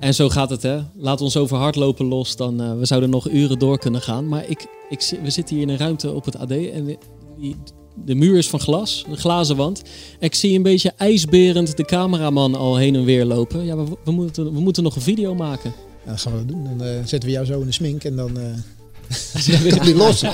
En 0.00 0.14
zo 0.14 0.28
gaat 0.28 0.50
het, 0.50 0.62
hè. 0.62 0.78
Laat 0.96 1.20
ons 1.20 1.36
over 1.36 1.56
hardlopen 1.56 2.06
los, 2.06 2.36
dan 2.36 2.60
eh, 2.62 2.78
we 2.78 2.86
zouden 2.86 3.10
nog 3.10 3.28
uren 3.30 3.58
door 3.58 3.78
kunnen 3.78 4.00
gaan. 4.00 4.28
Maar 4.28 4.44
ik, 4.48 4.66
ik, 4.90 5.18
we 5.22 5.30
zitten 5.30 5.54
hier 5.56 5.64
in 5.64 5.70
een 5.70 5.78
ruimte 5.78 6.12
op 6.12 6.24
het 6.24 6.36
AD 6.38 6.50
en 6.50 6.84
de- 6.84 6.98
die, 7.38 7.56
de 8.04 8.14
muur 8.14 8.38
is 8.38 8.48
van 8.48 8.60
glas, 8.60 9.04
een 9.08 9.16
glazen 9.16 9.56
wand. 9.56 9.82
Ik 10.18 10.34
zie 10.34 10.56
een 10.56 10.62
beetje 10.62 10.92
ijsberend 10.96 11.76
de 11.76 11.84
cameraman 11.84 12.54
al 12.54 12.76
heen 12.76 12.94
en 12.94 13.04
weer 13.04 13.24
lopen. 13.24 13.64
Ja, 13.64 13.76
we, 13.76 13.84
we, 14.04 14.10
moeten, 14.10 14.52
we 14.52 14.60
moeten 14.60 14.82
nog 14.82 14.96
een 14.96 15.02
video 15.02 15.34
maken. 15.34 15.72
Ja, 16.04 16.08
dan 16.10 16.18
gaan 16.18 16.32
we 16.32 16.38
dat 16.38 16.48
doen. 16.48 16.64
Dan 16.64 16.86
eh, 16.86 16.94
zetten 17.04 17.28
we 17.28 17.34
jou 17.34 17.46
zo 17.46 17.60
in 17.60 17.66
de 17.66 17.72
smink 17.72 18.04
en 18.04 18.16
dan... 18.16 18.38
eh 18.38 18.44
dan 19.76 19.84
die 19.84 19.94
los. 20.04 20.22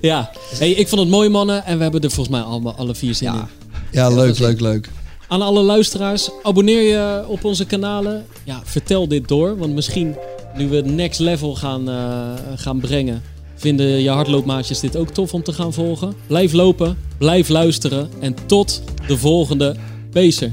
Ja, 0.00 0.30
hey, 0.58 0.70
ik 0.70 0.88
vond 0.88 1.00
het 1.00 1.10
mooi, 1.10 1.28
mannen. 1.28 1.64
En 1.64 1.76
we 1.76 1.82
hebben 1.82 2.00
er 2.00 2.10
volgens 2.10 2.36
mij 2.36 2.44
allemaal 2.46 2.74
alle 2.74 2.94
vier 2.94 3.14
zin 3.14 3.28
in. 3.28 3.34
Ja, 3.34 3.48
Ja, 3.92 4.08
leuk, 4.08 4.38
leuk, 4.38 4.60
leuk. 4.60 4.90
Aan 5.28 5.42
alle 5.42 5.62
luisteraars, 5.62 6.30
abonneer 6.42 6.82
je 6.82 7.24
op 7.28 7.44
onze 7.44 7.66
kanalen. 7.66 8.26
Ja, 8.44 8.60
vertel 8.64 9.08
dit 9.08 9.28
door, 9.28 9.58
want 9.58 9.74
misschien 9.74 10.16
nu 10.56 10.68
we 10.68 10.76
het 10.76 10.86
next 10.86 11.20
level 11.20 11.54
gaan, 11.54 11.88
eh, 11.88 12.32
gaan 12.56 12.80
brengen, 12.80 13.22
vinden 13.54 13.86
je 13.86 14.08
hardloopmaatjes 14.08 14.80
dit 14.80 14.96
ook 14.96 15.08
tof 15.08 15.34
om 15.34 15.42
te 15.42 15.52
gaan 15.52 15.72
volgen. 15.72 16.14
Blijf 16.26 16.52
lopen, 16.52 16.98
blijf 17.18 17.48
luisteren 17.48 18.10
en 18.20 18.34
tot 18.46 18.82
de 19.06 19.16
volgende 19.16 19.76
Pacer. 20.10 20.52